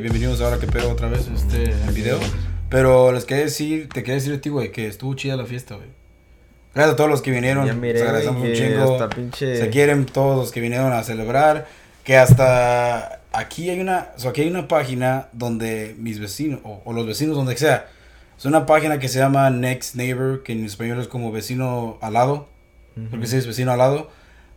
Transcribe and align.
Bienvenidos 0.00 0.40
ahora 0.40 0.58
que 0.58 0.66
pego 0.66 0.90
otra 0.90 1.08
vez 1.08 1.28
este 1.28 1.64
el 1.64 1.92
video. 1.94 2.18
Pero 2.68 3.12
les 3.12 3.24
quería 3.24 3.44
decir, 3.44 3.88
te 3.88 4.02
quería 4.02 4.14
decir 4.14 4.34
a 4.34 4.40
ti, 4.40 4.48
güey, 4.48 4.72
que 4.72 4.86
estuvo 4.86 5.14
chida 5.14 5.36
la 5.36 5.46
fiesta, 5.46 5.76
güey. 5.76 5.88
Gracias 6.74 6.94
a 6.94 6.96
todos 6.96 7.10
los 7.10 7.22
que 7.22 7.30
vinieron. 7.30 7.66
Ya 7.66 7.74
miré, 7.74 8.00
agradecemos 8.02 8.42
un 8.42 8.48
chingo. 8.54 9.08
pinche- 9.08 9.56
Se 9.58 9.70
quieren 9.70 10.06
todos 10.06 10.36
los 10.36 10.50
que 10.52 10.60
vinieron 10.60 10.92
a 10.92 11.02
celebrar. 11.02 11.66
Que 12.02 12.16
hasta 12.16 13.20
aquí 13.32 13.70
hay 13.70 13.80
una, 13.80 14.08
o 14.16 14.18
sea, 14.20 14.30
aquí 14.30 14.42
hay 14.42 14.48
una 14.48 14.68
página 14.68 15.28
donde 15.32 15.94
mis 15.98 16.18
vecinos, 16.20 16.60
o, 16.64 16.82
o 16.84 16.92
los 16.92 17.06
vecinos, 17.06 17.36
donde 17.36 17.56
sea. 17.56 17.86
Es 18.36 18.44
una 18.44 18.66
página 18.66 18.98
que 18.98 19.08
se 19.08 19.18
llama 19.20 19.48
Next 19.50 19.94
Neighbor, 19.94 20.42
que 20.42 20.52
en 20.52 20.64
español 20.64 21.00
es 21.00 21.08
como 21.08 21.30
vecino 21.32 21.98
al 22.02 22.14
lado. 22.14 22.48
Creo 23.08 23.20
que 23.20 23.26
sí 23.26 23.36
es 23.36 23.46
vecino 23.46 23.72
al 23.72 23.78
lado. 23.78 24.10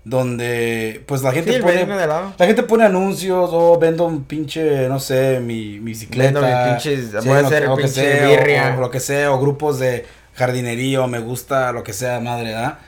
Donde, 0.09 1.03
pues 1.05 1.21
la 1.21 1.33
gente 1.33 1.53
Sí, 1.53 1.59
pone. 1.61 1.85
La 1.85 2.45
gente 2.45 2.63
pone 2.63 2.85
anuncios 2.85 3.49
o 3.51 3.77
vendo 3.77 4.05
un 4.05 4.23
pinche, 4.23 4.87
no 4.87 5.01
sé, 5.01 5.41
mi, 5.41 5.79
mi 5.81 5.91
bicicleta. 5.91 6.39
Vendo 6.39 6.41
mi 6.41 6.47
pinche- 6.71 7.21
sí, 7.21 7.27
voy 7.27 7.37
a 7.37 7.41
lo 7.41 7.47
hacer 7.47 7.63
que- 7.63 7.75
pinche 7.75 7.89
sea, 7.89 8.25
o- 8.27 8.29
birria. 8.31 8.75
O, 8.77 8.81
lo 8.81 8.89
que 8.89 8.99
sea, 9.01 9.31
o 9.33 9.39
grupos 9.39 9.79
de 9.79 10.05
jardinería, 10.33 11.01
o 11.03 11.07
me 11.09 11.19
gusta, 11.19 11.73
lo 11.73 11.83
que 11.83 11.91
sea, 11.91 12.21
madre, 12.21 12.45
¿verdad? 12.53 12.79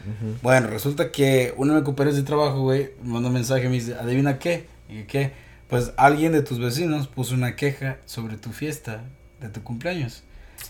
Bueno, 0.42 0.68
resulta 0.68 1.12
que 1.12 1.54
uno 1.58 1.74
de 1.74 1.80
mis 1.82 1.86
compañeros 1.86 2.16
de 2.16 2.24
trabajo, 2.24 2.62
güey, 2.62 2.92
me 3.04 3.14
manda 3.14 3.28
un 3.28 3.34
mensaje 3.34 3.66
y 3.66 3.68
me 3.68 3.74
dice, 3.76 3.96
¿adivina 4.00 4.40
qué? 4.40 4.68
¿Y 4.88 5.04
qué? 5.04 5.32
Pues 5.68 5.92
alguien 5.98 6.32
de 6.32 6.42
tus 6.42 6.58
vecinos 6.58 7.08
puso 7.08 7.36
una 7.36 7.56
queja 7.58 7.98
sobre 8.06 8.38
tu 8.38 8.52
fiesta 8.52 9.02
de 9.42 9.50
tu 9.50 9.62
cumpleaños. 9.62 10.24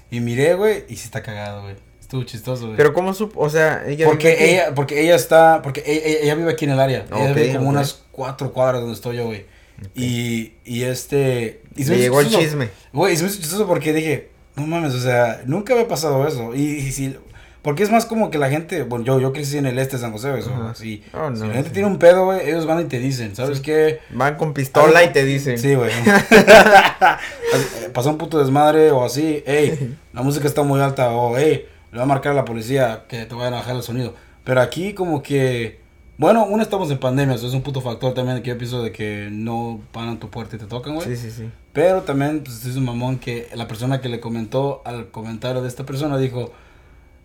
Y 0.09 0.19
miré, 0.19 0.55
güey, 0.55 0.85
y 0.89 0.95
sí 0.95 1.05
está 1.05 1.21
cagado, 1.21 1.61
güey. 1.61 1.75
Estuvo 2.09 2.23
chistoso, 2.23 2.65
güey. 2.65 2.75
Pero 2.75 2.91
¿cómo 2.91 3.13
supo? 3.13 3.39
O 3.39 3.51
sea, 3.51 3.83
ella... 3.85 4.07
Porque 4.07 4.29
vive 4.31 4.51
ella, 4.53 4.73
porque 4.73 4.99
ella 4.99 5.13
está, 5.15 5.61
porque 5.61 5.83
ella, 5.85 6.01
ella- 6.07 6.19
ella 6.23 6.35
vive 6.35 6.51
aquí 6.51 6.65
en 6.65 6.71
el 6.71 6.79
área. 6.79 7.05
ella 7.05 7.29
Ok, 7.31 7.35
vive 7.35 7.55
como 7.55 7.69
unas 7.69 8.01
cuatro 8.11 8.51
cuadras 8.51 8.81
donde 8.81 8.95
estoy 8.95 9.17
yo, 9.17 9.25
güey. 9.27 9.45
Y, 9.93 10.53
y 10.65 10.83
este... 10.85 11.61
Y 11.75 11.83
se 11.83 11.91
me 11.91 11.97
hizo 11.97 12.03
llegó 12.05 12.21
el 12.21 12.29
chisme. 12.29 12.69
Güey, 12.93 13.13
y 13.13 13.17
se 13.17 13.21
me 13.23 13.29
hizo 13.29 13.39
chistoso 13.39 13.67
porque 13.67 13.93
dije, 13.93 14.31
no 14.55 14.65
mames, 14.65 14.95
o 14.95 14.99
sea, 14.99 15.43
nunca 15.45 15.73
había 15.73 15.87
pasado 15.87 16.27
eso. 16.27 16.55
Y, 16.55 16.61
y 16.63 16.91
si, 16.91 17.15
porque 17.61 17.83
es 17.83 17.91
más 17.91 18.07
como 18.07 18.31
que 18.31 18.39
la 18.39 18.49
gente, 18.49 18.81
bueno, 18.81 19.05
yo, 19.05 19.19
yo 19.19 19.31
crecí 19.31 19.59
en 19.59 19.67
el 19.67 19.77
este 19.77 19.97
de 19.97 20.01
San 20.01 20.11
José, 20.11 20.31
güey. 20.31 20.41
si, 20.73 21.03
Oh, 21.13 21.29
si 21.35 21.41
no, 21.41 21.45
la 21.47 21.53
gente 21.53 21.69
sí. 21.69 21.73
tiene 21.73 21.87
un 21.89 21.99
pedo, 21.99 22.25
güey, 22.25 22.49
ellos 22.49 22.65
van 22.65 22.81
y 22.81 22.85
te 22.85 22.97
dicen, 22.97 23.35
¿sabes 23.35 23.59
qué? 23.59 23.99
Van 24.09 24.35
con 24.35 24.55
pistola 24.55 25.03
y 25.03 25.11
te 25.13 25.23
dicen. 25.25 25.59
Sí, 25.59 25.75
güey. 25.75 25.91
Pasó 27.93 28.09
un 28.09 28.17
puto 28.17 28.39
desmadre 28.39 28.89
o 28.91 29.03
así, 29.03 29.43
hey, 29.45 29.95
la 30.13 30.21
música 30.23 30.47
está 30.47 30.63
muy 30.63 30.79
alta 30.81 31.11
o 31.11 31.37
hey, 31.37 31.67
le 31.91 31.97
va 31.97 32.03
a 32.03 32.07
marcar 32.07 32.33
a 32.33 32.35
la 32.35 32.45
policía 32.45 33.05
que 33.07 33.25
te 33.25 33.35
vayan 33.35 33.53
a 33.53 33.57
bajar 33.57 33.75
el 33.75 33.83
sonido. 33.83 34.13
Pero 34.43 34.61
aquí 34.61 34.93
como 34.93 35.21
que, 35.21 35.79
bueno, 36.17 36.45
uno 36.45 36.61
estamos 36.61 36.89
en 36.91 36.97
pandemia, 36.97 37.35
eso 37.35 37.47
es 37.47 37.53
un 37.53 37.61
puto 37.61 37.81
factor 37.81 38.13
también 38.13 38.41
que 38.41 38.49
yo 38.49 38.57
pienso 38.57 38.81
de 38.83 38.91
que 38.91 39.29
no 39.31 39.81
paran 39.91 40.19
tu 40.19 40.29
puerta 40.29 40.55
y 40.55 40.59
te 40.59 40.65
tocan, 40.65 40.95
güey. 40.95 41.07
Sí, 41.07 41.15
sí, 41.15 41.31
sí. 41.31 41.49
Pero 41.73 42.01
también 42.01 42.43
pues, 42.43 42.65
es 42.65 42.75
un 42.75 42.85
mamón 42.85 43.19
que 43.19 43.47
la 43.53 43.67
persona 43.67 44.01
que 44.01 44.09
le 44.09 44.19
comentó 44.19 44.81
al 44.85 45.09
comentario 45.09 45.61
de 45.61 45.67
esta 45.67 45.85
persona 45.85 46.17
dijo, 46.17 46.51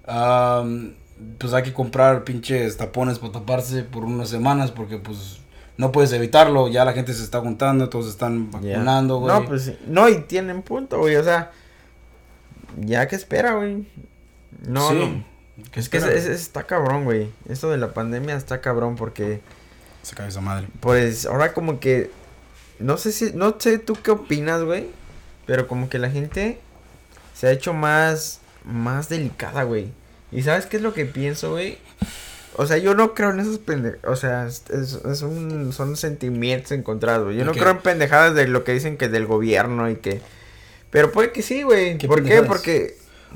"Am, 0.07 0.95
pues 1.39 1.53
hay 1.53 1.63
que 1.63 1.73
comprar 1.73 2.25
pinches 2.25 2.77
tapones 2.77 3.19
para 3.19 3.33
taparse 3.33 3.83
por 3.85 4.05
unas 4.05 4.29
semanas 4.29 4.71
porque 4.71 4.99
pues 4.99 5.41
no 5.77 5.91
puedes 5.93 6.13
evitarlo, 6.13 6.69
ya 6.69 6.85
la 6.85 6.93
gente 6.93 7.13
se 7.15 7.25
está 7.25 7.41
juntando, 7.41 7.89
todos 7.89 8.09
están 8.09 8.51
vacunando, 8.51 9.19
güey. 9.19 9.35
No, 9.35 9.45
pues. 9.45 9.73
No, 9.87 10.09
y 10.09 10.21
tienen 10.23 10.63
punto, 10.63 10.99
güey. 10.99 11.17
O 11.17 11.25
sea, 11.25 11.51
ya 12.81 13.09
que 13.09 13.17
espera, 13.17 13.55
güey. 13.55 13.87
No, 14.67 14.89
Sí. 14.91 14.95
no. 14.95 15.25
¿Qué 15.71 15.81
Es 15.81 15.89
que 15.89 15.99
es- 15.99 16.03
espera? 16.05 16.19
es- 16.21 16.27
está 16.27 16.65
cabrón, 16.65 17.05
güey. 17.05 17.31
Esto 17.49 17.71
de 17.71 17.79
la 17.79 17.93
pandemia 17.95 18.37
está 18.37 18.61
cabrón 18.61 18.97
porque, 18.97 19.41
Se 20.03 20.15
cae 20.17 20.29
esa 20.29 20.41
madre. 20.41 20.67
pues, 20.81 21.27
ahora 21.27 21.53
como 21.53 21.79
que, 21.81 22.11
no 22.79 22.97
sé 22.97 23.13
si, 23.13 23.33
no 23.35 23.55
sé 23.59 23.79
tú 23.79 23.97
qué 24.03 24.11
opinas, 24.11 24.63
güey, 24.65 24.89
pero 25.47 25.69
como 25.69 25.89
que 25.89 25.99
la 25.99 26.11
gente 26.11 26.59
se 27.35 27.47
ha 27.47 27.53
hecho 27.53 27.73
más, 27.73 28.41
más 28.65 29.09
delicada, 29.09 29.63
güey. 29.63 29.89
¿Y 30.33 30.43
sabes 30.43 30.67
qué 30.67 30.79
es 30.79 30.83
lo 30.83 30.93
que 30.95 31.05
pienso, 31.05 31.53
güey? 31.53 31.79
O 32.57 32.67
sea, 32.67 32.79
yo 32.79 32.95
no 32.95 33.15
creo 33.15 33.31
en 33.31 33.41
esos 33.41 33.59
pendejadas, 33.59 34.05
o 34.11 34.17
sea, 34.17 34.47
es, 34.47 35.23
un- 35.23 35.73
son 35.73 35.97
sentimientos 35.97 36.73
encontrados, 36.73 37.27
güey. 37.27 37.37
Yo 37.37 37.45
no 37.45 37.53
creo 37.53 37.71
en 37.71 37.79
pendejadas 37.79 38.35
de 38.35 38.47
lo 38.49 38.65
que 38.65 38.73
dicen 38.73 38.97
que 38.97 39.09
del 39.09 39.27
gobierno 39.27 39.89
y 39.91 39.97
que... 39.97 40.21
Pero 40.91 41.11
puede 41.13 41.33
que 41.33 41.43
sí, 41.43 41.63
güey. 41.65 41.99
¿Qué 41.99 42.07
¿Por 42.09 42.23
qué? 42.23 42.31
pendejadas? 42.43 42.49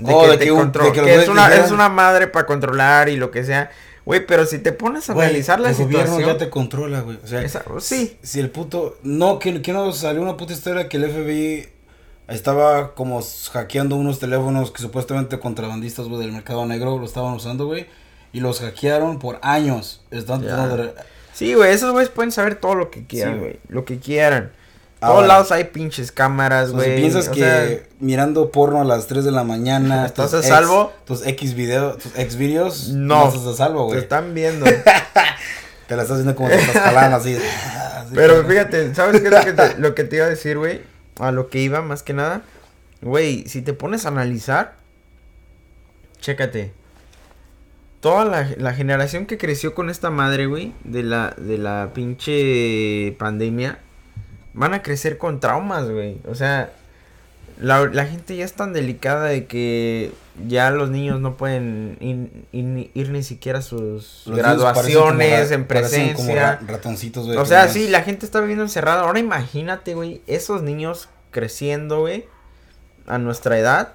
Oh, 0.05 0.29
de 0.29 0.37
te 0.39 0.45
que 0.45 0.53
un- 0.53 0.71
de 0.73 0.79
que 0.93 1.01
los 1.01 1.07
que 1.07 1.15
es 1.23 1.29
una, 1.29 1.55
es 1.55 1.71
una 1.71 1.89
madre 1.89 2.27
para 2.29 2.47
controlar 2.47 3.09
y 3.09 3.17
lo 3.17 3.31
que 3.31 3.45
sea. 3.45 3.71
Güey, 4.05 4.25
pero 4.27 4.47
si 4.47 4.59
te 4.59 4.73
pones 4.73 5.09
a 5.11 5.13
analizar 5.13 5.61
la 5.61 5.71
el 5.71 5.77
gobierno 5.77 6.19
ya 6.21 6.39
te 6.39 6.49
controla, 6.49 7.01
güey. 7.03 7.19
O 7.23 7.27
sea, 7.27 7.43
esa- 7.43 7.63
sí. 7.81 8.17
si 8.23 8.41
el 8.41 8.49
puto... 8.51 8.97
No, 9.03 9.39
que, 9.39 9.61
que 9.61 9.73
no 9.75 9.93
salió 9.93 10.23
una 10.23 10.37
puta 10.39 10.55
historia 10.55 10.89
que 10.89 10.97
el 10.97 11.05
FBI 11.11 11.69
estaba 12.29 12.95
como 12.95 13.21
hackeando 13.53 13.97
unos 13.97 14.19
teléfonos 14.19 14.71
que 14.71 14.81
supuestamente 14.83 15.39
contrabandistas, 15.39 16.07
güey, 16.09 16.21
del 16.21 16.33
mercado 16.33 16.65
negro 16.67 16.99
lo 16.99 17.05
estaban 17.05 17.35
usando, 17.35 17.67
güey. 17.67 17.87
Y 18.33 18.41
los 18.41 18.61
hackearon 18.61 19.19
por 19.19 19.39
años. 19.43 20.05
Están 20.11 20.43
Ya. 20.43 20.49
tratando 20.49 20.77
de- 20.79 20.95
Sí, 21.33 21.55
güey, 21.55 21.73
esos 21.73 21.93
güeyes 21.93 22.11
pueden 22.11 22.33
saber 22.33 22.57
todo 22.57 22.75
lo 22.75 22.91
que 22.91 23.07
quieran, 23.07 23.35
Sí, 23.35 23.41
güey. 23.41 23.61
Lo 23.69 23.85
que 23.85 23.99
quieran. 23.99 24.53
Ahora. 25.01 25.15
Todos 25.15 25.29
lados 25.29 25.53
hay 25.53 25.65
pinches 25.65 26.11
cámaras, 26.11 26.73
güey. 26.73 26.91
si 26.91 27.01
piensas 27.01 27.29
o 27.29 27.33
que 27.33 27.41
sea, 27.41 27.81
mirando 28.01 28.51
porno 28.51 28.81
a 28.81 28.85
las 28.85 29.07
3 29.07 29.25
de 29.25 29.31
la 29.31 29.45
mañana... 29.45 30.07
¿Estás 30.07 30.35
a 30.35 30.43
salvo? 30.43 30.93
Tus 31.05 31.25
X 31.25 31.55
videos, 31.55 31.99
tus 31.99 32.19
X 32.19 32.37
videos... 32.37 32.89
No. 32.89 33.29
estás 33.29 33.47
a 33.47 33.55
salvo, 33.55 33.83
te 33.83 33.87
güey. 33.87 33.99
están 34.01 34.35
viendo. 34.35 34.67
Te 35.89 35.97
la 35.97 36.03
estás 36.03 36.19
haciendo 36.19 36.37
como 36.37 36.51
te 36.51 36.57
estás 36.57 36.77
así. 37.15 37.35
así 37.35 38.11
Pero 38.15 38.45
fíjate, 38.45 38.95
¿sabes 38.95 39.23
qué 39.23 39.29
es 39.29 39.33
lo 39.33 39.41
que 39.43 39.53
te, 39.55 39.79
lo 39.79 39.95
que 39.95 40.05
te 40.05 40.17
iba 40.17 40.27
a 40.27 40.29
decir, 40.29 40.59
güey? 40.59 40.83
A 41.19 41.33
lo 41.33 41.49
que 41.49 41.61
iba, 41.61 41.81
más 41.81 42.03
que 42.03 42.13
nada. 42.13 42.43
Güey, 43.01 43.49
si 43.49 43.63
te 43.63 43.73
pones 43.73 44.05
a 44.05 44.09
analizar, 44.09 44.77
chécate. 46.21 46.73
Toda 48.01 48.27
la, 48.27 48.51
la 48.59 48.75
generación 48.75 49.25
que 49.25 49.39
creció 49.39 49.75
con 49.75 49.89
esta 49.89 50.11
madre, 50.11 50.45
güey, 50.45 50.75
de 50.85 51.03
la, 51.05 51.35
de 51.39 51.57
la 51.57 51.93
pinche 51.95 53.17
pandemia, 53.19 53.79
van 54.55 54.75
a 54.75 54.83
crecer 54.83 55.19
con 55.19 55.41
traumas, 55.41 55.89
güey. 55.91 56.19
O 56.29 56.35
sea, 56.35 56.71
la, 57.61 57.87
la 57.87 58.07
gente 58.07 58.37
ya 58.37 58.45
es 58.45 58.53
tan 58.53 58.73
delicada 58.73 59.25
de 59.27 59.47
que 59.47 60.13
ya 60.47 60.71
los 60.71 60.91
niños 60.91 61.21
no 61.21 61.37
pueden 61.37 61.97
in- 62.01 62.47
in- 62.53 62.91
ir 62.95 63.11
ni 63.11 63.23
siquiera 63.25 63.59
a 63.59 63.63
sus 63.63 64.23
Los 64.27 64.37
graduaciones 64.39 65.49
ra- 65.51 65.55
en 65.57 65.65
parecen 65.67 66.15
como 66.15 66.35
ra- 66.35 66.59
presencia. 66.59 66.75
ratoncitos, 66.77 67.27
güey. 67.27 67.37
O 67.39 67.45
sea, 67.45 67.69
sí, 67.69 67.89
la 67.89 68.03
gente 68.03 68.25
está 68.25 68.41
viviendo 68.41 68.63
encerrada. 68.65 69.03
Ahora 69.03 69.19
imagínate, 69.19 69.95
güey, 69.95 70.23
esos 70.27 70.63
niños 70.63 71.09
creciendo, 71.31 72.01
güey, 72.01 72.27
a 73.07 73.19
nuestra 73.19 73.59
edad. 73.59 73.95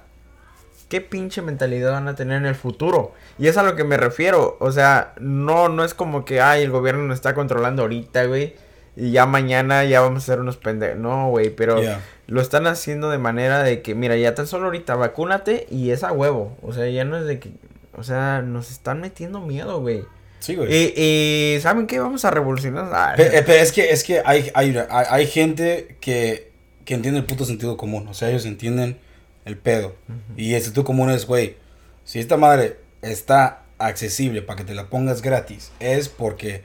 ¿Qué 0.90 1.00
pinche 1.00 1.40
mentalidad 1.40 1.92
van 1.92 2.08
a 2.08 2.14
tener 2.14 2.36
en 2.36 2.46
el 2.46 2.54
futuro? 2.54 3.14
Y 3.38 3.48
es 3.48 3.56
a 3.56 3.62
lo 3.62 3.74
que 3.74 3.84
me 3.84 3.96
refiero. 3.96 4.58
O 4.60 4.70
sea, 4.70 5.14
no, 5.18 5.68
no 5.70 5.82
es 5.84 5.94
como 5.94 6.24
que, 6.26 6.40
ay, 6.42 6.62
el 6.62 6.70
gobierno 6.70 7.02
nos 7.04 7.14
está 7.16 7.34
controlando 7.34 7.82
ahorita, 7.82 8.26
güey. 8.26 8.54
Y 8.96 9.10
ya 9.10 9.26
mañana 9.26 9.84
ya 9.84 10.00
vamos 10.00 10.22
a 10.22 10.26
ser 10.26 10.40
unos 10.40 10.56
pendejos. 10.56 10.98
No, 10.98 11.28
güey, 11.30 11.50
pero 11.50 11.80
lo 12.26 12.40
están 12.40 12.66
haciendo 12.66 13.10
de 13.10 13.18
manera 13.18 13.62
de 13.62 13.82
que, 13.82 13.94
mira, 13.94 14.16
ya 14.16 14.34
tan 14.34 14.46
solo 14.46 14.66
ahorita 14.66 14.94
vacúnate 14.94 15.66
y 15.70 15.90
es 15.90 16.04
a 16.04 16.12
huevo. 16.12 16.56
O 16.62 16.72
sea, 16.72 16.88
ya 16.88 17.04
no 17.04 17.16
es 17.16 17.24
de 17.26 17.38
que, 17.40 17.50
o 17.96 18.02
sea, 18.04 18.40
nos 18.42 18.70
están 18.70 19.00
metiendo 19.00 19.40
miedo, 19.40 19.80
güey. 19.80 20.04
Sí, 20.38 20.54
güey. 20.56 20.68
Y, 20.72 21.54
y, 21.56 21.60
¿saben 21.60 21.86
qué? 21.86 21.98
Vamos 21.98 22.24
a 22.24 22.30
revolucionar. 22.30 22.88
Ah, 22.92 23.14
Pe- 23.16 23.38
eh, 23.38 23.42
Pero 23.44 23.62
es 23.62 23.72
que, 23.72 23.90
es 23.90 24.04
que 24.04 24.22
hay, 24.24 24.50
hay, 24.54 24.76
hay, 24.90 25.06
hay 25.10 25.26
gente 25.26 25.96
que, 26.00 26.50
que 26.84 26.94
entiende 26.94 27.18
el 27.20 27.26
puto 27.26 27.44
sentido 27.44 27.76
común. 27.76 28.06
O 28.08 28.14
sea, 28.14 28.28
ellos 28.28 28.44
entienden 28.46 28.98
el 29.44 29.56
pedo. 29.58 29.94
Y 30.36 30.54
el 30.54 30.62
sentido 30.62 30.84
común 30.84 31.10
es, 31.10 31.26
güey, 31.26 31.56
si 32.04 32.20
esta 32.20 32.36
madre 32.36 32.76
está 33.02 33.62
accesible 33.78 34.40
para 34.42 34.58
que 34.58 34.64
te 34.64 34.74
la 34.74 34.86
pongas 34.86 35.20
gratis, 35.22 35.72
es 35.80 36.08
porque 36.08 36.62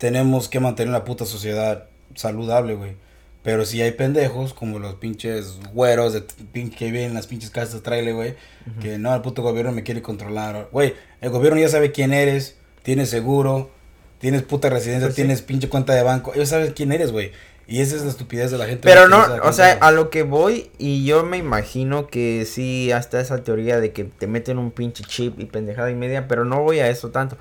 tenemos 0.00 0.48
que 0.48 0.60
mantener 0.60 0.92
la 0.92 1.04
puta 1.04 1.26
sociedad 1.26 1.84
saludable, 2.14 2.74
güey. 2.74 2.96
Pero 3.42 3.66
si 3.66 3.82
hay 3.82 3.92
pendejos, 3.92 4.54
como 4.54 4.78
los 4.78 4.94
pinches 4.94 5.58
güeros 5.74 6.14
de 6.14 6.24
que 6.70 6.86
viven 6.86 7.02
en 7.08 7.14
las 7.14 7.26
pinches 7.26 7.50
casas 7.50 7.74
de 7.74 7.80
trailer, 7.80 8.14
güey, 8.14 8.34
que 8.80 8.96
no, 8.98 9.14
el 9.14 9.20
puto 9.20 9.42
gobierno 9.42 9.72
me 9.72 9.82
quiere 9.82 10.00
controlar. 10.00 10.68
Güey, 10.72 10.94
el 11.20 11.28
gobierno 11.30 11.60
ya 11.60 11.68
sabe 11.68 11.92
quién 11.92 12.14
eres, 12.14 12.56
tienes 12.82 13.10
seguro, 13.10 13.70
tienes 14.18 14.42
puta 14.42 14.70
residencia, 14.70 15.08
Pues 15.08 15.16
sí. 15.16 15.22
tienes 15.22 15.42
pinche 15.42 15.68
cuenta 15.68 15.94
de 15.94 16.02
banco. 16.02 16.32
Ellos 16.34 16.48
saben 16.48 16.72
quién 16.72 16.92
eres, 16.92 17.12
güey. 17.12 17.32
Y 17.66 17.82
esa 17.82 17.96
es 17.96 18.02
la 18.02 18.10
estupidez 18.10 18.50
de 18.50 18.58
la 18.58 18.66
gente. 18.66 18.88
Pero 18.88 19.06
no, 19.06 19.22
o 19.44 19.52
sea, 19.52 19.76
güey. 19.76 19.78
a 19.88 19.90
lo 19.92 20.08
que 20.10 20.22
voy, 20.22 20.70
y 20.78 21.04
yo 21.04 21.22
me 21.24 21.36
imagino 21.36 22.08
que 22.08 22.46
sí, 22.46 22.90
hasta 22.90 23.20
esa 23.20 23.44
teoría 23.44 23.80
de 23.80 23.92
que 23.92 24.04
te 24.04 24.26
meten 24.26 24.58
un 24.58 24.70
pinche 24.70 25.04
chip 25.04 25.38
y 25.38 25.44
pendejada 25.44 25.90
y 25.90 25.94
media, 25.94 26.26
pero 26.26 26.44
no 26.46 26.62
voy 26.62 26.80
a 26.80 26.88
eso 26.88 27.10
tanto. 27.10 27.36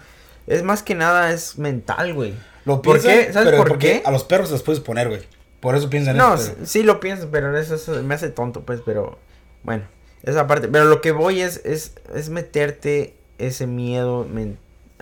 Es 0.49 0.63
más 0.63 0.83
que 0.83 0.95
nada, 0.95 1.31
es 1.31 1.57
mental, 1.57 2.13
güey. 2.13 2.33
Lo 2.65 2.81
¿por 2.81 2.99
piensan, 2.99 3.25
qué? 3.27 3.33
¿Sabes 3.33 3.47
pero 3.49 3.57
por 3.57 3.67
porque 3.69 4.01
qué? 4.01 4.03
A 4.05 4.11
los 4.11 4.23
perros 4.23 4.51
los 4.51 4.63
puedes 4.63 4.81
poner, 4.81 5.07
güey. 5.07 5.21
Por 5.59 5.75
eso 5.75 5.89
piensan 5.89 6.17
No, 6.17 6.33
eso. 6.35 6.53
pero- 6.55 6.65
sí 6.65 6.83
lo 6.83 6.99
pienso, 6.99 7.29
pero 7.31 7.55
eso, 7.57 7.75
eso 7.75 8.01
me 8.03 8.15
hace 8.15 8.29
tonto, 8.29 8.61
pues, 8.61 8.81
pero 8.85 9.17
bueno, 9.63 9.83
esa 10.23 10.47
parte. 10.47 10.67
Pero 10.67 10.85
lo 10.85 11.01
que 11.01 11.11
voy 11.11 11.41
es, 11.41 11.61
es, 11.65 11.93
es 12.15 12.29
meterte 12.29 13.15
ese 13.37 13.67
miedo, 13.67 14.25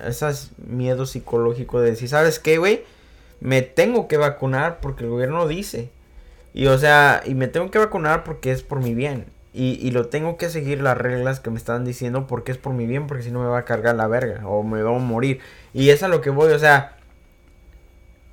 esas 0.06 0.52
miedo 0.58 1.06
psicológico 1.06 1.80
de 1.80 1.92
decir, 1.92 2.10
¿sabes 2.10 2.40
qué, 2.40 2.58
güey? 2.58 2.84
Me 3.40 3.62
tengo 3.62 4.08
que 4.08 4.18
vacunar 4.18 4.80
porque 4.82 5.04
el 5.04 5.10
gobierno 5.12 5.48
dice. 5.48 5.90
Y 6.54 6.68
o 6.68 6.78
sea, 6.78 7.22
y 7.26 7.36
me 7.36 7.48
tengo 7.48 7.70
que 7.72 7.78
vacunar 7.80 8.24
porque 8.24 8.52
es 8.52 8.64
por 8.64 8.82
mi 8.82 8.96
bien. 8.96 9.26
Y, 9.54 9.80
y 9.82 9.92
lo 9.92 10.08
tengo 10.08 10.38
que 10.38 10.50
seguir 10.50 10.82
las 10.82 10.98
reglas 10.98 11.40
que 11.40 11.50
me 11.50 11.58
están 11.58 11.84
diciendo 11.86 12.28
porque 12.28 12.52
es 12.52 12.58
por 12.60 12.74
mi 12.74 12.86
bien, 12.86 13.08
porque 13.08 13.24
si 13.24 13.32
no 13.32 13.40
me 13.42 13.48
va 13.48 13.60
a 13.60 13.66
cargar 13.66 13.96
la 13.96 14.08
verga 14.08 14.48
o 14.48 14.62
me 14.64 14.82
va 14.84 14.96
a 14.96 15.00
morir. 15.00 15.40
Y 15.74 15.90
es 15.90 16.04
a 16.04 16.08
lo 16.08 16.22
que 16.22 16.30
voy, 16.30 16.52
o 16.54 16.60
sea, 16.60 16.98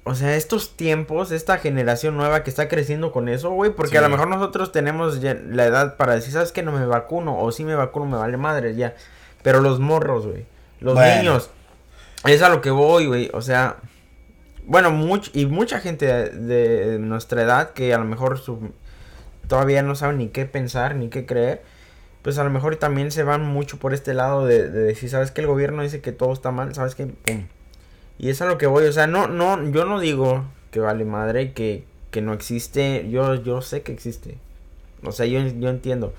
o 0.07 0.15
sea, 0.15 0.37
estos 0.37 0.77
tiempos, 0.77 1.33
esta 1.33 1.57
generación 1.57 2.17
nueva 2.17 2.43
que 2.43 2.51
está 2.51 2.69
creciendo 2.69 3.11
con 3.11 3.29
eso, 3.31 3.51
güey, 3.53 3.71
porque 3.71 3.93
Sí, 3.93 3.97
a 3.97 4.03
lo 4.03 4.11
mejor 4.11 4.29
nosotros 4.29 4.71
tenemos 4.71 5.21
ya 5.23 5.35
la 5.35 5.65
edad 5.65 5.97
para 5.97 6.15
decir, 6.15 6.33
¿sabes 6.35 6.53
qué? 6.53 6.63
No 6.63 6.73
me 6.73 6.85
vacuno, 6.85 7.39
o 7.39 7.51
si 7.53 7.65
me 7.65 7.75
vacuno, 7.75 8.05
me 8.05 8.19
vale 8.19 8.37
madre, 8.37 8.75
ya. 8.75 8.95
Pero 9.43 9.61
los 9.61 9.81
morros, 9.81 10.27
güey, 10.27 10.45
los 10.81 10.95
Bueno. 10.95 11.17
niños, 11.17 11.49
es 12.27 12.43
a 12.43 12.51
lo 12.51 12.61
que 12.61 12.71
voy, 12.71 13.07
güey, 13.07 13.31
o 13.33 13.41
sea, 13.41 13.77
bueno, 14.67 14.91
much, 14.91 15.31
y 15.33 15.47
mucha 15.47 15.81
gente 15.81 16.07
de, 16.07 16.31
de 16.91 16.99
nuestra 16.99 17.43
edad 17.43 17.71
que 17.71 17.95
a 17.95 17.99
lo 17.99 18.05
mejor 18.05 18.39
su, 18.39 18.73
todavía 19.47 19.83
no 19.83 19.95
saben 19.95 20.19
ni 20.19 20.29
qué 20.29 20.45
pensar, 20.47 20.95
ni 20.97 21.09
qué 21.09 21.27
creer, 21.27 21.63
pues 22.23 22.39
a 22.39 22.45
lo 22.45 22.51
mejor 22.51 22.77
también 22.77 23.11
se 23.11 23.23
van 23.23 23.43
mucho 23.45 23.79
por 23.79 23.93
este 23.95 24.15
lado 24.15 24.47
de, 24.47 24.71
de 24.71 24.81
decir, 24.81 25.11
¿sabes 25.11 25.31
qué? 25.31 25.41
El 25.43 25.47
gobierno 25.47 25.83
dice 25.83 26.01
que 26.01 26.13
todo 26.13 26.33
está 26.33 26.51
mal, 26.51 26.75
¿sabes 26.75 26.95
qué? 26.95 27.07
Pum. 27.07 27.47
Y 28.19 28.31
es 28.31 28.41
a 28.41 28.47
lo 28.47 28.59
que 28.59 28.67
voy, 28.67 28.85
o 28.87 28.93
sea, 28.93 29.07
no, 29.07 29.27
no, 29.27 29.63
yo 29.71 29.85
no 29.85 30.01
digo 30.01 30.45
que 30.71 30.81
vale 30.81 31.05
madre, 31.05 31.53
que, 31.53 31.85
que 32.11 32.23
no 32.23 32.33
existe, 32.33 33.09
yo, 33.11 33.35
yo 33.35 33.61
sé 33.61 33.83
que 33.83 33.93
existe. 33.93 34.39
O 35.03 35.13
sea, 35.13 35.27
yo, 35.27 35.41
yo 35.41 35.69
entiendo. 35.69 36.15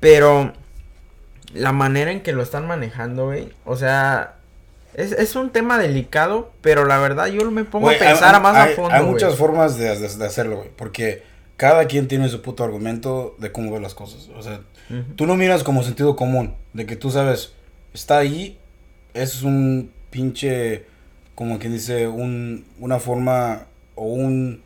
Pero 0.00 0.52
la 1.54 1.72
manera 1.72 2.10
en 2.12 2.20
que 2.22 2.32
lo 2.32 2.42
están 2.42 2.66
manejando, 2.66 3.26
güey, 3.26 3.48
o 3.64 3.76
sea, 3.76 4.34
es, 4.94 5.12
es 5.12 5.34
un 5.36 5.50
tema 5.50 5.78
delicado, 5.78 6.52
pero 6.60 6.84
la 6.84 6.98
verdad 6.98 7.26
yo 7.26 7.50
me 7.50 7.64
pongo 7.64 7.88
a 7.90 7.94
pensar 7.94 8.30
hay- 8.34 8.36
a 8.36 8.40
más 8.40 8.56
hay, 8.56 8.72
a 8.72 8.76
fondo. 8.76 8.94
Hay 8.94 9.04
muchas 9.04 9.36
formas 9.36 9.76
de, 9.78 9.98
de- 9.98 10.16
de 10.16 10.26
hacerlo, 10.26 10.56
güey. 10.58 10.70
Porque 10.76 11.22
cada 11.58 11.86
quien 11.86 12.08
tiene 12.08 12.30
su 12.30 12.40
puto 12.40 12.64
argumento 12.64 13.34
de 13.38 13.52
cómo 13.52 13.70
ve 13.72 13.80
las 13.80 13.94
cosas. 13.94 14.30
O 14.34 14.42
sea, 14.42 14.62
tú 15.16 15.26
no 15.26 15.36
miras 15.36 15.64
como 15.64 15.82
sentido 15.82 16.16
común. 16.16 16.54
De 16.72 16.86
que 16.86 16.96
tú 16.96 17.10
sabes, 17.10 17.52
está 17.92 18.16
ahí, 18.18 18.56
es 19.12 19.42
un 19.42 19.90
pinche, 20.10 20.86
como 21.34 21.58
quien 21.58 21.72
dice, 21.74 22.06
un, 22.08 22.64
una 22.78 23.00
forma 23.00 23.66
o 23.96 24.04
un, 24.04 24.62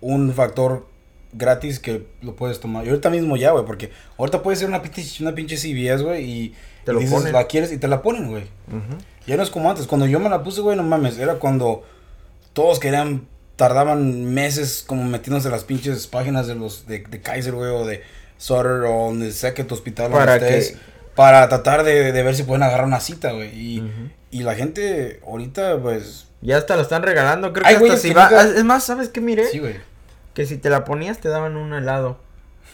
un 0.00 0.32
factor 0.32 0.86
gratis 1.32 1.80
que 1.80 2.06
lo 2.22 2.36
puedes 2.36 2.60
tomar. 2.60 2.86
Y 2.86 2.90
ahorita 2.90 3.10
mismo 3.10 3.36
ya, 3.36 3.50
güey, 3.50 3.64
porque 3.66 3.90
ahorita 4.18 4.40
puede 4.42 4.56
ser 4.56 4.68
una 4.68 4.80
pinche, 4.80 5.22
una 5.22 5.34
pinche 5.34 5.56
CVS, 5.56 6.02
güey, 6.04 6.24
y, 6.24 6.54
Te 6.84 6.92
y 6.92 6.94
lo 6.94 7.00
dices, 7.00 7.16
ponen. 7.18 7.32
la 7.32 7.48
quieres 7.48 7.72
y 7.72 7.78
te 7.78 7.88
la 7.88 8.02
ponen, 8.02 8.28
güey. 8.30 8.44
Ya 9.26 9.36
no 9.36 9.42
es 9.42 9.50
como 9.50 9.68
antes. 9.68 9.88
Cuando 9.88 10.06
yo 10.06 10.20
me 10.20 10.30
la 10.30 10.44
puse, 10.44 10.60
güey, 10.60 10.76
no 10.76 10.84
mames. 10.84 11.18
Era 11.18 11.34
cuando 11.40 11.82
todos 12.52 12.78
querían, 12.78 13.26
tardaban 13.58 14.24
meses 14.32 14.82
como 14.86 15.04
metiéndose 15.04 15.50
las 15.50 15.64
pinches 15.64 16.06
páginas 16.06 16.46
de 16.46 16.54
los 16.54 16.86
de, 16.86 17.00
de 17.00 17.20
Kaiser, 17.20 17.52
güey, 17.52 17.70
o 17.70 17.84
de 17.84 18.02
Sutter, 18.38 18.84
o 18.86 19.06
donde 19.08 19.32
sea 19.32 19.52
que 19.52 19.64
tu 19.64 19.74
hospital 19.74 20.10
Para 20.10 20.38
donde 20.38 20.58
estés, 20.58 20.76
que- 20.78 20.84
Para 21.14 21.46
tratar 21.48 21.82
de, 21.82 22.12
de 22.12 22.22
ver 22.22 22.34
si 22.36 22.44
pueden 22.44 22.62
agarrar 22.62 22.86
una 22.86 23.00
cita, 23.00 23.32
güey. 23.32 23.48
Y, 23.54 23.92
y 24.30 24.42
la 24.44 24.54
gente 24.54 25.20
ahorita, 25.26 25.76
pues. 25.82 26.26
Ya 26.40 26.56
hasta 26.56 26.76
lo 26.76 26.82
están 26.82 27.02
regalando, 27.02 27.52
creo 27.52 27.66
Ay, 27.66 27.74
que 27.74 27.80
güey, 27.80 27.90
hasta 27.90 27.96
es 27.96 28.02
si 28.02 28.08
que 28.10 28.14
va... 28.14 28.30
nunca- 28.30 28.58
Es 28.58 28.64
más, 28.64 28.84
¿sabes 28.84 29.08
qué 29.08 29.20
miré? 29.20 29.46
Sí, 29.48 29.58
güey. 29.58 29.74
Que 30.34 30.46
si 30.46 30.56
te 30.56 30.70
la 30.70 30.84
ponías 30.84 31.18
te 31.18 31.28
daban 31.28 31.56
un 31.56 31.74
helado, 31.74 32.20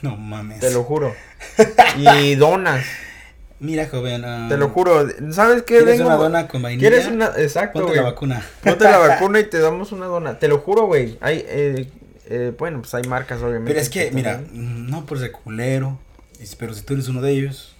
No 0.03 0.17
mames. 0.19 0.61
te 0.61 0.71
lo 0.71 0.85
juro. 0.85 1.15
y 1.97 2.35
donas, 2.35 2.85
Mira, 3.65 3.89
joven. 3.89 4.25
ah, 4.25 4.47
te 4.49 4.57
lo 4.57 4.69
juro. 4.69 5.07
¿Sabes 5.33 5.63
qué? 5.63 5.77
¿Quieres 5.79 5.99
Vengo- 5.99 6.07
una 6.07 6.17
dona 6.17 6.49
con 6.49 6.63
vainilla? 6.63 6.89
¿Quieres 6.89 7.09
una? 7.09 7.27
Exacto, 7.37 7.81
Ponte 7.81 7.93
güey. 7.93 7.97
la 8.05 8.11
vacuna. 8.11 8.47
Ponte 8.63 8.85
la 8.85 8.99
vacuna 9.09 9.41
y 9.41 9.45
te 9.45 9.59
damos 9.59 9.91
una 9.93 10.07
dona. 10.07 10.39
Te 10.39 10.49
lo 10.49 10.59
juro, 10.59 10.87
güey. 10.87 11.17
Hay, 11.21 11.45
eh, 11.49 11.89
eh, 12.27 12.53
bueno, 12.59 12.81
pues 12.81 12.93
hay 12.95 13.05
marcas, 13.05 13.41
obviamente. 13.41 13.69
Pero 13.71 13.81
es 13.81 13.89
que, 13.89 14.11
mira, 14.13 14.35
también- 14.43 14.91
no 14.91 15.07
por 15.07 15.19
ser 15.19 15.33
culero, 15.33 15.99
pero 16.59 16.75
si 16.75 16.83
tú 16.83 16.95
eres 16.95 17.09
uno 17.09 17.23
de 17.23 17.31
ellos, 17.33 17.75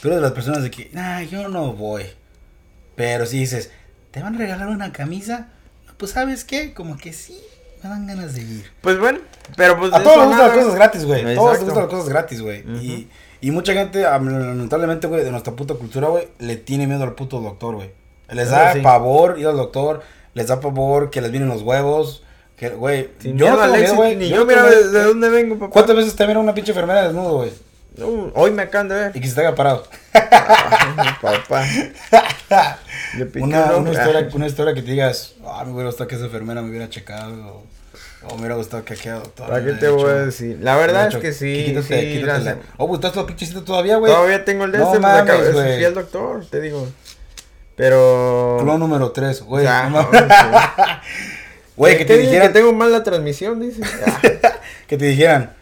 tú 0.00 0.08
eres 0.08 0.16
de 0.18 0.22
las 0.22 0.32
personas 0.32 0.62
de 0.62 0.70
que, 0.70 0.90
nah, 0.92 1.20
yo 1.22 1.48
no 1.48 1.72
voy. 1.72 2.04
Pero 2.96 3.24
si 3.26 3.38
dices, 3.38 3.70
¿te 4.10 4.20
van 4.22 4.34
a 4.34 4.38
regalar 4.38 4.68
una 4.68 4.92
camisa? 4.92 5.48
Pues, 5.96 6.12
¿sabes 6.12 6.44
qué? 6.44 6.74
Como 6.74 6.96
que 6.98 7.12
sí, 7.12 7.38
me 7.82 7.88
dan 7.88 8.06
ganas 8.06 8.34
de 8.34 8.42
ir. 8.42 8.70
Pues 8.80 8.98
bueno, 8.98 9.20
pero 9.56 9.78
pues. 9.78 9.92
A 9.92 10.02
todos 10.02 10.16
les 10.18 10.26
gustan 10.28 10.46
las 10.48 10.56
cosas 10.56 10.74
gratis, 10.74 11.04
güey. 11.04 11.20
A 11.32 11.34
todos 11.36 11.52
les 11.52 11.64
gustan 11.64 11.82
las 11.84 11.90
cosas 11.92 12.08
gratis, 12.08 12.40
güey. 12.40 12.60
Y, 12.84 13.08
y 13.42 13.50
mucha 13.50 13.74
gente, 13.74 14.06
am- 14.06 14.28
lamentablemente, 14.28 15.08
güey, 15.08 15.24
de 15.24 15.30
nuestra 15.32 15.52
puta 15.54 15.74
cultura, 15.74 16.08
güey, 16.08 16.28
le 16.38 16.56
tiene 16.56 16.86
miedo 16.86 17.02
al 17.02 17.14
puto 17.14 17.40
doctor, 17.40 17.74
güey. 17.74 17.90
Les 18.30 18.48
da 18.48 18.72
sí. 18.72 18.80
pavor 18.80 19.38
ir 19.38 19.48
al 19.48 19.56
doctor, 19.56 20.00
les 20.32 20.46
da 20.46 20.60
pavor 20.60 21.10
que 21.10 21.20
les 21.20 21.30
vienen 21.30 21.48
los 21.48 21.62
huevos. 21.62 22.22
Que, 22.56 22.68
güey, 22.70 23.10
Sin 23.18 23.36
yo 23.36 23.46
no 23.46 23.52
tengo 23.52 23.62
Alexis, 23.64 23.82
miedo, 23.90 23.96
güey. 23.96 24.16
Ni 24.16 24.28
yo 24.28 24.36
yo, 24.36 24.46
mira 24.46 24.64
de, 24.64 25.02
dónde 25.02 25.28
vengo, 25.28 25.58
papá. 25.58 25.72
¿Cuántas 25.72 25.96
veces 25.96 26.14
te 26.14 26.24
vieron 26.24 26.44
una 26.44 26.54
pinche 26.54 26.70
enfermera 26.70 27.02
desnudo, 27.02 27.38
güey? 27.38 27.50
Uh, 27.98 28.30
hoy 28.34 28.52
me 28.52 28.62
acaban 28.62 28.88
de 28.88 28.94
ver. 28.94 29.12
Y 29.16 29.20
que 29.20 29.26
se 29.26 29.34
te 29.34 29.40
haga 29.40 29.54
parado. 29.54 29.82
Ay, 30.14 31.08
papá. 31.20 31.66
Una, 33.40 33.76
una, 33.76 33.90
historia, 33.90 34.28
una 34.32 34.46
historia 34.46 34.72
que 34.72 34.80
te 34.80 34.92
digas, 34.92 35.34
ah, 35.44 35.64
me 35.66 35.72
hubiera 35.72 35.88
gustado 35.88 36.08
que 36.08 36.14
esa 36.14 36.24
enfermera 36.26 36.62
me 36.62 36.70
hubiera 36.70 36.88
checado. 36.88 37.62
O, 38.24 38.28
o 38.28 38.34
me 38.34 38.40
hubiera 38.40 38.54
gustado 38.56 38.84
que 38.84 38.94
aquella 38.94 39.16
doctora. 39.16 39.48
¿Para 39.50 39.64
qué 39.64 39.72
te 39.72 39.88
voy 39.88 40.10
a 40.10 40.14
decir? 40.14 40.58
La 40.60 40.76
verdad 40.76 41.08
es 41.08 41.16
que 41.16 41.32
sí. 41.32 41.64
Quítate, 41.66 42.00
sí, 42.00 42.18
quítate 42.20 42.44
la- 42.44 42.58
Oh, 42.76 42.86
pues 42.88 42.98
estás 42.98 43.12
todo 43.12 43.26
pinche 43.26 43.46
cita 43.46 43.64
todavía, 43.64 43.96
güey. 43.96 44.12
Todavía 44.12 44.44
tengo 44.44 44.64
el 44.64 44.72
de 44.72 44.78
No 44.78 44.94
este. 44.94 45.52
güey. 45.52 45.74
Fui 45.76 45.84
al 45.84 45.94
doctor, 45.94 46.46
te 46.46 46.60
digo. 46.60 46.88
Pero. 47.76 48.58
Clon 48.60 48.78
número 48.80 49.10
3, 49.12 49.42
güey. 49.42 49.66
Güey, 51.74 51.94
que 51.96 52.04
¿Qué 52.06 52.14
te 52.14 52.18
dijeran, 52.18 52.48
Que 52.48 52.52
tengo 52.58 52.72
mal 52.74 52.92
la 52.92 53.02
transmisión, 53.02 53.58
dice. 53.60 53.80
Que 54.86 54.98
te 54.98 55.06
dijeran, 55.06 55.52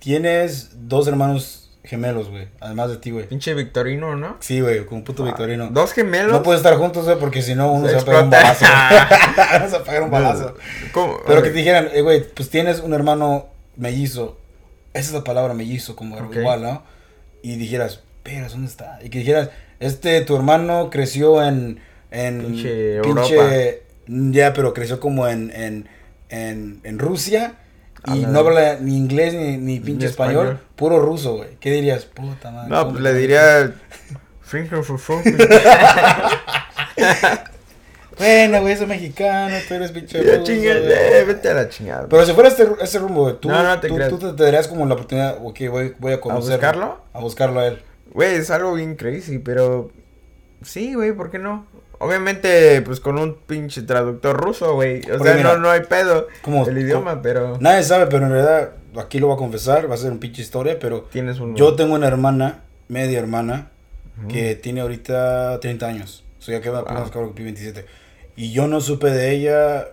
tienes 0.00 0.68
dos 0.88 1.08
hermanos 1.08 1.65
gemelos, 1.86 2.28
güey, 2.28 2.48
además 2.60 2.90
de 2.90 2.96
ti, 2.98 3.10
güey. 3.10 3.26
pinche 3.26 3.54
Victorino, 3.54 4.16
¿no? 4.16 4.36
Sí, 4.40 4.60
güey, 4.60 4.84
como 4.84 5.04
puto 5.04 5.24
Victorino. 5.24 5.68
Dos 5.70 5.92
gemelos. 5.92 6.32
No 6.32 6.42
puedes 6.42 6.60
estar 6.60 6.76
juntos, 6.76 7.04
güey, 7.04 7.18
porque 7.18 7.42
si 7.42 7.54
no 7.54 7.72
uno 7.72 7.88
se, 7.88 7.92
Se 7.92 7.96
va 7.96 8.02
a 8.02 8.04
pegar 8.04 8.24
un 8.24 8.30
balazo. 8.30 8.64
Uno 9.56 9.66
se 9.66 9.72
va 9.76 9.78
a 9.78 9.84
pegar 9.84 10.02
un 10.02 10.10
balazo. 10.10 10.54
¿Cómo? 10.92 11.18
Pero 11.26 11.42
que 11.42 11.50
te 11.50 11.58
dijeran, 11.58 11.88
eh, 11.94 12.02
güey, 12.02 12.22
pues 12.28 12.50
tienes 12.50 12.80
un 12.80 12.92
hermano 12.92 13.46
mellizo. 13.76 14.38
Esa 14.92 15.08
es 15.08 15.12
la 15.14 15.24
palabra 15.24 15.54
mellizo, 15.54 15.94
como 15.96 16.16
Ok. 16.16 16.36
igual, 16.36 16.62
¿no? 16.62 16.82
Y 17.42 17.56
dijeras, 17.56 18.00
pero 18.22 18.48
¿dónde 18.48 18.66
está? 18.68 18.98
Y 19.02 19.10
que 19.10 19.18
dijeras, 19.20 19.50
este, 19.78 20.20
tu 20.22 20.34
hermano 20.36 20.90
creció 20.90 21.42
en. 21.42 21.80
en 22.10 22.42
Pinche 23.02 23.82
Ya, 24.08 24.52
pero 24.52 24.72
creció 24.74 24.98
como 25.00 25.28
en. 25.28 25.52
en, 25.54 25.88
en, 26.28 26.80
en 26.82 26.98
Rusia. 26.98 27.54
Y 28.14 28.26
no 28.26 28.38
habla 28.40 28.78
ni 28.80 28.96
inglés 28.96 29.34
ni, 29.34 29.56
ni 29.56 29.80
pinche 29.80 30.06
español, 30.06 30.46
español. 30.46 30.60
puro 30.76 30.98
ruso, 31.00 31.36
güey. 31.36 31.56
¿Qué 31.60 31.70
dirías? 31.72 32.04
Puta 32.04 32.50
madre. 32.50 32.70
No, 32.70 32.78
¿cómo 32.80 32.90
pues 32.92 33.02
le 33.02 33.14
diría. 33.14 33.72
Bueno, 38.18 38.62
güey, 38.62 38.76
soy 38.76 38.86
mexicano, 38.86 39.54
tú 39.68 39.74
eres 39.74 39.92
pinche 39.92 40.24
Ya 40.24 40.38
güey. 40.38 40.66
eh, 40.66 41.24
vete 41.26 41.50
a 41.50 41.54
la 41.54 41.68
chingada. 41.68 42.06
Pero 42.08 42.24
si 42.24 42.32
fuera 42.32 42.48
este, 42.48 42.66
ese 42.80 42.98
rumbo, 42.98 43.22
güey, 43.24 43.38
tú, 43.38 43.48
No, 43.50 43.62
no 43.62 43.78
te 43.78 43.88
tú, 43.88 43.96
creas. 43.96 44.08
tú 44.10 44.34
te, 44.34 44.42
darías 44.42 44.68
como 44.68 44.86
la 44.86 44.94
oportunidad, 44.94 45.36
ok, 45.42 45.58
voy, 45.70 45.94
voy 45.98 46.12
a 46.14 46.20
conocerlo. 46.20 46.56
buscarlo? 46.56 47.00
A 47.12 47.20
buscarlo 47.20 47.60
a 47.60 47.66
él. 47.66 47.82
Güey, 48.12 48.36
es 48.36 48.50
algo 48.50 48.72
bien 48.72 48.96
crazy, 48.96 49.38
pero. 49.38 49.90
Sí, 50.62 50.94
güey, 50.94 51.12
¿por 51.12 51.30
qué 51.30 51.38
no? 51.38 51.66
Obviamente, 51.98 52.82
pues 52.82 53.00
con 53.00 53.18
un 53.18 53.34
pinche 53.34 53.82
traductor 53.82 54.36
ruso, 54.36 54.74
güey. 54.74 55.00
O 55.00 55.18
Porque 55.18 55.24
sea, 55.24 55.34
mira, 55.36 55.54
no, 55.54 55.58
no 55.60 55.70
hay 55.70 55.80
pedo. 55.82 56.26
como- 56.42 56.66
el 56.66 56.78
idioma, 56.78 57.22
pero. 57.22 57.56
Nadie 57.60 57.82
sabe, 57.82 58.06
pero 58.06 58.26
en 58.26 58.32
realidad, 58.32 58.72
aquí 58.98 59.18
lo 59.18 59.28
voy 59.28 59.36
a 59.36 59.38
confesar, 59.38 59.90
va 59.90 59.94
a 59.94 59.98
ser 59.98 60.12
un 60.12 60.18
pinche 60.18 60.42
historia, 60.42 60.78
pero 60.78 61.02
Tienes 61.10 61.40
un. 61.40 61.56
yo 61.56 61.74
tengo 61.74 61.94
una 61.94 62.06
hermana, 62.08 62.64
media 62.88 63.18
hermana, 63.18 63.70
Ujú. 64.18 64.28
que 64.28 64.54
tiene 64.54 64.80
ahorita 64.82 65.58
30 65.60 65.86
años. 65.86 66.24
O 66.38 66.42
sea, 66.42 66.56
ya 66.58 66.60
que 66.62 66.68
apenas 66.68 67.10
Wow. 67.12 67.22
de 67.22 67.26
cumplir 67.28 67.44
27. 67.46 67.86
Y 68.36 68.52
yo 68.52 68.68
no 68.68 68.80
supe 68.80 69.10
de 69.10 69.30
ella, 69.32 69.86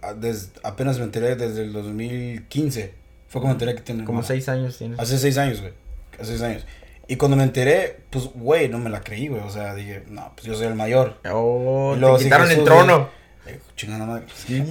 a- 0.00 0.14
des- 0.14 0.50
apenas 0.62 0.98
me 0.98 1.04
enteré 1.04 1.36
desde 1.36 1.62
el 1.62 1.72
2015. 1.72 2.94
Fue 3.28 3.40
como 3.40 3.48
me 3.48 3.52
enteré 3.52 3.74
que 3.74 3.82
tiene 3.82 4.04
Como 4.04 4.18
hermana. 4.20 4.26
seis 4.28 4.48
años 4.48 4.76
tienes. 4.78 4.98
Hace 4.98 5.18
seis 5.18 5.38
años, 5.38 5.60
güey. 5.60 5.72
Hace 6.14 6.24
seis 6.32 6.42
años. 6.42 6.66
Y 7.12 7.16
cuando 7.16 7.36
me 7.36 7.42
enteré, 7.42 8.04
pues, 8.08 8.30
güey, 8.32 8.70
no 8.70 8.78
me 8.78 8.88
la 8.88 9.02
creí, 9.02 9.28
güey. 9.28 9.42
O 9.42 9.50
sea, 9.50 9.74
dije, 9.74 10.02
no, 10.08 10.32
pues 10.34 10.46
yo 10.46 10.54
soy 10.54 10.68
el 10.68 10.74
mayor. 10.74 11.18
Oh, 11.30 11.92
Y 11.94 12.00
luego 12.00 12.16
te 12.16 12.22
sí, 12.22 12.24
quitaron 12.24 12.50
el 12.50 12.64
trono. 12.64 13.10
Eh, 13.46 13.60
chingada 13.76 14.06
madre. 14.06 14.24
Sí. 14.34 14.62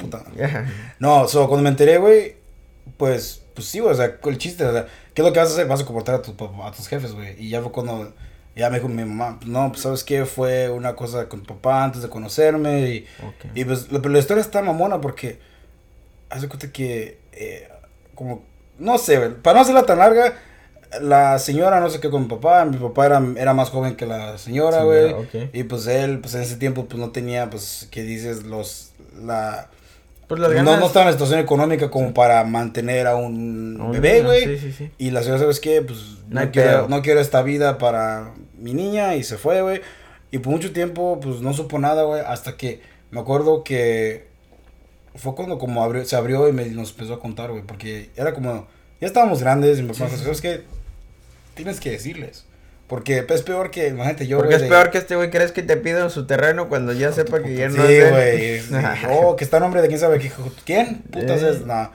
Puta. 0.00 0.24
No, 0.98 1.28
so, 1.28 1.46
cuando 1.46 1.62
me 1.62 1.68
enteré, 1.68 1.98
güey, 1.98 2.36
pues, 2.96 3.44
pues 3.54 3.68
sí, 3.68 3.80
güey, 3.80 3.92
o 3.92 3.94
sea, 3.94 4.16
el 4.24 4.38
chiste, 4.38 4.64
o 4.64 4.72
sea, 4.72 4.86
¿qué 5.12 5.20
es 5.20 5.28
lo 5.28 5.34
que 5.34 5.40
vas 5.40 5.50
a 5.50 5.52
hacer? 5.52 5.66
Vas 5.66 5.82
a 5.82 5.84
comportar 5.84 6.14
a, 6.14 6.22
tu, 6.22 6.34
a 6.64 6.72
tus 6.72 6.88
jefes, 6.88 7.12
güey. 7.12 7.34
Y 7.38 7.50
ya 7.50 7.60
fue 7.60 7.70
cuando, 7.70 8.14
ya 8.56 8.70
me 8.70 8.78
dijo 8.78 8.88
mi 8.88 9.04
mamá, 9.04 9.36
pues, 9.38 9.50
no, 9.50 9.68
pues, 9.68 9.82
¿sabes 9.82 10.02
qué? 10.02 10.24
Fue 10.24 10.70
una 10.70 10.96
cosa 10.96 11.28
con 11.28 11.42
papá 11.42 11.84
antes 11.84 12.00
de 12.00 12.08
conocerme 12.08 12.80
y, 12.88 13.06
y 13.54 13.66
pues, 13.66 13.92
la, 13.92 14.00
pero 14.00 14.14
la 14.14 14.20
historia 14.20 14.40
está 14.40 14.62
mamona 14.62 15.02
porque, 15.02 15.38
haz 16.30 16.40
de 16.40 16.48
cuenta 16.48 16.72
que, 16.72 17.18
eh, 17.32 17.68
como, 18.14 18.42
no 18.78 18.96
sé, 18.96 19.18
güey, 19.18 19.34
para 19.34 19.56
no 19.56 19.60
hacerla 19.60 19.82
tan 19.82 19.98
larga, 19.98 20.38
la 21.00 21.38
señora 21.38 21.80
no 21.80 21.88
sé 21.90 22.00
qué 22.00 22.10
con 22.10 22.22
mi 22.22 22.28
papá, 22.28 22.64
mi 22.64 22.76
papá 22.76 23.06
era, 23.06 23.22
era 23.36 23.54
más 23.54 23.70
joven 23.70 23.96
que 23.96 24.06
la 24.06 24.38
señora, 24.38 24.82
güey. 24.82 25.14
Y 25.52 25.64
pues 25.64 25.86
él, 25.86 26.18
pues 26.20 26.34
en 26.34 26.42
ese 26.42 26.56
tiempo, 26.56 26.86
pues 26.86 26.98
no 26.98 27.10
tenía, 27.10 27.48
pues, 27.50 27.86
¿qué 27.90 28.02
dices? 28.02 28.44
Los, 28.44 28.92
la, 29.22 29.68
Pues 30.26 30.40
las 30.40 30.50
no, 30.50 30.56
ganas. 30.56 30.80
no 30.80 30.86
estaba 30.86 31.04
en 31.04 31.06
la 31.08 31.12
situación 31.12 31.40
económica 31.40 31.90
como 31.90 32.12
para 32.12 32.42
mantener 32.44 33.06
a 33.06 33.16
un 33.16 33.90
bebé, 33.92 34.22
güey. 34.22 34.44
Sí, 34.44 34.58
sí, 34.58 34.72
sí. 34.72 34.90
Y 34.98 35.10
la 35.10 35.22
señora, 35.22 35.40
¿sabes 35.40 35.60
qué? 35.60 35.82
Pues 35.82 35.98
No 36.28 36.50
quiero, 36.50 36.88
no 36.88 37.02
quiero 37.02 37.20
esta 37.20 37.42
vida 37.42 37.78
para 37.78 38.32
mi 38.58 38.74
niña 38.74 39.14
y 39.14 39.22
se 39.22 39.36
fue, 39.38 39.62
güey. 39.62 39.80
Y 40.32 40.38
por 40.38 40.52
mucho 40.52 40.72
tiempo, 40.72 41.18
pues 41.20 41.40
no 41.40 41.52
supo 41.52 41.78
nada, 41.78 42.02
güey. 42.04 42.22
Hasta 42.24 42.56
que 42.56 42.80
me 43.10 43.20
acuerdo 43.20 43.64
que 43.64 44.28
fue 45.16 45.34
cuando 45.34 45.58
como 45.58 45.82
abrió, 45.82 46.04
se 46.04 46.14
abrió 46.16 46.48
y 46.48 46.52
me, 46.52 46.66
nos 46.66 46.90
empezó 46.90 47.14
a 47.14 47.20
contar, 47.20 47.50
güey. 47.50 47.62
Porque 47.62 48.10
era 48.16 48.32
como, 48.32 48.66
ya 49.00 49.06
estábamos 49.08 49.40
grandes 49.40 49.78
y 49.78 49.82
mi 49.82 49.88
papá, 49.92 50.08
¿sabes 50.08 50.40
qué? 50.40 50.62
Tienes 51.54 51.80
que 51.80 51.90
decirles. 51.90 52.44
Porque 52.86 53.24
es 53.28 53.42
peor 53.42 53.70
que, 53.70 53.86
imagínate, 53.88 54.26
yo, 54.26 54.38
Porque 54.38 54.56
es 54.56 54.62
de- 54.62 54.68
peor 54.68 54.90
que 54.90 54.98
este 54.98 55.14
güey 55.14 55.30
crees 55.30 55.52
que 55.52 55.62
te 55.62 55.76
pida 55.76 56.10
su 56.10 56.26
terreno 56.26 56.68
cuando 56.68 56.92
ya 56.92 57.12
sepa 57.12 57.40
que 57.40 57.54
ya 57.54 57.68
no 57.68 57.86
Sí, 57.86 57.92
es 57.92 58.04
él. 58.04 58.62
güey. 58.70 58.82
Oh, 59.10 59.36
que 59.36 59.44
está 59.44 59.58
en 59.58 59.62
nombre 59.62 59.80
de 59.80 59.86
quién 59.88 60.00
sabe 60.00 60.18
qué. 60.18 60.32
¿Quién? 60.64 61.02
Putas 61.10 61.42
Eh. 61.42 61.50
es. 61.50 61.66
No. 61.66 61.90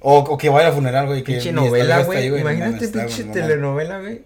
O, 0.00 0.18
o 0.18 0.36
que 0.38 0.48
vaya 0.48 0.68
al 0.68 0.74
funeral, 0.74 1.06
güey. 1.06 1.22
Pinche 1.22 1.52
novela, 1.52 2.02
güey. 2.02 2.28
no 2.28 2.38
Imagínate 2.38 2.88
pinche 2.88 3.24
telenovela, 3.24 4.00
güey. 4.00 4.22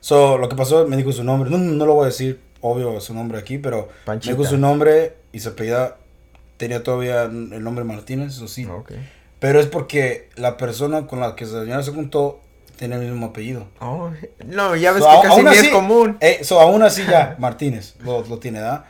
So, 0.00 0.36
lo 0.36 0.48
que 0.50 0.54
pasó, 0.56 0.86
me 0.86 0.96
dijo 0.98 1.12
su 1.12 1.24
nombre. 1.24 1.48
No, 1.50 1.56
no 1.56 1.86
lo 1.86 1.94
voy 1.94 2.04
a 2.04 2.06
decir, 2.08 2.40
obvio, 2.60 3.00
su 3.00 3.14
nombre 3.14 3.38
aquí, 3.38 3.56
pero 3.58 3.88
Panchita. 4.04 4.32
me 4.34 4.38
dijo 4.38 4.50
su 4.50 4.58
nombre 4.58 5.14
y 5.32 5.40
su 5.40 5.48
apellida. 5.48 5.96
Tenía 6.58 6.82
todavía 6.82 7.22
el 7.22 7.62
nombre 7.62 7.84
Martínez, 7.84 8.34
eso 8.34 8.48
sí. 8.48 8.66
Ok. 8.66 8.92
Pero 9.40 9.60
es 9.60 9.66
porque 9.66 10.28
la 10.36 10.56
persona 10.58 11.06
con 11.06 11.20
la 11.20 11.36
que 11.36 11.46
la 11.46 11.62
señora 11.62 11.82
se 11.82 11.92
juntó 11.92 12.40
tenía 12.78 12.96
el 12.96 13.10
mismo 13.10 13.26
apellido. 13.26 13.66
Oh, 13.80 14.10
no, 14.46 14.74
ya 14.76 14.92
ves 14.92 15.02
So, 15.04 15.10
que 15.10 15.16
a- 15.26 15.30
casi 15.30 15.42
ni 15.42 15.50
es 15.50 15.58
así- 15.60 15.70
común. 15.70 16.16
Eh, 16.20 16.38
so, 16.42 16.60
aún 16.60 16.82
así 16.82 17.04
ya, 17.04 17.36
Martínez 17.38 17.96
lo, 18.02 18.24
lo 18.24 18.38
tiene, 18.38 18.60
¿verdad? 18.60 18.84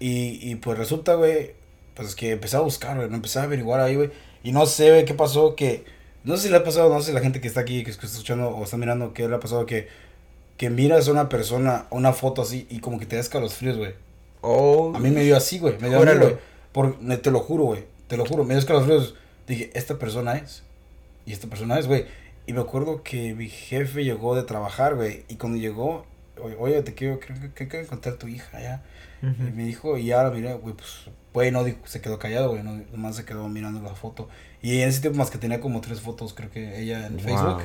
Y, 0.00 0.38
y 0.50 0.54
pues 0.56 0.78
resulta, 0.78 1.14
güey, 1.14 1.52
pues 1.94 2.14
que 2.14 2.30
empecé 2.32 2.56
a 2.56 2.60
buscar, 2.60 2.96
güey, 2.96 3.12
empecé 3.12 3.38
a 3.38 3.42
averiguar 3.42 3.80
ahí, 3.80 3.96
güey. 3.96 4.10
Y 4.42 4.52
no 4.52 4.64
sé, 4.66 4.90
güey, 4.90 5.04
qué 5.04 5.14
pasó, 5.14 5.54
que, 5.56 5.84
no 6.24 6.36
sé 6.36 6.44
si 6.44 6.48
le 6.48 6.56
ha 6.56 6.64
pasado, 6.64 6.88
no 6.92 7.00
sé 7.00 7.08
si 7.08 7.12
la 7.12 7.20
gente 7.20 7.40
que 7.40 7.48
está 7.48 7.60
aquí, 7.60 7.84
que 7.84 7.90
está 7.90 8.06
escuchando 8.06 8.48
o 8.48 8.64
está 8.64 8.76
mirando, 8.76 9.12
qué 9.12 9.28
le 9.28 9.34
ha 9.36 9.40
pasado, 9.40 9.66
que, 9.66 9.88
que 10.56 10.70
miras 10.70 11.06
a 11.08 11.12
una 11.12 11.28
persona, 11.28 11.86
una 11.90 12.12
foto 12.12 12.42
así, 12.42 12.66
y 12.70 12.80
como 12.80 12.98
que 12.98 13.06
te 13.06 13.16
das 13.16 13.32
los 13.34 13.54
fríos, 13.54 13.76
güey. 13.76 13.94
Oh, 14.40 14.92
A 14.94 14.98
mí 14.98 15.10
me 15.10 15.22
dio 15.22 15.36
así, 15.36 15.58
güey, 15.60 15.74
me 15.78 15.88
dio 15.88 15.98
a 15.98 16.00
mí, 16.00 16.06
Júralo. 16.06 16.20
güey. 16.24 16.36
Por, 16.72 16.96
te 17.20 17.30
lo 17.30 17.40
juro, 17.40 17.64
güey, 17.64 17.84
te 18.08 18.16
lo 18.16 18.24
juro, 18.24 18.44
me 18.44 18.54
dio 18.56 18.66
los 18.72 18.84
fríos. 18.84 19.14
Dije, 19.46 19.70
esta 19.74 19.98
persona 19.98 20.36
es, 20.36 20.62
y 21.26 21.32
esta 21.32 21.46
persona 21.46 21.78
es, 21.78 21.86
güey. 21.86 22.06
Y 22.46 22.52
me 22.52 22.60
acuerdo 22.60 23.02
que 23.02 23.34
mi 23.34 23.48
jefe 23.48 24.04
llegó 24.04 24.34
de 24.34 24.42
trabajar, 24.42 24.94
güey, 24.96 25.24
y 25.28 25.36
cuando 25.36 25.58
llegó, 25.58 26.06
oye, 26.42 26.56
oye, 26.58 26.82
te 26.82 26.94
quiero, 26.94 27.20
creo 27.20 27.36
que 27.54 27.68
quiero 27.68 27.84
encontrar 27.84 28.16
a 28.16 28.18
tu 28.18 28.28
hija, 28.28 28.60
ya. 28.60 28.82
Y 29.22 29.52
me 29.52 29.64
dijo, 29.64 29.96
y 29.98 30.10
ahora 30.10 30.30
miré, 30.32 30.52
güey, 30.54 30.74
pues, 30.74 31.04
güey, 31.32 31.52
no, 31.52 31.62
dijo, 31.62 31.78
se 31.84 32.00
quedó 32.00 32.18
callado, 32.18 32.50
güey, 32.50 32.64
no, 32.64 32.82
nomás 32.90 33.14
se 33.14 33.24
quedó 33.24 33.48
mirando 33.48 33.80
la 33.80 33.94
foto. 33.94 34.28
Y 34.60 34.80
en 34.80 34.88
ese 34.88 35.00
tiempo 35.00 35.18
más 35.18 35.30
que 35.30 35.38
tenía 35.38 35.60
como 35.60 35.80
tres 35.80 36.00
fotos, 36.00 36.34
creo 36.34 36.50
que 36.50 36.80
ella 36.80 37.06
en 37.06 37.14
Wow. 37.18 37.22
Facebook. 37.24 37.62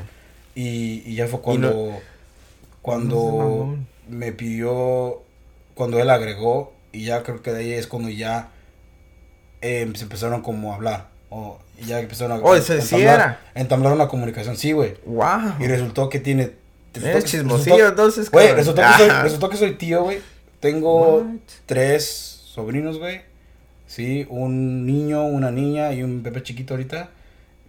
Y, 0.53 1.01
y 1.05 1.15
ya 1.15 1.27
fue 1.27 1.41
cuando, 1.41 2.00
cuando 2.84 3.15
No 3.15 3.77
me 4.07 4.31
pidió, 4.31 5.24
cuando 5.74 6.00
él 6.00 6.10
agregó, 6.12 6.74
y 6.91 7.05
ya 7.05 7.24
creo 7.24 7.41
que 7.41 7.51
de 7.51 7.60
ahí 7.62 7.72
es 7.74 7.88
cuando 7.88 8.10
ya 8.10 8.50
eh, 9.62 9.91
se 9.96 10.03
empezaron 10.03 10.41
como 10.43 10.72
a 10.72 10.75
hablar. 10.75 11.10
O 11.29 11.60
y 11.79 11.86
ya 11.86 12.00
empezaron 12.00 12.39
a, 12.39 12.43
Oh, 12.43 12.55
ese 12.55 12.81
sí 12.81 12.96
era. 13.01 13.39
entablar 13.55 13.93
una 13.93 14.07
comunicación, 14.07 14.57
sí, 14.57 14.72
güey. 14.72 14.96
Wow. 15.05 15.55
Y 15.60 15.67
resultó 15.67 16.10
que 16.10 16.19
tiene... 16.19 16.51
resultó 16.93 17.10
Eres 17.12 17.24
que- 17.25 17.29
chismosillo, 17.31 17.75
resultó- 17.75 17.89
entonces. 17.89 18.31
Güey, 18.31 18.51
resultó, 18.53 18.81
que 18.81 18.98
soy, 18.98 19.10
Ah. 19.12 19.22
resultó 19.24 19.50
que 19.50 19.57
soy 19.57 19.72
tío, 19.75 20.03
güey. 20.03 20.19
Tengo 20.60 21.17
What? 21.19 21.25
tres 21.67 22.41
sobrinos, 22.46 22.98
güey. 22.98 23.22
Sí, 23.86 24.25
un 24.29 24.86
niño, 24.86 25.24
una 25.25 25.51
niña 25.51 25.93
y 25.93 26.03
un 26.03 26.24
bebé 26.24 26.41
chiquito 26.43 26.74
ahorita. 26.74 27.10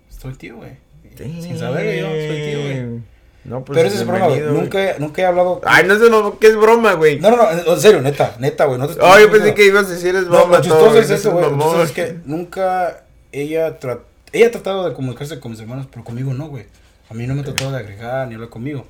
Soy 0.08 0.32
tío, 0.34 0.56
güey. 0.56 0.70
Sin 1.16 1.58
saber, 1.58 1.84
güey, 1.84 2.00
yo 2.00 2.06
soy 2.08 2.50
tío, 2.50 2.62
güey. 2.62 3.02
No, 3.44 3.64
pues. 3.64 3.76
Pero 3.76 3.88
ese 3.88 3.98
es 3.98 4.04
problema, 4.04 4.28
güey. 4.28 4.40
Nunca, 4.42 4.82
he- 4.82 4.98
nunca 4.98 5.22
he 5.22 5.24
hablado. 5.26 5.60
Ay, 5.64 5.84
no 5.86 5.98
sé 5.98 6.10
no, 6.10 6.38
qué 6.38 6.48
es 6.48 6.56
broma, 6.56 6.94
güey. 6.94 7.18
No, 7.20 7.30
no, 7.30 7.36
no, 7.36 7.74
en 7.74 7.80
serio, 7.80 8.00
neta, 8.02 8.36
neta, 8.38 8.64
güey. 8.64 8.78
No 8.78 8.88
te 8.88 8.98
Oh, 9.00 9.18
yo 9.18 9.26
no, 9.26 9.32
pensé 9.32 9.48
no. 9.50 9.54
que 9.54 9.66
ibas 9.66 9.86
a 9.86 9.90
decir 9.90 10.14
es 10.16 10.24
No, 10.24 10.30
broma. 10.30 10.56
lo 10.56 10.62
chistoso 10.62 10.86
todo, 10.86 10.98
es 10.98 11.10
eso, 11.10 11.30
güey. 11.32 11.50
Lo 11.50 11.82
es 11.82 11.92
que 11.92 12.16
nunca 12.24 13.04
ella, 13.32 13.78
tra- 13.80 14.00
ella 14.32 14.48
ha 14.48 14.50
tratado 14.50 14.88
de 14.88 14.94
comunicarse 14.94 15.40
con 15.40 15.50
mis 15.52 15.60
hermanos, 15.60 15.86
pero 15.90 16.04
conmigo 16.04 16.32
no, 16.34 16.48
güey. 16.48 16.66
A 17.10 17.14
mí 17.14 17.26
no 17.26 17.34
me 17.34 17.40
ha 17.40 17.44
tratado 17.44 17.70
de 17.72 17.78
agregar 17.78 18.28
ni 18.28 18.34
hablar 18.34 18.50
conmigo. 18.50 18.84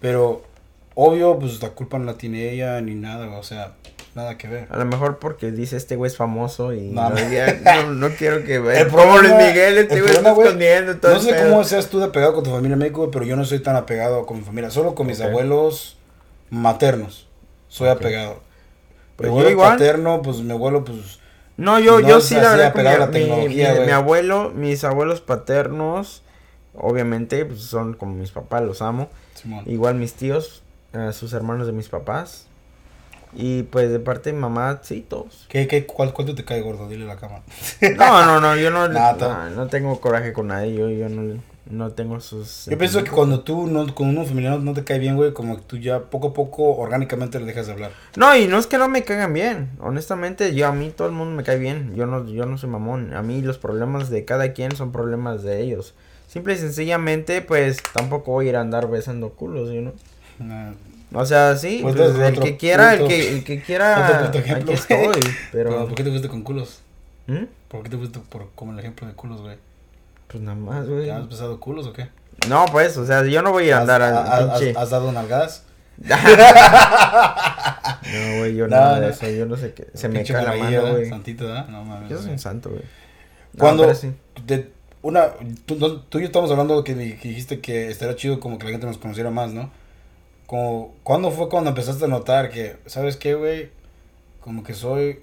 Pero, 0.00 0.42
obvio, 0.94 1.38
pues 1.38 1.60
la 1.62 1.70
culpa 1.70 1.98
no 1.98 2.04
la 2.04 2.14
tiene 2.18 2.50
ella 2.50 2.80
ni 2.82 2.94
nada, 2.94 3.26
güey. 3.26 3.38
O 3.38 3.42
sea, 3.42 3.72
nada 4.14 4.36
que 4.36 4.46
ver. 4.48 4.68
A 4.70 4.76
lo 4.76 4.84
mejor 4.84 5.18
porque 5.18 5.50
dice 5.50 5.76
este 5.76 5.96
güey 5.96 6.10
es 6.10 6.16
famoso 6.16 6.72
y 6.74 6.90
No, 6.90 7.08
no, 7.10 7.16
no. 7.86 7.94
no, 7.94 8.10
quiero 8.14 8.44
que 8.44 8.58
vea. 8.58 8.80
El 8.82 8.88
problema- 8.88 9.36
Miguel, 9.38 9.78
este 9.78 10.00
güey 10.00 10.14
está 10.14 10.30
escondiendo 10.32 10.96
todo 10.98 11.14
No 11.14 11.20
sé 11.20 11.34
cómo 11.36 11.64
seas 11.64 11.88
tú 11.88 11.98
de 11.98 12.06
apegado 12.06 12.34
con 12.34 12.44
tu 12.44 12.50
familia 12.50 12.74
en 12.74 12.78
México, 12.80 13.10
pero 13.10 13.24
yo 13.24 13.36
no 13.36 13.44
soy 13.44 13.60
tan 13.60 13.76
apegado 13.76 14.26
con 14.26 14.36
mi 14.38 14.42
familia. 14.44 14.70
Solo 14.70 14.94
con 14.94 15.06
mis 15.06 15.20
Ok. 15.20 15.26
abuelos 15.28 15.96
maternos. 16.50 17.26
Soy 17.68 17.88
Ok. 17.88 17.96
apegado. 17.96 18.40
Pues 19.16 19.30
mi 19.30 19.34
yo 19.34 19.40
abuelo 19.40 19.50
igual. 19.50 19.72
paterno, 19.72 20.20
pues 20.22 20.38
mi 20.38 20.52
abuelo, 20.52 20.84
pues. 20.84 21.18
No, 21.56 21.78
yo, 21.78 22.00
No 22.00 22.08
yo 22.08 22.20
sí, 22.20 22.34
la 22.34 22.56
verdad, 22.56 22.72
la 22.98 23.06
mi- 23.06 23.48
mi, 23.48 23.90
abuelo, 23.90 24.50
mis 24.54 24.84
abuelos 24.84 25.20
paternos, 25.22 26.22
obviamente, 26.74 27.44
pues 27.46 27.60
son 27.62 27.94
como 27.94 28.14
mis 28.14 28.30
papás, 28.30 28.62
los 28.62 28.82
amo. 28.82 29.08
Simón. 29.34 29.64
Igual 29.66 29.94
mis 29.94 30.14
tíos, 30.14 30.62
eh, 30.92 31.12
sus 31.12 31.32
hermanos 31.32 31.66
de 31.66 31.72
mis 31.72 31.88
papás. 31.88 32.46
Y 33.34 33.64
pues 33.64 33.90
de 33.90 33.98
parte 34.00 34.30
de 34.30 34.34
mi 34.34 34.40
mamá, 34.40 34.80
sí, 34.82 35.04
todos. 35.06 35.46
¿Qué, 35.48 35.66
qué, 35.66 35.84
cuál, 35.86 36.12
¿Cuánto 36.12 36.34
te 36.34 36.44
cae 36.44 36.60
gordo? 36.62 36.88
Dile 36.88 37.04
a 37.04 37.08
la 37.08 37.16
cama. 37.16 37.40
No, 37.96 38.24
no, 38.24 38.40
no, 38.40 38.56
yo 38.56 38.70
no, 38.70 38.88
Nah, 38.88 39.12
no, 39.12 39.50
no 39.50 39.66
tengo 39.66 40.00
coraje 40.00 40.32
con 40.32 40.48
nadie, 40.48 40.74
yo, 40.74 40.88
yo 40.88 41.08
no, 41.08 41.40
no 41.68 41.90
tengo 41.90 42.20
sus... 42.20 42.66
Yo 42.66 42.78
pienso 42.78 43.02
que 43.02 43.10
cuando 43.10 43.40
tú, 43.40 43.66
no, 43.66 43.92
con 43.94 44.08
uno 44.08 44.24
familiar 44.24 44.58
no, 44.60 44.72
te 44.72 44.84
cae 44.84 44.98
bien, 44.98 45.16
güey, 45.16 45.32
como 45.32 45.56
que 45.56 45.62
tú 45.62 45.76
ya 45.78 46.00
poco 46.00 46.28
a 46.28 46.32
poco 46.32 46.76
orgánicamente 46.76 47.40
le 47.40 47.46
dejas 47.46 47.66
de 47.66 47.72
hablar. 47.72 47.92
No, 48.16 48.36
y 48.36 48.46
no 48.46 48.58
es 48.58 48.66
que 48.66 48.78
no 48.78 48.88
me 48.88 49.02
caigan 49.02 49.32
bien. 49.32 49.70
Honestamente, 49.80 50.54
yo 50.54 50.68
a 50.68 50.72
mí 50.72 50.92
todo 50.94 51.08
el 51.08 51.14
mundo 51.14 51.34
me 51.34 51.42
cae 51.42 51.58
bien. 51.58 51.94
Yo 51.96 52.06
no, 52.06 52.26
yo 52.26 52.46
no 52.46 52.56
soy 52.56 52.70
mamón. 52.70 53.14
A 53.14 53.22
mí 53.22 53.42
los 53.42 53.58
problemas 53.58 54.10
de 54.10 54.24
cada 54.24 54.52
quien 54.52 54.76
son 54.76 54.92
problemas 54.92 55.42
de 55.42 55.62
ellos. 55.62 55.94
Simple 56.28 56.54
y 56.54 56.58
sencillamente, 56.58 57.42
pues 57.42 57.78
tampoco 57.92 58.32
voy 58.32 58.46
a 58.46 58.48
ir 58.50 58.56
a 58.56 58.60
andar 58.60 58.88
besando 58.88 59.30
culos, 59.30 59.70
¿no? 59.70 59.92
Nah, 60.38 60.72
O 61.12 61.24
sea, 61.24 61.56
sí, 61.56 61.80
Pues, 61.82 61.96
pues, 61.96 62.14
el 62.16 62.40
que 62.40 62.56
quiera, 62.56 62.94
el 62.94 63.08
que, 63.08 63.30
el 63.30 63.44
que 63.44 63.62
quiera, 63.62 64.26
aquí 64.28 64.72
estoy, 64.72 65.20
pero, 65.52 65.70
pero... 65.70 65.86
¿por 65.86 65.94
qué 65.94 66.04
te 66.04 66.10
fuiste 66.10 66.28
con 66.28 66.42
culos? 66.42 66.80
¿Mm? 67.26 67.44
¿Por 67.68 67.82
qué 67.82 67.90
te 67.90 67.96
fuiste 67.96 68.20
por, 68.20 68.50
como 68.54 68.72
el 68.72 68.78
ejemplo 68.78 69.06
de 69.06 69.14
culos, 69.14 69.40
güey? 69.40 69.56
Pues 70.28 70.42
nada 70.42 70.56
más, 70.56 70.88
güey. 70.88 71.06
¿Ya 71.06 71.18
has 71.18 71.28
besado 71.28 71.58
culos 71.60 71.86
o 71.86 71.92
qué? 71.92 72.08
No, 72.48 72.66
pues, 72.66 72.96
o 72.96 73.06
sea, 73.06 73.24
yo 73.24 73.42
no 73.42 73.52
voy 73.52 73.70
a 73.70 73.78
andar 73.78 74.02
¿Has, 74.02 74.12
al 74.30 74.50
has- 74.50 74.58
pinche... 74.58 74.70
has- 74.72 74.76
has 74.84 74.90
dado 74.90 75.12
nalgadas? 75.12 75.64
No, 78.06 78.38
güey, 78.38 78.54
yo 78.54 78.68
No, 78.68 78.76
nada 78.76 79.00
de 79.00 79.10
eso, 79.10 79.28
yo 79.28 79.46
no 79.46 79.56
sé 79.56 79.72
qué. 79.72 79.88
Se 79.94 80.08
me 80.08 80.22
cae 80.24 80.44
la 80.44 80.54
mano, 80.56 80.92
güey. 80.92 81.08
Santito, 81.08 81.44
¿verdad? 81.46 81.66
No 81.68 81.84
mames. 81.84 82.10
Yo 82.10 82.18
soy 82.20 82.32
un 82.32 82.38
santo, 82.38 82.70
güey. 82.70 82.82
No, 82.82 83.58
Cuando 83.58 83.82
pero 83.84 83.94
sí. 83.94 84.12
de 84.46 84.70
una 85.02 85.28
tú, 85.66 85.76
no- 85.76 86.00
tú 86.02 86.18
y 86.18 86.22
yo 86.22 86.26
estamos 86.26 86.50
hablando 86.50 86.82
que, 86.84 86.94
que 86.94 87.28
dijiste 87.28 87.60
que 87.60 87.88
estaría 87.90 88.14
chido 88.16 88.38
como 88.40 88.58
que 88.58 88.64
la 88.66 88.70
gente 88.72 88.86
nos 88.86 88.98
conociera 88.98 89.30
más, 89.30 89.52
¿no? 89.52 89.70
Como 90.46 90.94
¿cuándo 91.02 91.30
fue 91.32 91.48
cuando 91.48 91.70
empezaste 91.70 92.04
a 92.04 92.08
notar 92.08 92.50
que 92.50 92.76
sabes 92.86 93.16
qué, 93.16 93.34
güey? 93.34 93.70
Como 94.40 94.62
que 94.62 94.74
soy 94.74 95.20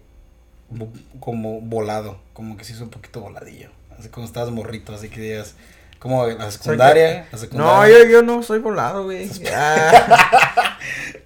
como 1.20 1.62
volado, 1.62 2.18
como 2.34 2.58
que 2.58 2.64
sí 2.66 2.74
soy 2.74 2.84
un 2.84 2.90
poquito 2.90 3.22
voladillo. 3.22 3.70
Así 4.00 4.10
como 4.10 4.26
estabas 4.26 4.50
morrito, 4.52 4.94
así 4.94 5.10
que 5.10 5.20
digas 5.22 5.56
como 6.00 6.28
en 6.28 6.38
la 6.38 6.52
secundaria, 6.52 7.26
la 7.26 7.32
No, 7.32 7.38
secundaria. 7.38 8.00
yo, 8.00 8.06
yo 8.06 8.22
no 8.24 8.44
soy 8.44 8.60
volado, 8.60 9.06
güey. 9.06 9.30
Ah. 9.54 10.78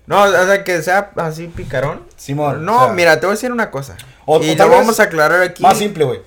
no, 0.06 0.24
o 0.24 0.46
sea, 0.46 0.64
que 0.64 0.82
sea 0.82 1.12
así 1.16 1.48
picarón. 1.48 2.04
Simón, 2.16 2.64
No, 2.66 2.82
o 2.82 2.86
sea, 2.86 2.94
mira, 2.94 3.20
te 3.20 3.26
voy 3.26 3.34
a 3.34 3.36
decir 3.36 3.52
una 3.52 3.72
cosa. 3.72 3.98
O- 4.26 4.42
y 4.42 4.56
lo 4.56 4.70
vamos 4.70 5.00
a 5.00 5.04
aclarar 5.04 5.42
aquí. 5.42 5.64
Más 5.64 5.78
simple, 5.78 6.04
güey. 6.06 6.22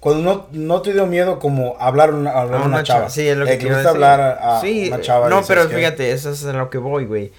Cuando 0.00 0.22
no, 0.22 0.46
no 0.50 0.82
te 0.82 0.92
dio 0.92 1.06
miedo 1.06 1.38
como 1.38 1.76
hablar 1.78 2.12
una, 2.12 2.32
hablar 2.32 2.62
a 2.62 2.64
una, 2.64 2.82
chava. 2.82 3.08
Sí, 3.08 3.28
es 3.28 3.36
lo 3.36 3.44
que 3.46 3.52
Eh, 3.52 3.58
quiero 3.58 3.76
gusta 3.76 3.90
hablar 3.90 4.20
a, 4.20 4.58
a 4.58 4.60
Sí, 4.60 4.88
una 4.88 5.00
chava. 5.00 5.28
No, 5.28 5.42
pero 5.46 5.68
que- 5.68 5.76
fíjate, 5.76 6.10
eso 6.10 6.30
es 6.30 6.44
a 6.44 6.52
lo 6.52 6.70
que 6.70 6.78
voy, 6.78 7.04
güey. 7.04 7.32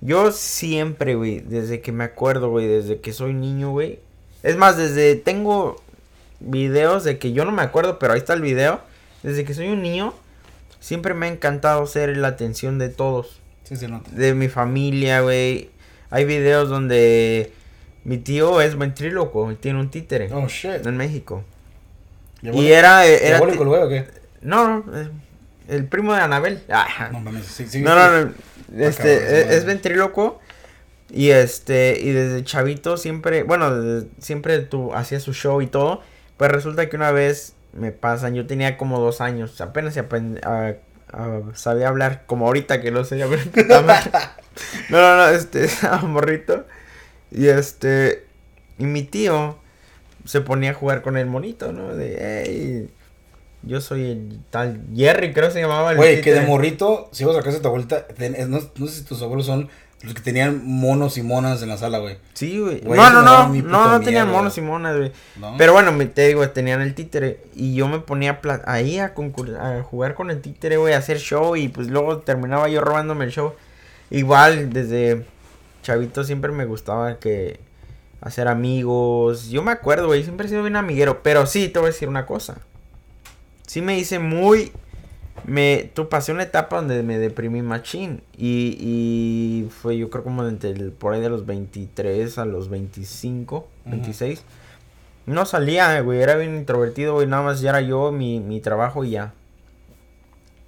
Yo 0.00 0.32
siempre, 0.32 1.16
güey, 1.16 1.40
desde 1.40 1.80
que 1.82 1.92
me 1.92 2.04
acuerdo, 2.04 2.48
güey, 2.48 2.66
desde 2.66 3.00
que 3.00 3.12
soy 3.12 3.34
niño, 3.34 3.70
güey. 3.72 4.00
Es 4.42 4.56
más, 4.56 4.76
desde 4.78 5.16
tengo 5.16 5.82
videos 6.40 7.04
de 7.04 7.18
que 7.18 7.32
yo 7.32 7.44
no 7.44 7.52
me 7.52 7.62
acuerdo, 7.62 7.98
pero 7.98 8.12
ahí 8.12 8.18
está 8.18 8.34
el 8.34 8.42
video. 8.42 8.80
Desde 9.22 9.44
que 9.44 9.54
soy 9.54 9.68
un 9.68 9.82
niño, 9.82 10.14
siempre 10.80 11.14
me 11.14 11.26
ha 11.26 11.28
encantado 11.30 11.86
ser 11.86 12.16
la 12.16 12.28
atención 12.28 12.78
de 12.78 12.88
todos. 12.88 13.40
Sí, 13.64 13.76
se 13.76 13.88
nota. 13.88 14.08
de 14.12 14.34
mi 14.34 14.48
familia, 14.48 15.20
güey. 15.20 15.70
Hay 16.10 16.24
videos 16.24 16.70
donde 16.70 17.52
mi 18.04 18.16
tío 18.16 18.62
es 18.62 18.78
ventríloco 18.78 19.52
y 19.52 19.56
tiene 19.56 19.78
un 19.80 19.90
títere 19.90 20.30
Oh, 20.32 20.46
shit. 20.48 20.86
en 20.86 20.96
México. 20.96 21.44
¿Diabólico- 22.40 22.62
Y 22.62 22.72
era, 22.72 23.02
güey 23.64 23.82
o 23.82 23.88
qué? 23.88 24.06
no, 24.40 24.82
no, 24.86 24.96
eh, 24.98 25.10
el 25.68 25.84
primo 25.86 26.14
de 26.14 26.20
Anabel. 26.20 26.62
Ah, 26.70 27.10
No 27.12 27.20
mames, 27.20 27.44
sí, 27.44 27.66
sí. 27.68 27.82
no, 27.82 27.94
no, 27.94 28.24
no, 28.24 28.32
este 28.84 29.18
cabrón, 29.18 29.34
es, 29.34 29.50
es 29.50 29.64
ventríloco 29.66 30.40
y 31.10 31.30
este 31.30 31.98
y 32.00 32.10
desde 32.12 32.44
chavito 32.44 32.96
siempre, 32.96 33.42
bueno, 33.42 33.74
desde- 33.78 34.08
siempre 34.20 34.60
tu 34.60 34.94
hacía 34.94 35.20
su 35.20 35.34
show 35.34 35.60
y 35.60 35.66
todo, 35.66 36.00
Pues 36.38 36.50
resulta 36.50 36.88
que 36.88 36.96
una 36.96 37.10
vez 37.10 37.52
me 37.74 37.92
pasan, 37.92 38.34
yo 38.34 38.46
tenía 38.46 38.76
como 38.78 38.98
dos 38.98 39.20
años, 39.20 39.60
apenas 39.60 39.92
se 39.94 40.00
a- 40.00 40.74
a- 41.12 41.40
sabía 41.54 41.88
hablar, 41.88 42.22
como 42.26 42.46
ahorita 42.46 42.80
que 42.80 42.90
no 42.90 43.04
sé 43.04 43.22
hablar. 43.22 43.40
no, 44.88 45.00
no, 45.00 45.16
no, 45.16 45.28
este, 45.28 45.64
estaba 45.66 45.98
morrito. 46.02 46.64
Y 47.30 47.48
este, 47.48 48.24
y 48.78 48.84
mi 48.86 49.02
tío 49.02 49.58
se 50.24 50.40
ponía 50.40 50.70
a 50.70 50.74
jugar 50.74 51.02
con 51.02 51.16
el 51.16 51.26
monito, 51.26 51.72
¿no? 51.72 51.94
De, 51.94 52.16
hey, 52.46 52.90
yo 53.62 53.80
soy 53.80 54.10
el 54.10 54.40
tal 54.50 54.80
Jerry, 54.94 55.32
creo 55.32 55.48
que 55.48 55.54
se 55.54 55.60
llamaba 55.60 55.90
el 55.92 55.96
Güey, 55.98 56.20
que 56.20 56.32
de 56.32 56.42
morrito, 56.42 57.08
si 57.12 57.24
vas 57.24 57.36
a 57.36 57.42
casa 57.42 57.56
de 57.56 57.60
tu 57.62 57.68
abuelita, 57.68 58.06
no 58.46 58.60
sé 58.86 58.94
si 58.98 59.04
tus 59.04 59.20
abuelos 59.22 59.46
son 59.46 59.68
los 60.02 60.14
que 60.14 60.20
tenían 60.20 60.64
monos 60.64 61.18
y 61.18 61.22
monas 61.22 61.60
en 61.62 61.68
la 61.70 61.76
sala, 61.76 61.98
güey. 61.98 62.18
Sí, 62.32 62.58
güey. 62.58 62.80
Güey, 62.80 62.98
No, 62.98 63.10
no, 63.10 63.22
no, 63.22 63.48
no, 63.48 63.88
no 63.88 64.00
tenían 64.00 64.30
monos 64.30 64.56
y 64.56 64.60
monas, 64.60 64.96
güey. 64.96 65.12
¿no? 65.36 65.56
Pero 65.58 65.72
bueno, 65.72 65.90
me, 65.90 66.06
te 66.06 66.28
digo, 66.28 66.48
tenían 66.50 66.80
el 66.80 66.94
títere 66.94 67.40
y 67.54 67.74
yo 67.74 67.88
me 67.88 67.98
ponía 67.98 68.40
ahí 68.66 69.00
a, 69.00 69.12
a 69.60 69.82
jugar 69.82 70.14
con 70.14 70.30
el 70.30 70.40
títere, 70.40 70.76
güey, 70.76 70.94
a 70.94 70.98
hacer 70.98 71.18
show 71.18 71.56
y 71.56 71.68
pues 71.68 71.88
luego 71.88 72.18
terminaba 72.18 72.68
yo 72.68 72.80
robándome 72.80 73.24
el 73.24 73.32
show. 73.32 73.54
Igual, 74.10 74.72
desde 74.72 75.24
chavito 75.82 76.22
siempre 76.22 76.52
me 76.52 76.64
gustaba 76.64 77.18
que 77.18 77.58
hacer 78.20 78.46
amigos. 78.46 79.48
Yo 79.48 79.62
me 79.62 79.72
acuerdo, 79.72 80.06
güey, 80.06 80.22
siempre 80.22 80.46
he 80.46 80.50
sido 80.50 80.62
bien 80.62 80.76
amiguero, 80.76 81.22
pero 81.22 81.46
sí, 81.46 81.68
te 81.68 81.78
voy 81.78 81.88
a 81.88 81.92
decir 81.92 82.08
una 82.08 82.26
cosa. 82.26 82.58
Sí 83.66 83.82
me 83.82 83.98
hice 83.98 84.18
muy... 84.18 84.72
Me, 85.44 85.90
tu 85.94 86.08
pasé 86.08 86.32
una 86.32 86.42
etapa 86.44 86.76
donde 86.76 87.02
me 87.02 87.18
deprimí 87.18 87.62
machín 87.62 88.22
y, 88.36 88.76
y 88.80 89.68
fue 89.70 89.96
yo 89.98 90.10
creo 90.10 90.24
como 90.24 90.46
entre 90.46 90.70
el, 90.70 90.92
por 90.92 91.14
ahí 91.14 91.20
de 91.20 91.28
los 91.30 91.46
23 91.46 92.38
a 92.38 92.44
los 92.44 92.68
25, 92.68 93.66
26. 93.86 94.42
No 95.26 95.44
salía, 95.46 96.00
güey, 96.00 96.20
era 96.20 96.36
bien 96.36 96.56
introvertido, 96.56 97.14
güey, 97.14 97.26
nada 97.26 97.42
más 97.42 97.60
ya 97.60 97.70
era 97.70 97.80
yo, 97.82 98.12
mi, 98.12 98.40
mi 98.40 98.60
trabajo 98.60 99.04
y 99.04 99.10
ya. 99.10 99.32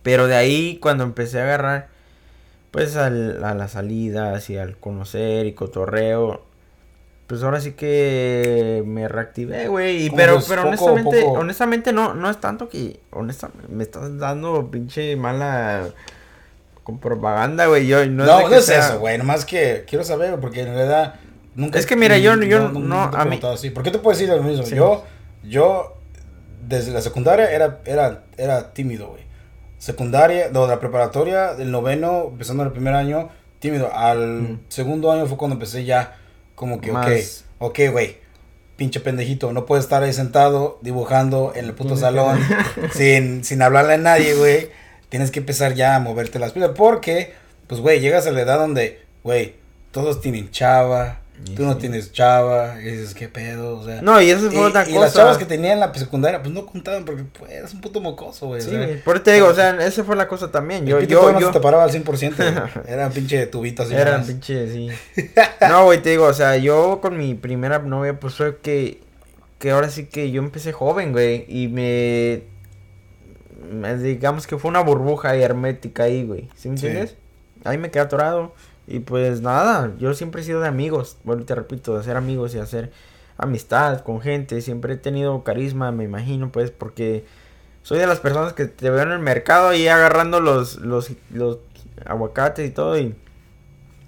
Pero 0.02 0.26
de 0.26 0.34
ahí 0.36 0.78
cuando 0.80 1.04
empecé 1.04 1.40
a 1.40 1.44
agarrar, 1.44 1.88
pues 2.70 2.96
al- 2.96 3.42
a 3.44 3.54
las 3.54 3.72
salidas 3.72 4.48
y 4.50 4.56
al 4.56 4.76
conocer 4.76 5.46
y 5.46 5.52
cotorreo, 5.52 6.42
pues 7.30 7.44
ahora 7.44 7.60
sí 7.60 7.72
que 7.74 8.82
me 8.84 9.06
reactivé, 9.06 9.68
güey. 9.68 10.10
Pero, 10.10 10.34
pues 10.34 10.46
pero 10.48 10.62
poco 10.62 10.86
honestamente, 10.86 11.22
poco- 11.22 11.38
honestamente 11.38 11.92
no, 11.92 12.12
no 12.14 12.28
es 12.28 12.40
tanto 12.40 12.68
que, 12.68 12.98
honestamente, 13.12 13.68
me 13.72 13.84
estás 13.84 14.18
dando 14.18 14.68
pinche 14.68 15.14
mala 15.14 15.90
con 16.82 16.98
propaganda, 16.98 17.66
güey. 17.66 17.86
Yo 17.86 18.04
no, 18.06 18.24
No, 18.26 18.48
no, 18.48 18.54
es 18.56 18.64
sea- 18.66 18.80
eso, 18.88 18.98
güey. 18.98 19.16
Nomás 19.16 19.44
que 19.44 19.84
quiero 19.88 20.02
saber, 20.04 20.40
porque 20.40 20.62
en 20.62 20.74
realidad 20.74 21.14
nunca. 21.54 21.78
Es 21.78 21.86
que 21.86 21.94
mira, 21.94 22.18
yo- 22.18 22.34
yo 22.42 22.68
no, 22.70 23.10
te 23.10 23.16
he 23.16 23.20
a 23.20 23.24
mí- 23.26 23.40
así. 23.44 23.70
¿Por 23.70 23.84
qué 23.84 23.92
te 23.92 23.98
puedo 24.00 24.18
decir 24.18 24.28
lo 24.34 24.42
mismo? 24.42 24.64
Sí. 24.66 24.74
Yo, 24.74 25.04
yo, 25.44 25.96
desde 26.66 26.90
la 26.90 27.00
secundaria 27.00 27.48
era, 27.52 27.78
era, 27.84 28.24
era 28.36 28.72
tímido, 28.72 29.06
güey. 29.10 29.22
Secundaria, 29.78 30.48
no, 30.52 30.66
la 30.66 30.80
preparatoria, 30.80 31.54
del 31.54 31.70
noveno, 31.70 32.24
empezando 32.32 32.64
el 32.64 32.72
primer 32.72 32.94
año, 32.94 33.28
tímido. 33.60 33.88
Al 33.94 34.18
Mm. 34.42 34.60
segundo 34.68 35.12
año 35.12 35.26
fue 35.26 35.36
cuando 35.38 35.54
empecé 35.54 35.84
ya, 35.84 36.16
como 36.60 36.78
que, 36.82 36.92
Más- 36.92 37.46
ok, 37.58 37.70
ok, 37.70 37.90
güey. 37.92 38.18
Pinche 38.76 39.00
pendejito, 39.00 39.50
no 39.54 39.64
puedes 39.64 39.86
estar 39.86 40.02
ahí 40.02 40.12
sentado 40.12 40.78
dibujando 40.82 41.52
en 41.56 41.64
el 41.64 41.72
puto 41.72 41.96
salón 41.96 42.38
sin, 42.94 43.44
sin 43.44 43.62
hablarle 43.62 43.94
a 43.94 43.96
nadie, 43.96 44.34
güey. 44.34 44.68
Tienes 45.08 45.30
que 45.30 45.38
empezar 45.40 45.72
ya 45.72 45.96
a 45.96 46.00
moverte 46.00 46.38
las 46.38 46.52
pilas. 46.52 46.72
Porque, 46.76 47.32
pues, 47.66 47.80
güey, 47.80 48.00
llegas 48.00 48.26
a 48.26 48.30
la 48.30 48.42
edad 48.42 48.58
donde, 48.58 49.00
güey, 49.24 49.54
todos 49.90 50.20
tienen 50.20 50.50
chava. 50.50 51.20
Y 51.46 51.54
Tú 51.54 51.64
no 51.64 51.76
tienes 51.78 52.12
chava. 52.12 52.80
Y 52.80 52.84
dices, 52.84 53.14
¿qué 53.14 53.28
pedo? 53.28 53.78
O 53.78 53.84
sea. 53.84 54.02
No, 54.02 54.20
y 54.20 54.30
eso 54.30 54.46
y, 54.46 54.50
fue 54.50 54.66
otra 54.66 54.82
y 54.88 54.92
cosa. 54.92 55.00
las 55.04 55.14
chavas 55.14 55.38
que 55.38 55.46
tenía 55.46 55.72
en 55.72 55.80
la 55.80 55.92
secundaria, 55.94 56.42
pues 56.42 56.54
no 56.54 56.66
contaban 56.66 57.04
porque, 57.04 57.24
pues, 57.24 57.50
eres 57.50 57.72
un 57.72 57.80
puto 57.80 58.00
mocoso, 58.00 58.48
güey. 58.48 58.60
Sí, 58.60 58.70
por 59.04 59.16
eso 59.16 59.22
te 59.24 59.32
digo, 59.32 59.46
o 59.48 59.54
sea, 59.54 59.70
esa 59.84 60.04
fue 60.04 60.16
la 60.16 60.28
cosa 60.28 60.50
también. 60.50 60.84
Yo, 60.86 61.00
yo, 61.00 61.32
yo, 61.32 61.40
no 61.40 61.50
te 61.50 61.60
paraba 61.60 61.84
al 61.84 61.90
100%. 61.90 62.04
güey. 62.36 62.84
Era 62.86 63.08
pinche 63.10 63.46
tubito 63.46 63.82
así. 63.84 63.94
Eran 63.94 64.24
pinche, 64.26 64.70
sí. 64.70 64.88
No, 65.68 65.84
güey, 65.84 66.02
te 66.02 66.10
digo, 66.10 66.26
o 66.26 66.34
sea, 66.34 66.56
yo 66.58 67.00
con 67.00 67.16
mi 67.16 67.34
primera 67.34 67.78
novia, 67.78 68.20
pues 68.20 68.34
fue 68.34 68.58
que, 68.58 69.00
que 69.58 69.70
ahora 69.70 69.88
sí 69.88 70.06
que 70.06 70.30
yo 70.30 70.42
empecé 70.42 70.72
joven, 70.72 71.12
güey, 71.12 71.46
y 71.48 71.68
me, 71.68 72.42
me- 73.72 73.96
digamos 73.96 74.46
que 74.46 74.58
fue 74.58 74.70
una 74.70 74.80
burbuja 74.80 75.34
hermética 75.36 76.04
ahí, 76.04 76.24
güey, 76.24 76.48
¿sí 76.56 76.68
me 76.68 76.76
Sí. 76.78 76.86
entiendes? 76.86 77.16
Ahí 77.64 77.76
me 77.78 77.90
quedé 77.90 78.02
atorado, 78.02 78.54
y 78.86 79.00
pues 79.00 79.40
nada, 79.40 79.92
yo 79.98 80.14
siempre 80.14 80.42
he 80.42 80.44
sido 80.44 80.60
de 80.60 80.68
amigos, 80.68 81.16
bueno, 81.24 81.44
te 81.44 81.54
repito, 81.54 81.94
de 81.94 82.00
hacer 82.00 82.16
amigos 82.16 82.54
y 82.54 82.58
hacer 82.58 82.90
amistad 83.36 84.00
con 84.00 84.20
gente, 84.20 84.60
siempre 84.60 84.94
he 84.94 84.96
tenido 84.96 85.42
carisma, 85.44 85.92
me 85.92 86.04
imagino, 86.04 86.50
pues, 86.50 86.70
porque 86.70 87.24
soy 87.82 87.98
de 87.98 88.06
las 88.06 88.20
personas 88.20 88.52
que 88.52 88.66
te 88.66 88.90
veo 88.90 89.02
en 89.02 89.12
el 89.12 89.18
mercado 89.20 89.68
ahí 89.68 89.88
agarrando 89.88 90.40
los, 90.40 90.76
los, 90.76 91.12
los 91.32 91.58
aguacates 92.04 92.68
y 92.68 92.70
todo, 92.70 92.98
y 92.98 93.14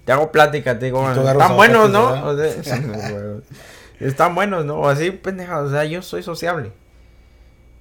te 0.04 0.12
hago 0.12 0.32
plática, 0.32 0.78
te 0.78 0.86
digo, 0.86 1.08
están 1.10 1.56
buenos, 1.56 1.90
¿no? 1.90 2.26
O 2.26 2.36
sea, 2.36 2.46
están 4.00 4.34
buenos, 4.34 4.64
¿no? 4.64 4.76
O 4.80 4.88
así, 4.88 5.10
pendeja, 5.10 5.60
o 5.60 5.70
sea, 5.70 5.84
yo 5.84 6.02
soy 6.02 6.22
sociable. 6.22 6.72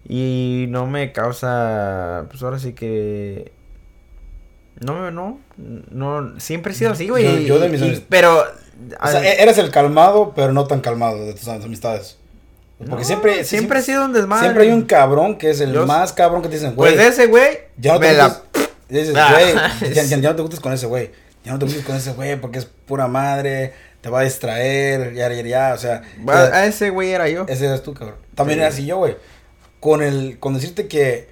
Y 0.08 0.66
no 0.70 0.88
me 0.88 1.12
causa, 1.12 2.26
pues 2.30 2.42
ahora 2.44 2.60
sí 2.60 2.74
que... 2.74 3.52
No, 4.82 5.12
no, 5.12 5.40
no, 5.58 6.40
siempre 6.40 6.74
he 6.74 6.76
sido 6.76 6.92
así, 6.92 7.08
güey. 7.08 7.46
Yo- 7.46 7.60
de 7.60 7.70
mis 7.70 7.82
y- 7.82 7.86
amist- 7.86 8.04
Pero... 8.10 8.44
O 9.00 9.08
sea, 9.08 9.24
e- 9.24 9.42
eres 9.44 9.58
el 9.60 9.70
calmado, 9.70 10.34
pero 10.36 10.52
no 10.54 10.66
tan 10.66 10.82
calmado 10.82 11.24
de 11.24 11.34
tus 11.34 11.48
amistades. 11.48 12.18
Porque 12.80 12.96
no, 12.96 13.04
siempre, 13.04 13.44
siempre 13.44 13.78
he 13.80 13.82
sido 13.84 14.04
un 14.06 14.12
desmadre. 14.14 14.46
Siempre 14.46 14.64
hay 14.64 14.72
un 14.72 14.82
cabrón 14.84 15.38
que 15.38 15.52
es 15.52 15.62
el 15.62 15.72
más 15.86 16.14
cabrón 16.14 16.42
que 16.42 16.50
te 16.50 16.56
dicen, 16.56 16.74
güey. 16.76 16.96
Pues 16.96 17.08
ese 17.10 17.28
güey, 17.28 17.60
Ya 17.78 17.94
no 17.94 18.00
te 18.00 18.14
la... 18.14 18.42
dices, 18.90 19.16
Ah, 19.16 19.32
güey, 19.80 19.94
ya, 19.94 20.02
ya- 20.04 20.18
ya 20.18 20.30
no 20.32 20.36
te 20.36 20.42
gustes 20.42 20.60
con 20.60 20.74
ese 20.74 20.88
güey. 20.88 21.12
Ya 21.46 21.52
no 21.54 21.60
te 21.60 21.66
gustes 21.66 21.86
con 21.86 21.96
ese 21.96 22.14
güey 22.14 22.42
porque 22.42 22.58
es 22.58 22.66
pura 22.66 23.08
madre, 23.08 23.74
te 24.02 24.10
va 24.10 24.22
a 24.22 24.24
distraer, 24.24 25.14
ya, 25.14 25.32
ya, 25.32 25.42
ya, 25.44 25.74
o 25.76 25.78
sea. 25.78 26.02
A 26.28 26.66
ese 26.66 26.90
güey 26.90 27.12
era 27.12 27.30
yo. 27.30 27.46
ese 27.48 27.68
eres 27.68 27.84
tú, 27.84 27.94
cabrón. 27.94 28.16
También 28.34 28.58
Sí. 28.58 28.62
era 28.62 28.70
así 28.70 28.86
yo, 28.88 28.98
güey. 28.98 29.16
Con 29.80 30.02
el, 30.02 30.40
con 30.40 30.56
decirte 30.56 30.88
que 30.88 31.30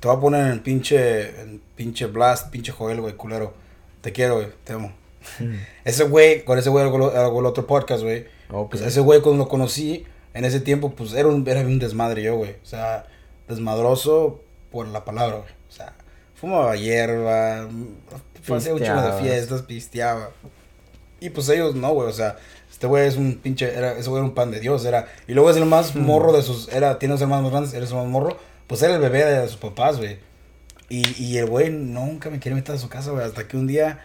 te 0.00 0.08
voy 0.08 0.16
a 0.16 0.20
poner 0.20 0.46
en 0.46 0.52
el 0.52 0.60
pinche, 0.60 1.40
en 1.40 1.60
pinche 1.76 2.06
blast, 2.06 2.50
pinche 2.50 2.72
Joel, 2.72 3.00
güey, 3.00 3.14
culero. 3.14 3.54
Te 4.00 4.12
quiero, 4.12 4.36
güey, 4.36 4.48
te 4.64 4.74
amo. 4.74 4.92
Ese 5.84 6.04
güey, 6.04 6.44
con 6.44 6.58
ese 6.58 6.70
güey 6.70 6.84
hago, 6.86 7.40
el 7.40 7.46
otro 7.46 7.66
podcast, 7.66 8.02
güey. 8.02 8.26
Ok. 8.50 8.70
Pues 8.70 8.82
ese 8.82 9.00
güey 9.00 9.20
cuando 9.20 9.44
lo 9.44 9.48
conocí, 9.50 10.06
en 10.34 10.44
ese 10.44 10.60
tiempo, 10.60 10.90
pues 10.92 11.12
era 11.12 11.28
un, 11.28 11.46
era 11.46 11.60
un 11.60 11.78
desmadre 11.78 12.22
yo, 12.22 12.36
güey. 12.36 12.52
O 12.62 12.66
sea, 12.66 13.06
desmadroso 13.48 14.40
por 14.70 14.86
la 14.88 15.04
palabra, 15.04 15.38
güey. 15.38 15.50
O 15.68 15.72
sea, 15.72 15.94
fumaba 16.34 16.76
hierba, 16.76 17.68
hacía 18.54 18.74
un 18.74 18.80
chingo 18.82 19.02
de 19.02 19.20
fiestas, 19.20 19.62
pisteaba. 19.62 20.30
Y 21.20 21.30
pues 21.30 21.48
ellos 21.48 21.74
no, 21.74 21.92
güey, 21.92 22.08
o 22.08 22.12
sea, 22.12 22.36
este 22.70 22.86
güey 22.86 23.08
es 23.08 23.16
un 23.16 23.38
pinche, 23.38 23.74
era, 23.74 23.92
ese 23.98 24.08
güey 24.08 24.20
era 24.20 24.28
un 24.28 24.34
pan 24.34 24.50
de 24.50 24.60
Dios, 24.60 24.84
era. 24.84 25.08
Y 25.26 25.32
luego 25.32 25.50
es 25.50 25.56
el 25.56 25.66
más 25.66 25.94
Mm. 25.94 26.00
morro 26.06 26.32
de 26.32 26.42
sus, 26.42 26.68
era, 26.68 26.98
tiene 26.98 27.14
los 27.14 27.20
hermanos 27.20 27.44
más 27.44 27.52
grandes, 27.52 27.74
eres 27.74 27.90
el 27.90 27.96
más 27.96 28.06
morro, 28.06 28.38
pues 28.68 28.80
era 28.82 28.94
el 28.94 29.00
bebé 29.00 29.24
de 29.24 29.48
sus 29.48 29.56
papás, 29.56 29.96
güey. 29.98 30.18
Y, 30.88 31.22
y 31.22 31.38
el 31.38 31.46
güey 31.46 31.70
nunca 31.70 32.30
me 32.30 32.38
quería 32.38 32.54
meter 32.54 32.76
a 32.76 32.78
su 32.78 32.88
casa, 32.88 33.10
güey, 33.10 33.24
hasta 33.24 33.48
que 33.48 33.56
un 33.56 33.66
día, 33.66 34.00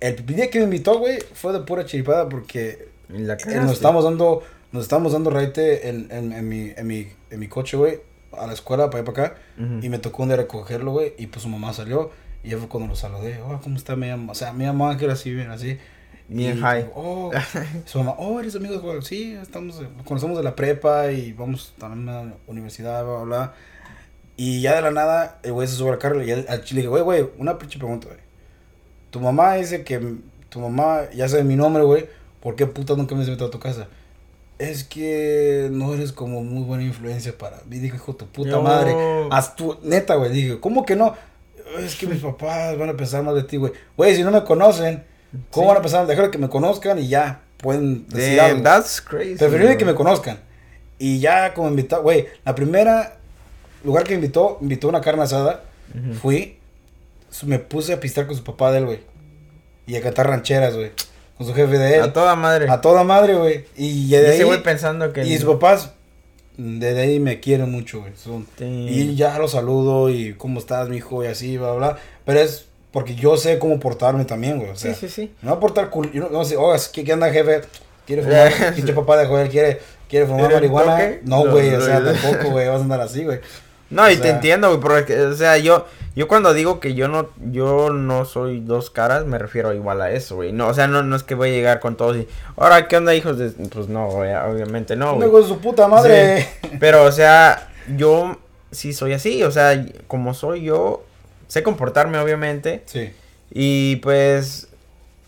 el 0.00 0.26
día 0.26 0.50
que 0.50 0.58
me 0.58 0.64
invitó, 0.64 0.98
güey, 0.98 1.20
fue 1.34 1.52
de 1.52 1.60
pura 1.60 1.86
chiripada 1.86 2.28
porque 2.28 2.88
la 3.08 3.34
eh, 3.34 3.56
nos 3.56 3.72
estamos 3.72 4.04
dando, 4.04 4.42
nos 4.72 4.82
estamos 4.82 5.12
dando 5.12 5.30
raite 5.30 5.88
en, 5.88 6.08
en, 6.10 6.32
en 6.32 6.48
mi, 6.48 6.72
en 6.76 6.86
mi, 6.86 7.08
en 7.30 7.38
mi 7.38 7.48
coche, 7.48 7.76
güey, 7.76 8.00
a 8.32 8.46
la 8.46 8.52
escuela, 8.52 8.90
para 8.90 9.02
allá 9.02 9.12
para 9.12 9.26
acá. 9.26 9.40
Ujú. 9.58 9.78
Y 9.82 9.88
me 9.88 9.98
tocó 9.98 10.22
un 10.22 10.30
día 10.30 10.36
recogerlo, 10.36 10.92
güey, 10.92 11.14
y 11.16 11.28
pues 11.28 11.42
su 11.42 11.48
mamá 11.48 11.72
salió. 11.72 12.10
Y 12.42 12.50
ya 12.50 12.58
fue 12.58 12.68
cuando 12.68 12.88
lo 12.88 12.96
saludé. 12.96 13.40
Oh, 13.42 13.60
¿cómo 13.62 13.76
está 13.76 13.96
mi 13.96 14.08
mamá? 14.08 14.32
O 14.32 14.34
sea, 14.34 14.52
mi 14.54 14.64
mamá 14.64 14.96
que 14.96 15.04
era 15.04 15.12
así, 15.12 15.32
bien 15.32 15.50
así. 15.50 15.78
Bien 16.30 16.58
Y, 16.58 16.60
high. 16.60 16.86
Oh, 16.94 17.30
su 17.84 17.98
mamá, 17.98 18.14
oh, 18.18 18.38
eres 18.38 18.54
amigo 18.54 18.74
de 18.74 18.80
Juan. 18.80 19.02
Sí, 19.02 19.34
estamos, 19.34 19.80
nos 19.80 20.06
conocemos 20.06 20.36
de 20.36 20.44
la 20.44 20.54
prepa 20.54 21.10
y 21.10 21.32
vamos 21.32 21.74
también 21.76 22.08
a 22.08 22.22
la 22.24 22.34
universidad, 22.46 23.04
bla, 23.04 23.14
bla, 23.16 23.24
bla. 23.24 23.54
Y 24.36 24.60
ya 24.62 24.76
de 24.76 24.82
la 24.82 24.90
nada, 24.92 25.38
el 25.42 25.52
güey 25.52 25.66
se 25.66 25.74
sube 25.74 25.90
al 25.90 25.98
carro 25.98 26.22
y 26.22 26.30
al 26.30 26.64
chile 26.64 26.82
le 26.82 26.86
dije, 26.86 26.88
güey, 26.88 27.02
güey, 27.02 27.28
una 27.38 27.58
pinche 27.58 27.78
pregunta, 27.78 28.06
güey. 28.06 28.20
Tu 29.10 29.20
mamá 29.20 29.54
dice 29.54 29.82
que 29.82 30.16
tu 30.48 30.60
mamá 30.60 31.10
ya 31.12 31.28
sabe 31.28 31.42
mi 31.44 31.56
nombre, 31.56 31.82
güey. 31.82 32.06
¿Por 32.40 32.54
qué 32.56 32.66
puta 32.66 32.94
nunca 32.94 33.14
me 33.14 33.22
has 33.22 33.26
invitado 33.28 33.48
a 33.48 33.52
tu 33.52 33.58
casa? 33.58 33.88
Es 34.58 34.84
que 34.84 35.68
no 35.72 35.94
eres 35.94 36.12
como 36.12 36.42
muy 36.44 36.62
buena 36.62 36.84
influencia 36.84 37.36
para 37.36 37.58
mí. 37.68 37.78
Dije, 37.78 37.96
hijo 37.96 38.14
tu 38.14 38.26
puta 38.26 38.50
Yo- 38.50 38.62
madre. 38.62 38.94
Haz 39.30 39.56
tu, 39.56 39.76
neta, 39.82 40.14
güey. 40.14 40.30
Dije, 40.30 40.60
¿cómo 40.60 40.86
que 40.86 40.96
no? 40.96 41.14
Es 41.78 41.96
que 41.96 42.06
mis 42.06 42.20
papás 42.22 42.78
van 42.78 42.88
a 42.88 42.96
pensar 42.96 43.22
más 43.22 43.34
de 43.34 43.42
ti, 43.42 43.56
güey. 43.56 43.72
Güey, 43.96 44.14
si 44.16 44.22
no 44.22 44.30
me 44.30 44.44
conocen, 44.44 45.04
¿cómo 45.50 45.66
Sí. 45.66 45.68
van 45.68 45.76
a 45.76 45.82
pensar? 45.82 46.06
Dejar 46.06 46.30
que 46.30 46.38
me 46.38 46.48
conozcan 46.48 46.98
y 46.98 47.08
ya 47.08 47.40
pueden 47.58 48.06
decir 48.08 48.36
Damn, 48.36 48.50
algo. 48.50 48.62
that's 48.62 49.00
crazy. 49.00 49.34
Preferible 49.36 49.76
que 49.76 49.84
me 49.84 49.94
conozcan. 49.94 50.38
Y 50.98 51.18
ya 51.20 51.54
como 51.54 51.68
invitado, 51.68 52.02
güey, 52.02 52.26
la 52.44 52.54
primera 52.54 53.16
lugar 53.84 54.04
que 54.04 54.14
invitó, 54.14 54.58
invitó 54.60 54.88
una 54.88 55.00
carne 55.00 55.22
asada. 55.22 55.62
Ujú. 55.94 56.14
Fui, 56.14 56.58
me 57.44 57.58
puse 57.58 57.92
a 57.92 58.00
pistear 58.00 58.26
con 58.26 58.36
su 58.36 58.44
papá 58.44 58.70
de 58.72 58.78
él, 58.78 58.84
güey. 58.86 59.00
Y 59.86 59.96
a 59.96 60.02
cantar 60.02 60.28
rancheras, 60.28 60.74
güey. 60.76 60.90
Con 61.38 61.46
su 61.46 61.54
jefe 61.54 61.78
de 61.78 61.96
él. 61.96 62.02
A 62.02 62.12
toda 62.12 62.36
madre. 62.36 62.68
A 62.70 62.80
toda 62.80 63.02
madre, 63.02 63.34
güey. 63.34 63.64
Y 63.76 64.10
de 64.10 64.28
ahí. 64.28 64.42
güey 64.42 64.62
pensando 64.62 65.12
que... 65.12 65.24
Y 65.26 65.36
sus 65.38 65.48
papás, 65.54 65.92
desde 66.58 67.00
ahí 67.00 67.18
me 67.18 67.40
quieren 67.40 67.70
mucho, 67.70 68.00
güey. 68.00 68.12
Son- 68.14 68.46
Sí. 68.58 68.64
Y 68.66 69.16
ya 69.16 69.38
los 69.38 69.52
saludo 69.52 70.10
y 70.10 70.34
cómo 70.34 70.60
estás, 70.60 70.88
mijo, 70.90 71.24
y 71.24 71.28
así, 71.28 71.56
bla, 71.56 71.72
bla. 71.72 71.96
Pero 72.26 72.40
es 72.40 72.66
porque 72.92 73.14
yo 73.14 73.36
sé 73.36 73.58
cómo 73.58 73.78
portarme 73.78 74.24
también, 74.24 74.58
güey. 74.58 74.70
O 74.70 74.76
sea, 74.76 74.94
sí, 74.94 75.08
sí, 75.08 75.14
sí. 75.14 75.34
no 75.42 75.58
portar 75.60 75.90
cool. 75.90 76.10
Yo 76.12 76.22
no, 76.22 76.30
no 76.30 76.44
sé, 76.44 76.56
oh, 76.56 76.74
es 76.74 76.88
que, 76.88 77.04
¿qué 77.04 77.12
anda, 77.12 77.30
jefe? 77.30 77.62
¿Quiere 78.06 78.22
fumar? 78.22 78.52
Pinche 78.74 78.92
papá 78.92 79.16
de 79.16 79.26
joder, 79.26 79.48
¿quiere, 79.48 79.80
quiere 80.08 80.26
fumar 80.26 80.48
¿Quiere 80.48 80.66
un 80.66 80.72
marihuana? 80.74 80.96
toque? 80.96 81.20
No, 81.24 81.44
No, 81.44 81.50
güey, 81.52 81.74
o 81.74 81.80
sea, 81.80 82.00
no. 82.00 82.12
tampoco, 82.12 82.50
güey, 82.50 82.68
vas 82.68 82.78
a 82.80 82.82
andar 82.82 83.00
así, 83.00 83.24
güey. 83.24 83.40
No, 83.90 84.08
y 84.08 84.16
te 84.16 84.28
entiendo, 84.28 84.68
güey, 84.68 84.80
porque, 84.80 85.20
o 85.20 85.34
sea, 85.34 85.56
yo, 85.58 85.84
yo 86.14 86.28
cuando 86.28 86.52
digo 86.54 86.78
que 86.78 86.94
yo 86.94 87.08
no, 87.08 87.28
yo 87.50 87.90
no 87.90 88.24
soy 88.24 88.60
dos 88.60 88.88
caras, 88.88 89.24
me 89.26 89.36
refiero 89.36 89.72
igual 89.74 90.00
a 90.00 90.12
eso, 90.12 90.36
güey. 90.36 90.52
No, 90.52 90.68
o 90.68 90.74
sea, 90.74 90.86
no, 90.86 91.02
no 91.02 91.16
es 91.16 91.24
que 91.24 91.34
voy 91.34 91.48
a 91.48 91.52
llegar 91.52 91.80
con 91.80 91.96
todos 91.96 92.16
y, 92.16 92.28
ahora, 92.56 92.86
¿qué 92.86 92.96
onda, 92.96 93.14
hijos 93.16 93.36
de...? 93.36 93.50
Pues 93.50 93.88
no, 93.88 94.06
güey, 94.08 94.32
obviamente 94.32 94.94
no, 94.94 95.06
No, 95.06 95.14
güey. 95.16 95.30
con 95.30 95.44
su 95.46 95.58
puta 95.58 95.88
madre. 95.88 96.48
Pero, 96.78 97.02
o 97.04 97.10
sea, 97.10 97.68
yo 97.96 98.36
sí 98.70 98.92
soy 98.92 99.12
así, 99.12 99.42
o 99.42 99.50
sea, 99.50 99.84
como 100.06 100.34
soy 100.34 100.62
yo, 100.62 101.02
sé 101.50 101.62
comportarme, 101.62 102.16
obviamente, 102.18 102.82
Sí. 102.86 103.10
y 103.50 103.96
pues, 103.96 104.68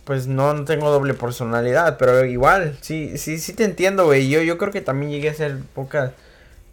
pues 0.05 0.27
no, 0.29 0.55
no 0.55 0.65
tengo 0.65 0.91
doble 0.91 1.15
personalidad, 1.15 1.99
pero 1.99 2.25
igual, 2.25 2.79
sí, 2.81 3.19
sí, 3.19 3.39
sí 3.39 3.53
te 3.53 3.65
entiendo, 3.65 4.07
güey. 4.07 4.29
Yo, 4.29 4.41
yo 4.43 4.57
creo 4.59 4.73
que 4.73 4.81
también 4.81 5.13
llegué 5.13 5.29
a 5.31 5.35
ser 5.35 5.59
pocas 5.75 6.13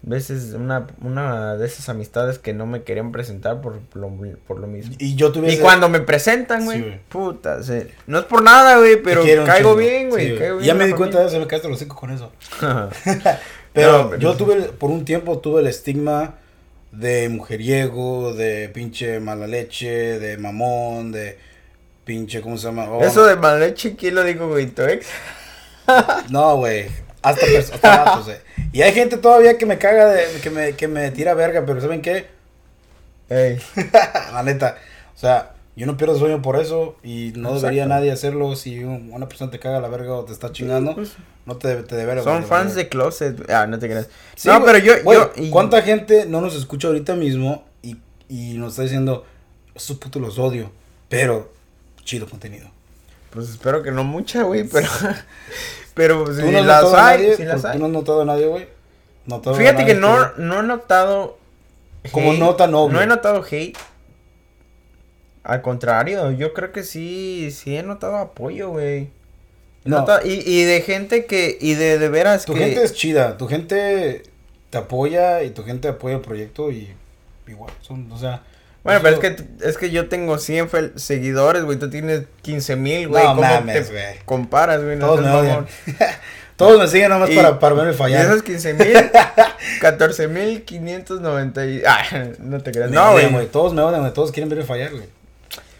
veces 0.01 0.53
una, 0.53 0.87
una 1.01 1.55
de 1.57 1.65
esas 1.67 1.89
amistades 1.89 2.39
que 2.39 2.53
no 2.53 2.65
me 2.65 2.83
querían 2.83 3.11
presentar 3.11 3.59
por 3.59 3.79
lo, 3.95 4.09
por 4.47 4.59
lo 4.59 4.67
mismo. 4.67 4.95
Y 4.97 5.15
yo 5.15 5.31
tuve 5.33 5.49
Y 5.49 5.53
ese- 5.55 5.61
cuando 5.61 5.89
me 5.89 5.99
presentan, 5.99 6.63
güey, 6.63 6.81
Sí, 6.83 6.91
puta, 7.09 7.61
se- 7.63 7.91
no 8.07 8.19
es 8.19 8.25
por 8.25 8.41
nada, 8.41 8.77
güey, 8.77 9.01
pero 9.03 9.23
caigo 9.45 9.75
bien, 9.75 10.09
güey. 10.09 10.29
Sí, 10.31 10.35
caigo 10.37 10.55
bien 10.57 10.67
Ya 10.67 10.73
me 10.73 10.85
di 10.87 10.93
cuenta 10.93 11.17
familia. 11.17 11.21
de 11.23 11.27
eso, 11.37 11.39
me 11.41 11.47
quedaste 11.49 11.67
los 11.69 11.79
cinco 11.79 11.95
con 11.97 12.11
eso. 12.11 12.31
Pero 13.73 14.09
No, 14.11 14.15
yo 14.15 14.31
sí. 14.31 14.37
tuve, 14.39 14.55
por 14.63 14.89
un 14.89 15.05
tiempo 15.05 15.37
tuve 15.39 15.61
el 15.61 15.67
estigma 15.67 16.35
de 16.91 17.29
mujeriego, 17.29 18.33
de 18.33 18.69
pinche 18.69 19.19
mala 19.19 19.47
leche, 19.47 20.19
de 20.19 20.37
mamón, 20.37 21.11
de 21.11 21.37
pinche, 22.03 22.41
¿cómo 22.41 22.57
se 22.57 22.67
llama? 22.67 22.89
Oh, 22.89 23.03
Eso 23.03 23.25
de 23.25 23.35
mala 23.35 23.59
leche, 23.59 23.95
¿quién 23.95 24.15
lo 24.15 24.23
dijo, 24.23 24.47
güey? 24.47 24.67
¿Tu 24.67 24.83
ex? 24.83 25.07
No, 26.29 26.57
güey. 26.57 26.87
Hasta, 27.21 27.45
hasta 27.57 28.03
vatos, 28.03 28.29
eh. 28.29 28.41
Y 28.71 28.81
hay 28.81 28.93
gente 28.93 29.17
todavía 29.17 29.57
que 29.57 29.65
me 29.65 29.77
caga, 29.77 30.07
de, 30.07 30.25
que, 30.41 30.49
me, 30.49 30.73
que 30.73 30.87
me 30.87 31.11
tira 31.11 31.33
verga, 31.33 31.63
pero 31.65 31.81
¿saben 31.81 32.01
qué? 32.01 32.27
Ey. 33.29 33.59
La 34.33 34.43
neta. 34.43 34.77
O 35.15 35.19
sea, 35.19 35.53
yo 35.79 35.85
no 35.85 35.95
pierdo 35.97 36.19
sueño 36.19 36.41
por 36.41 36.57
eso 36.57 36.97
y 37.03 37.31
no 37.37 37.53
debería 37.55 37.83
Exacto. 37.83 37.95
nadie 37.95 38.11
hacerlo 38.11 38.55
si 38.55 38.83
un- 38.83 39.11
una 39.13 39.27
persona 39.29 39.49
te 39.49 39.59
caga 39.59 39.79
la 39.79 39.87
verga 39.87 40.13
o 40.13 40.25
te 40.25 40.33
está 40.33 40.51
chingando. 40.51 40.93
Pues, 40.93 41.13
No 41.45 41.55
te, 41.57 41.73
te 41.83 41.95
debería 41.95 42.21
Son 42.21 42.43
fans 42.43 42.75
de 42.75 42.89
Closet. 42.89 43.49
Ah, 43.49 43.65
no 43.65 43.79
te 43.79 43.87
creas. 43.87 44.07
Sí, 44.35 44.49
no, 44.49 44.63
pero 44.63 44.77
yo, 44.77 44.93
Güey, 45.03 45.17
yo 45.17 45.31
y- 45.37 45.49
¿Cuánta 45.49 45.81
gente 45.81 46.25
no 46.25 46.41
nos 46.41 46.53
escucha 46.55 46.87
ahorita 46.89 47.15
mismo 47.15 47.63
y, 47.81 47.95
y 48.27 48.53
nos 48.55 48.73
está 48.73 48.83
diciendo, 48.83 49.25
esos 49.73 49.97
putos 49.97 50.21
los 50.21 50.37
odio, 50.37 50.69
pero 51.07 51.51
chido 52.03 52.27
contenido? 52.27 52.67
Pues 53.31 53.49
espero 53.49 53.81
que 53.81 53.91
no 53.91 54.03
mucha, 54.03 54.43
güey, 54.43 54.65
pero. 54.67 54.87
pero 55.93 56.23
pues, 56.25 56.37
¿Tú 56.37 56.45
si 56.45 56.51
no 56.51 56.61
las 56.63 56.83
hay, 56.93 57.17
nadie? 57.21 57.35
si 57.37 57.43
las 57.45 57.61
¿Tú 57.61 57.67
hay. 57.69 57.79
no 57.79 57.85
has 57.85 57.91
notado 57.91 58.21
a 58.21 58.25
nadie, 58.25 58.45
güey? 58.47 58.67
¿Notado 59.25 59.55
a 59.55 59.59
Fíjate 59.59 59.85
que 59.85 59.93
nadie 59.95 60.27
no, 60.37 60.45
no 60.45 60.59
he 60.59 60.63
notado. 60.63 61.37
Como 62.11 62.31
hate, 62.31 62.39
nota 62.39 62.67
noble. 62.67 62.93
No 62.95 63.01
he 63.01 63.07
notado 63.07 63.43
hate. 63.49 63.77
Al 65.49 65.61
contrario, 65.61 66.31
yo 66.31 66.53
creo 66.53 66.71
que 66.71 66.83
sí, 66.83 67.49
sí 67.51 67.75
he 67.75 67.83
notado 67.83 68.17
apoyo, 68.17 68.69
güey. 68.69 69.09
No. 69.83 69.99
notado- 69.99 70.25
Y, 70.25 70.43
y 70.45 70.63
de 70.65 70.81
gente 70.81 71.25
que, 71.25 71.57
y 71.59 71.73
de, 71.73 71.97
de 71.97 72.09
veras 72.09 72.45
Tu 72.45 72.53
que... 72.53 72.59
gente 72.59 72.83
es 72.83 72.93
chida, 72.93 73.37
tu 73.37 73.47
gente 73.47 74.23
te 74.69 74.77
apoya 74.77 75.41
y 75.43 75.49
tu 75.49 75.63
gente 75.63 75.87
apoya 75.87 76.15
el 76.15 76.21
proyecto 76.21 76.69
y 76.71 76.89
igual, 77.47 77.71
son, 77.81 78.11
o 78.11 78.17
sea... 78.19 78.43
Bueno, 78.83 79.01
pero 79.03 79.15
es 79.15 79.19
que, 79.19 79.43
es 79.67 79.77
que 79.77 79.89
yo 79.89 80.07
tengo 80.07 80.37
100 80.37 80.69
fel- 80.69 80.97
seguidores, 80.97 81.63
güey, 81.63 81.77
tú 81.79 81.89
tienes 81.89 82.23
15 82.43 82.75
mil, 82.77 83.07
güey. 83.09 83.23
No 83.23 83.29
¿Cómo 83.35 83.41
mames, 83.41 83.91
güey. 83.91 84.03
comparas, 84.25 84.83
güey? 84.83 84.95
No 84.95 85.07
Todos 85.07 85.21
me 85.21 85.31
odian. 85.31 85.67
Todos 86.55 86.79
me 86.79 86.87
siguen 86.87 87.09
nomás 87.09 87.29
Y- 87.29 87.35
para, 87.35 87.57
para 87.59 87.73
verme 87.75 87.93
fallar. 87.93 88.25
esos 88.25 88.43
15 88.43 88.73
mil, 88.75 88.93
14 89.81 90.27
mil 90.27 90.63
590 90.63 91.65
y... 91.65 91.83
Ah, 91.85 92.03
no 92.39 92.61
te 92.61 92.71
creas. 92.71 92.91
No, 92.91 93.11
güey. 93.13 93.47
Todos 93.47 93.73
me 93.73 93.81
odian, 93.81 94.01
güey. 94.01 94.13
Todos 94.13 94.31
quieren 94.31 94.49
verme 94.49 94.63
fallar, 94.65 94.91
güey. 94.91 95.05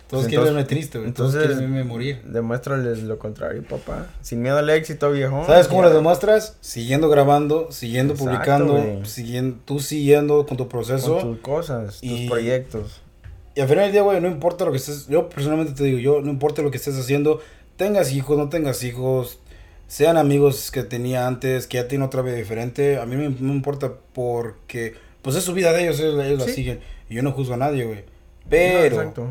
Todos 0.10 0.26
quieren 0.26 0.46
verme 0.46 0.64
triste, 0.64 0.98
güey. 0.98 1.12
Todos 1.12 1.36
entonces- 1.36 1.56
quieren 1.58 1.74
verme 1.74 1.88
morir. 1.88 2.22
Demuéstrales 2.26 3.04
lo 3.04 3.20
contrario, 3.20 3.64
papá. 3.64 4.08
Sin 4.22 4.42
miedo 4.42 4.58
al 4.58 4.70
éxito, 4.72 5.12
viejo. 5.12 5.46
¿Sabes 5.46 5.68
cómo 5.68 5.84
lo 5.84 5.92
demuestras? 5.92 6.58
Siguiendo 6.62 7.10
grabando, 7.10 7.72
siguiendo 7.72 8.14
Exacto, 8.14 8.32
publicando, 8.32 9.06
siguiendo, 9.06 9.58
tú 9.66 9.80
siguiendo 9.80 10.48
con 10.48 10.58
tu 10.58 10.68
proceso. 10.68 11.20
Con 11.20 11.34
tus 11.34 11.40
cosas, 11.42 12.02
tus 12.02 12.22
proyectos. 12.22 13.02
Y 13.54 13.62
al 13.62 13.68
final 13.68 13.84
del 13.86 13.92
día, 13.92 14.02
güey, 14.02 14.20
no 14.20 14.28
importa 14.28 14.66
lo 14.66 14.72
que 14.72 14.78
estés, 14.78 15.08
yo 15.08 15.30
personalmente 15.30 15.74
te 15.74 15.84
digo, 15.84 16.00
yo 16.00 16.22
no 16.22 16.32
importa 16.32 16.62
lo 16.64 16.72
que 16.72 16.78
estés 16.78 16.98
haciendo, 16.98 17.40
tengas 17.78 18.12
hijos, 18.12 18.38
no 18.38 18.50
tengas 18.50 18.84
hijos, 18.84 19.40
sean 19.88 20.18
amigos 20.18 20.72
que 20.72 20.84
tenía 20.84 21.28
antes, 21.28 21.68
que 21.68 21.78
ya 21.78 21.88
tienen 21.88 22.08
otra 22.08 22.22
vida 22.22 22.36
diferente, 22.36 22.98
a 23.00 23.06
mí 23.06 23.16
no 23.16 23.24
me, 23.24 23.30
me 23.30 23.54
importa 23.54 23.92
porque, 24.14 24.96
pues 25.22 25.36
es 25.36 25.44
su 25.44 25.54
vida 25.54 25.72
de 25.74 25.84
ellos, 25.84 26.00
ellos, 26.00 26.24
ellos 26.24 26.40
la 26.40 26.52
siguen, 26.54 26.80
y 27.10 27.16
yo 27.16 27.22
no 27.22 27.32
juzgo 27.32 27.56
a 27.56 27.58
nadie, 27.58 27.86
güey. 27.86 27.98
No, 28.00 28.06
Pero, 28.50 28.96
exacto. 29.02 29.28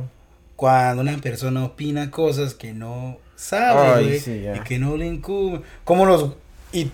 Cuando 0.58 1.02
una 1.02 1.16
persona 1.18 1.64
opina 1.64 2.10
cosas 2.10 2.52
que 2.52 2.72
no 2.72 3.18
sabe, 3.36 3.80
Ay, 3.80 4.04
güey, 4.06 4.18
sí, 4.18 4.40
ya. 4.42 4.56
y 4.56 4.60
que 4.62 4.80
no 4.80 4.96
le 4.96 5.06
incumbe, 5.06 5.62
como 5.84 6.04
los, 6.04 6.32
y, 6.72 6.90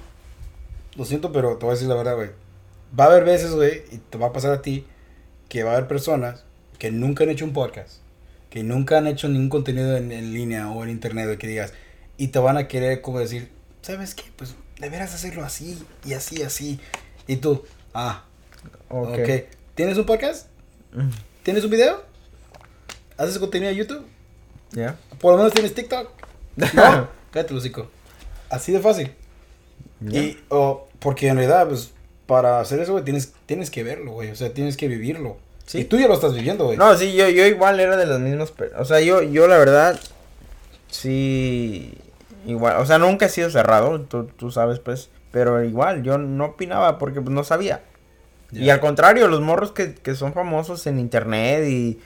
lo 0.96 1.07
siento, 1.07 1.33
pero 1.33 1.57
te 1.57 1.64
voy 1.64 1.72
a 1.72 1.74
decir 1.77 1.88
la 1.88 1.94
verdad, 1.94 2.14
güey, 2.14 2.29
va 3.00 3.05
a 3.05 3.07
haber 3.07 3.24
veces, 3.24 3.53
güey, 3.53 3.85
y 3.90 3.96
te 3.96 4.18
va 4.18 4.27
a 4.27 4.33
pasar 4.35 4.53
a 4.53 4.61
ti, 4.61 4.85
que 5.48 5.62
va 5.62 5.70
a 5.70 5.77
haber 5.77 5.88
personas 5.88 6.44
que 6.79 6.90
nunca 6.90 7.24
han 7.24 7.31
hecho 7.31 7.46
un 7.46 7.55
podcast, 7.55 8.00
que 8.50 8.62
nunca 8.62 8.98
han 8.98 9.07
hecho 9.07 9.29
ningún 9.31 9.48
contenido 9.48 9.96
en, 9.96 10.12
en 10.12 10.35
línea 10.35 10.70
o 10.70 10.85
en 10.85 10.90
internet, 10.90 11.38
que 11.38 11.46
digas, 11.46 11.72
y 12.18 12.29
te 12.29 12.38
van 12.40 12.59
a 12.59 12.68
querer 12.68 13.00
como 13.00 13.18
decir, 13.18 13.50
¿sabes 13.81 14.14
qué? 14.14 14.24
Pues 14.37 14.57
deberás 14.79 15.14
hacerlo 15.14 15.42
así, 15.42 15.83
y 16.05 16.12
así, 16.12 16.42
así, 16.42 16.81
y 17.27 17.37
tú, 17.37 17.64
ah, 17.94 18.24
Ok. 18.90 19.09
ok, 19.20 19.31
¿tienes 19.74 19.96
un 19.96 20.05
podcast? 20.05 20.48
Mm, 20.92 21.09
¿Tienes 21.42 21.64
un 21.64 21.70
video? 21.70 22.12
¿Haces 23.16 23.38
contenido 23.38 23.70
de 23.70 23.77
YouTube? 23.77 24.05
¿Ya? 24.72 24.96
¿Por 25.20 25.33
lo 25.33 25.38
menos 25.38 25.53
tienes 25.53 25.74
TikTok? 25.74 26.11
No, 26.57 27.09
cállate 27.31 27.55
hocico. 27.55 27.88
Así 28.50 28.72
de 28.72 28.81
fácil. 28.81 29.12
Y, 30.11 30.38
o, 30.48 30.88
porque 30.98 31.29
en 31.29 31.37
realidad, 31.37 31.68
pues, 31.68 31.92
para 32.27 32.61
hacer 32.61 32.81
eso, 32.81 32.92
güey, 32.92 33.05
tienes, 33.05 33.33
tienes 33.46 33.70
que 33.70 33.83
verlo, 33.83 34.12
güey. 34.12 34.31
O 34.31 34.37
sea, 34.37 34.53
tienes 34.53 34.77
que 34.77 34.88
vivirlo. 34.88 35.37
Sí. 35.66 35.81
Y 35.81 35.85
tú 35.85 35.98
ya 35.98 36.09
lo 36.09 36.14
estás 36.14 36.35
viviendo, 36.35 36.64
güey. 36.66 36.77
No, 36.77 36.96
sí, 36.96 37.14
yo, 37.14 37.29
yo 37.29 37.46
igual 37.46 37.81
era 37.81 37.96
de 37.96 38.07
los 38.07 38.20
mismos. 38.20 38.53
O 38.77 38.85
sea, 38.85 39.00
yo, 39.00 39.22
yo 39.22 39.46
la 39.46 39.59
verdad, 39.59 39.98
sí. 40.90 41.94
Igual, 42.46 42.77
o 42.77 42.87
sea, 42.87 42.98
nunca 42.98 43.27
he 43.27 43.31
sido 43.31 43.48
cerrado, 43.50 44.00
tú, 44.03 44.24
tú 44.24 44.50
sabes, 44.50 44.79
pues. 44.79 45.09
Pero 45.31 45.64
igual, 45.64 46.03
yo 46.03 46.18
no 46.18 46.46
opinaba 46.46 46.98
porque 46.98 47.20
pues, 47.20 47.35
no 47.35 47.44
sabía. 47.44 47.83
Y 48.53 48.70
al 48.70 48.79
contrario, 48.79 49.27
los 49.27 49.40
morros 49.40 49.72
que, 49.72 49.94
que 49.94 50.14
son 50.14 50.33
famosos 50.33 50.87
en 50.87 50.98
internet 50.98 51.66
y. 51.66 51.98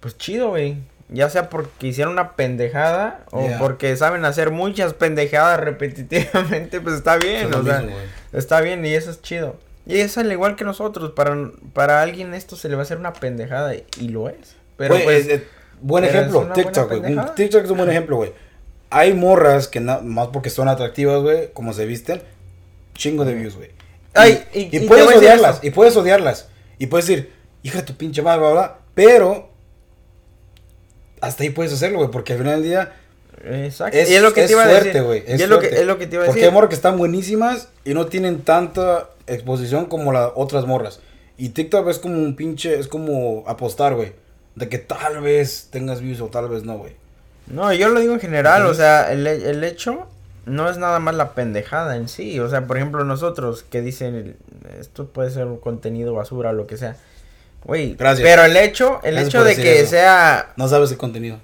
Pues 0.00 0.16
chido, 0.18 0.48
güey. 0.50 0.76
Ya 1.12 1.28
sea 1.28 1.50
porque 1.50 1.88
hicieron 1.88 2.12
una 2.12 2.32
pendejada 2.36 3.24
o 3.32 3.48
porque 3.58 3.96
saben 3.96 4.24
hacer 4.24 4.50
muchas 4.50 4.94
pendejadas 4.94 5.58
repetitivamente, 6.10 6.80
pues 6.80 6.94
está 6.96 7.16
bien, 7.16 7.48
es 7.50 7.56
o 7.56 7.64
sea. 7.64 7.80
mismo. 7.80 7.96
Está 8.32 8.60
bien 8.60 8.84
y 8.86 8.94
eso 8.94 9.10
es 9.10 9.20
chido. 9.20 9.56
Y 9.86 9.98
es 9.98 10.16
al 10.18 10.30
igual 10.30 10.54
que 10.54 10.64
nosotros, 10.64 11.10
para, 11.12 11.36
para 11.72 12.00
alguien 12.02 12.32
esto 12.34 12.54
se 12.54 12.68
le 12.68 12.76
va 12.76 12.82
a 12.82 12.84
hacer 12.84 12.98
una 12.98 13.12
pendejada 13.12 13.74
y, 13.74 13.84
y 13.98 14.08
lo 14.08 14.28
es. 14.28 14.54
Pero 14.76 14.94
pues, 15.02 15.26
es- 15.26 15.28
es- 15.28 15.42
buen 15.80 16.04
pero 16.04 16.18
ejemplo, 16.18 16.50
TikTok, 16.52 16.94
güey. 17.00 17.16
TikTok 17.34 17.64
es 17.64 17.70
un 17.70 17.78
buen 17.78 17.90
ejemplo, 17.90 18.16
güey. 18.16 18.32
Hay 18.90 19.12
morras 19.14 19.66
que 19.66 19.80
na- 19.80 19.98
más 20.00 20.28
porque 20.28 20.50
son 20.50 20.68
atractivas, 20.68 21.22
güey, 21.22 21.52
como 21.52 21.72
se 21.72 21.86
visten, 21.86 22.22
chingo 22.94 23.24
de 23.24 23.34
views, 23.34 23.56
güey. 23.56 23.70
Ay, 24.14 24.44
y- 24.54 24.76
y, 24.76 24.80
puedes 24.86 25.08
odiarlas, 25.08 25.58
y 25.62 25.70
puedes 25.70 25.96
odiarlas. 25.96 26.48
Y 26.78 26.86
puedes 26.86 27.06
decir, 27.08 27.32
hija 27.64 27.78
de 27.78 27.84
tu 27.84 27.94
pinche 27.96 28.22
madre, 28.22 28.40
bla, 28.40 28.50
bla, 28.52 28.78
pero 28.94 29.49
hasta 31.20 31.42
ahí 31.42 31.50
puedes 31.50 31.72
hacerlo, 31.72 31.98
güey, 31.98 32.10
porque 32.10 32.32
al 32.34 32.38
final 32.38 32.60
del 32.60 32.70
día 32.70 32.92
exacto. 33.44 33.96
es, 33.96 34.10
y 34.10 34.14
es 34.14 34.22
lo 34.22 34.32
que 34.32 34.42
es 34.42 34.46
te 34.46 34.52
iba 34.52 34.64
a 34.64 34.68
decir. 34.68 35.02
güey. 35.02 35.24
Y 35.26 35.32
es, 35.32 35.48
lo 35.48 35.58
que, 35.60 35.66
es 35.68 35.86
lo 35.86 35.98
que 35.98 36.06
te 36.06 36.16
iba 36.16 36.24
a 36.24 36.26
Porque 36.26 36.40
decir. 36.40 36.50
hay 36.50 36.54
morras 36.54 36.68
que 36.68 36.74
están 36.74 36.98
buenísimas 36.98 37.68
y 37.84 37.94
no 37.94 38.06
tienen 38.06 38.42
tanta 38.42 39.10
exposición 39.26 39.86
como 39.86 40.12
las 40.12 40.32
otras 40.34 40.66
morras. 40.66 41.00
Y 41.36 41.50
TikTok 41.50 41.88
es 41.88 41.98
como 41.98 42.16
un 42.16 42.36
pinche, 42.36 42.78
es 42.78 42.88
como 42.88 43.44
apostar, 43.46 43.94
güey. 43.94 44.12
De 44.56 44.68
que 44.68 44.78
tal 44.78 45.20
vez 45.20 45.68
tengas 45.70 46.00
views 46.00 46.20
o 46.20 46.26
tal 46.26 46.48
vez 46.48 46.64
no, 46.64 46.76
güey. 46.76 46.92
No, 47.46 47.72
yo 47.72 47.88
lo 47.88 48.00
digo 48.00 48.12
en 48.14 48.20
general, 48.20 48.66
o 48.66 48.74
sea, 48.74 49.10
el, 49.12 49.26
el 49.26 49.64
hecho 49.64 50.06
no 50.46 50.68
es 50.68 50.78
nada 50.78 50.98
más 50.98 51.14
la 51.14 51.32
pendejada 51.34 51.96
en 51.96 52.08
sí. 52.08 52.38
O 52.40 52.48
sea, 52.48 52.66
por 52.66 52.76
ejemplo, 52.76 53.04
nosotros 53.04 53.62
que 53.62 53.80
dicen, 53.80 54.36
esto 54.78 55.06
puede 55.06 55.30
ser 55.30 55.46
un 55.46 55.56
contenido 55.58 56.14
basura 56.14 56.50
o 56.50 56.52
lo 56.52 56.66
que 56.66 56.76
sea. 56.76 56.96
Güey, 57.64 57.94
Gracias. 57.94 58.26
pero 58.28 58.44
el 58.44 58.56
hecho, 58.56 59.00
el 59.02 59.14
Gracias 59.14 59.28
hecho 59.28 59.44
de 59.44 59.56
que 59.56 59.80
eso. 59.80 59.90
sea 59.90 60.52
No 60.56 60.66
sabes 60.68 60.90
el 60.90 60.96
contenido. 60.96 61.38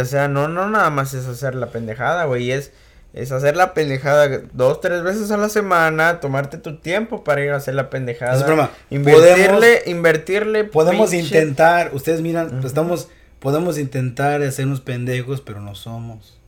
O 0.00 0.04
sea, 0.04 0.28
no, 0.28 0.48
no 0.48 0.68
nada 0.70 0.90
más 0.90 1.12
es 1.14 1.26
hacer 1.26 1.54
la 1.54 1.66
pendejada, 1.70 2.24
güey. 2.26 2.52
Es, 2.52 2.72
es 3.14 3.32
hacer 3.32 3.56
la 3.56 3.72
pendejada 3.74 4.42
dos, 4.52 4.80
tres 4.80 5.02
veces 5.02 5.30
a 5.30 5.36
la 5.38 5.48
semana, 5.48 6.20
tomarte 6.20 6.58
tu 6.58 6.76
tiempo 6.76 7.24
para 7.24 7.42
ir 7.42 7.50
a 7.50 7.56
hacer 7.56 7.74
la 7.74 7.90
pendejada. 7.90 8.36
Es 8.36 8.44
broma. 8.46 8.70
Invertirle, 8.90 9.48
Podemos- 9.48 9.86
invertirle. 9.86 10.64
Podemos 10.64 11.10
pinche- 11.10 11.24
intentar, 11.24 11.90
ustedes 11.94 12.20
miran, 12.20 12.46
pues 12.48 12.58
Ujú. 12.58 12.66
estamos, 12.68 13.08
podemos 13.40 13.78
intentar 13.78 14.42
hacernos 14.42 14.80
pendejos, 14.82 15.40
pero 15.40 15.60
no 15.60 15.74
somos. 15.74 16.38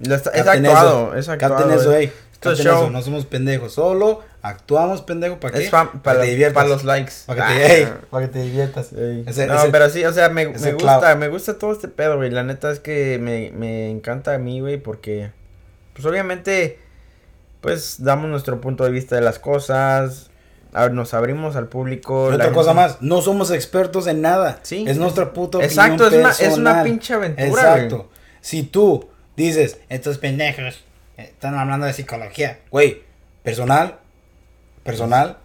Está- 0.00 0.30
es 0.30 0.46
actuado, 0.46 1.08
eso, 1.10 1.18
es 1.18 1.28
actuado. 1.28 1.72
eso. 1.74 2.12
Esto 2.50 2.52
es 2.52 2.60
eso, 2.60 2.68
show. 2.70 2.90
no 2.90 3.00
somos 3.02 3.24
pendejos, 3.26 3.72
solo 3.74 4.20
actuamos 4.42 5.02
pendejos 5.02 5.38
para 5.38 5.56
fam- 5.58 5.70
Para 5.70 6.02
para, 6.02 6.20
que 6.20 6.24
te 6.26 6.30
diviertas. 6.32 6.54
para 6.54 6.68
los 6.68 6.84
likes. 6.84 7.12
Para 7.26 7.46
que 7.48 7.54
te, 7.54 7.62
Ah. 7.64 7.72
ey, 7.76 7.88
para 8.10 8.26
que 8.26 8.32
te 8.32 8.42
diviertas. 8.42 8.92
Ey. 8.92 9.24
Ese- 9.26 9.46
no, 9.46 9.54
ese- 9.60 9.68
pero 9.70 9.88
sí, 9.90 10.04
o 10.04 10.12
sea, 10.12 10.28
me, 10.28 10.46
gusta, 10.46 10.76
clavo. 10.76 11.18
me 11.18 11.28
gusta 11.28 11.58
todo 11.58 11.72
este 11.72 11.88
pedo, 11.88 12.16
güey. 12.16 12.30
La 12.30 12.42
neta 12.42 12.70
es 12.72 12.80
que 12.80 13.18
me, 13.20 13.52
me 13.56 13.88
encanta 13.90 14.34
a 14.34 14.38
mí, 14.38 14.60
güey, 14.60 14.76
porque, 14.78 15.30
pues 15.94 16.04
obviamente, 16.04 16.78
pues 17.60 18.02
damos 18.02 18.28
nuestro 18.28 18.60
punto 18.60 18.84
de 18.84 18.90
vista 18.90 19.14
de 19.14 19.22
las 19.22 19.38
cosas, 19.38 20.30
a- 20.72 20.88
nos 20.88 21.14
abrimos 21.14 21.54
al 21.54 21.68
público. 21.68 22.24
Otra 22.24 22.50
cosa 22.52 22.72
más, 22.74 23.00
no 23.02 23.22
somos 23.22 23.50
expertos 23.52 24.06
en 24.08 24.20
nada. 24.22 24.58
Sí. 24.62 24.84
Es 24.88 24.96
nuestra 24.96 25.32
puta 25.32 25.58
opinión 25.58 25.70
Exacto, 25.70 26.06
es 26.08 26.12
una, 26.14 26.30
es 26.30 26.38
una 26.40 26.48
personal. 26.48 26.84
pinche 26.84 27.14
aventura, 27.14 27.46
Exacto. 27.48 27.96
güey. 27.98 28.08
Si 28.40 28.62
tú 28.64 29.08
dices, 29.36 29.78
estos 29.88 30.18
pendejos 30.18 30.82
están 31.16 31.54
hablando 31.56 31.86
de 31.86 31.92
psicología, 31.92 32.58
güey, 32.70 33.02
personal, 33.42 33.96
personal, 34.84 35.36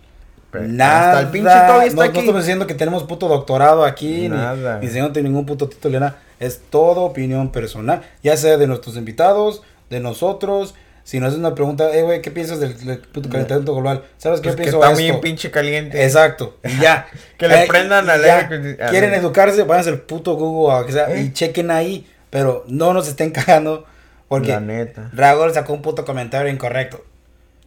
Pero 0.52 0.68
nada. 0.68 1.10
hasta 1.12 1.20
el 1.22 1.28
pinche 1.28 1.50
Toby 1.50 1.86
está 1.88 1.96
no, 1.96 1.96
no 1.96 2.02
aquí. 2.10 2.20
estamos 2.20 2.42
diciendo 2.42 2.68
que 2.68 2.74
tenemos 2.74 3.04
puto 3.04 3.28
doctorado 3.28 3.86
aquí, 3.86 4.22
ni- 4.24 4.30
Nada. 4.30 4.80
ni, 4.80 4.88
diciéndote 4.88 5.22
ningún 5.22 5.46
puto 5.46 5.68
título, 5.70 5.94
ni 5.94 6.00
nada. 6.06 6.20
Es 6.40 6.62
todo 6.70 7.02
opinión 7.02 7.52
personal, 7.52 8.02
ya 8.24 8.38
sea 8.38 8.58
de 8.58 8.68
nuestros 8.68 8.96
invitados, 8.96 9.64
de 9.90 10.00
nosotros. 10.00 10.76
Si 11.04 11.20
nos 11.20 11.28
haces 11.30 11.40
una 11.40 11.56
pregunta, 11.56 11.90
eh, 11.96 12.04
güey, 12.04 12.22
¿qué 12.22 12.32
piensas 12.32 12.60
del, 12.60 12.78
del 12.86 13.00
puto 13.00 13.30
calentamiento 13.30 13.74
global? 13.74 14.04
¿Sabes 14.18 14.42
qué 14.42 14.50
Pues 14.50 14.56
que 14.58 14.62
pienso 14.64 14.84
está 14.84 15.02
esto? 15.02 15.22
pinche 15.22 15.50
caliente. 15.52 16.04
Exacto, 16.04 16.58
y 16.64 16.80
ya. 16.82 17.08
Que 17.38 17.48
le 17.48 17.64
Eh, 17.64 17.68
prendan 17.68 18.06
ya. 18.06 18.14
aire- 18.14 18.78
al- 18.84 18.90
Quieren 18.90 19.14
educarse, 19.14 19.64
vayan 19.64 19.88
al 19.94 20.02
puto 20.02 20.36
Google 20.36 20.74
o 20.74 20.78
a 20.78 20.86
que 20.86 20.92
sea, 20.92 21.10
¿Eh? 21.12 21.22
y 21.22 21.34
chequen 21.34 21.72
ahí. 21.72 22.06
Pero 22.30 22.66
no 22.68 22.94
nos 22.94 23.08
estén 23.08 23.32
cagando. 23.32 23.86
Porque 24.28 24.50
La 24.50 24.60
neta. 24.60 25.10
Sacó 25.54 25.74
un 25.74 25.82
puto 25.82 26.06
comentario 26.06 26.52
incorrecto. 26.52 27.04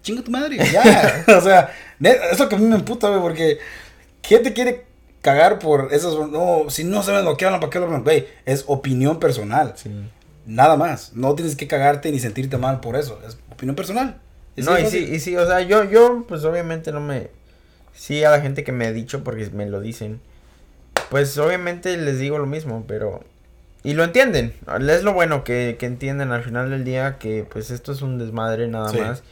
Chinga 0.03 0.23
tu 0.23 0.31
madre, 0.31 0.59
ya. 0.73 1.25
o 1.37 1.41
sea, 1.41 1.73
eso 2.31 2.49
que 2.49 2.55
a 2.55 2.59
mí 2.59 2.67
me 2.67 2.77
emputa, 2.77 3.09
güey, 3.09 3.21
porque 3.21 3.59
¿quién 4.23 4.43
te 4.43 4.53
quiere 4.53 4.87
cagar 5.21 5.59
por 5.59 5.93
esos? 5.93 6.31
No, 6.31 6.71
si 6.71 6.85
no 6.85 7.03
saben 7.03 7.25
lo 7.25 7.37
que 7.37 7.45
hablan, 7.45 7.61
¿para 7.61 7.71
qué 7.71 7.79
lo 7.79 7.87
hablan? 7.87 8.05
Güey, 8.05 8.27
es 8.47 8.65
opinión 8.67 9.19
personal. 9.19 9.75
Sí. 9.77 9.91
Nada 10.47 10.77
más. 10.77 11.13
No 11.15 11.35
tienes 11.35 11.57
que 11.57 11.67
cagarte 11.67 12.11
ni 12.11 12.19
sentirte 12.19 12.57
mal 12.57 12.81
por 12.81 12.97
eso. 12.97 13.21
Es 13.27 13.39
opinión 13.53 13.77
personal. 13.77 14.21
Es 14.57 14.65
No, 14.65 14.79
y 14.79 14.87
sí, 14.87 14.99
y 14.99 15.21
sí, 15.21 15.37
o 15.37 15.47
sea, 15.47 15.61
yo, 15.61 15.85
yo, 15.85 16.25
pues 16.27 16.45
obviamente 16.45 16.93
no 16.93 17.01
me. 17.01 17.29
Sí, 17.95 18.25
a 18.25 18.31
la 18.31 18.41
gente 18.41 18.65
que 18.65 18.73
me 18.73 18.87
ha 18.87 18.93
dicho, 18.93 19.23
porque 19.23 19.49
me 19.51 19.67
lo 19.67 19.81
dicen. 19.81 20.21
Pues 21.11 21.37
obviamente 21.39 21.97
les 21.97 22.19
digo 22.19 22.39
lo 22.39 22.47
mismo, 22.47 22.85
pero. 22.87 23.23
Y 23.83 23.95
lo 23.95 24.05
entienden. 24.05 24.53
Es 24.89 25.03
lo 25.05 25.13
bueno 25.15 25.43
que, 25.45 25.77
que 25.79 25.87
entienden 25.87 26.33
al 26.33 26.43
final 26.43 26.71
del 26.71 26.85
día 26.85 27.17
que, 27.19 27.47
pues, 27.51 27.71
esto 27.71 27.93
es 27.93 28.03
un 28.03 28.19
desmadre 28.19 28.69
nada 28.69 28.91
Sí. 28.91 28.99
más. 28.99 29.23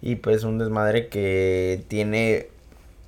Y 0.00 0.14
pues 0.16 0.44
un 0.44 0.58
desmadre 0.58 1.08
que 1.08 1.84
tiene 1.88 2.46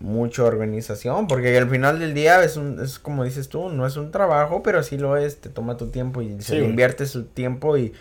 mucha 0.01 0.43
organización. 0.45 1.27
Porque 1.29 1.57
al 1.57 1.71
final 1.71 1.99
del 2.01 2.15
día 2.15 2.43
es, 2.45 2.57
un, 2.57 2.81
es 2.83 2.99
como 2.99 3.25
dices 3.25 3.49
tú, 3.49 3.69
no 3.71 3.87
es 3.87 3.97
un 3.97 4.11
trabajo, 4.11 4.63
pero 4.63 4.83
sí 4.83 4.99
lo 4.99 5.17
es. 5.17 5.41
Te 5.41 5.49
toma 5.49 5.77
tu 5.77 5.87
tiempo 5.89 6.21
y 6.21 6.41
se 6.43 6.59
invierte 6.59 7.07
su 7.07 7.25
tiempo 7.25 7.77
y. 7.79 7.93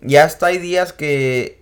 Y 0.00 0.16
hasta 0.16 0.46
hay 0.46 0.58
días 0.58 0.92
que 0.92 1.60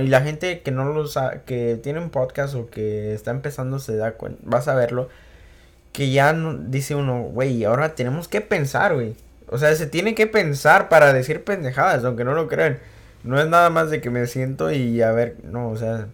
y 0.00 0.06
la 0.08 0.22
gente 0.22 0.60
que 0.62 0.70
no 0.70 0.86
lo 0.92 1.06
sa- 1.06 1.42
que 1.44 1.78
tiene 1.82 1.98
un 2.00 2.10
podcast 2.10 2.54
o 2.54 2.70
que 2.70 3.12
está 3.12 3.30
empezando 3.30 3.78
se 3.78 3.94
da 3.96 4.12
cuenta, 4.12 4.40
vas 4.44 4.66
a 4.68 4.74
verlo, 4.74 5.08
que 5.92 6.10
ya 6.10 6.32
no- 6.32 6.54
dice 6.54 6.94
uno, 6.94 7.22
güey, 7.24 7.64
ahora 7.64 7.94
tenemos 7.94 8.26
que 8.28 8.40
pensar, 8.40 8.94
güey. 8.94 9.14
O 9.52 9.58
sea, 9.58 9.74
se 9.74 9.86
tiene 9.86 10.14
que 10.14 10.26
pensar 10.26 10.88
para 10.88 11.12
decir 11.12 11.44
pendejadas, 11.44 12.04
aunque 12.04 12.24
no 12.24 12.34
lo 12.34 12.48
crean. 12.48 12.78
No 13.22 13.40
es 13.40 13.46
nada 13.46 13.70
más 13.70 13.90
de 13.90 14.00
que 14.00 14.10
me 14.10 14.26
siento 14.26 14.72
y 14.72 15.00
a 15.02 15.12
ver, 15.12 15.36
no, 15.44 15.68
o 15.68 15.76
sea, 15.76 16.08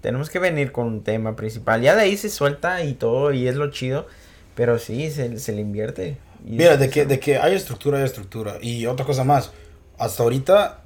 tenemos 0.00 0.30
que 0.30 0.38
venir 0.38 0.70
con 0.70 0.86
un 0.86 1.02
tema 1.02 1.34
principal. 1.34 1.80
Ya 1.80 1.96
de 1.96 2.02
ahí 2.02 2.16
se 2.16 2.28
suelta 2.28 2.84
y 2.84 2.94
todo 2.94 3.32
y 3.32 3.48
es 3.48 3.56
lo 3.56 3.70
chido, 3.70 4.06
pero 4.54 4.78
sí, 4.78 5.10
se, 5.10 5.38
se 5.38 5.52
le 5.52 5.62
invierte. 5.62 6.18
Mira, 6.44 6.76
de 6.76 6.90
que, 6.90 7.06
de 7.06 7.18
que 7.18 7.38
hay 7.38 7.54
estructura, 7.54 7.98
hay 7.98 8.04
estructura. 8.04 8.58
Y 8.60 8.86
otra 8.86 9.06
cosa 9.06 9.24
más, 9.24 9.50
hasta 9.98 10.22
ahorita, 10.22 10.80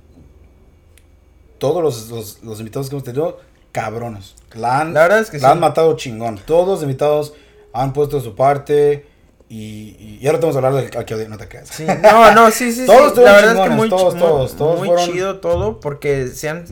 todos 1.59 1.83
los, 1.83 2.09
los, 2.11 2.43
los 2.45 2.61
invitados 2.61 2.89
que 2.89 2.95
hemos 2.95 3.05
tenido, 3.05 3.41
cabrones. 3.73 4.37
La 4.55 4.81
han, 4.81 4.95
La 4.95 5.03
verdad 5.03 5.19
es 5.19 5.31
que 5.31 5.39
la 5.39 5.49
sí. 5.49 5.53
han 5.53 5.61
matado 5.61 5.97
chingón. 5.97 6.39
Todos 6.47 6.69
los 6.69 6.83
invitados 6.83 7.35
han 7.73 7.93
puesto 7.93 8.21
su 8.21 8.35
parte. 8.37 9.05
Y, 9.51 10.19
y, 10.21 10.27
ahora 10.27 10.41
te 10.41 10.47
vamos 10.47 10.57
a 10.63 10.67
hablar 10.67 10.85
del 10.85 10.95
al 10.97 11.05
que 11.07 11.15
odia- 11.15 11.29
no 11.29 11.39
te 11.39 11.49
creas. 11.49 11.69
Sí, 11.71 11.87
no, 12.03 12.33
no, 12.35 12.51
sí, 12.51 12.71
sí, 12.73 12.85
Todos 12.87 13.15
sí. 13.15 13.21
La 13.23 13.33
verdad 13.33 13.57
es 13.57 13.63
que 13.63 13.77
muy, 13.77 13.89
todos, 13.89 14.13
chi- 14.15 14.21
todos, 14.21 14.51
muy- 14.51 14.59
todos 14.59 14.79
muy 14.79 14.89
fueron- 14.89 15.11
chido 15.11 15.41
todo 15.41 15.81
porque 15.81 16.29
sean 16.29 16.65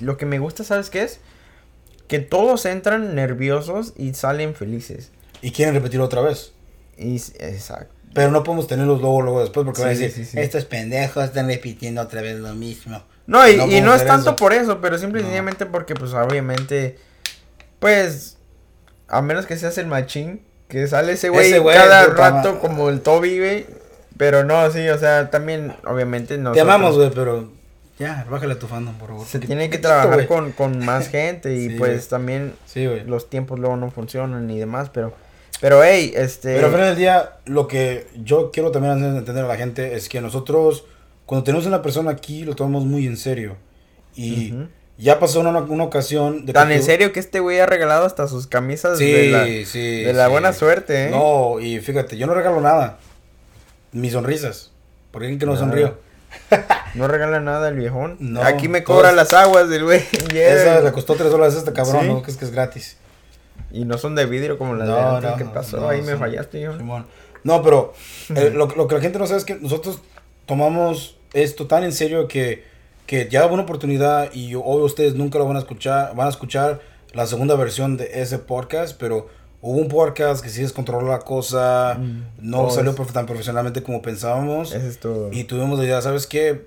lo 0.00 0.16
que 0.16 0.24
me 0.24 0.38
gusta, 0.38 0.64
¿sabes 0.64 0.88
qué 0.88 1.02
es? 1.02 1.20
Que 2.08 2.18
todos 2.18 2.64
entran 2.64 3.14
nerviosos 3.14 3.92
y 3.96 4.14
salen 4.14 4.54
felices. 4.54 5.10
Y 5.42 5.52
quieren 5.52 5.74
repetirlo 5.74 6.06
otra 6.06 6.22
vez. 6.22 6.52
Y 6.96 7.16
exacto. 7.16 7.94
Pero 8.14 8.30
no 8.32 8.42
podemos 8.42 8.66
tenerlos 8.66 9.00
luego, 9.00 9.20
luego 9.22 9.40
después 9.42 9.64
porque 9.64 9.82
van 9.82 9.90
a 9.92 9.94
Sí, 9.94 10.02
decir, 10.02 10.24
sí, 10.24 10.32
sí. 10.32 10.40
estos 10.40 10.64
pendejos 10.64 11.22
están 11.24 11.46
repitiendo 11.48 12.00
otra 12.00 12.22
vez 12.22 12.38
lo 12.40 12.52
mismo. 12.54 13.02
No, 13.26 13.46
y 13.48 13.56
No 13.58 13.66
y 13.66 13.76
es 13.76 14.06
tanto 14.06 14.30
eso. 14.30 14.36
por 14.36 14.52
eso, 14.54 14.80
pero 14.80 14.98
simple 14.98 15.20
y 15.20 15.22
No. 15.22 15.28
sencillamente 15.28 15.66
porque 15.66 15.94
pues 15.94 16.12
obviamente 16.14 16.98
pues 17.78 18.38
a 19.08 19.22
menos 19.22 19.46
que 19.46 19.56
seas 19.56 19.78
el 19.78 19.86
machín 19.86 20.42
que 20.70 20.86
sale 20.86 21.12
ese 21.12 21.28
güey 21.28 21.52
cada 21.52 22.06
rato 22.06 22.54
ma- 22.54 22.58
como 22.60 22.88
el 22.88 23.00
Toby, 23.02 23.38
güey. 23.38 23.66
Pero 24.16 24.44
no, 24.44 24.70
sí, 24.70 24.86
o 24.88 24.98
sea, 24.98 25.30
también 25.30 25.74
obviamente 25.86 26.36
no 26.38 26.52
Te 26.52 26.60
amamos, 26.60 26.96
güey, 26.96 27.10
pero 27.10 27.50
ya, 27.98 28.26
bájale 28.30 28.54
a 28.54 28.58
tu 28.58 28.66
fandom, 28.66 28.94
por 28.96 29.08
favor. 29.08 29.26
Se 29.26 29.38
tiene 29.38 29.68
que 29.70 29.78
trabajar 29.78 30.26
con, 30.26 30.52
con 30.52 30.78
más 30.84 31.08
gente 31.10 31.54
y 31.54 31.70
Sí, 31.70 31.74
pues 31.76 32.08
también 32.08 32.54
Sí, 32.66 32.86
güey. 32.86 33.04
los 33.04 33.28
tiempos 33.28 33.58
luego 33.58 33.76
no 33.76 33.90
funcionan 33.90 34.50
y 34.50 34.58
demás, 34.58 34.90
pero 34.92 35.12
pero 35.60 35.82
hey, 35.84 36.12
este 36.16 36.54
Pero 36.54 36.66
al 36.68 36.72
final 36.72 36.86
del 36.88 36.96
día, 36.96 37.32
lo 37.44 37.66
que 37.68 38.06
yo 38.22 38.50
quiero 38.50 38.70
también 38.70 38.94
hacer 38.94 39.14
entender 39.14 39.44
a 39.44 39.48
la 39.48 39.56
gente 39.56 39.94
es 39.94 40.08
que 40.08 40.20
nosotros, 40.22 40.84
cuando 41.26 41.44
tenemos 41.44 41.66
una 41.66 41.82
persona 41.82 42.10
aquí, 42.10 42.44
lo 42.44 42.54
tomamos 42.56 42.84
muy 42.86 43.06
en 43.06 43.16
serio. 43.18 43.56
Y. 44.14 44.54
ya 45.00 45.18
pasó 45.18 45.40
una, 45.40 45.50
una 45.60 45.84
ocasión 45.84 46.46
de 46.46 46.52
tan 46.52 46.68
que 46.68 46.74
en 46.74 46.80
tú- 46.80 46.86
serio 46.86 47.12
que 47.12 47.20
este 47.20 47.40
güey 47.40 47.58
ha 47.60 47.66
regalado 47.66 48.04
hasta 48.06 48.26
sus 48.28 48.46
camisas 48.46 48.98
Sí, 48.98 49.10
de 49.10 49.26
la, 49.30 49.44
sí. 49.66 50.02
de 50.04 50.12
la 50.12 50.26
sí. 50.26 50.30
buena 50.30 50.52
suerte, 50.52 51.06
¿eh? 51.06 51.10
No, 51.10 51.58
y 51.60 51.80
fíjate, 51.80 52.16
yo 52.16 52.26
no 52.26 52.34
regalo 52.34 52.60
nada. 52.60 52.98
Mis 53.92 54.12
sonrisas. 54.12 54.70
¿Por 55.10 55.22
qué 55.22 55.36
que 55.38 55.46
no 55.46 55.54
Nada. 55.54 55.64
sonrío? 55.66 55.98
No 56.94 57.06
regala 57.06 57.38
nada 57.40 57.68
el 57.68 57.76
viejón. 57.76 58.16
No, 58.18 58.42
Aquí 58.42 58.68
me 58.68 58.80
todos- 58.80 58.98
cobra 58.98 59.12
las 59.12 59.32
aguas 59.32 59.68
del 59.68 59.84
güey. 59.84 60.02
Esa 60.34 60.80
le 60.80 60.90
costó 60.92 61.14
3 61.14 61.30
dólares 61.30 61.54
a 61.54 61.58
este 61.58 61.72
cabrón. 61.72 62.06
¿no? 62.08 62.22
Que 62.22 62.30
es 62.32 62.36
que 62.36 62.44
es 62.44 62.50
gratis. 62.50 62.96
Y 63.72 63.84
no 63.84 63.96
son 63.98 64.16
de 64.16 64.26
vidrio 64.26 64.58
como 64.58 64.74
las 64.74 64.88
de 64.88 64.94
No, 64.94 65.16
antes. 65.16 65.30
no, 65.30 65.36
¿Qué 65.36 65.44
pasó? 65.44 65.76
no, 65.78 65.88
Ahí 65.88 66.02
me 66.02 66.16
fallaste, 66.16 66.60
yo. 66.60 66.76
Simón. 66.76 67.06
No, 67.44 67.62
pero 67.62 67.94
eh, 68.34 68.50
lo, 68.54 68.66
lo 68.66 68.88
que 68.88 68.96
la 68.96 69.00
gente 69.00 69.18
no 69.20 69.26
sabe 69.28 69.38
es 69.38 69.44
que 69.44 69.54
nosotros 69.54 70.00
tomamos 70.46 71.16
esto 71.32 71.66
tan 71.68 71.84
en 71.84 71.92
serio 71.92 72.26
que, 72.26 72.64
que 73.10 73.26
ya 73.28 73.44
hubo 73.44 73.54
una 73.54 73.64
oportunidad 73.64 74.32
y 74.32 74.54
hoy 74.54 74.82
ustedes 74.82 75.16
nunca 75.16 75.36
lo 75.40 75.44
van 75.44 75.56
a 75.56 75.58
escuchar, 75.58 76.14
van 76.14 76.28
a 76.28 76.30
escuchar 76.30 76.80
la 77.12 77.26
segunda 77.26 77.56
versión 77.56 77.96
de 77.96 78.08
ese 78.22 78.38
podcast, 78.38 78.96
pero 79.00 79.26
hubo 79.60 79.78
un 79.80 79.88
podcast 79.88 80.44
que 80.44 80.48
sí 80.48 80.62
descontroló 80.62 81.08
la 81.08 81.18
cosa, 81.18 81.96
Mm, 81.98 82.22
no 82.38 82.58
todo 82.58 82.70
salió 82.70 82.92
es- 82.92 83.12
tan 83.12 83.26
profesionalmente 83.26 83.82
como 83.82 84.00
pensábamos 84.00 84.72
Eso 84.72 84.86
es 84.86 85.00
todo. 85.00 85.28
y 85.32 85.42
tuvimos 85.42 85.76
la 85.80 85.86
idea, 85.86 86.00
¿sabes 86.00 86.28
qué? 86.28 86.66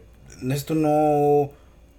Esto 0.51 0.75
no, 0.75 1.51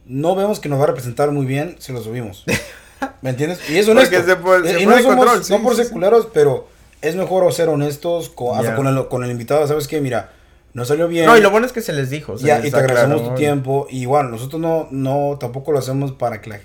no 0.04 0.37
vemos 0.37 0.61
que 0.61 0.68
nos 0.68 0.78
va 0.78 0.85
a 0.85 0.88
representar 0.88 1.30
muy 1.30 1.46
bien 1.46 1.76
si 1.78 1.94
lo 1.94 2.02
subimos. 2.02 2.44
¿Me 3.22 3.30
entiendes? 3.30 3.61
Y 3.70 3.78
es 3.78 3.88
honesto. 3.88 4.14
Porque 4.14 4.30
se 4.30 4.37
puede- 4.37 4.72
se 4.74 4.80
y 4.83 4.85
no 4.85 4.98
somos, 4.98 5.16
control, 5.16 5.42
sí, 5.44 5.52
no 5.54 5.62
por 5.62 5.74
sí, 5.74 5.90
culeros, 5.90 6.28
pero 6.35 6.68
es 7.00 7.16
mejor 7.16 7.50
ser 7.54 7.70
honestos 7.70 8.28
con, 8.28 8.59
hasta 8.59 8.72
Ya. 8.72 8.76
con, 8.76 8.87
el, 8.88 9.09
con 9.09 9.24
el 9.24 9.30
invitado. 9.30 9.66
¿Sabes 9.66 9.88
qué? 9.88 10.02
Mira, 10.02 10.33
no 10.74 10.84
salió 10.84 11.08
bien. 11.08 11.24
No, 11.26 11.37
y 11.37 11.40
lo 11.40 11.50
bueno 11.50 11.66
es 11.66 11.72
que 11.72 11.80
se 11.80 11.92
les 11.92 12.10
dijo. 12.10 12.37
ya, 12.37 12.58
les 12.58 12.68
y 12.68 12.70
te 12.70 12.76
agradecemos 12.76 13.28
tu 13.30 13.34
tiempo. 13.34 13.87
Y 13.90 14.02
igual, 14.02 14.30
nosotros 14.30 14.60
no, 14.60 14.88
no, 14.90 15.37
tampoco 15.40 15.72
lo 15.72 15.78
hacemos 15.78 16.12
para 16.12 16.40
que 16.42 16.50
la 16.50 16.60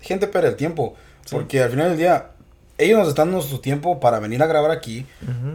gente 0.00 0.26
pierda 0.28 0.48
el 0.48 0.56
tiempo. 0.56 0.94
Sí. 1.24 1.34
Porque 1.34 1.62
al 1.62 1.70
final 1.70 1.88
del 1.90 1.98
día, 1.98 2.30
ellos 2.78 2.98
nos 2.98 3.08
están 3.08 3.30
dando 3.32 3.42
su 3.46 3.58
tiempo 3.58 4.00
para 4.00 4.20
venir 4.20 4.42
a 4.42 4.46
grabar 4.46 4.70
aquí, 4.70 5.04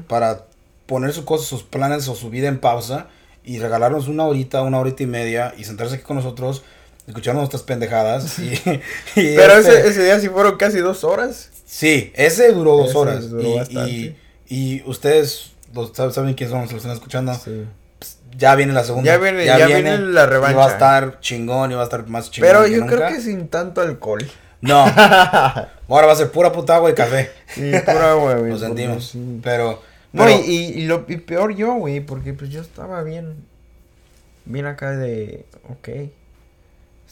para 0.08 0.46
poner 0.86 1.14
sus 1.14 1.24
cosas, 1.24 1.48
sus 1.48 1.64
planes 1.64 2.08
o 2.10 2.16
su 2.16 2.30
vida 2.30 2.48
en 2.50 2.60
pausa 2.60 3.08
y 3.44 3.60
regalarnos 3.60 4.08
una 4.08 4.26
horita, 4.26 4.62
una 4.62 4.78
horita 4.80 5.04
y 5.04 5.08
media 5.08 5.54
y 5.58 5.64
sentarse 5.64 5.96
aquí 5.96 6.04
con 6.04 6.18
nosotros, 6.18 6.64
escuchar 7.08 7.36
nuestras 7.36 7.64
pendejadas. 7.64 8.38
y, 8.40 8.52
y 9.16 9.36
Pero 9.36 9.54
este- 9.54 9.80
ese, 9.80 9.88
ese 9.88 10.04
día 10.04 10.20
sí 10.20 10.28
fueron 10.28 10.58
casi 10.58 10.80
dos 10.80 11.04
horas. 11.06 11.50
Sí, 11.66 12.12
ese 12.16 12.52
duró 12.52 12.76
dos 12.76 12.90
Ese 12.90 12.98
horas. 12.98 13.30
duró 13.30 13.48
y, 13.50 13.56
bastante. 13.56 13.92
y, 13.92 14.16
y 14.50 14.84
ustedes 14.86 15.51
los, 15.74 15.94
sab- 15.94 16.12
saben 16.12 16.34
quiénes 16.34 16.52
son, 16.52 16.66
se 16.68 16.74
lo 16.74 16.78
están 16.78 16.94
escuchando. 16.94 17.34
Sí. 17.36 17.66
pues, 18.00 18.18
ya 18.38 18.56
viene 18.56 18.74
la 18.74 18.84
segunda. 18.84 19.06
Ya 19.12 19.18
viene- 19.18 19.46
ya 19.46 19.66
viene 19.68 19.98
la 19.98 20.26
revancha. 20.26 20.54
Y 20.54 20.56
va 20.58 20.66
a 20.68 20.72
estar 20.72 21.20
chingón 21.20 21.72
y 21.72 21.76
va 21.76 21.82
a 21.82 21.84
estar 21.86 22.08
más 22.08 22.32
chingón. 22.32 22.50
Pero 22.50 22.64
que 22.66 22.72
yo 22.72 22.86
creo 22.86 23.00
nunca. 23.00 23.10
que 23.14 23.22
sin 23.22 23.48
tanto 23.48 23.82
alcohol. 23.82 24.26
No. 24.62 24.84
Ahora 25.90 26.08
va 26.08 26.14
a 26.14 26.16
ser 26.16 26.32
pura 26.32 26.52
puta 26.52 26.76
agua 26.76 26.90
y 26.92 26.94
café. 26.94 27.32
Sí, 27.48 27.72
pura 27.86 28.12
agua, 28.12 28.36
güey. 28.36 28.52
Lo 28.52 28.58
sentimos. 28.60 29.10
sí. 29.10 29.40
Pero. 29.44 29.82
No, 30.14 30.26
pero- 30.26 30.40
y, 30.46 30.56
y, 30.76 30.86
lo 30.86 31.06
y 31.08 31.18
peor 31.18 31.56
yo, 31.56 31.74
güey, 31.74 32.00
porque 32.02 32.34
pues 32.34 32.50
yo 32.52 32.62
estaba 32.62 33.02
bien. 33.04 33.36
Bien 34.46 34.66
acá 34.66 34.92
de. 34.92 35.46
Ok. 35.70 35.88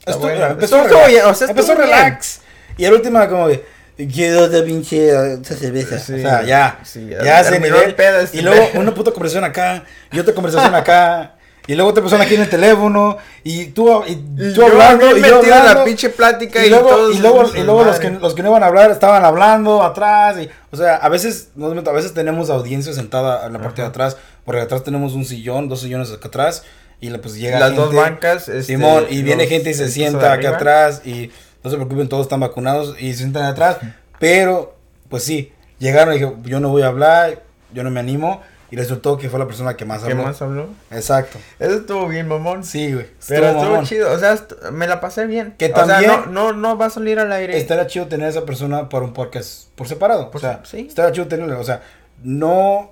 Estuvo- 0.06 0.20
bueno. 0.22 0.46
empezó, 0.48 0.78
Estuvo 0.78 0.98
relax. 1.00 1.08
bien, 1.12 1.26
o 1.26 1.34
sea, 1.34 1.48
empezó 1.50 1.72
estuvo 1.74 1.86
bien. 1.88 1.98
relax. 2.00 2.42
Y 2.78 2.86
el 2.86 2.94
último 2.94 3.28
como 3.30 3.48
de. 3.48 3.66
Quiero 4.08 4.48
de 4.48 4.64
pinche 4.64 5.10
esa 5.10 5.56
cerveza. 5.56 6.00
Sí, 6.00 6.14
o 6.14 6.18
sea, 6.20 6.44
ya. 6.44 6.80
sí, 6.84 7.08
ya 7.10 7.24
ya 7.24 7.44
se 7.44 7.60
nivel. 7.60 7.96
este 7.98 8.38
Y 8.38 8.42
luego 8.42 8.70
una 8.76 8.94
puta 8.94 9.12
conversación 9.12 9.44
acá. 9.44 9.84
Y 10.12 10.20
otra 10.20 10.34
conversación 10.34 10.74
acá. 10.74 11.36
Y 11.68 11.76
luego 11.76 11.92
otra 11.92 12.02
persona 12.02 12.24
aquí 12.24 12.34
en 12.34 12.42
el 12.42 12.50
teléfono. 12.50 13.18
Y 13.44 13.68
tú, 13.68 14.04
y 14.08 14.16
tú 14.16 14.52
yo 14.54 14.66
hablando. 14.68 15.16
Y 15.16 15.22
yo 15.22 15.44
en 15.44 15.50
la 15.50 15.84
pinche 15.84 16.10
plática 16.10 16.64
y 16.64 16.68
y, 16.68 16.70
luego, 16.72 16.90
todos 16.90 17.16
y 17.16 17.20
luego, 17.20 17.44
y 17.56 17.62
luego 17.62 17.84
los, 17.84 18.00
que, 18.00 18.10
los 18.10 18.34
que 18.34 18.42
no 18.42 18.50
iban 18.50 18.64
a 18.64 18.68
hablar 18.68 18.90
estaban 18.90 19.24
hablando 19.24 19.84
atrás. 19.84 20.38
Y, 20.40 20.50
o 20.72 20.78
sea, 20.78 20.96
a 20.96 21.10
veces, 21.10 21.50
no, 21.56 21.68
a 21.68 21.94
veces 21.94 22.14
tenemos 22.14 22.50
audiencia 22.50 22.94
sentada 22.94 23.46
en 23.46 23.54
la 23.54 23.60
parte 23.62 23.82
de 23.84 23.88
atrás. 23.90 24.18
Porque 24.46 24.62
atrás 24.62 24.84
tenemos 24.84 25.14
un 25.14 25.26
sillón, 25.26 25.70
dos 25.70 25.82
sillones 25.82 26.12
acá 26.12 26.30
atrás. 26.30 26.64
Y 27.02 27.12
pues 27.12 27.36
llega 27.36 27.60
Las 27.60 27.76
dos 27.76 27.90
gente- 27.90 28.02
bancas. 28.02 28.50
Este, 28.50 28.64
Simón, 28.64 29.06
y 29.10 29.22
viene 29.22 29.46
gente 29.46 29.70
y 29.70 29.74
se 29.74 29.90
sienta 29.90 30.34
acá 30.34 30.34
arriba. 30.34 30.56
atrás 30.56 31.02
y 31.06 31.32
no 31.64 31.70
se 31.70 31.76
preocupen, 31.76 32.08
todos 32.10 32.24
están 32.24 32.40
vacunados 32.40 32.96
y 33.00 33.12
se 33.14 33.20
sientan 33.20 33.44
atrás. 33.44 33.78
Pero, 34.20 34.76
pues 35.10 35.24
sí, 35.24 35.52
llegaron 35.80 36.14
y 36.14 36.20
dije, 36.20 36.34
yo 36.44 36.60
no 36.60 36.70
voy 36.70 36.82
a 36.84 36.88
hablar, 36.88 37.44
yo 37.74 37.84
no 37.84 37.90
me 37.90 38.00
animo. 38.00 38.42
Y 38.72 38.76
resultó 38.76 39.18
que 39.18 39.30
fue 39.32 39.40
la 39.40 39.48
persona 39.48 39.76
que 39.76 39.84
más 39.84 40.04
¿Qué 40.04 40.12
habló. 40.12 40.24
más 40.26 40.40
habló? 40.44 40.68
Exacto. 40.92 41.40
Eso 41.58 41.74
estuvo 41.78 42.08
bien, 42.08 42.28
mamón. 42.28 42.64
Sí, 42.64 42.94
güey. 42.94 43.08
Pero 43.28 43.48
estuvo 43.48 43.64
mamón. 43.72 43.86
chido, 43.86 44.12
o 44.14 44.20
sea, 44.20 44.38
me 44.72 44.86
la 44.86 45.02
pasé 45.02 45.26
bien. 45.26 45.56
Que 45.58 45.72
o 45.72 45.76
sea, 45.76 45.86
también- 45.88 46.12
no, 46.12 46.26
no, 46.28 46.54
no 46.54 46.78
va 46.78 46.86
a 46.86 46.90
salir 46.92 47.18
al 47.18 47.32
aire. 47.32 47.58
Estaría 47.58 47.88
chido 47.88 48.06
tener 48.06 48.28
a 48.28 48.30
esa 48.30 48.46
persona 48.46 48.88
para 48.88 49.06
un 49.06 49.14
podcast 49.14 49.70
por 49.74 49.88
separado. 49.88 50.30
Por 50.30 50.38
o 50.38 50.42
sea, 50.42 50.62
se- 50.66 50.78
sí. 50.82 50.88
estaría 50.88 51.12
chido 51.14 51.28
tenerlo. 51.28 51.60
O 51.60 51.64
sea, 51.64 51.82
no 52.22 52.92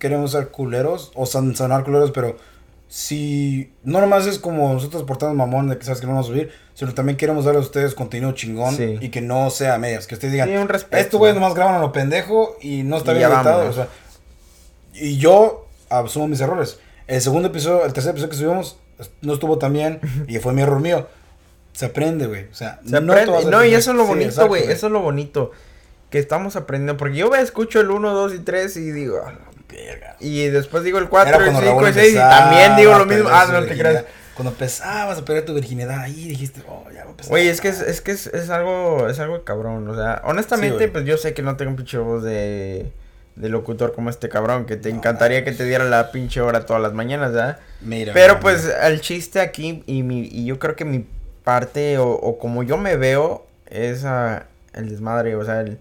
queremos 0.00 0.32
ser 0.32 0.48
culeros 0.48 1.12
o 1.14 1.24
sonar 1.26 1.84
culeros, 1.84 2.10
pero 2.10 2.36
si 2.88 3.72
no 3.82 4.00
nomás 4.00 4.26
es 4.26 4.38
como 4.38 4.72
nosotros 4.72 5.02
portando 5.02 5.34
mamón 5.34 5.68
de 5.68 5.76
que 5.78 5.84
sabes 5.84 6.00
que 6.00 6.06
no 6.06 6.12
vamos 6.12 6.26
a 6.26 6.30
subir, 6.32 6.50
sino 6.74 6.94
también 6.94 7.16
queremos 7.16 7.44
darle 7.44 7.58
a 7.60 7.62
ustedes 7.62 7.94
contenido 7.94 8.32
chingón 8.32 8.76
Sí. 8.76 8.98
y 9.00 9.08
que 9.10 9.20
no 9.20 9.50
sea 9.50 9.74
a 9.74 9.78
medias. 9.78 10.06
Que 10.06 10.14
ustedes 10.14 10.32
digan, 10.32 10.48
Sí, 10.48 10.54
un 10.56 10.68
respeto. 10.68 10.96
estos 11.02 11.18
güeyes 11.18 11.34
nomás 11.34 11.54
graban 11.54 11.74
a 11.76 11.78
lo 11.80 11.92
pendejo 11.92 12.56
y 12.60 12.82
no 12.84 12.96
está 12.98 13.12
Y 13.12 13.18
bien 13.18 13.30
editado. 13.32 13.68
O 13.68 13.72
sea, 13.72 13.88
y 14.94 15.18
yo 15.18 15.66
asumo 15.88 16.28
mis 16.28 16.40
errores. 16.40 16.78
El 17.06 17.20
segundo 17.20 17.48
episodio, 17.48 17.84
el 17.84 17.92
tercer 17.92 18.10
episodio 18.10 18.30
que 18.30 18.36
subimos, 18.36 18.78
no 19.20 19.34
estuvo 19.34 19.58
tan 19.58 19.72
bien 19.72 20.00
y 20.28 20.38
fue 20.38 20.52
mi 20.52 20.62
error 20.62 20.80
mío. 20.80 21.06
Se 21.72 21.86
aprende, 21.86 22.26
güey. 22.26 22.44
O 22.50 22.54
sea, 22.54 22.80
Se 22.86 23.00
no, 23.00 23.12
aprende- 23.12 23.50
no, 23.50 23.64
y 23.64 23.74
eso 23.74 23.90
es 23.90 23.96
lo 23.96 24.06
bonito, 24.06 24.46
güey. 24.48 24.62
Eso 24.64 24.86
es 24.86 24.92
lo 24.92 25.00
bonito. 25.00 25.50
Que 26.08 26.18
estamos 26.18 26.56
aprendiendo. 26.56 26.96
Porque 26.96 27.16
yo 27.16 27.28
ve, 27.28 27.40
escucho 27.40 27.80
el 27.80 27.90
1, 27.90 28.14
2 28.14 28.34
y 28.34 28.38
3 28.38 28.76
y 28.78 28.92
digo. 28.92 29.20
"Ah, 29.76 29.90
Verga. 29.90 30.16
Y 30.20 30.48
después 30.48 30.84
digo 30.84 30.98
el 30.98 31.04
Era 31.04 31.10
4, 31.10 31.36
el 31.36 31.42
cuando 31.42 31.60
5, 31.60 31.72
Raúl 31.72 31.88
el 31.88 31.94
6 31.94 32.12
y 32.12 32.16
también 32.16 32.76
digo 32.76 32.98
lo 32.98 33.06
mismo. 33.06 33.28
Ah, 33.30 33.46
no 33.52 33.64
te 33.64 33.76
creas. 33.76 34.04
Cuando 34.34 34.52
empezabas 34.52 35.18
a 35.18 35.24
perder 35.24 35.46
tu 35.46 35.54
virginidad, 35.54 35.98
ahí 36.00 36.28
dijiste, 36.28 36.62
oh, 36.68 36.84
ya 36.92 37.00
va 37.00 37.06
a 37.06 37.10
empezar. 37.10 37.30
Güey, 37.30 37.48
es 37.48 37.62
que 37.62 37.68
es, 37.68 37.80
es 37.80 38.02
que 38.02 38.12
es, 38.12 38.26
es 38.26 38.50
algo, 38.50 39.08
es 39.08 39.18
algo 39.18 39.42
cabrón, 39.44 39.88
o 39.88 39.94
sea, 39.94 40.20
honestamente, 40.24 40.88
pues 40.88 41.06
yo 41.06 41.16
sé 41.16 41.32
que 41.32 41.40
no 41.40 41.56
tengo 41.56 41.70
un 41.70 41.76
pinche 41.76 41.96
voz 41.96 42.22
de, 42.22 42.92
de 43.34 43.48
locutor 43.48 43.94
como 43.94 44.10
este 44.10 44.28
cabrón, 44.28 44.66
que 44.66 44.76
te 44.76 44.90
No, 44.90 44.96
encantaría 44.98 45.42
que 45.42 45.52
te 45.52 45.64
diera 45.64 45.84
la 45.84 46.12
pinche 46.12 46.42
hora 46.42 46.66
todas 46.66 46.82
las 46.82 46.92
mañanas, 46.92 47.32
¿verdad? 47.32 47.60
Mira. 47.80 48.12
Pero 48.12 48.34
mira, 48.34 48.40
pues 48.40 48.64
mira. 48.66 48.88
el 48.88 49.00
chiste 49.00 49.40
aquí 49.40 49.82
y 49.86 50.02
mi 50.02 50.28
y 50.30 50.44
yo 50.44 50.58
creo 50.58 50.76
que 50.76 50.84
mi 50.84 51.06
parte 51.42 51.96
o, 51.96 52.10
o 52.10 52.38
como 52.38 52.62
yo 52.62 52.76
me 52.76 52.96
veo 52.98 53.46
es 53.70 54.04
el 54.74 54.88
desmadre, 54.90 55.34
o 55.34 55.44
sea, 55.46 55.60
el 55.60 55.78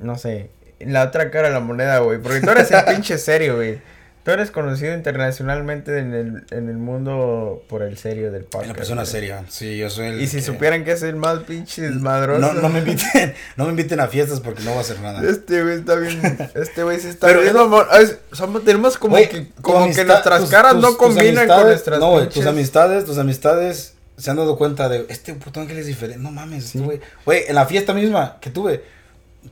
no 0.00 0.18
sé, 0.18 0.50
la 0.80 1.04
otra 1.04 1.30
cara 1.30 1.48
de 1.48 1.54
la 1.54 1.60
moneda, 1.60 1.98
güey, 2.00 2.18
porque 2.18 2.40
tú 2.40 2.50
eres 2.50 2.70
el 2.70 2.84
pinche 2.94 3.18
serio, 3.18 3.56
güey. 3.56 3.80
Tú 4.24 4.30
eres 4.30 4.50
conocido 4.50 4.94
internacionalmente 4.94 5.98
en 5.98 6.14
el, 6.14 6.44
en 6.50 6.70
el 6.70 6.78
mundo 6.78 7.62
por 7.68 7.82
el 7.82 7.98
serio 7.98 8.32
del 8.32 8.44
podcast. 8.44 8.68
la 8.68 8.74
persona 8.74 9.02
güey. 9.02 9.12
seria. 9.12 9.44
Sí, 9.50 9.76
yo 9.76 9.90
soy 9.90 10.06
el. 10.06 10.20
Y 10.22 10.26
si 10.26 10.36
que- 10.38 10.42
supieran 10.42 10.82
que 10.82 10.92
es 10.92 11.02
el 11.02 11.16
más 11.16 11.40
pinche 11.40 11.82
desmadroso. 11.82 12.40
No, 12.40 12.54
no 12.54 12.70
me 12.70 12.78
inviten, 12.78 13.34
no 13.56 13.64
me 13.66 13.70
inviten 13.72 14.00
a 14.00 14.06
fiestas 14.08 14.40
porque 14.40 14.62
no 14.62 14.70
voy 14.70 14.78
a 14.78 14.80
hacer 14.80 14.98
nada. 15.00 15.20
Este 15.28 15.62
güey 15.62 15.74
está 15.76 15.96
bien. 15.96 16.22
Este 16.54 16.82
güey 16.84 17.00
sí 17.00 17.08
está 17.08 17.26
Pero 17.26 17.42
bien. 17.42 17.54
amor. 17.54 17.86
Es- 18.00 18.16
somos, 18.32 18.64
tenemos 18.64 18.96
como 18.96 19.16
Güey, 19.16 19.28
que, 19.28 19.48
como 19.60 19.92
que 19.94 20.04
nuestras 20.06 20.40
tus- 20.40 20.50
caras 20.50 20.72
tus- 20.72 20.80
no 20.80 20.96
combinan 20.96 21.46
con 21.46 21.64
nuestras 21.64 22.00
No, 22.00 22.12
güey, 22.12 22.28
tus 22.30 22.46
amistades, 22.46 23.04
tus 23.04 23.18
amistades 23.18 23.92
se 24.16 24.30
han 24.30 24.38
dado 24.38 24.56
cuenta 24.56 24.88
de 24.88 25.04
este 25.10 25.34
puto 25.34 25.60
ángel 25.60 25.76
es 25.76 25.86
diferente. 25.86 26.22
No 26.22 26.30
mames, 26.30 26.64
Sí. 26.64 26.78
este 26.78 26.86
güey. 26.86 27.00
Güey, 27.26 27.44
en 27.48 27.54
la 27.56 27.66
fiesta 27.66 27.92
misma 27.92 28.38
que 28.40 28.48
tuve. 28.48 28.82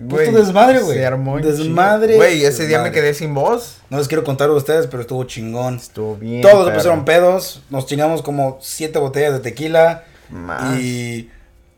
Güey, 0.01 0.27
Puto 0.27 0.39
desmadre, 0.39 0.81
güey. 0.81 0.99
Se 0.99 1.07
armó 1.07 1.39
en 1.39 1.45
Desmadre. 1.45 2.17
Güey, 2.17 2.45
ese 2.45 2.67
día 2.67 2.83
me 2.83 2.91
quedé 2.93 3.15
sin 3.15 3.35
voz. 3.35 3.79
No 3.91 3.99
les 3.99 4.09
quiero 4.09 4.25
contar 4.25 4.49
a 4.49 4.53
ustedes, 4.53 4.87
pero 4.87 5.03
estuvo 5.03 5.25
chingón. 5.25 5.77
Estuvo 5.77 6.17
bien. 6.17 6.43
Todos 6.43 6.65
perro. 6.65 6.75
pusieron 6.75 7.05
pedos. 7.05 7.63
Nos 7.71 7.87
chingamos 7.87 8.23
como 8.23 8.59
siete 8.61 8.99
botellas 8.99 9.35
de 9.35 9.41
tequila. 9.41 10.05
Más. 10.31 10.79
Y 10.81 11.31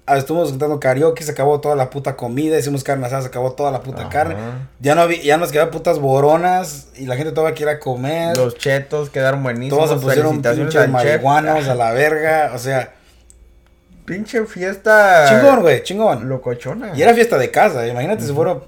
ah, 0.07 0.16
estuvimos 0.16 0.50
cantando 0.50 0.79
karaoke, 0.79 1.24
se 1.24 1.33
acabó 1.33 1.61
toda 1.61 1.74
la 1.74 1.90
puta 1.90 2.16
comida, 2.16 2.59
hicimos 2.59 2.85
carne 2.85 3.07
asada, 3.07 3.22
se 3.22 3.29
acabó 3.29 3.53
toda 3.53 3.70
la 3.70 3.83
puta 3.83 4.03
Ajá. 4.03 4.11
carne. 4.11 4.37
Ya 4.81 4.94
no 4.94 5.03
había, 5.03 5.20
ya 5.22 5.37
nos 5.37 5.50
quedaban 5.50 5.72
putas 5.72 5.98
boronas 5.98 6.88
y 6.96 7.07
la 7.07 7.16
gente 7.16 7.33
todavía 7.33 7.57
quiere 7.57 7.79
comer. 7.79 8.37
Los 8.37 8.57
chetos 8.57 9.11
quedaron 9.11 9.42
buenísimos. 9.42 9.85
Todos 9.85 10.00
se 10.00 10.07
pusieron 10.07 10.40
pinches 10.40 10.88
marihuanos 10.88 11.66
a 11.68 11.74
la 11.74 11.92
verga, 11.92 12.53
o 12.55 12.59
sea, 12.59 12.93
Pinche 14.05 14.45
fiesta. 14.47 15.27
chingón, 15.29 15.61
güey, 15.62 15.83
chingón. 15.83 16.29
Locochona. 16.29 16.93
Y 16.95 17.03
era 17.03 17.14
fiesta 17.14 17.38
de 17.38 17.51
casa, 17.51 17.87
imagínate 17.87 18.25
si 18.25 18.33
fuera, 18.33 18.59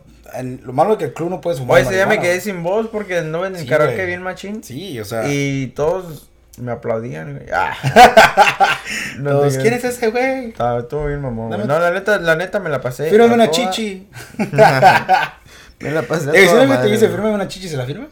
lo 0.65 0.73
malo 0.73 0.93
es 0.93 0.99
que 0.99 1.05
el 1.07 1.13
club 1.13 1.31
no 1.31 1.41
puede 1.41 1.57
fumar 1.59 1.75
Oye, 1.77 1.83
ese 1.83 1.95
día 1.95 2.07
me 2.07 2.21
quedé 2.21 2.41
sin 2.41 2.63
voz 2.63 2.89
porque 2.89 3.23
no 3.23 3.45
en 3.47 3.55
el 3.55 3.63
Sí, 3.63 3.67
karaoke 3.67 4.05
bien 4.07 4.23
machín. 4.23 4.63
Sí, 4.65 4.99
o 4.99 5.05
sea, 5.05 5.23
Y 5.29 5.69
todos 5.69 6.31
me 6.59 6.73
aplaudían, 6.73 7.37
güey. 7.37 7.47
Ah. 7.53 7.75
No. 9.19 9.43
¿quién 9.43 9.75
es 9.75 9.85
ese 9.85 10.09
güey? 10.11 10.49
Estaba 10.51 10.81
estuvo 10.81 11.07
bien 11.07 11.21
mamón, 11.21 11.49
güey. 11.49 11.67
No, 11.67 11.79
la 11.79 11.91
neta, 11.91 12.19
la 12.19 12.37
neta 12.37 12.61
me 12.61 12.71
la 12.71 12.81
pasé. 12.81 13.11
Fírmame 13.11 13.33
a 13.33 13.35
una 13.35 13.51
toda- 13.51 13.71
chichi. 13.71 14.09
Me 15.79 15.91
la 15.91 16.03
pasé 16.03 16.31
Eh, 16.31 16.45
si 16.45 16.49
alguien 16.49 16.61
te 16.71 16.75
madre, 16.77 16.91
dice, 16.91 17.09
fírmame 17.09 17.35
una 17.35 17.49
chichi, 17.49 17.69
¿se 17.69 17.77
la 17.77 17.85
firmas? 17.85 18.09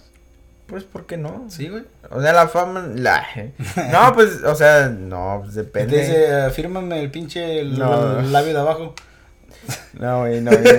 Pues, 0.66 0.85
¿por 0.85 1.05
qué 1.07 1.16
no? 1.18 1.44
Sí, 1.50 1.68
güey. 1.68 1.85
O 2.11 2.22
sea, 2.22 2.33
la 2.33 2.48
fama... 2.48 2.88
La... 2.94 3.27
No, 3.92 4.14
pues, 4.14 4.42
o 4.44 4.55
sea, 4.55 4.88
no, 4.88 5.40
pues 5.42 5.55
depende. 5.55 5.98
dice, 6.00 6.46
eh, 6.46 6.50
fírmame 6.50 7.00
el 7.00 7.11
pinche 7.11 7.61
el- 7.61 7.79
No. 7.79 8.20
el 8.20 8.33
labio 8.33 8.55
de 8.55 8.61
abajo. 8.61 8.94
No, 9.94 10.20
güey, 10.20 10.40
no, 10.40 10.50
güey. 10.50 10.79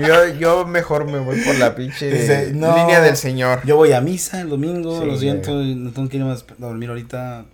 Yo, 0.06 0.26
yo 0.38 0.66
mejor 0.66 1.06
me 1.06 1.18
voy 1.20 1.40
por 1.40 1.54
la 1.56 1.74
pinche 1.74 2.10
Dice, 2.10 2.50
no. 2.52 2.76
línea 2.76 3.00
del 3.00 3.16
señor. 3.16 3.60
Yo 3.64 3.76
voy 3.76 3.92
a 3.92 4.00
misa 4.02 4.40
el 4.42 4.48
domingo, 4.50 5.00
Sí, 5.00 5.06
lo 5.06 5.16
siento, 5.16 5.54
güey. 5.54 5.74
no 5.74 5.90
tengo 5.92 6.08
que 6.08 6.18
ir 6.18 6.24
más 6.24 6.42
a 6.42 6.54
dormir 6.58 6.90
ahorita, 6.90 7.44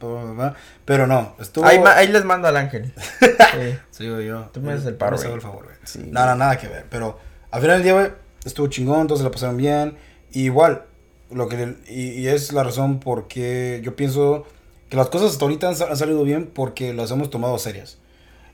pero 0.85 1.07
no, 1.07 1.37
estuvo... 1.41 1.65
Ahí, 1.67 1.79
ahí 1.95 2.09
les 2.09 2.25
mando 2.25 2.49
al 2.49 2.57
ángel. 2.57 2.93
Sí. 3.21 3.79
Sí, 3.91 4.09
güey, 4.11 4.27
yo. 4.27 4.51
Tú 4.53 4.61
me 4.61 4.73
haces 4.73 4.87
el 4.87 4.95
paro, 4.97 5.17
güey. 5.17 5.33
el 5.33 5.41
favor, 5.41 5.65
güey. 5.65 5.77
Sí. 5.85 6.09
Nada, 6.11 6.35
nada 6.35 6.57
que 6.59 6.69
ver, 6.69 6.85
pero 6.91 7.19
al 7.51 7.61
final 7.61 7.77
del 7.79 7.85
día, 7.85 7.93
güey, 7.95 8.11
estuvo 8.45 8.67
chingón, 8.69 9.07
todos 9.07 9.21
se 9.21 9.25
la 9.25 9.31
pasaron 9.31 9.57
bien, 9.57 9.97
y 10.33 10.45
igual, 10.45 10.83
lo 11.31 11.49
que, 11.49 11.77
y, 11.89 12.11
y 12.11 12.29
es 12.29 12.53
la 12.53 12.63
razón 12.63 13.01
por 13.01 13.29
qué 13.29 13.81
yo 13.83 13.97
pienso 13.97 14.47
que 14.89 14.97
las 14.97 15.09
cosas 15.09 15.33
hasta 15.33 15.45
ahorita 15.45 15.69
han, 15.69 15.75
han 15.83 15.97
salido 15.97 16.23
bien 16.23 16.47
porque 16.47 16.95
las 16.95 17.11
hemos 17.11 17.31
tomado 17.31 17.59
serias. 17.59 17.99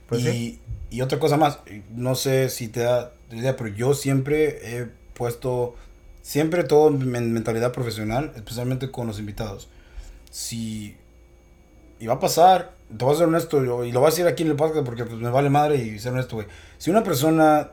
Pues 0.08 0.22
y, 0.22 0.24
sí. 0.24 0.60
y 0.90 1.00
otra 1.02 1.18
cosa 1.18 1.36
más, 1.36 1.58
no 1.90 2.14
sé 2.14 2.48
si 2.48 2.68
te 2.68 2.80
da 2.80 3.12
idea, 3.30 3.56
pero 3.56 3.68
yo 3.68 3.94
siempre 3.94 4.78
he 4.78 4.88
puesto, 5.14 5.74
siempre 6.22 6.64
todo 6.64 6.88
en 6.88 7.10
men- 7.10 7.32
mentalidad 7.32 7.72
profesional, 7.72 8.32
especialmente 8.36 8.90
con 8.90 9.06
los 9.06 9.18
invitados. 9.18 9.68
Si, 10.30 10.96
y 11.98 12.06
va 12.06 12.14
a 12.14 12.20
pasar, 12.20 12.72
te 12.96 13.04
voy 13.04 13.14
a 13.14 13.18
ser 13.18 13.28
honesto, 13.28 13.62
y 13.62 13.92
lo 13.92 14.00
voy 14.00 14.06
a 14.06 14.10
decir 14.10 14.26
aquí 14.26 14.42
en 14.42 14.50
el 14.50 14.56
podcast 14.56 14.84
porque 14.84 15.04
pues, 15.04 15.18
me 15.18 15.30
vale 15.30 15.50
madre 15.50 15.76
y 15.76 15.98
ser 15.98 16.12
honesto, 16.12 16.36
güey. 16.36 16.46
Si 16.78 16.90
una 16.90 17.02
persona, 17.02 17.70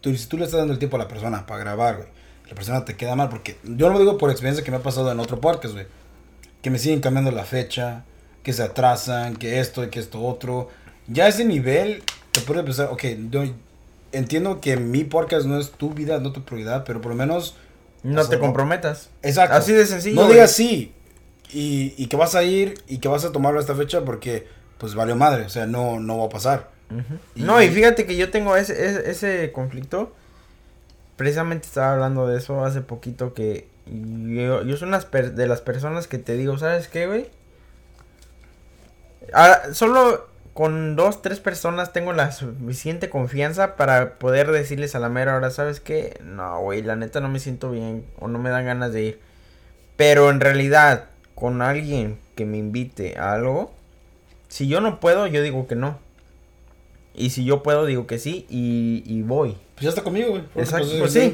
tú, 0.00 0.14
si 0.16 0.26
tú 0.26 0.36
le 0.38 0.44
estás 0.44 0.58
dando 0.58 0.72
el 0.72 0.78
tiempo 0.78 0.96
a 0.96 1.00
la 1.00 1.08
persona 1.08 1.46
para 1.46 1.60
grabar, 1.60 1.96
güey, 1.96 2.08
la 2.48 2.54
persona 2.54 2.84
te 2.84 2.96
queda 2.96 3.16
mal, 3.16 3.28
porque 3.28 3.56
yo 3.64 3.88
lo 3.88 3.98
digo 3.98 4.18
por 4.18 4.30
experiencia 4.30 4.64
que 4.64 4.70
me 4.70 4.76
ha 4.78 4.82
pasado 4.82 5.10
en 5.10 5.20
otro 5.20 5.40
podcast, 5.40 5.74
güey, 5.74 5.86
que 6.62 6.70
me 6.70 6.78
siguen 6.78 7.00
cambiando 7.00 7.30
la 7.30 7.44
fecha, 7.44 8.04
que 8.42 8.52
se 8.52 8.62
atrasan, 8.62 9.36
que 9.36 9.60
esto 9.60 9.84
y 9.84 9.88
que 9.90 10.00
esto 10.00 10.20
otro. 10.22 10.68
Ya 11.06 11.24
a 11.24 11.28
ese 11.28 11.44
nivel 11.44 12.02
te 12.32 12.40
puede 12.40 12.62
pensar, 12.62 12.88
ok, 12.90 13.02
yo 13.30 13.44
entiendo 14.12 14.60
que 14.60 14.76
mi 14.76 15.04
podcast 15.04 15.46
no 15.46 15.58
es 15.58 15.70
tu 15.72 15.90
vida, 15.90 16.18
no 16.20 16.32
tu 16.32 16.44
prioridad, 16.44 16.84
pero 16.84 17.00
por 17.00 17.10
lo 17.12 17.16
menos... 17.16 17.56
No 18.02 18.20
o 18.20 18.24
sea, 18.24 18.30
te 18.32 18.38
comprometas. 18.38 19.08
Exacto. 19.22 19.56
Así 19.56 19.72
de 19.72 19.86
sencillo. 19.86 20.16
No 20.16 20.22
güey. 20.22 20.34
digas 20.34 20.52
sí. 20.52 20.92
Y, 21.52 21.94
y 21.96 22.06
que 22.08 22.16
vas 22.16 22.34
a 22.34 22.42
ir 22.44 22.74
y 22.86 22.98
que 22.98 23.08
vas 23.08 23.24
a 23.24 23.32
tomarlo 23.32 23.58
a 23.58 23.62
esta 23.62 23.74
fecha 23.74 24.04
porque 24.04 24.46
pues 24.76 24.94
valió 24.94 25.16
madre. 25.16 25.44
O 25.44 25.48
sea, 25.48 25.66
no, 25.66 26.00
no 26.00 26.18
va 26.18 26.26
a 26.26 26.28
pasar. 26.28 26.70
Ujú. 26.90 27.14
Y- 27.34 27.42
No, 27.42 27.62
y 27.62 27.68
fíjate 27.70 28.04
que 28.04 28.16
yo 28.16 28.30
tengo 28.30 28.56
ese, 28.56 28.72
ese, 28.86 29.10
ese 29.10 29.52
conflicto 29.52 30.14
precisamente 31.16 31.66
estaba 31.66 31.92
hablando 31.92 32.26
de 32.26 32.38
eso 32.38 32.64
hace 32.64 32.80
poquito 32.80 33.34
que 33.34 33.68
yo, 33.86 34.62
yo 34.62 34.76
soy 34.76 34.88
una 34.88 34.98
de 35.00 35.46
las 35.46 35.60
personas 35.60 36.08
que 36.08 36.18
te 36.18 36.36
digo, 36.36 36.58
¿sabes 36.58 36.88
qué, 36.88 37.06
güey? 37.06 37.30
Ahora, 39.32 39.74
solo 39.74 40.28
con 40.54 40.96
dos, 40.96 41.20
tres 41.20 41.40
personas 41.40 41.92
tengo 41.92 42.12
la 42.12 42.32
suficiente 42.32 43.10
confianza 43.10 43.76
para 43.76 44.18
poder 44.18 44.50
decirles 44.52 44.94
a 44.94 45.00
la 45.00 45.08
mera 45.08 45.36
hora, 45.36 45.50
¿sabes 45.50 45.80
qué? 45.80 46.18
No, 46.22 46.60
güey, 46.60 46.82
la 46.82 46.96
neta 46.96 47.20
no 47.20 47.28
me 47.28 47.40
siento 47.40 47.70
bien 47.70 48.04
o 48.20 48.28
no 48.28 48.38
me 48.38 48.50
dan 48.50 48.64
ganas 48.64 48.92
de 48.92 49.02
ir. 49.02 49.20
Pero 49.96 50.30
en 50.30 50.40
realidad, 50.40 51.06
con 51.34 51.60
alguien 51.62 52.18
que 52.36 52.46
me 52.46 52.58
invite 52.58 53.18
a 53.18 53.32
algo, 53.32 53.72
si 54.48 54.68
yo 54.68 54.80
no 54.80 55.00
puedo, 55.00 55.26
yo 55.26 55.42
digo 55.42 55.66
que 55.66 55.74
no. 55.76 55.98
Y 57.14 57.30
si 57.30 57.44
yo 57.44 57.62
puedo, 57.62 57.86
digo 57.86 58.06
que 58.06 58.18
sí 58.18 58.46
y, 58.48 59.02
y 59.06 59.22
voy. 59.22 59.56
Pues 59.74 59.82
ya 59.84 59.88
está 59.88 60.02
conmigo, 60.02 60.30
güey. 60.30 60.44
Exacto, 60.54 60.88
pues 61.00 61.12
sí, 61.12 61.32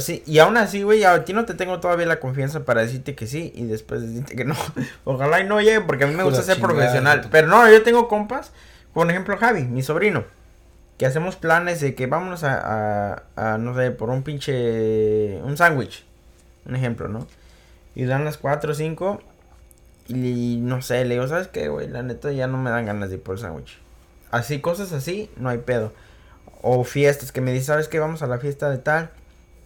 sí, 0.00 0.22
Y 0.26 0.40
aún 0.40 0.56
así, 0.56 0.82
güey, 0.82 1.04
a 1.04 1.24
ti 1.24 1.32
no 1.32 1.44
te 1.44 1.54
tengo 1.54 1.78
todavía 1.78 2.06
la 2.06 2.18
confianza 2.18 2.64
para 2.64 2.80
decirte 2.80 3.14
que 3.14 3.28
sí 3.28 3.52
y 3.54 3.64
después 3.66 4.02
decirte 4.02 4.34
que 4.34 4.44
no. 4.44 4.56
Ojalá 5.04 5.40
y 5.40 5.44
no 5.44 5.60
llegue 5.60 5.80
porque 5.80 6.04
a 6.04 6.06
mí 6.08 6.14
me 6.14 6.24
gusta 6.24 6.42
ser 6.42 6.60
profesional. 6.60 7.28
Pero 7.30 7.46
no, 7.46 7.70
yo 7.70 7.82
tengo 7.82 8.08
compas, 8.08 8.52
por 8.92 9.08
ejemplo 9.08 9.36
Javi, 9.38 9.62
mi 9.62 9.82
sobrino, 9.82 10.24
que 10.98 11.06
hacemos 11.06 11.36
planes 11.36 11.80
de 11.80 11.94
que 11.94 12.08
vámonos 12.08 12.42
a, 12.42 13.14
a, 13.36 13.54
a 13.54 13.58
no 13.58 13.76
sé, 13.76 13.92
por 13.92 14.10
un 14.10 14.24
pinche, 14.24 15.40
un 15.42 15.56
sándwich, 15.56 16.04
un 16.66 16.74
ejemplo, 16.74 17.06
¿no? 17.06 17.28
Y 17.94 18.06
dan 18.06 18.24
las 18.24 18.38
4 18.38 18.72
o 18.72 18.74
5 18.74 19.22
y 20.08 20.58
no 20.60 20.82
sé, 20.82 21.04
le 21.04 21.14
digo, 21.14 21.28
¿sabes 21.28 21.46
qué, 21.46 21.68
güey? 21.68 21.86
La 21.86 22.02
neta 22.02 22.32
ya 22.32 22.48
no 22.48 22.58
me 22.58 22.70
dan 22.70 22.86
ganas 22.86 23.10
de 23.10 23.16
ir 23.16 23.22
por 23.22 23.36
el 23.36 23.40
sándwich. 23.40 23.78
Así, 24.32 24.60
cosas 24.60 24.92
así, 24.92 25.30
no 25.36 25.48
hay 25.48 25.58
pedo. 25.58 25.92
O 26.62 26.84
fiestas 26.84 27.32
que 27.32 27.40
me 27.40 27.52
dicen, 27.52 27.66
¿sabes 27.66 27.88
qué? 27.88 27.98
Vamos 27.98 28.22
a 28.22 28.26
la 28.26 28.38
fiesta 28.38 28.70
de 28.70 28.78
tal. 28.78 29.10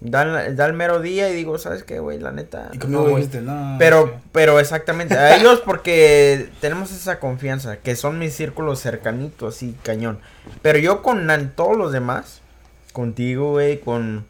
Da, 0.04 0.46
el 0.46 0.72
mero 0.72 1.00
día 1.00 1.30
y 1.30 1.34
digo, 1.34 1.58
¿sabes 1.58 1.84
qué, 1.84 2.00
güey? 2.00 2.18
La 2.18 2.32
neta. 2.32 2.70
Y 2.72 2.78
no, 2.88 3.06
dijiste, 3.06 3.40
no. 3.40 3.76
Pero, 3.78 4.20
pero 4.32 4.58
exactamente. 4.58 5.16
A 5.16 5.36
ellos 5.36 5.62
porque 5.64 6.50
tenemos 6.60 6.90
esa 6.90 7.20
confianza. 7.20 7.76
Que 7.76 7.94
son 7.94 8.18
mis 8.18 8.34
círculos 8.34 8.80
cercanitos 8.80 9.62
y 9.62 9.72
cañón. 9.82 10.18
Pero 10.60 10.78
yo 10.78 11.02
con 11.02 11.28
todos 11.54 11.76
los 11.76 11.92
demás. 11.92 12.40
Contigo, 12.92 13.52
güey. 13.52 13.78
Con. 13.78 14.26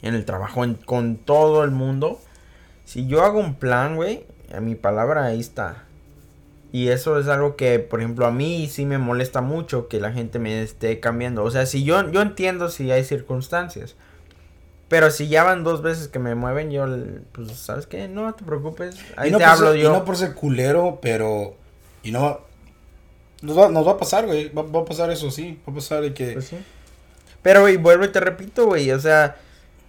En 0.00 0.14
el 0.14 0.24
trabajo. 0.24 0.62
con 0.86 1.16
todo 1.16 1.64
el 1.64 1.70
mundo. 1.70 2.18
Si 2.86 3.06
yo 3.06 3.24
hago 3.24 3.38
un 3.38 3.56
plan, 3.56 3.96
güey. 3.96 4.24
A 4.56 4.60
mi 4.60 4.74
palabra 4.74 5.26
ahí 5.26 5.40
está. 5.40 5.84
Y 6.74 6.88
eso 6.88 7.20
es 7.20 7.28
algo 7.28 7.54
que, 7.54 7.78
por 7.78 8.00
ejemplo, 8.00 8.26
a 8.26 8.32
mí 8.32 8.68
sí 8.68 8.84
me 8.84 8.98
molesta 8.98 9.42
mucho 9.42 9.86
que 9.86 10.00
la 10.00 10.10
gente 10.10 10.40
me 10.40 10.60
esté 10.60 10.98
cambiando. 10.98 11.44
O 11.44 11.50
sea, 11.52 11.66
si 11.66 11.84
yo, 11.84 12.10
yo 12.10 12.20
entiendo 12.20 12.68
si 12.68 12.90
hay 12.90 13.04
circunstancias. 13.04 13.94
Pero 14.88 15.12
si 15.12 15.28
ya 15.28 15.44
van 15.44 15.62
dos 15.62 15.82
veces 15.82 16.08
que 16.08 16.18
me 16.18 16.34
mueven, 16.34 16.72
yo, 16.72 16.84
pues, 17.30 17.52
¿sabes 17.52 17.86
qué? 17.86 18.08
No 18.08 18.34
te 18.34 18.42
preocupes. 18.42 18.96
Ahí 19.14 19.30
no 19.30 19.38
te 19.38 19.44
hablo 19.44 19.72
yo. 19.76 19.88
Y 19.88 19.92
no 19.92 20.04
por 20.04 20.16
ser 20.16 20.34
culero, 20.34 20.98
pero. 21.00 21.54
Y 22.02 22.10
no. 22.10 22.40
Nos 23.40 23.56
va, 23.56 23.68
nos 23.68 23.86
va 23.86 23.92
a 23.92 23.98
pasar, 23.98 24.26
güey. 24.26 24.48
Va, 24.48 24.62
a 24.80 24.84
pasar 24.84 25.12
eso, 25.12 25.30
sí. 25.30 25.60
Va 25.68 25.70
a 25.72 25.76
pasar 25.76 26.02
de 26.02 26.12
que. 26.12 26.32
Pues 26.32 26.46
sí. 26.46 26.56
Pero, 27.40 27.60
güey, 27.60 27.76
vuelvo 27.76 28.04
y 28.04 28.08
te 28.08 28.18
repito, 28.18 28.66
güey. 28.66 28.90
O 28.90 28.98
sea, 28.98 29.36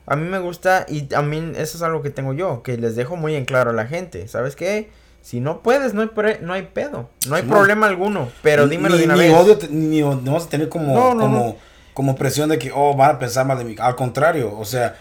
a 0.05 0.15
mí 0.15 0.29
me 0.29 0.37
gusta. 0.37 0.85
Y 0.87 1.11
a 1.15 1.23
mí 1.23 1.53
eso 1.55 1.77
es 1.77 1.81
algo 1.81 2.03
que 2.03 2.11
tengo 2.11 2.33
yo. 2.33 2.61
Que 2.61 2.77
les 2.77 2.95
dejo 2.95 3.15
muy 3.15 3.33
en 3.33 3.45
claro 3.45 3.71
a 3.71 3.73
la 3.73 3.87
gente. 3.87 4.27
¿Sabes 4.27 4.55
qué? 4.55 4.91
Si 5.25 5.39
no 5.39 5.63
puedes, 5.63 5.95
no 5.95 6.03
hay, 6.03 6.11
no 6.41 6.53
hay 6.53 6.61
pedo. 6.71 7.09
No 7.27 7.35
hay 7.35 7.41
problema 7.41 7.87
alguno. 7.87 8.29
Pero 8.43 8.67
dímelo 8.67 8.95
de 8.95 9.05
una 9.05 9.15
ni 9.15 9.29
Odio, 9.29 9.57
ni 9.71 10.01
no 10.01 10.33
vas 10.33 10.45
a 10.45 10.49
tener 10.49 10.69
como, 10.69 10.93
como, 11.17 11.57
como 11.95 12.15
presión 12.15 12.47
de 12.47 12.59
que, 12.59 12.71
oh, 12.71 12.95
van 12.95 13.15
a 13.15 13.17
pensar 13.17 13.43
mal 13.43 13.57
de 13.57 13.63
mí. 13.63 13.75
Al 13.79 13.95
contrario, 13.95 14.55
o 14.55 14.65
sea, 14.65 14.97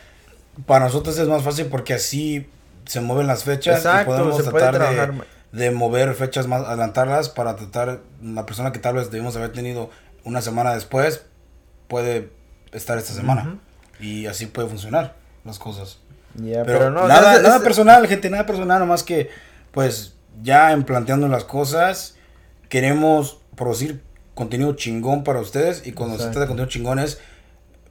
para 0.65 0.87
nosotros 0.87 1.19
es 1.19 1.29
más 1.29 1.43
fácil 1.43 1.67
porque 1.67 1.93
así 1.93 2.47
se 2.87 3.03
mueven 3.03 3.27
las 3.27 3.45
fechas 3.45 3.85
y 3.85 4.05
podemos 4.07 4.43
tratar 4.43 5.13
de, 5.53 5.71
mover 5.73 6.15
fechas 6.15 6.47
más, 6.47 6.63
adelantarlas 6.63 7.29
para 7.29 7.55
tratar, 7.57 8.01
la 8.23 8.47
persona 8.47 8.73
que 8.73 8.79
tal 8.79 8.95
vez 8.95 9.11
debimos 9.11 9.37
haber 9.37 9.53
tenido 9.53 9.91
una 10.25 10.41
semana 10.41 10.73
después, 10.73 11.21
puede 11.87 12.31
estar 12.73 12.97
esta 12.97 13.13
semana. 13.13 13.59
Y 14.01 14.25
así 14.25 14.47
puede 14.47 14.69
funcionar 14.69 15.17
las 15.45 15.59
cosas. 15.59 15.99
pero, 16.35 16.91
no, 16.91 17.07
nada, 17.09 17.43
nada 17.43 17.61
personal, 17.61 18.07
gente, 18.07 18.31
nada 18.31 18.47
personal, 18.47 18.79
nomás 18.79 19.03
que, 19.03 19.29
pues, 19.71 20.14
ya 20.43 20.73
en 20.73 20.85
planteando 20.85 21.29
las 21.29 21.45
cosas, 21.45 22.17
queremos 22.69 23.41
producir 23.57 24.03
contenido 24.35 24.75
chingón 24.75 25.25
para 25.25 25.41
ustedes 25.41 25.87
y 25.87 25.93
cuando 25.93 26.17
se 26.17 26.25
trata 26.25 26.41
de 26.41 26.47
contenido 26.47 26.69
chingón 26.69 26.99
es 26.99 27.21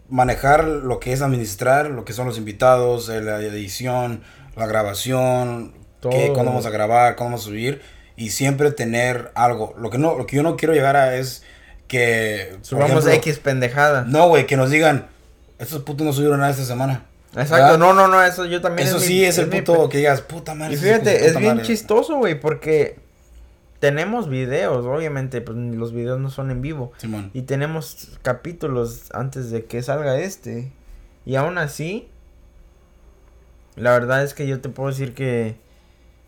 manejar 0.10 0.66
lo 0.66 1.00
que 1.00 1.14
es 1.14 1.22
administrar, 1.22 1.89
lo 1.89 2.06
que 2.06 2.14
son 2.14 2.28
los 2.28 2.38
invitados, 2.38 3.08
la 3.08 3.39
edición, 3.39 4.22
la 4.56 4.68
grabación, 4.68 5.74
qué, 6.02 6.32
cuándo 6.34 6.52
vamos 6.52 6.66
a 6.66 6.70
grabar, 6.70 7.16
cuándo 7.16 7.32
vamos 7.32 7.41
a 7.41 7.50
subir 7.50 7.82
y 8.16 8.30
siempre 8.30 8.72
tener 8.72 9.32
algo. 9.36 9.74
Lo 9.78 9.89
que 9.89 9.98
no, 9.98 10.18
lo 10.18 10.26
que 10.26 10.36
yo 10.36 10.44
no 10.44 10.58
quiero 10.58 10.74
llegar 10.74 10.96
a 10.96 11.16
es 11.16 11.44
que 11.88 12.58
subamos 12.62 13.08
X 13.08 13.39
pendejada. 13.39 14.04
No, 14.04 14.28
güey, 14.28 14.46
que 14.46 14.58
nos 14.58 14.70
digan, 14.70 15.08
estos 15.60 15.84
putos 15.84 16.06
no 16.06 16.14
subieron 16.14 16.39
nada 16.39 16.52
esta 16.52 16.66
semana. 16.66 17.06
Exacto, 17.36 17.77
no, 17.77 17.93
no, 17.93 18.07
no, 18.07 18.23
eso 18.23 18.45
yo 18.45 18.61
también. 18.61 18.88
Eso 18.88 18.99
sí 18.99 19.23
es 19.23 19.38
el 19.38 19.49
punto 19.49 19.89
que 19.89 19.99
digas, 19.99 20.21
puta 20.21 20.53
madre. 20.53 20.75
Y 20.75 20.77
fíjate, 20.77 21.25
es, 21.25 21.38
bien 21.38 21.61
chistoso, 21.61 22.17
güey, 22.17 22.39
porque 22.39 22.99
tenemos 23.79 24.29
videos, 24.29 24.86
obviamente, 24.86 25.41
pues 25.41 25.57
los 25.57 25.93
videos 25.93 26.19
no 26.19 26.29
son 26.29 26.51
en 26.51 26.61
vivo. 26.61 26.91
Y 27.34 27.43
tenemos 27.43 28.17
capítulos 28.21 29.09
antes 29.13 29.51
de 29.51 29.65
que 29.65 29.81
salga 29.81 30.19
este. 30.19 30.71
Y 31.25 31.36
aún 31.36 31.57
así, 31.57 32.07
la 33.75 33.91
verdad 33.91 34.23
es 34.23 34.34
que 34.34 34.47
yo 34.47 34.61
te 34.61 34.69
puedo 34.69 34.89
decir 34.89 35.13
que 35.13 35.55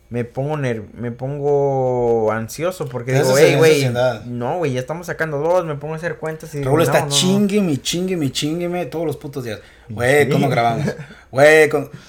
me 0.08 0.24
pongo 0.24 0.56
me 0.56 1.10
pongo 1.10 2.30
ansioso 2.30 2.88
porque 2.88 3.12
digo, 3.12 3.34
hey, 3.36 3.56
güey, 3.56 3.90
no, 4.26 4.58
güey, 4.58 4.72
ya 4.72 4.80
estamos 4.80 5.06
sacando 5.06 5.38
dos, 5.38 5.64
me 5.64 5.74
pongo 5.74 5.94
a 5.94 5.96
hacer 5.96 6.16
cuentas 6.16 6.54
y 6.54 6.62
Raúl 6.62 6.82
está 6.82 7.08
chingue, 7.08 7.60
mi 7.60 7.78
chingue, 7.78 8.16
mi 8.16 8.30
chingue, 8.30 8.86
todos 8.86 9.06
los 9.06 9.16
putos 9.16 9.44
días. 9.44 9.60
Güey, 9.88 10.28
¿cómo 10.28 10.48
grabamos? 10.48 10.86
Güey, 11.30 11.68
con... 11.68 11.90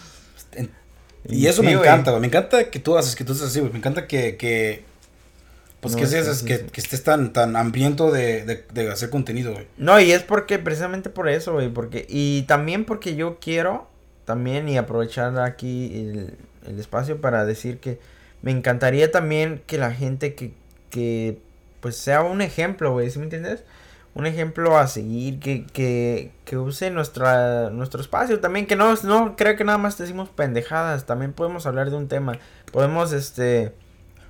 Y 1.29 1.45
eso 1.47 1.61
me 1.61 1.73
encanta, 1.73 2.11
güey. 2.11 2.21
Me 2.21 2.27
encanta 2.27 2.69
que 2.69 2.79
tú 2.79 2.97
haces, 2.97 3.13
que 3.13 3.25
tú 3.25 3.33
haces 3.33 3.47
así, 3.47 3.59
güey. 3.59 3.71
Me 3.73 3.79
encanta 3.79 4.07
que, 4.07 4.37
que 4.37 4.85
pues 5.79 5.95
que, 5.95 6.07
seas, 6.07 6.41
que, 6.41 6.65
que, 6.65 6.81
estés 6.81 7.03
tan, 7.03 7.33
tan 7.33 7.55
hambriento 7.55 8.11
de, 8.11 8.45
de, 8.45 8.65
de 8.73 8.91
hacer 8.91 9.09
contenido, 9.09 9.53
güey. 9.53 9.67
No, 9.77 9.99
y 9.99 10.11
es 10.11 10.23
porque, 10.23 10.57
precisamente 10.57 11.09
por 11.09 11.29
eso, 11.29 11.53
güey. 11.53 11.69
Porque, 11.69 12.05
y 12.09 12.43
también 12.43 12.83
porque 12.83 13.15
yo 13.15 13.39
quiero, 13.39 13.87
también, 14.25 14.67
y 14.69 14.77
aprovechar 14.77 15.37
aquí 15.39 15.91
el, 15.93 16.37
el 16.67 16.79
espacio 16.79 17.19
para 17.21 17.45
decir 17.45 17.79
que 17.79 17.99
me 18.41 18.51
encantaría 18.51 19.11
también 19.11 19.63
que 19.65 19.77
la 19.77 19.91
gente 19.91 20.35
que, 20.35 20.53
que 20.89 21.39
pues 21.79 21.95
sea 21.97 22.21
un 22.23 22.41
ejemplo, 22.41 22.91
güey, 22.91 23.09
¿sí 23.09 23.19
me 23.19 23.25
entiendes? 23.25 23.63
Un 24.13 24.25
ejemplo 24.25 24.77
a 24.77 24.87
seguir, 24.87 25.39
que, 25.39 25.65
que, 25.67 26.31
que 26.43 26.57
use 26.57 26.89
nuestra, 26.89 27.69
nuestro 27.69 28.01
espacio 28.01 28.39
también, 28.39 28.65
que 28.65 28.75
no, 28.75 28.93
no 29.03 29.35
creo 29.35 29.55
que 29.55 29.63
nada 29.63 29.77
más 29.77 29.97
decimos 29.97 30.29
pendejadas, 30.29 31.05
también 31.05 31.33
podemos 31.33 31.65
hablar 31.65 31.89
de 31.89 31.97
un 31.97 32.07
tema, 32.07 32.39
podemos, 32.71 33.11
este... 33.11 33.73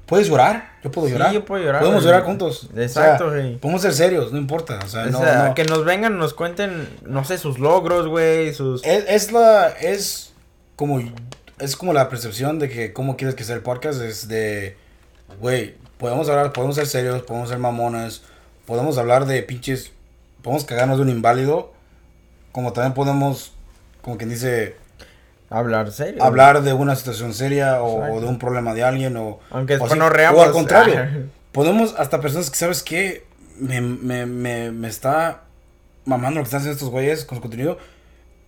¿Puedes 0.05 0.29
llorar? 0.29 0.71
Yo 0.83 0.89
puedo 0.89 1.09
llorar. 1.09 1.29
Sí, 1.29 1.33
yo 1.33 1.43
puedo 1.43 1.61
llorar. 1.61 1.81
Podemos 1.81 2.01
llorar 2.01 2.23
juntos. 2.23 2.69
Exacto, 2.77 3.29
güey. 3.29 3.57
podemos 3.57 3.81
ser 3.81 3.93
serios, 3.93 4.31
no 4.31 4.37
importa. 4.37 4.79
O 4.85 4.87
sea, 4.87 5.05
no, 5.07 5.19
sea 5.19 5.53
que 5.53 5.65
nos 5.65 5.83
vengan, 5.83 6.17
nos 6.17 6.33
cuenten, 6.33 6.87
no 7.05 7.25
sé, 7.25 7.37
sus 7.37 7.59
logros, 7.59 8.07
güey, 8.07 8.53
sus... 8.53 8.85
Es, 8.85 9.03
es 9.09 9.33
la, 9.33 9.67
es 9.67 10.33
como 10.77 11.01
es 11.59 11.75
como 11.75 11.93
la 11.93 12.09
percepción 12.09 12.59
de 12.59 12.69
que 12.69 12.93
cómo 12.93 13.17
quieres 13.17 13.35
que 13.35 13.43
sea 13.43 13.55
el 13.55 13.61
podcast 13.61 14.01
es 14.01 14.27
de, 14.27 14.77
güey, 15.39 15.75
podemos 15.97 16.29
hablar, 16.29 16.53
podemos 16.53 16.75
ser 16.75 16.87
serios, 16.87 17.23
podemos 17.23 17.49
ser 17.49 17.57
mamones, 17.57 18.23
podemos 18.65 18.97
hablar 18.97 19.25
de 19.25 19.41
pinches, 19.43 19.91
podemos 20.43 20.65
cagarnos 20.65 20.97
de 20.97 21.03
un 21.03 21.09
inválido, 21.09 21.73
como 22.51 22.73
también 22.73 22.93
podemos, 22.93 23.53
como 24.01 24.17
quien 24.17 24.29
dice, 24.29 24.75
hablar 25.49 25.91
serio. 25.91 26.23
Hablar 26.23 26.61
de 26.61 26.73
una 26.73 26.95
situación 26.95 27.33
seria 27.33 27.81
o, 27.81 28.19
de 28.19 28.27
un 28.27 28.37
problema 28.37 28.73
de 28.73 28.83
alguien 28.83 29.17
o... 29.17 29.39
Aunque 29.49 29.77
o, 29.77 29.95
no 29.95 30.05
o 30.05 30.41
al 30.41 30.51
contrario, 30.51 31.29
podemos 31.51 31.95
hasta 31.97 32.21
personas 32.21 32.49
que, 32.49 32.57
¿sabes 32.57 32.83
qué? 32.83 33.25
Me, 33.57 33.81
me, 33.81 34.27
me, 34.27 34.71
me 34.71 34.87
está 34.87 35.41
mamando 36.05 36.39
lo 36.39 36.43
que 36.43 36.47
están 36.47 36.59
haciendo 36.59 36.75
estos 36.75 36.89
güeyes 36.89 37.25
con 37.25 37.37
su 37.37 37.41
contenido. 37.41 37.79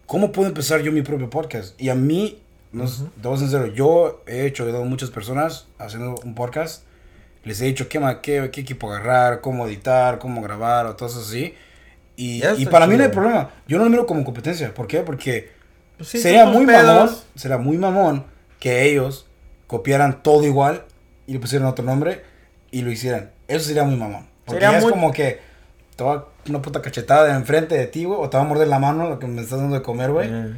¿Cómo 0.06 0.32
puedo 0.32 0.48
empezar 0.48 0.82
yo 0.82 0.92
mi 0.92 1.02
propio 1.02 1.30
podcast? 1.30 1.80
Y 1.82 1.90
a 1.90 1.96
mí 1.96 2.40
no, 2.72 2.84
uh 2.84 3.38
sincero, 3.38 3.68
yo 3.68 4.24
he 4.28 4.46
hecho, 4.46 4.64
he 4.64 4.68
ayudado 4.68 4.86
a 4.86 4.88
muchas 4.88 5.10
personas 5.10 5.68
haciendo 5.78 6.16
un 6.24 6.36
podcast. 6.36 6.84
Les 7.44 7.62
he 7.62 7.66
dicho 7.66 7.88
qué, 7.88 8.00
qué, 8.22 8.50
qué 8.52 8.62
equipo 8.62 8.92
agarrar, 8.92 9.42
cómo 9.42 9.66
editar, 9.68 10.20
cómo 10.20 10.42
grabar 10.42 10.86
o 10.86 10.96
todo 10.96 11.10
eso 11.10 11.22
así. 11.22 11.56
Y, 12.16 12.44
y 12.58 12.66
para 12.66 12.86
mí 12.86 12.98
no 12.98 13.04
hay 13.04 13.10
problema. 13.10 13.50
Yo 13.68 13.78
no 13.78 13.86
lo 13.86 13.90
miro 13.90 14.06
como 14.06 14.24
competencia. 14.26 14.74
¿Por 14.74 14.88
qué? 14.88 15.00
Porque 15.00 15.52
pues 15.98 16.10
sería 16.10 16.46
muy 16.46 16.66
mamón, 16.66 17.10
sería 17.36 17.58
muy 17.58 17.78
mamón 17.78 18.26
que 18.60 18.84
ellos 18.84 19.26
copiaran 19.68 20.22
todo 20.22 20.44
igual 20.44 20.84
y 21.28 21.34
le 21.34 21.40
pusieran 21.40 21.68
otro 21.68 21.86
nombre 21.86 22.24
y 22.72 22.82
lo 22.82 22.92
hicieran. 22.92 23.32
Eso 23.48 23.66
sería 23.66 23.84
muy 23.84 23.96
mamón. 23.96 24.28
Porque 24.46 24.66
sería 24.66 24.78
es 24.78 24.86
como 24.86 25.12
que 25.12 25.40
te 25.96 26.04
voy 26.04 26.18
a 26.18 26.26
una 26.50 26.62
puta 26.62 26.82
cachetada 26.82 27.36
enfrente 27.36 27.78
de 27.78 27.88
ti, 27.88 28.04
güey, 28.04 28.20
o 28.20 28.30
te 28.30 28.38
va 28.38 28.44
a 28.44 28.46
morder 28.46 28.68
la 28.68 28.80
mano 28.80 29.10
lo 29.10 29.20
que 29.20 29.28
me 29.28 29.42
estás 29.42 29.60
dando 29.60 29.76
de 29.76 29.82
comer, 29.82 30.12
güey. 30.12 30.30
Eh. 30.30 30.56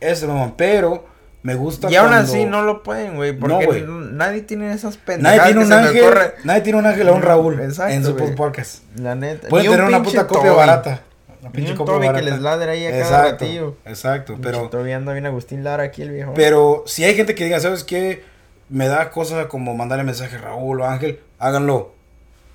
Eso, 0.00 0.28
mamá, 0.28 0.54
pero 0.56 1.11
me 1.42 1.54
gusta 1.56 1.90
Y 1.90 1.96
aún 1.96 2.08
cuando- 2.10 2.30
así 2.32 2.44
no 2.44 2.62
lo 2.62 2.82
pueden, 2.82 3.16
güey. 3.16 3.32
Porque 3.32 3.82
No, 3.82 4.00
nadie 4.00 4.42
tiene 4.42 4.72
esas 4.72 4.96
pendejadas. 4.96 5.38
Nadie 5.38 5.52
tiene 5.54 5.66
un 5.66 5.72
ángel, 5.72 6.32
nadie 6.44 6.60
tiene 6.60 6.78
un 6.78 6.86
ángel 6.86 7.08
a 7.08 7.12
un 7.12 7.22
Raúl 7.22 7.60
Exacto, 7.60 7.92
en 7.92 8.04
su 8.04 8.14
güey. 8.16 8.34
podcast. 8.34 8.82
La 8.96 9.14
neta. 9.14 9.48
Pueden 9.48 9.68
un 9.68 9.72
tener 9.76 9.88
una 9.88 10.02
puta 10.02 10.26
copia 10.26 10.52
barata. 10.52 11.00
Una 11.40 11.50
pinche 11.50 11.72
un 11.72 11.76
copia 11.78 11.94
Toby 11.94 12.06
que 12.06 12.12
barata. 12.12 12.30
les 12.30 12.40
ladre 12.40 12.70
ahí 12.70 12.86
a 12.86 12.90
cada 12.90 13.02
Exacto, 13.02 13.30
ratillo. 13.44 13.76
exacto, 13.84 14.38
Pero 14.40 14.68
todavía 14.68 14.96
anda 14.96 15.12
bien 15.12 15.26
Agustín 15.26 15.64
Lara 15.64 15.82
aquí 15.82 16.02
el 16.02 16.10
viejo. 16.12 16.32
Pero 16.34 16.84
si 16.86 17.02
hay 17.02 17.16
gente 17.16 17.34
que 17.34 17.42
diga, 17.44 17.58
¿sabes 17.58 17.82
qué? 17.82 18.22
Me 18.68 18.86
da 18.86 19.10
cosa 19.10 19.48
como 19.48 19.74
mandarle 19.74 20.04
mensaje 20.04 20.36
a 20.36 20.40
Raúl 20.40 20.80
o 20.80 20.86
Ángel, 20.86 21.18
háganlo. 21.40 21.92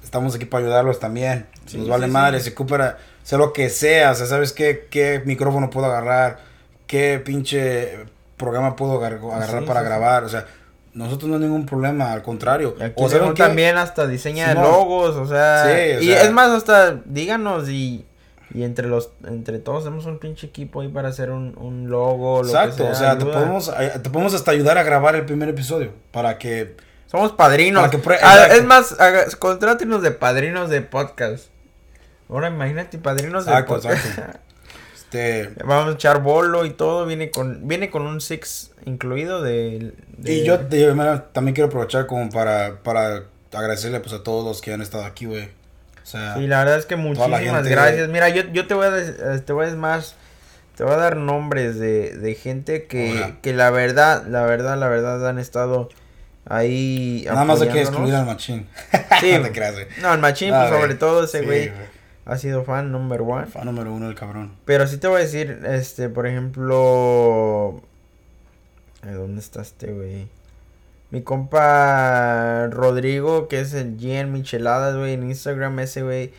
Estamos 0.01 0.33
aquí 0.35 0.45
para 0.45 0.63
ayudarlos 0.63 0.99
también. 1.01 1.45
Sí, 1.65 1.77
Nos 1.79 1.89
vale 1.89 2.05
sí, 2.05 2.11
madre, 2.11 2.39
sí. 2.39 2.45
se 2.45 2.51
ocupa, 2.51 2.95
sea 3.23 3.37
lo 3.37 3.51
que 3.51 3.69
sea, 3.69 4.11
o 4.11 4.15
sea, 4.15 4.25
¿sabes 4.25 4.53
qué, 4.53 4.87
qué 4.89 5.21
micrófono 5.25 5.69
puedo 5.69 5.87
agarrar? 5.87 6.39
¿Qué 6.87 7.19
pinche 7.23 8.05
programa 8.37 8.75
puedo 8.75 8.93
agar- 8.97 9.19
agarrar 9.33 9.61
Sí, 9.61 9.67
para 9.67 9.79
sí, 9.81 9.85
grabar? 9.87 10.23
O 10.23 10.29
sea, 10.29 10.45
nosotros 10.93 11.29
no 11.29 11.35
hay 11.35 11.41
ningún 11.43 11.65
problema, 11.65 12.11
al 12.13 12.21
contrario. 12.23 12.75
Aquí 12.79 12.93
o 12.95 13.01
León 13.07 13.11
¿saben 13.11 13.33
qué? 13.33 13.43
también 13.43 13.77
hasta 13.77 14.07
diseña 14.07 14.53
logos, 14.53 15.15
o 15.15 15.27
sea, 15.27 15.65
Sí, 15.65 15.97
o 15.97 16.01
y 16.01 16.05
sea- 16.07 16.23
es 16.23 16.31
más 16.31 16.49
hasta 16.51 16.93
díganos 17.05 17.69
y 17.69 18.05
y 18.53 18.63
entre 18.63 18.87
los 18.87 19.11
entre 19.27 19.59
todos 19.59 19.83
hacemos 19.83 20.05
un 20.05 20.19
pinche 20.19 20.47
equipo 20.47 20.79
ahí 20.81 20.87
para 20.87 21.09
hacer 21.09 21.31
un, 21.31 21.53
un 21.57 21.89
logo, 21.89 22.41
lo 22.43 22.47
Exacto, 22.47 22.77
que 22.77 22.83
sea, 22.83 22.91
o 22.91 22.95
sea, 22.95 23.17
te 23.17 23.23
ayuda. 23.23 23.33
podemos, 23.33 23.71
eh, 23.77 23.91
te 24.01 24.09
podemos 24.09 24.33
hasta 24.33 24.51
ayudar 24.51 24.77
a 24.77 24.83
grabar 24.83 25.15
el 25.17 25.25
primer 25.25 25.49
episodio 25.49 25.91
para 26.11 26.37
que 26.37 26.75
Somos 27.07 27.31
padrinos. 27.33 27.89
Que 27.89 27.99
Ah, 28.21 28.47
es 28.51 28.63
más, 28.65 28.95
contrátenos 29.39 30.01
de 30.01 30.11
padrinos 30.11 30.69
de 30.69 30.81
podcast. 30.81 31.45
Ahora 32.29 32.47
imagínate 32.49 32.97
padrinos 32.97 33.45
Exacto, 33.47 33.75
de 33.75 33.81
podcast. 33.81 34.05
exacto. 34.07 34.39
este 35.09 35.53
Vamos 35.63 35.89
a 35.89 35.95
echar 35.95 36.21
bolo 36.21 36.65
y 36.65 36.71
todo, 36.71 37.05
viene 37.05 37.31
con 37.31 37.67
viene 37.67 37.89
con 37.89 38.03
un 38.03 38.21
six 38.21 38.71
incluido 38.85 39.41
de, 39.41 39.93
de- 40.17 40.33
Y 40.33 40.43
yo 40.45 40.59
también 41.31 41.55
quiero 41.55 41.67
aprovechar 41.67 42.05
como 42.07 42.29
para, 42.29 42.79
para 42.83 43.23
agradecerle 43.53 43.99
pues 44.01 44.13
a 44.13 44.23
todos 44.23 44.43
los 44.45 44.61
que 44.61 44.73
han 44.73 44.81
estado 44.81 45.05
aquí, 45.05 45.25
güey. 45.25 45.45
O 46.03 46.09
sea, 46.09 46.35
Sí, 46.35 46.47
la 46.47 46.59
verdad 46.59 46.77
es 46.77 46.85
que 46.85 46.95
muchísimas 46.95 47.41
gente- 47.41 47.69
gracias. 47.69 48.07
Mira, 48.09 48.29
yo, 48.29 48.43
yo 48.51 48.67
te 48.67 48.73
voy 48.73 48.85
a 48.87 48.91
des- 48.91 49.45
te 49.45 49.53
voy 49.53 49.65
a 49.65 49.69
es 49.69 49.75
más 49.75 50.15
te 50.75 50.83
voy 50.83 50.93
a 50.93 50.97
dar 50.97 51.17
nombres 51.17 51.79
de, 51.79 52.15
de 52.15 52.35
gente 52.35 52.85
que, 52.85 53.11
Hola. 53.13 53.37
que 53.41 53.51
la 53.53 53.71
verdad, 53.71 54.25
la 54.27 54.43
verdad, 54.45 54.77
la 54.77 54.87
verdad 54.87 55.27
han 55.27 55.39
estado 55.39 55.89
ahí 56.45 57.23
nada 57.25 57.43
más 57.45 57.61
hay 57.61 57.69
que 57.69 57.81
excluir 57.81 58.13
al 58.13 58.25
machín. 58.25 58.67
Sí, 59.19 59.31
no 59.37 59.41
te 59.43 59.51
creas, 59.51 59.73
güey. 59.73 59.87
No, 60.01 60.13
el 60.13 60.19
machín, 60.19 60.53
Ah, 60.53 60.59
pues 60.59 60.69
güey. 60.69 60.81
sobre 60.81 60.95
todo 60.95 61.23
ese 61.23 61.39
Sí, 61.39 61.45
güey 61.45 61.71
ha 62.27 62.37
sido 62.37 62.63
fan 62.63 62.91
number 62.91 63.21
one. 63.21 63.47
Fan 63.47 63.65
número 63.65 63.91
uno 63.93 64.05
del 64.07 64.15
cabrón. 64.15 64.51
Pero 64.65 64.85
sí 64.87 64.97
te 64.97 65.07
voy 65.07 65.17
a 65.17 65.23
decir, 65.23 65.61
este, 65.65 66.09
por 66.09 66.27
ejemplo. 66.27 67.81
¿Dónde 69.03 69.39
está 69.39 69.61
este 69.61 69.91
güey? 69.93 70.27
Mi 71.11 71.21
compa 71.21 72.67
Rodrigo, 72.69 73.47
que 73.47 73.61
es 73.61 73.73
el 73.73 73.97
Gian 73.97 74.31
Micheladas, 74.33 74.97
güey, 74.97 75.13
en 75.13 75.23
Instagram, 75.23 75.79
ese 75.79 76.03
güey 76.03 76.33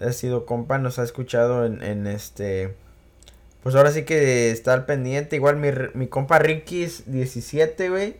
ha 0.00 0.12
sido 0.12 0.46
compa, 0.46 0.78
nos 0.78 0.98
ha 1.00 1.02
escuchado 1.02 1.66
en, 1.66 1.82
en 1.82 2.06
este. 2.06 2.74
Pues 3.64 3.74
ahora 3.74 3.90
sí 3.90 4.04
que 4.04 4.50
está 4.50 4.72
al 4.74 4.86
pendiente. 4.86 5.36
Igual 5.36 5.56
mi, 5.56 5.68
mi 5.94 6.06
compa 6.06 6.38
Ricky's17, 6.40 7.90
güey. 7.90 8.16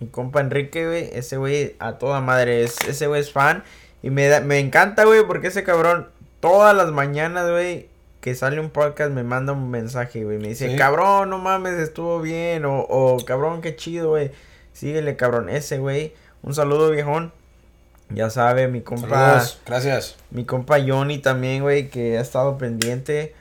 Mi 0.00 0.08
compa 0.08 0.40
Enrique, 0.40 0.86
güey. 0.86 1.10
Ese 1.12 1.36
güey 1.36 1.76
a 1.78 1.98
toda 1.98 2.20
madre. 2.20 2.62
Es, 2.64 2.76
ese 2.88 3.06
güey 3.06 3.20
es 3.20 3.32
fan. 3.32 3.62
Y 4.02 4.10
me, 4.10 4.26
da- 4.28 4.40
me 4.40 4.58
encanta, 4.58 5.04
güey, 5.04 5.24
porque 5.26 5.46
ese 5.48 5.62
cabrón 5.64 6.08
todas 6.48 6.76
las 6.76 6.90
mañanas, 6.92 7.50
güey, 7.50 7.88
que 8.20 8.34
sale 8.34 8.60
un 8.60 8.70
podcast 8.70 9.10
me 9.12 9.22
manda 9.22 9.52
un 9.52 9.70
mensaje, 9.70 10.24
güey. 10.24 10.38
Me 10.38 10.48
dice, 10.48 10.70
Sí. 10.70 10.76
cabrón, 10.76 11.30
no 11.30 11.38
mames, 11.38 11.74
estuvo 11.74 12.20
bien. 12.20 12.64
O, 12.64 12.80
o 12.80 13.24
cabrón, 13.24 13.60
qué 13.62 13.76
chido, 13.76 14.10
güey. 14.10 14.30
Síguele, 14.72 15.16
cabrón. 15.16 15.48
Ese, 15.48 15.78
güey. 15.78 16.14
Un 16.42 16.54
saludo, 16.54 16.90
viejón. 16.90 17.32
Ya 18.10 18.28
sabe, 18.30 18.68
mi 18.68 18.80
compa. 18.82 19.08
Saludos, 19.08 19.58
gracias. 19.66 20.16
Mi 20.30 20.44
compa 20.44 20.76
Johnny 20.86 21.18
también, 21.18 21.62
güey, 21.62 21.88
que 21.88 22.18
ha 22.18 22.20
estado 22.20 22.58
pendiente. 22.58 23.34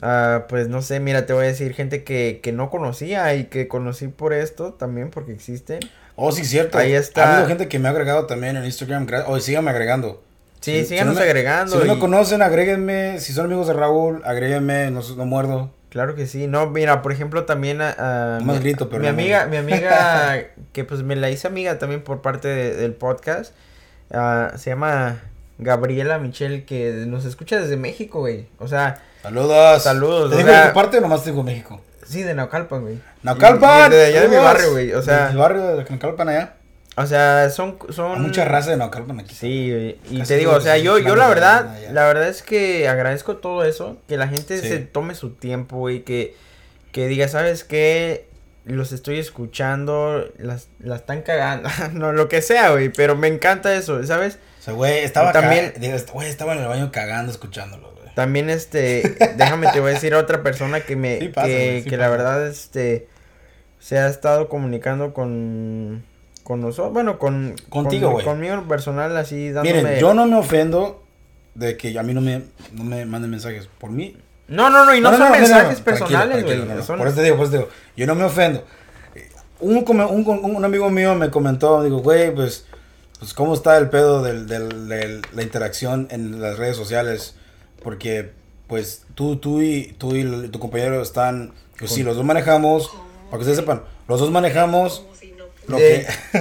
Ah, 0.00 0.46
pues 0.48 0.68
no 0.68 0.80
sé, 0.80 1.00
mira, 1.00 1.26
te 1.26 1.32
voy 1.32 1.44
a 1.44 1.48
decir 1.48 1.74
gente 1.74 2.04
que, 2.04 2.40
que 2.42 2.52
no 2.52 2.70
conocía 2.70 3.34
y 3.34 3.44
que 3.44 3.66
conocí 3.68 4.08
por 4.08 4.32
esto 4.32 4.72
también 4.72 5.10
porque 5.10 5.32
existen. 5.32 5.80
Oh, 6.16 6.32
sí, 6.32 6.44
cierto. 6.44 6.78
Ahí 6.78 6.92
está. 6.94 7.24
Ha 7.24 7.32
habido 7.34 7.48
gente 7.48 7.68
que 7.68 7.78
me 7.78 7.88
ha 7.88 7.90
agregado 7.90 8.26
también 8.26 8.56
en 8.56 8.64
Instagram. 8.64 9.06
gra- 9.06 9.24
O 9.26 9.38
síganme 9.40 9.70
agregando. 9.70 10.22
Sí, 10.70 10.84
síganos 10.86 11.14
si 11.14 11.18
no 11.20 11.24
me- 11.24 11.30
agregando. 11.30 11.80
Si 11.80 11.86
no 11.86 11.98
conocen, 11.98 12.42
agréguenme. 12.42 13.18
Si 13.20 13.32
son 13.32 13.46
amigos 13.46 13.66
de 13.68 13.72
Raúl, 13.74 14.22
agréguenme. 14.24 14.90
No, 14.90 15.00
no 15.16 15.24
muerdo. 15.26 15.70
Claro 15.90 16.14
que 16.14 16.26
sí. 16.26 16.46
No, 16.46 16.68
mira, 16.70 17.00
por 17.02 17.12
ejemplo, 17.12 17.44
también 17.44 17.80
a, 17.80 18.36
a 18.36 18.38
Nomás 18.40 18.56
mi, 18.58 18.62
grito, 18.62 18.88
pero 18.90 19.00
mi 19.00 19.06
no 19.06 19.12
amiga, 19.14 19.46
muero. 19.46 19.50
mi 19.64 19.72
amiga, 19.72 20.38
que 20.72 20.84
pues 20.84 21.02
me 21.02 21.16
la 21.16 21.30
hice 21.30 21.46
amiga 21.46 21.78
también 21.78 22.02
por 22.02 22.20
parte 22.22 22.48
de- 22.48 22.74
del 22.76 22.92
podcast. 22.94 23.54
ah, 24.12 24.52
se 24.56 24.70
llama 24.70 25.22
Gabriela 25.58 26.18
Michelle, 26.18 26.64
que 26.64 26.92
nos 27.06 27.24
escucha 27.24 27.58
desde 27.60 27.76
México, 27.76 28.20
güey. 28.20 28.46
O 28.58 28.68
sea, 28.68 29.00
Saludos. 29.22 29.82
Saludos, 29.82 30.30
¿Te 30.30 30.36
digo 30.36 30.48
sea- 30.48 30.62
de 30.62 30.68
tu 30.68 30.74
parte 30.74 30.98
o 30.98 31.00
nomás 31.00 31.24
te 31.24 31.30
digo 31.30 31.42
México? 31.42 31.80
sí, 32.06 32.22
de 32.22 32.32
Naucalpan, 32.34 32.82
güey. 32.82 32.98
Naucalpan. 33.22 33.90
Y- 33.92 33.94
y 33.94 33.98
De 33.98 34.04
allá 34.06 34.20
de 34.22 34.28
mi 34.28 34.36
barrio, 34.36 34.70
güey. 34.72 34.92
O 34.92 35.02
sea, 35.02 35.28
Del 35.28 35.36
barrio 35.36 35.62
de 35.76 35.84
Naucalpan 35.84 36.28
allá. 36.28 36.54
O 36.98 37.06
sea, 37.06 37.48
son, 37.50 37.78
son. 37.90 38.12
Hay 38.16 38.20
mucha 38.20 38.44
raza 38.44 38.70
de 38.70 38.76
Naucalpan 38.76 39.20
aquí. 39.20 39.34
Sí, 39.34 39.96
y 40.10 40.18
Casi 40.18 40.28
te 40.28 40.36
digo, 40.36 40.52
o 40.52 40.60
sea, 40.60 40.76
yo, 40.78 40.98
yo 40.98 41.14
la 41.14 41.28
planos 41.28 41.28
de 41.28 41.34
verdad, 41.34 41.92
la 41.92 42.06
verdad 42.06 42.28
es 42.28 42.42
que 42.42 42.88
agradezco 42.88 43.36
todo 43.36 43.64
eso, 43.64 43.98
que 44.08 44.16
la 44.16 44.26
gente 44.28 44.60
Sí. 44.60 44.68
se 44.68 44.78
tome 44.78 45.14
su 45.14 45.30
tiempo, 45.30 45.76
güey, 45.76 46.02
que, 46.02 46.34
que 46.92 47.06
diga, 47.06 47.28
¿sabes 47.28 47.62
qué? 47.64 48.26
Los 48.64 48.92
estoy 48.92 49.18
escuchando, 49.18 50.28
las, 50.38 50.68
las 50.80 51.00
están 51.00 51.22
cagando, 51.22 51.68
no, 51.92 52.12
lo 52.12 52.28
que 52.28 52.42
sea, 52.42 52.70
güey, 52.70 52.90
pero 52.90 53.16
me 53.16 53.28
encanta 53.28 53.74
eso, 53.74 54.04
¿sabes? 54.04 54.38
O 54.58 54.62
sea, 54.62 54.74
güey, 54.74 54.98
estaba 54.98 55.32
También-. 55.32 55.72
Digo, 55.78 55.96
güey, 56.12 56.28
estaba 56.28 56.52
en 56.54 56.60
el 56.60 56.66
baño 56.68 56.90
cagando 56.92 57.30
escuchándolo, 57.30 57.92
güey. 57.92 58.12
También, 58.14 58.50
este, 58.50 59.16
déjame, 59.36 59.68
te 59.72 59.80
voy 59.80 59.92
a 59.92 59.94
decir 59.94 60.14
a 60.14 60.18
otra 60.18 60.42
persona 60.42 60.80
que 60.80 60.96
me, 60.96 61.20
Sí 61.20 61.28
pasa, 61.28 61.46
que, 61.46 61.82
sí 61.84 61.88
que 61.88 61.96
la 61.96 62.08
verdad, 62.08 62.46
este, 62.46 63.06
se 63.78 63.98
ha 63.98 64.08
estado 64.08 64.48
comunicando 64.48 65.14
con, 65.14 66.04
con 66.48 66.62
nosotros, 66.62 66.94
bueno, 66.94 67.18
con, 67.18 67.54
Contigo, 67.68 68.06
con- 68.06 68.12
güey. 68.14 68.24
conmigo 68.24 68.54
en 68.54 68.66
personal, 68.66 69.14
así, 69.18 69.50
dándome... 69.50 69.82
Miren, 69.82 70.00
yo 70.00 70.14
no 70.14 70.24
me 70.24 70.36
ofendo 70.36 71.02
de 71.54 71.76
que 71.76 71.98
a 71.98 72.02
mí 72.02 72.14
no 72.14 72.22
me, 72.22 72.42
no 72.72 72.84
me 72.84 73.04
manden 73.04 73.30
mensajes. 73.30 73.68
Por 73.78 73.90
mí. 73.90 74.16
No, 74.48 74.70
no, 74.70 74.86
no, 74.86 74.94
y 74.94 75.00
no, 75.02 75.14
son 75.14 75.30
mensajes 75.30 75.82
personales, 75.82 76.42
güey. 76.44 76.58
Por 76.86 77.06
eso 77.06 77.16
te 77.16 77.22
digo, 77.22 77.36
por 77.36 77.44
eso 77.44 77.50
te 77.52 77.58
digo. 77.58 77.68
Yo 77.98 78.06
no 78.06 78.14
me 78.14 78.24
ofendo. 78.24 78.64
Un, 79.60 79.84
un, 79.86 80.26
un, 80.26 80.56
un 80.56 80.64
amigo 80.64 80.88
mío 80.88 81.14
me 81.16 81.28
comentó, 81.30 81.82
digo, 81.84 81.98
güey, 81.98 82.34
pues, 82.34 82.64
pues, 83.18 83.34
¿cómo 83.34 83.52
está 83.52 83.76
el 83.76 83.90
pedo 83.90 84.22
del, 84.22 84.46
del, 84.46 84.88
del- 84.88 85.20
la 85.34 85.42
interacción 85.42 86.08
en 86.10 86.40
las 86.40 86.56
redes 86.56 86.76
sociales? 86.78 87.34
Porque, 87.82 88.30
pues, 88.68 89.04
tú, 89.14 89.36
tú 89.36 89.60
y, 89.60 89.94
tú 89.98 90.16
y 90.16 90.48
tu 90.48 90.58
compañero 90.58 91.02
están, 91.02 91.52
pues 91.78 91.90
sí, 91.90 92.02
los 92.02 92.16
dos 92.16 92.24
manejamos, 92.24 92.88
para 93.26 93.32
que 93.32 93.50
ustedes 93.50 93.58
sepan, 93.58 93.82
los 94.06 94.18
dos 94.20 94.30
manejamos 94.30 95.04
lo 95.68 95.76
De- 95.76 96.06
que... 96.32 96.38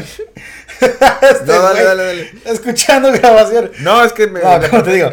Este 0.79 1.45
No, 1.45 1.61
dale, 1.61 1.83
dale, 1.83 2.03
dale. 2.05 2.31
Escuchando 2.45 3.11
grabación. 3.11 3.71
No, 3.79 4.03
es 4.03 4.13
que 4.13 4.27
me. 4.27 4.41
No, 4.41 4.59
de 4.59 4.69
¿cómo 4.69 4.83
te 4.83 4.93
digo? 4.93 5.09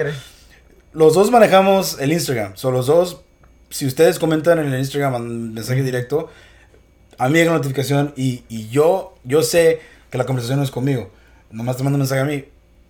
Los 0.93 1.15
dos 1.15 1.31
manejamos 1.31 1.99
el 2.01 2.13
Instagram. 2.13 2.57
Son 2.57 2.75
los 2.75 2.87
dos. 2.87 3.23
Si 3.71 3.87
ustedes 3.87 4.19
comentan 4.19 4.59
en 4.59 4.73
el 4.73 4.79
Instagram 4.79 5.17
en 5.17 5.55
mensaje 5.55 5.83
directo, 5.83 6.31
a 7.19 7.29
mí 7.29 7.39
llega 7.39 7.51
una 7.51 7.59
notificación 7.59 8.13
y, 8.17 8.45
y 8.49 8.69
yo, 8.69 9.15
yo 9.25 9.43
sé 9.43 9.81
que 10.11 10.19
la 10.19 10.25
conversación 10.27 10.59
no 10.59 10.65
es 10.65 10.71
conmigo. 10.71 11.11
Nomás 11.51 11.77
te 11.77 11.83
manda 11.83 11.97
un 11.97 12.01
mensaje 12.01 12.21
a 12.21 12.25
mí. 12.25 12.45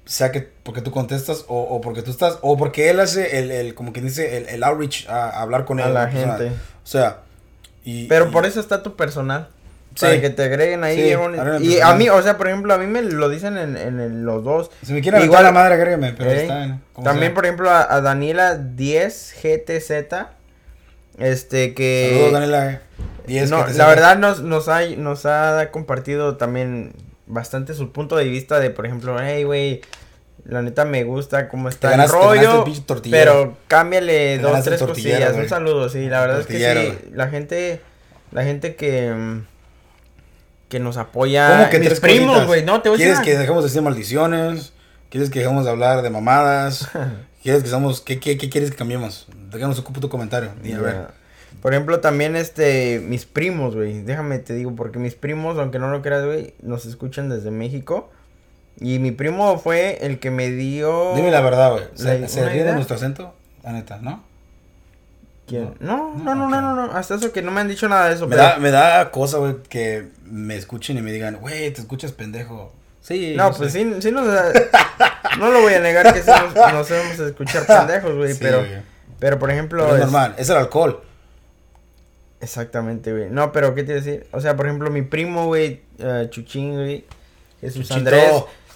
Sea 0.04 0.30
que 0.32 0.40
porque 0.42 0.82
tú 0.82 0.90
contestas 0.90 1.44
o, 1.48 1.58
o 1.62 1.80
porque 1.80 2.02
tú 2.02 2.10
estás, 2.10 2.38
o 2.42 2.58
porque 2.58 2.90
él 2.90 3.00
hace 3.00 3.38
el, 3.38 3.50
el 3.50 3.74
como 3.74 3.92
quien 3.94 4.04
dice, 4.04 4.36
el, 4.36 4.48
el 4.50 4.62
outreach 4.62 5.08
a, 5.08 5.30
a 5.30 5.40
hablar 5.42 5.64
con 5.64 5.80
A 5.80 5.86
él, 5.86 5.94
la 5.94 6.10
persona. 6.10 6.36
gente. 6.36 6.52
O 6.82 6.86
sea, 6.86 7.20
y. 7.84 8.06
Pero 8.08 8.28
y- 8.28 8.30
por 8.32 8.44
eso 8.44 8.60
está 8.60 8.82
tu 8.82 8.96
personal. 8.96 9.48
Sí. 9.94 10.06
Para 10.06 10.20
que 10.20 10.30
te 10.30 10.42
agreguen 10.42 10.82
ahí. 10.82 10.96
Sí, 10.96 11.66
y 11.68 11.80
a 11.80 11.94
mí, 11.94 12.08
o 12.08 12.20
sea, 12.22 12.36
por 12.36 12.48
ejemplo, 12.48 12.74
a 12.74 12.78
mí 12.78 12.86
me 12.86 13.02
lo 13.02 13.28
dicen 13.28 13.56
en, 13.56 13.76
en, 13.76 14.24
los 14.24 14.42
dos. 14.42 14.70
Si 14.82 14.92
me 14.92 15.00
quieren 15.00 15.22
Igual- 15.22 15.44
la 15.44 15.52
madre, 15.52 15.74
agrégame, 15.74 16.14
pero 16.16 16.30
¿eh? 16.30 16.42
está 16.42 16.58
bien. 16.58 16.80
También, 17.02 17.28
sea. 17.28 17.34
por 17.34 17.44
ejemplo, 17.44 17.70
a, 17.70 17.94
a 17.94 18.00
Daniela 18.00 18.56
10 18.56 19.36
GTZ. 19.42 19.90
Este 21.18 21.74
que. 21.74 22.10
Saludos, 22.10 22.32
Daniela. 22.32 22.80
10, 23.26 23.50
no, 23.50 23.64
que 23.64 23.72
te 23.72 23.78
la 23.78 23.86
verdad 23.86 24.18
nos, 24.18 24.42
nos, 24.42 24.68
ha, 24.68 24.84
nos 24.96 25.26
ha 25.26 25.70
compartido 25.70 26.36
también 26.36 26.92
bastante 27.26 27.74
su 27.74 27.90
punto 27.90 28.16
de 28.16 28.24
vista 28.24 28.60
de, 28.60 28.70
por 28.70 28.86
ejemplo, 28.86 29.16
hey, 29.20 29.44
güey, 29.44 29.80
la 30.44 30.62
neta 30.62 30.84
me 30.84 31.04
gusta 31.04 31.48
cómo 31.48 31.68
está 31.68 31.94
el 31.94 32.08
rollo, 32.08 32.64
pero 33.10 33.56
cámbiale 33.66 34.36
Te 34.36 34.42
dos, 34.42 34.62
tres 34.62 34.82
cosillas. 34.82 35.34
Un 35.34 35.48
saludo, 35.48 35.88
sí, 35.88 36.08
la 36.08 36.20
verdad 36.20 36.40
es 36.40 36.46
que 36.46 36.58
sí, 36.58 37.10
la 37.12 37.28
gente, 37.28 37.80
la 38.30 38.44
gente 38.44 38.74
que, 38.74 39.10
mm, 39.10 39.46
que 40.74 40.80
nos 40.80 40.96
apoya, 40.96 41.56
¿Cómo 41.56 41.70
que 41.70 41.78
mis 41.78 42.00
primos, 42.00 42.48
güey, 42.48 42.64
no, 42.64 42.82
te 42.82 42.88
voy 42.88 42.96
a 42.96 42.98
¿Quieres 42.98 43.20
que 43.20 43.38
dejemos 43.38 43.62
de 43.62 43.68
decir 43.68 43.80
maldiciones? 43.80 44.72
¿Quieres 45.08 45.30
que 45.30 45.38
dejemos 45.38 45.64
de 45.64 45.70
hablar 45.70 46.02
de 46.02 46.10
mamadas? 46.10 46.88
¿Quieres 47.44 47.62
que 47.62 47.68
estamos, 47.68 48.00
qué, 48.00 48.18
qué, 48.18 48.36
qué 48.36 48.50
quieres 48.50 48.72
que 48.72 48.76
cambiemos? 48.76 49.28
Déjanos 49.52 49.78
un 49.78 49.84
puto 49.84 50.08
comentario. 50.08 50.50
Y 50.64 50.72
a 50.72 50.80
ver. 50.80 51.06
Por 51.62 51.74
ejemplo, 51.74 52.00
también 52.00 52.34
este, 52.34 53.00
mis 53.06 53.24
primos, 53.24 53.76
güey. 53.76 54.02
Déjame 54.02 54.40
te 54.40 54.52
digo, 54.52 54.74
porque 54.74 54.98
mis 54.98 55.14
primos, 55.14 55.60
aunque 55.60 55.78
no 55.78 55.90
lo 55.90 56.02
creas, 56.02 56.24
güey, 56.24 56.54
nos 56.60 56.86
escuchan 56.86 57.28
desde 57.28 57.52
México. 57.52 58.10
Y 58.80 58.98
mi 58.98 59.12
primo 59.12 59.56
fue 59.60 60.04
el 60.04 60.18
que 60.18 60.32
me 60.32 60.50
dio. 60.50 61.14
Dime 61.14 61.30
la 61.30 61.40
verdad, 61.40 61.70
güey. 61.70 61.84
¿Se, 61.94 62.26
se 62.26 62.48
ríe 62.48 62.64
de 62.64 62.72
nuestro 62.72 62.96
acento? 62.96 63.32
La 63.62 63.70
neta, 63.70 63.98
¿no? 63.98 64.24
¿Quién? 65.46 65.74
No, 65.80 66.14
No, 66.16 66.34
no, 66.34 66.48
no, 66.48 66.60
no, 66.60 66.74
no, 66.74 66.86
no. 66.86 66.92
Hasta 66.92 67.16
eso 67.16 67.30
que 67.32 67.42
no 67.42 67.50
me 67.50 67.60
han 67.60 67.68
dicho 67.68 67.88
nada 67.88 68.08
de 68.08 68.14
eso. 68.14 68.26
Me 68.26 68.36
pero- 68.36 68.48
da, 68.48 68.56
me 68.58 68.70
da 68.70 69.10
cosa, 69.10 69.38
güey, 69.38 69.56
que 69.68 70.08
me 70.24 70.56
escuchen 70.56 70.96
y 70.98 71.02
me 71.02 71.12
digan, 71.12 71.36
güey, 71.36 71.70
te 71.72 71.80
escuchas 71.82 72.12
pendejo. 72.12 72.72
Sí. 73.00 73.34
No, 73.36 73.52
pues 73.52 73.72
sí, 73.72 73.94
sí 74.00 74.10
nos. 74.10 74.24
no 75.38 75.50
lo 75.50 75.60
voy 75.60 75.74
a 75.74 75.80
negar 75.80 76.12
que 76.14 76.22
sí 76.22 76.30
nos, 76.30 76.54
nos 76.72 76.88
sabemos 76.88 77.18
escuchar 77.18 77.66
pendejos, 77.66 78.14
güey. 78.16 78.32
Sí, 78.32 78.38
pero, 78.40 78.64
pero 79.18 79.38
por 79.38 79.50
ejemplo. 79.50 79.82
Pero 79.84 79.96
es 79.96 80.00
es- 80.00 80.06
normal, 80.10 80.34
es 80.38 80.48
el 80.48 80.56
alcohol. 80.56 81.02
Exactamente, 82.40 83.12
güey. 83.12 83.30
No, 83.30 83.52
pero 83.52 83.74
¿qué 83.74 83.82
te 83.84 83.92
iba 83.92 84.00
a 84.00 84.04
decir? 84.04 84.26
O 84.32 84.40
sea, 84.40 84.56
por 84.56 84.66
ejemplo, 84.66 84.90
mi 84.90 85.02
primo, 85.02 85.46
güey, 85.46 85.82
eh, 85.98 86.26
Chuchín, 86.30 86.74
güey, 86.74 87.04
Jesús 87.60 87.82
Chuchito. 87.88 87.96
Andrés, 87.98 88.32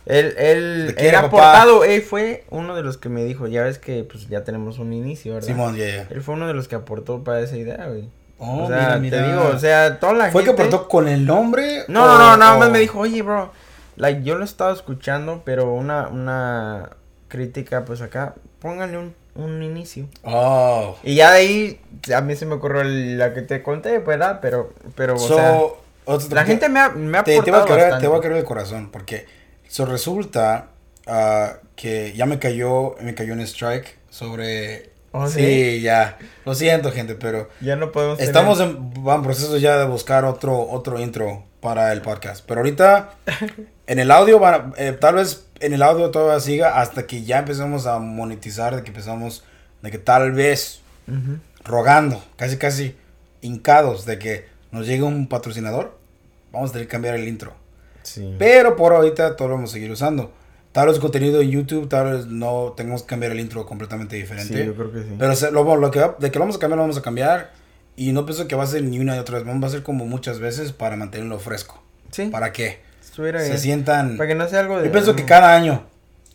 él, 0.08 0.94
él, 0.96 1.14
ha 1.14 1.22
papá. 1.22 1.26
aportado, 1.52 1.84
él 1.84 2.02
fue 2.02 2.44
uno 2.50 2.74
de 2.74 2.82
los 2.82 2.96
que 2.98 3.08
me 3.08 3.24
dijo, 3.24 3.46
ya 3.46 3.62
ves 3.62 3.78
que 3.78 4.04
pues 4.04 4.28
ya 4.28 4.42
tenemos 4.44 4.78
un 4.78 4.92
inicio, 4.92 5.34
¿verdad? 5.34 5.46
Simón, 5.48 5.76
ya, 5.76 5.86
ya. 5.86 6.06
Él 6.10 6.22
fue 6.22 6.34
uno 6.34 6.46
de 6.46 6.54
los 6.54 6.66
que 6.68 6.76
aportó 6.76 7.22
para 7.24 7.40
esa 7.40 7.56
idea, 7.56 7.86
güey. 7.88 8.08
Oh, 8.38 8.64
o 8.64 8.68
sea, 8.68 8.76
mira, 8.78 8.98
mira. 8.98 9.18
te 9.22 9.28
digo, 9.28 9.50
o 9.54 9.58
sea, 9.58 9.98
toda 9.98 10.12
la 10.14 10.30
¿Fue 10.30 10.42
que 10.42 10.48
gente... 10.50 10.62
aportó 10.62 10.88
con 10.88 11.08
el 11.08 11.26
nombre? 11.26 11.84
No, 11.88 12.04
o- 12.04 12.06
no, 12.06 12.18
no, 12.18 12.36
nada 12.36 12.56
más 12.56 12.68
o- 12.68 12.70
me 12.70 12.78
dijo, 12.78 13.00
oye, 13.00 13.20
bro, 13.22 13.50
like, 13.96 14.22
yo 14.22 14.36
lo 14.36 14.42
he 14.42 14.44
estado 14.44 14.72
escuchando, 14.72 15.42
pero 15.44 15.72
una, 15.72 16.08
una 16.08 16.90
crítica, 17.26 17.84
pues 17.84 18.00
acá, 18.00 18.34
póngale 18.60 18.96
un, 18.96 19.14
un 19.34 19.62
inicio. 19.62 20.06
Oh. 20.22 20.96
Y 21.02 21.16
ya 21.16 21.32
de 21.32 21.38
ahí, 21.38 21.80
a 22.14 22.20
mí 22.20 22.36
se 22.36 22.46
me 22.46 22.54
ocurrió 22.54 22.84
la 22.84 23.34
que 23.34 23.42
te 23.42 23.62
conté, 23.62 23.98
¿verdad? 23.98 24.38
Pero, 24.40 24.72
pero, 24.94 25.16
o 25.16 25.18
sea, 25.18 25.58
la 26.30 26.44
gente 26.44 26.68
me 26.68 26.80
ha, 26.80 26.90
me 26.90 27.18
ha 27.18 27.24
te, 27.24 27.32
te 27.32 27.38
voy 27.40 27.48
a 27.50 27.62
aportado 27.62 27.66
quebrar, 27.66 27.84
bastante. 27.86 28.04
te 28.04 28.08
voy 28.08 28.18
a 28.18 28.22
quebrar 28.22 28.38
el 28.38 28.44
corazón 28.46 28.90
porque 28.90 29.26
so 29.68 29.86
resulta 29.86 30.68
ah, 31.06 31.58
que 31.76 32.12
ya 32.14 32.26
me 32.26 32.38
cayó 32.40 32.96
me 33.00 33.14
cayó 33.14 33.32
un 33.34 33.40
strike 33.40 33.96
sobre 34.10 34.90
¿Oh, 35.12 35.26
sí? 35.28 35.40
sí? 35.40 35.80
ya 35.80 36.18
lo 36.44 36.54
siento 36.54 36.90
gente 36.92 37.14
pero 37.14 37.48
Ya 37.60 37.76
no 37.76 37.92
podemos 37.92 38.18
tener- 38.18 38.28
estamos 38.30 38.60
en, 38.60 38.92
va 39.06 39.14
en 39.14 39.22
proceso 39.22 39.56
ya 39.58 39.78
de 39.78 39.86
buscar 39.86 40.24
otro 40.24 40.60
otro 40.68 40.98
intro 41.00 41.44
para 41.60 41.92
el 41.92 42.02
podcast 42.02 42.44
pero 42.46 42.60
ahorita 42.60 43.14
en 43.86 43.98
el 43.98 44.10
audio 44.10 44.38
van 44.38 44.54
a- 44.54 44.72
eh, 44.76 44.92
tal 44.92 45.14
vez 45.14 45.44
en 45.60 45.72
el 45.72 45.82
audio 45.82 46.10
todavía 46.10 46.40
siga 46.40 46.80
hasta 46.80 47.06
que 47.06 47.22
ya 47.24 47.38
empecemos 47.38 47.86
a 47.86 47.98
monetizar 47.98 48.74
de 48.76 48.82
que 48.82 48.88
empezamos 48.88 49.44
de 49.82 49.90
que 49.90 49.98
tal 49.98 50.32
vez 50.32 50.80
rogando, 51.64 52.22
casi 52.36 52.56
casi 52.58 52.96
hincados 53.40 54.04
de 54.06 54.18
que 54.18 54.46
nos 54.70 54.86
llegue 54.86 55.02
un 55.02 55.26
patrocinador, 55.28 55.96
vamos 56.52 56.70
a 56.70 56.72
tener 56.74 56.86
que 56.88 56.92
cambiar 56.92 57.14
el 57.14 57.26
intro. 57.28 57.54
Sí. 58.02 58.34
Pero 58.38 58.76
por 58.76 58.92
ahorita 58.92 59.36
todo 59.36 59.48
lo 59.48 59.54
vamos 59.54 59.70
a 59.70 59.72
seguir 59.74 59.90
usando. 59.90 60.32
Tal 60.72 60.88
vez 60.88 60.98
contenido 60.98 61.40
en 61.40 61.50
YouTube, 61.50 61.88
tal 61.88 62.12
vez 62.12 62.26
no 62.26 62.74
tengamos 62.76 63.02
que 63.02 63.08
cambiar 63.08 63.32
el 63.32 63.40
intro 63.40 63.66
completamente 63.66 64.16
diferente. 64.16 64.54
Sí, 64.60 64.66
yo 64.66 64.74
creo 64.74 64.92
que 64.92 65.00
sí. 65.00 65.16
Pero 65.18 65.34
lo, 65.50 65.76
lo 65.76 65.90
que, 65.90 65.98
va- 66.00 66.16
de 66.18 66.30
que 66.30 66.38
lo 66.38 66.44
vamos 66.44 66.56
a 66.56 66.58
cambiar, 66.58 66.76
lo 66.76 66.82
vamos 66.82 66.98
a 66.98 67.02
cambiar. 67.02 67.50
Y 67.96 68.12
no 68.12 68.24
pienso 68.26 68.46
que 68.46 68.54
va 68.54 68.62
a 68.64 68.66
ser 68.66 68.82
ni 68.84 69.00
una 69.00 69.16
y 69.16 69.18
otra 69.18 69.38
vez, 69.38 69.46
va 69.62 69.66
a 69.66 69.70
ser 69.70 69.82
como 69.82 70.06
muchas 70.06 70.38
veces 70.38 70.72
para 70.72 70.94
mantenerlo 70.96 71.38
fresco. 71.38 71.82
sí. 72.12 72.26
¿Para 72.26 72.52
Estuviera 73.02 73.40
Se 73.40 73.46
bien. 73.48 73.58
sientan... 73.58 74.16
Para 74.16 74.28
que 74.28 74.34
no 74.36 74.48
sea 74.48 74.60
algo 74.60 74.78
de... 74.78 74.84
Yo 74.86 74.92
pienso 74.92 75.16
que 75.16 75.24
cada 75.24 75.56
año, 75.56 75.84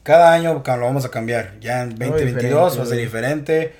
cada 0.03 0.33
año 0.33 0.61
lo 0.75 0.85
vamos 0.85 1.05
a 1.05 1.09
cambiar. 1.09 1.57
Ya 1.61 1.83
en 1.83 1.91
Algo 1.93 2.15
2022 2.17 2.79
va 2.79 2.83
a 2.83 2.85
ser 2.85 2.97
diferente, 2.97 3.53
diferente. 3.59 3.75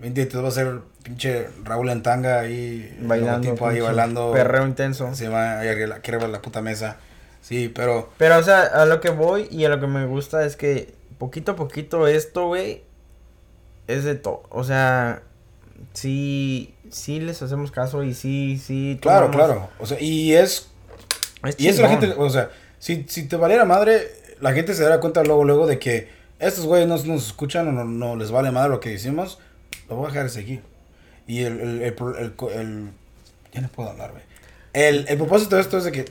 2022 0.00 0.44
va 0.44 0.48
a 0.48 0.50
ser 0.50 0.78
pinche 1.02 1.46
Raúl 1.64 1.88
en 1.88 2.02
tanga 2.02 2.40
ahí. 2.40 2.94
bailando. 3.00 3.38
logotipo 3.48 3.68
ahí 3.68 3.80
bailando. 3.80 4.32
Perreo 4.32 4.66
intenso. 4.66 5.14
Se 5.14 5.28
va 5.28 5.60
arriba 5.60 5.96
de 6.26 6.28
la 6.28 6.42
puta 6.42 6.60
mesa. 6.60 6.98
Sí, 7.44 7.68
pero 7.68 8.08
Pero, 8.16 8.38
o 8.38 8.42
sea, 8.42 8.62
a 8.62 8.86
lo 8.86 9.02
que 9.02 9.10
voy 9.10 9.48
y 9.50 9.64
a 9.66 9.68
lo 9.68 9.78
que 9.78 9.86
me 9.86 10.06
gusta 10.06 10.46
es 10.46 10.56
que 10.56 10.94
poquito 11.18 11.52
a 11.52 11.56
poquito 11.56 12.06
esto, 12.06 12.46
güey, 12.46 12.82
es 13.86 14.04
de 14.04 14.14
todo. 14.14 14.44
O 14.48 14.64
sea, 14.64 15.22
sí, 15.92 16.74
sí 16.90 17.20
les 17.20 17.42
hacemos 17.42 17.70
caso 17.70 18.02
y 18.02 18.14
sí, 18.14 18.58
sí. 18.58 18.98
claro, 19.00 19.26
tomamos- 19.30 19.36
claro. 19.46 19.70
O 19.78 19.86
sea, 19.86 20.00
y 20.00 20.32
es. 20.32 20.68
Es 21.44 21.60
Y 21.60 21.68
eso 21.68 21.82
la 21.82 21.90
gente, 21.90 22.14
o 22.16 22.30
sea, 22.30 22.50
si, 22.78 23.04
si 23.08 23.28
te 23.28 23.36
valiera 23.36 23.66
madre, 23.66 24.08
la 24.40 24.52
gente 24.54 24.72
se 24.74 24.82
dará 24.82 24.98
cuenta 25.00 25.22
luego, 25.22 25.44
luego 25.44 25.66
de 25.66 25.78
que 25.78 26.08
estos 26.38 26.64
güeyes 26.64 26.88
no 26.88 26.96
nos 26.96 27.26
escuchan 27.26 27.68
o 27.68 27.72
no, 27.72 27.84
no 27.84 28.16
les 28.16 28.30
vale 28.30 28.50
madre 28.50 28.70
lo 28.70 28.80
que 28.80 28.88
decimos, 28.90 29.38
lo 29.90 29.96
voy 29.96 30.06
a 30.06 30.08
dejar 30.08 30.22
de 30.24 30.30
seguir. 30.30 30.62
Y 31.26 31.42
el, 31.42 31.60
el, 31.60 31.82
el, 31.82 31.94
el 32.18 32.34
el- 32.58 32.90
ya 33.52 33.60
no 33.60 33.68
puedo 33.68 33.90
hablar, 33.90 34.12
güey. 34.12 34.22
El, 34.72 35.06
el 35.08 35.16
propósito 35.18 35.56
de 35.56 35.62
esto 35.62 35.76
es 35.78 35.84
de 35.84 35.92
que 35.92 36.06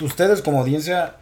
ustedes 0.00 0.42
como 0.42 0.60
audiencia, 0.60 1.16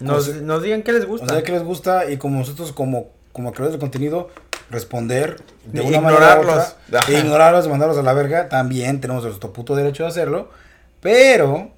Nos, 0.00 0.42
nos 0.42 0.62
digan 0.62 0.82
qué 0.82 0.92
les 0.92 1.06
gusta. 1.06 1.26
sea, 1.32 1.42
que 1.42 1.52
les 1.52 1.62
gusta 1.62 2.10
y 2.10 2.16
como 2.16 2.38
nosotros 2.38 2.72
como, 2.72 3.08
como 3.32 3.52
creadores 3.52 3.74
de 3.74 3.80
contenido, 3.80 4.30
responder 4.70 5.40
de 5.64 5.82
Y 5.82 5.88
una 5.88 6.00
manera 6.00 6.38
u 6.38 6.42
otra, 6.42 6.76
e 7.08 7.18
ignorarlos, 7.18 7.68
mandarlos 7.68 7.98
a 7.98 8.02
la 8.02 8.12
verga, 8.12 8.48
también 8.48 9.00
tenemos 9.00 9.24
nuestro 9.24 9.52
puto 9.52 9.74
derecho 9.74 10.04
de 10.04 10.10
hacerlo, 10.10 10.50
pero 11.00 11.70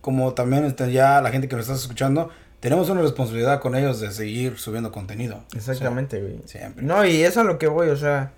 como 0.00 0.32
también 0.34 0.64
está 0.64 0.86
ya 0.86 1.20
la 1.20 1.30
gente 1.30 1.48
que 1.48 1.56
nos 1.56 1.64
está 1.66 1.76
escuchando, 1.76 2.30
tenemos 2.60 2.88
una 2.88 3.02
responsabilidad 3.02 3.60
con 3.60 3.74
ellos 3.76 4.00
de 4.00 4.10
seguir 4.10 4.58
subiendo 4.58 4.90
contenido. 4.92 5.40
Exactamente, 5.54 6.20
güey. 6.20 6.36
O 6.44 6.48
sea, 6.48 6.60
siempre. 6.62 6.84
No, 6.84 7.04
y 7.04 7.22
eso 7.22 7.28
es 7.28 7.36
a 7.38 7.44
lo 7.44 7.58
que 7.58 7.66
voy, 7.66 7.88
o 7.88 7.96
sea, 7.96 8.32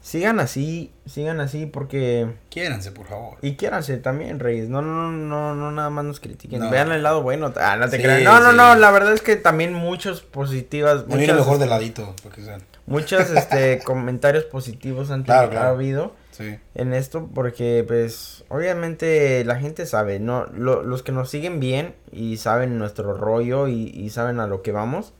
sigan 0.00 0.40
así, 0.40 0.92
sigan 1.06 1.40
así 1.40 1.66
porque... 1.66 2.26
Quiéranse, 2.48 2.90
por 2.92 3.06
favor. 3.06 3.36
Y 3.42 3.56
quiéranse 3.56 3.96
también, 3.98 4.38
Reyes. 4.40 4.68
No, 4.68 4.80
no, 4.82 5.10
no, 5.12 5.54
no, 5.54 5.70
nada 5.72 5.90
más 5.90 6.04
nos 6.04 6.20
critiquen. 6.20 6.60
No. 6.60 6.70
Vean 6.70 6.90
el 6.92 7.02
lado 7.02 7.22
bueno. 7.22 7.52
Ah, 7.56 7.76
no 7.76 7.88
te 7.88 7.98
Sí, 7.98 8.02
crean. 8.02 8.24
No, 8.24 8.40
no, 8.40 8.50
sí. 8.50 8.56
no. 8.56 8.74
La 8.76 8.90
verdad 8.90 9.12
es 9.12 9.20
que 9.22 9.36
también 9.36 9.74
muchos 9.74 10.22
positivas. 10.22 11.06
Muchas, 11.06 11.36
mejor 11.36 11.58
de 11.58 11.66
ladito, 11.66 12.14
porque 12.22 12.42
sean. 12.42 12.62
muchos 12.86 13.28
este, 13.36 13.80
comentarios 13.84 14.44
positivos 14.44 15.10
han 15.10 15.22
Claro, 15.24 15.50
claro. 15.50 15.68
habido 15.70 16.14
Sí. 16.30 16.58
en 16.74 16.94
esto 16.94 17.28
porque, 17.34 17.84
pues, 17.86 18.44
obviamente 18.48 19.44
la 19.44 19.56
gente 19.56 19.84
sabe, 19.84 20.18
¿no? 20.20 20.46
Lo- 20.54 20.82
los 20.82 21.02
que 21.02 21.12
nos 21.12 21.28
siguen 21.28 21.60
bien 21.60 21.94
y 22.12 22.38
saben 22.38 22.78
nuestro 22.78 23.12
rollo 23.12 23.68
y, 23.68 23.88
y 23.90 24.08
saben 24.08 24.40
a 24.40 24.46
lo 24.46 24.62
que 24.62 24.72
vamos, 24.72 25.12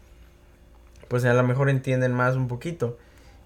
pues 1.08 1.24
a 1.26 1.34
lo 1.34 1.42
mejor 1.42 1.68
entienden 1.68 2.12
más 2.14 2.36
un 2.36 2.48
poquito. 2.48 2.96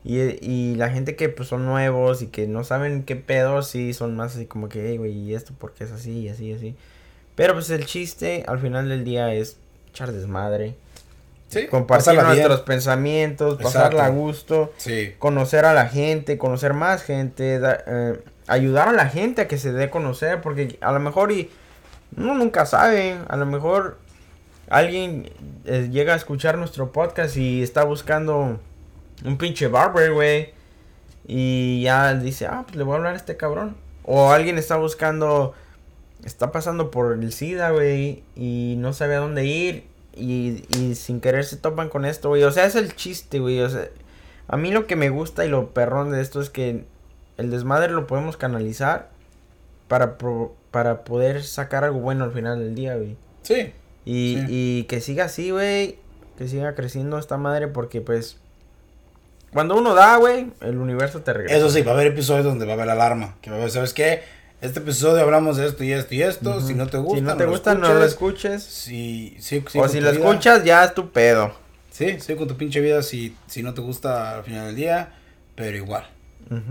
Y, 0.04 0.18
y 0.20 0.74
la 0.76 0.90
gente 0.90 1.16
que 1.16 1.30
pues 1.30 1.48
son 1.48 1.64
nuevos 1.64 2.20
y 2.20 2.26
que 2.26 2.46
no 2.46 2.62
saben 2.62 3.04
qué 3.04 3.16
pedo, 3.16 3.62
sí 3.62 3.94
son 3.94 4.14
más 4.16 4.36
así 4.36 4.44
como 4.46 4.68
que, 4.68 4.86
hey, 4.90 4.98
güey, 4.98 5.12
¿y 5.12 5.34
esto 5.34 5.52
por 5.58 5.72
qué 5.72 5.84
es 5.84 5.92
así 5.92 6.20
y 6.20 6.28
así 6.28 6.46
y 6.50 6.52
así? 6.52 6.76
Pero 7.34 7.54
pues 7.54 7.70
el 7.70 7.86
chiste 7.86 8.44
al 8.46 8.58
final 8.58 8.88
del 8.90 9.02
día 9.04 9.32
es 9.32 9.56
echar 9.90 10.12
desmadre, 10.12 10.76
Sí. 11.48 11.66
compartir 11.68 12.14
bien. 12.14 12.26
nuestros 12.26 12.60
pensamientos, 12.62 13.62
pasarla 13.62 14.06
a 14.06 14.08
gusto 14.10 14.72
Sí. 14.76 15.14
conocer 15.18 15.64
a 15.64 15.72
la 15.72 15.86
gente, 15.86 16.36
conocer 16.36 16.74
más 16.74 17.02
gente, 17.02 17.58
da- 17.58 17.82
eh, 17.86 18.20
ayudar 18.46 18.88
a 18.88 18.92
la 18.92 19.06
gente 19.08 19.42
a 19.42 19.48
que 19.48 19.56
se 19.56 19.72
dé 19.72 19.84
a 19.84 19.90
conocer, 19.90 20.40
porque 20.42 20.78
a 20.80 20.92
lo 20.92 21.00
mejor 21.00 21.32
y 21.32 21.50
uno 22.16 22.34
nunca 22.34 22.66
sabe, 22.66 23.16
a 23.28 23.36
lo 23.36 23.46
mejor 23.46 23.98
alguien 24.68 25.30
eh, 25.64 25.88
llega 25.90 26.12
a 26.12 26.16
escuchar 26.16 26.58
nuestro 26.58 26.92
podcast 26.92 27.36
y 27.36 27.62
está 27.62 27.84
buscando 27.84 28.58
un 29.24 29.36
pinche 29.38 29.68
barber, 29.68 30.12
güey, 30.12 30.52
y 31.26 31.82
ya 31.82 32.14
dice, 32.14 32.46
ah, 32.46 32.62
pues 32.64 32.76
le 32.76 32.84
voy 32.84 32.94
a 32.94 32.96
hablar 32.96 33.14
a 33.14 33.16
este 33.16 33.36
cabrón. 33.36 33.76
O 34.04 34.30
alguien 34.32 34.58
está 34.58 34.76
buscando, 34.76 35.54
está 36.24 36.52
pasando 36.52 36.90
por 36.90 37.12
el 37.14 37.32
SIDA, 37.32 37.70
güey, 37.70 38.22
y 38.36 38.74
no 38.78 38.92
sabe 38.92 39.14
a 39.16 39.20
dónde 39.20 39.44
ir, 39.46 39.84
y, 40.14 40.62
y 40.78 40.94
sin 40.94 41.20
querer 41.20 41.44
se 41.44 41.56
topan 41.56 41.88
con 41.88 42.04
esto, 42.04 42.28
güey. 42.28 42.42
O 42.44 42.52
sea, 42.52 42.66
es 42.66 42.74
el 42.74 42.94
chiste, 42.94 43.38
güey. 43.40 43.60
O 43.60 43.68
sea, 43.70 43.88
a 44.48 44.56
mí 44.56 44.70
lo 44.70 44.86
que 44.86 44.96
me 44.96 45.08
gusta 45.10 45.44
y 45.44 45.48
lo 45.48 45.70
perrón 45.72 46.10
de 46.12 46.20
esto 46.20 46.40
es 46.40 46.50
que 46.50 46.84
el 47.38 47.50
desmadre 47.50 47.92
lo 47.92 48.06
podemos 48.06 48.36
canalizar 48.36 49.08
para, 49.88 50.18
pro- 50.18 50.54
para 50.70 51.04
poder 51.04 51.42
sacar 51.42 51.82
algo 51.84 51.98
bueno 52.00 52.24
al 52.24 52.32
final 52.32 52.58
del 52.58 52.74
día, 52.74 52.96
güey. 52.96 53.16
Sí. 53.42 53.72
Y, 54.04 54.36
Sí. 54.38 54.46
y 54.50 54.84
que 54.84 55.00
siga 55.00 55.24
así, 55.24 55.50
güey. 55.50 55.98
Que 56.36 56.46
siga 56.46 56.74
creciendo 56.74 57.18
esta 57.18 57.36
madre 57.38 57.68
porque, 57.68 58.00
pues, 58.00 58.38
cuando 59.54 59.76
uno 59.76 59.94
da, 59.94 60.16
güey, 60.16 60.50
el 60.60 60.76
universo 60.76 61.20
te 61.20 61.32
regresa. 61.32 61.56
Eso 61.56 61.70
sí, 61.70 61.82
va 61.82 61.92
a 61.92 61.94
haber 61.94 62.08
episodios 62.08 62.44
donde 62.44 62.66
va 62.66 62.72
a 62.72 62.74
haber 62.74 62.90
alarma. 62.90 63.36
Que 63.40 63.50
va 63.50 63.56
a 63.56 63.58
haber, 63.60 63.70
¿sabes 63.70 63.94
qué? 63.94 64.22
Este 64.60 64.80
episodio 64.80 65.22
hablamos 65.22 65.56
de 65.56 65.66
esto 65.66 65.84
y 65.84 65.92
esto 65.92 66.14
y 66.14 66.22
esto. 66.22 66.60
Si 66.60 66.74
no 66.74 66.88
te 66.88 66.98
gusta, 66.98 67.18
si 67.18 67.22
no 67.22 67.36
te 67.36 67.44
lo 67.44 67.50
gusta, 67.50 67.74
no 67.74 67.94
lo 67.94 68.04
escuches. 68.04 68.62
Si, 68.62 69.36
o 69.74 69.88
si 69.88 70.00
lo 70.00 70.10
vida. 70.10 70.20
escuchas, 70.20 70.64
ya 70.64 70.84
es 70.84 70.94
tu 70.94 71.10
pedo. 71.10 71.54
Sí, 71.90 72.18
sí, 72.18 72.34
con 72.34 72.48
tu 72.48 72.56
pinche 72.56 72.80
vida 72.80 73.02
si, 73.02 73.36
si 73.46 73.62
no 73.62 73.72
te 73.72 73.80
gusta 73.80 74.38
al 74.38 74.44
final 74.44 74.66
del 74.66 74.76
día, 74.76 75.12
pero 75.54 75.76
igual. 75.76 76.08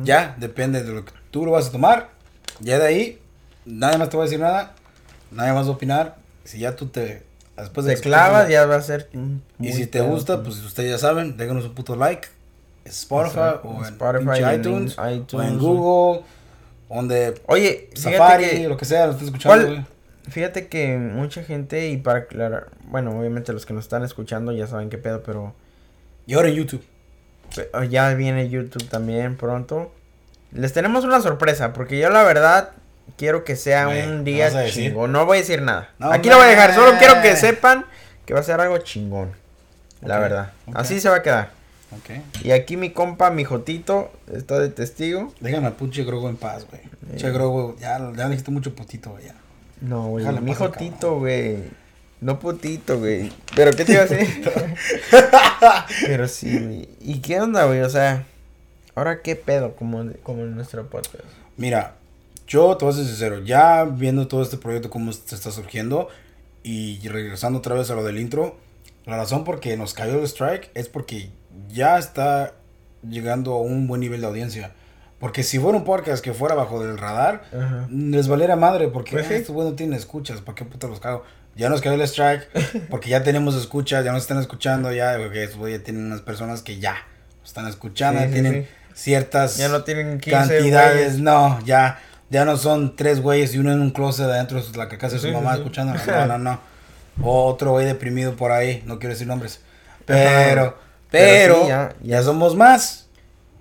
Ya, 0.04 0.36
depende 0.38 0.84
de 0.84 0.92
lo 0.92 1.06
que 1.06 1.14
tú 1.32 1.46
lo 1.46 1.52
vas 1.52 1.70
a 1.70 1.72
tomar. 1.72 2.10
Ya 2.60 2.78
de 2.78 2.86
ahí, 2.86 3.20
nadie 3.66 3.98
más 3.98 4.10
te 4.10 4.18
va 4.18 4.24
a 4.24 4.26
decir 4.26 4.40
nada, 4.40 4.76
nadie 5.32 5.54
más 5.54 5.66
va 5.66 5.70
a 5.70 5.74
opinar. 5.74 6.18
Si 6.44 6.60
ya 6.60 6.76
tú 6.76 6.88
te 6.88 7.24
Después 7.58 7.86
de 7.86 7.96
te 7.96 8.02
clavas, 8.02 8.50
ya 8.50 8.66
va 8.66 8.76
a 8.76 8.82
ser. 8.82 9.10
Y 9.60 9.74
si 9.74 9.86
te 9.86 10.02
gusta, 10.02 10.36
güey. 10.36 10.46
pues 10.46 10.64
ustedes 10.64 10.90
ya 10.90 10.98
saben, 10.98 11.38
déjanos 11.38 11.66
un 11.66 11.76
puto 11.76 11.96
like. 11.96 12.28
Spotify 12.86 13.60
o 13.64 13.78
en 13.80 13.86
Spotify, 13.86 14.44
en 14.44 14.60
iTunes, 14.60 14.98
o 14.98 15.10
iTunes, 15.10 15.48
en. 15.48 15.60
Google, 15.60 16.24
donde 16.90 17.42
Oye, 17.48 17.90
Safari, 17.94 18.46
que, 18.46 18.68
lo 18.68 18.78
que 18.78 18.86
sea, 18.86 19.06
lo 19.06 19.14
estás 19.14 19.28
escuchando, 19.28 19.86
fíjate 20.30 20.68
que 20.68 20.98
mucha 20.98 21.44
gente, 21.44 21.90
y 21.90 21.98
para 21.98 22.20
aclarar, 22.20 22.68
bueno, 22.86 23.18
obviamente 23.18 23.54
los 23.54 23.66
que 23.66 23.74
nos 23.74 23.86
están 23.86 24.04
escuchando 24.04 24.52
ya 24.52 24.68
saben 24.68 24.90
qué 24.90 24.98
pedo, 24.98 25.24
pero 25.24 25.54
Y 26.26 26.34
ahora 26.34 26.50
en 26.50 26.56
YouTube. 26.56 26.84
ya 27.90 28.14
viene 28.14 28.50
YouTube 28.50 28.88
también 28.90 29.38
pronto. 29.38 29.92
Les 30.52 30.72
tenemos 30.74 31.04
una 31.04 31.22
sorpresa, 31.22 31.74
porque 31.74 31.98
yo 31.98 32.10
la 32.10 32.24
verdad 32.24 32.72
quiero 33.18 33.44
que 33.44 33.56
sea 33.56 33.88
un 33.88 34.24
¿qué 34.24 34.32
día 34.32 34.70
chingón. 34.70 35.12
No 35.12 35.26
voy 35.26 35.38
a 35.38 35.42
decir 35.42 35.62
nada. 35.62 35.90
No 36.00 36.12
Aquí 36.12 36.30
lo 36.30 36.36
voy 36.36 36.46
a 36.46 36.50
dejar, 36.50 36.74
solo 36.74 36.98
quiero 36.98 37.22
que 37.22 37.36
sepan 37.36 37.86
que 38.26 38.34
va 38.34 38.40
a 38.40 38.44
ser 38.44 38.60
algo 38.60 38.78
chingón. 38.80 39.32
La 40.02 40.20
verdad. 40.20 40.52
Así 40.74 41.00
se 41.00 41.10
va 41.10 41.18
a 41.18 41.22
quedar. 41.24 41.62
Y 42.44 42.52
aquí 42.52 42.78
mi 42.78 42.91
compa, 42.91 43.32
mi 43.32 43.44
Jotito, 43.44 44.12
está 44.32 44.60
de 44.60 44.70
testigo. 44.70 45.34
Déjame 45.39 45.68
al 45.68 45.74
pinche 45.74 46.04
Grogo 46.04 46.30
en 46.30 46.38
paz, 46.38 46.66
güey. 46.70 46.82
Eh. 47.14 47.32
Grogo, 47.32 47.76
ya, 47.80 47.98
ya 48.00 48.26
le 48.26 48.30
dijiste 48.30 48.52
mucho 48.52 48.76
putito, 48.76 49.12
güey. 49.12 49.26
ya. 49.26 49.36
No, 49.82 50.08
güey, 50.08 50.26
mi 50.41 50.54
Jotito, 50.54 51.20
güey. 51.20 51.58
No 52.22 52.39
putito, 52.39 53.00
güey. 53.00 53.32
Pero 53.56 53.72
¿qué 53.72 53.84
te 53.84 53.94
iba 53.94 54.04
a 54.04 54.06
decir? 54.06 54.50
Pero 56.08 56.28
sí, 56.28 56.58
güey. 56.58 56.89
¿Y 57.02 57.20
qué 57.20 57.41
onda, 57.41 57.66
güey? 57.66 57.82
O 57.82 57.89
sea, 57.89 58.26
ahora 58.96 59.22
qué 59.22 59.36
pedo 59.36 59.76
como, 59.76 60.06
como 60.24 60.44
en 60.44 60.56
nuestro 60.56 60.89
podcast. 60.89 61.26
Mira, 61.58 61.96
yo 62.48 62.78
te 62.78 62.86
voy 62.86 62.94
a 62.94 62.98
ser 62.98 63.06
sincero, 63.06 63.39
ya 63.44 63.84
viendo 63.84 64.28
todo 64.28 64.41
este 64.41 64.58
proyecto 64.58 64.89
cómo 64.89 65.12
se 65.12 65.36
está 65.36 65.52
surgiendo 65.52 66.08
y 66.64 67.06
regresando 67.10 67.60
otra 67.60 67.76
vez 67.76 67.89
a 67.91 67.96
lo 67.96 68.06
del 68.06 68.18
intro, 68.20 68.56
la 69.06 69.18
razón 69.18 69.44
por 69.44 69.60
que 69.60 69.76
nos 69.76 69.94
cayó 69.94 70.20
el 70.20 70.24
strike 70.24 70.72
es 70.76 70.88
porque 70.88 71.30
ya 71.70 71.97
está 71.97 72.54
llegando 73.08 73.54
a 73.54 73.62
un 73.62 73.88
buen 73.88 74.01
nivel 74.01 74.22
de 74.22 74.28
audiencia. 74.28 74.72
Porque 75.20 75.43
si 75.43 75.58
fuera 75.60 75.78
un 75.78 75.86
podcast 75.86 76.24
que 76.24 76.34
fuera 76.34 76.54
bajo 76.56 76.84
del 76.84 76.97
radar, 76.97 77.43
Ajá. 77.58 77.88
les 77.89 78.28
valiera 78.28 78.56
madre, 78.58 78.89
porque 78.89 79.12
Pues 79.12 79.26
"Ah, 79.26 79.30
sí. 79.30 79.34
estos 79.36 79.54
güeyes 79.56 79.72
no 79.72 79.76
tienen 79.78 79.97
escuchas, 79.97 80.41
¿para 80.41 80.56
qué 80.56 80.66
puta 80.66 80.88
los 80.88 80.99
cago? 80.99 81.24
Ya 81.56 81.70
nos 81.70 81.82
cayó 81.82 81.95
el 81.95 82.01
strike, 82.01 82.47
porque 82.89 83.10
ya 83.10 83.24
tenemos 83.24 83.56
escuchas, 83.56 84.04
ya 84.04 84.12
nos 84.12 84.24
están 84.24 84.39
escuchando, 84.39 84.91
ya, 84.91 85.16
porque 85.18 85.43
estos 85.43 85.60
güeyes 85.60 85.84
tienen 85.84 86.06
unas 86.06 86.22
personas 86.22 86.62
que 86.62 86.80
ya 86.80 86.95
están 87.45 87.68
escuchando, 87.68 88.20
Sí, 88.20 88.26
ya 88.26 88.28
sí, 88.28 88.34
tienen 88.41 88.68
ciertas 88.93 89.58
Ya 89.58 89.70
no 89.70 89.84
tienen 89.84 90.20
15 90.20 90.32
cantidades, 90.58 90.95
güeyes. 90.95 91.20
no, 91.20 91.60
ya, 91.66 91.99
ya 92.30 92.43
no 92.43 92.58
son 92.58 92.95
tres 92.97 93.22
güeyes 93.22 93.54
y 93.56 93.60
uno 93.60 93.72
en 93.72 93.80
un 93.82 93.91
closet 93.91 94.26
adentro 94.26 94.62
de 94.62 94.78
la 94.78 94.89
casa 94.89 95.16
de 95.16 95.22
su 95.22 95.30
mamá 95.32 95.54
escuchando, 95.56 95.93
no, 96.08 96.26
no, 96.26 96.38
no. 96.38 96.60
O 97.22 97.45
otro 97.45 97.72
güey 97.72 97.86
deprimido 97.86 98.36
por 98.36 98.51
ahí, 98.51 98.84
no 98.86 98.97
quiero 98.99 99.14
decir 99.14 99.28
nombres. 99.28 99.62
Pero, 100.06 100.78
Pero 101.14 101.53
pero, 101.53 101.61
sí, 101.64 101.68
ya- 101.70 101.95
ya, 102.01 102.24
somos 102.24 102.55
más. 102.55 103.07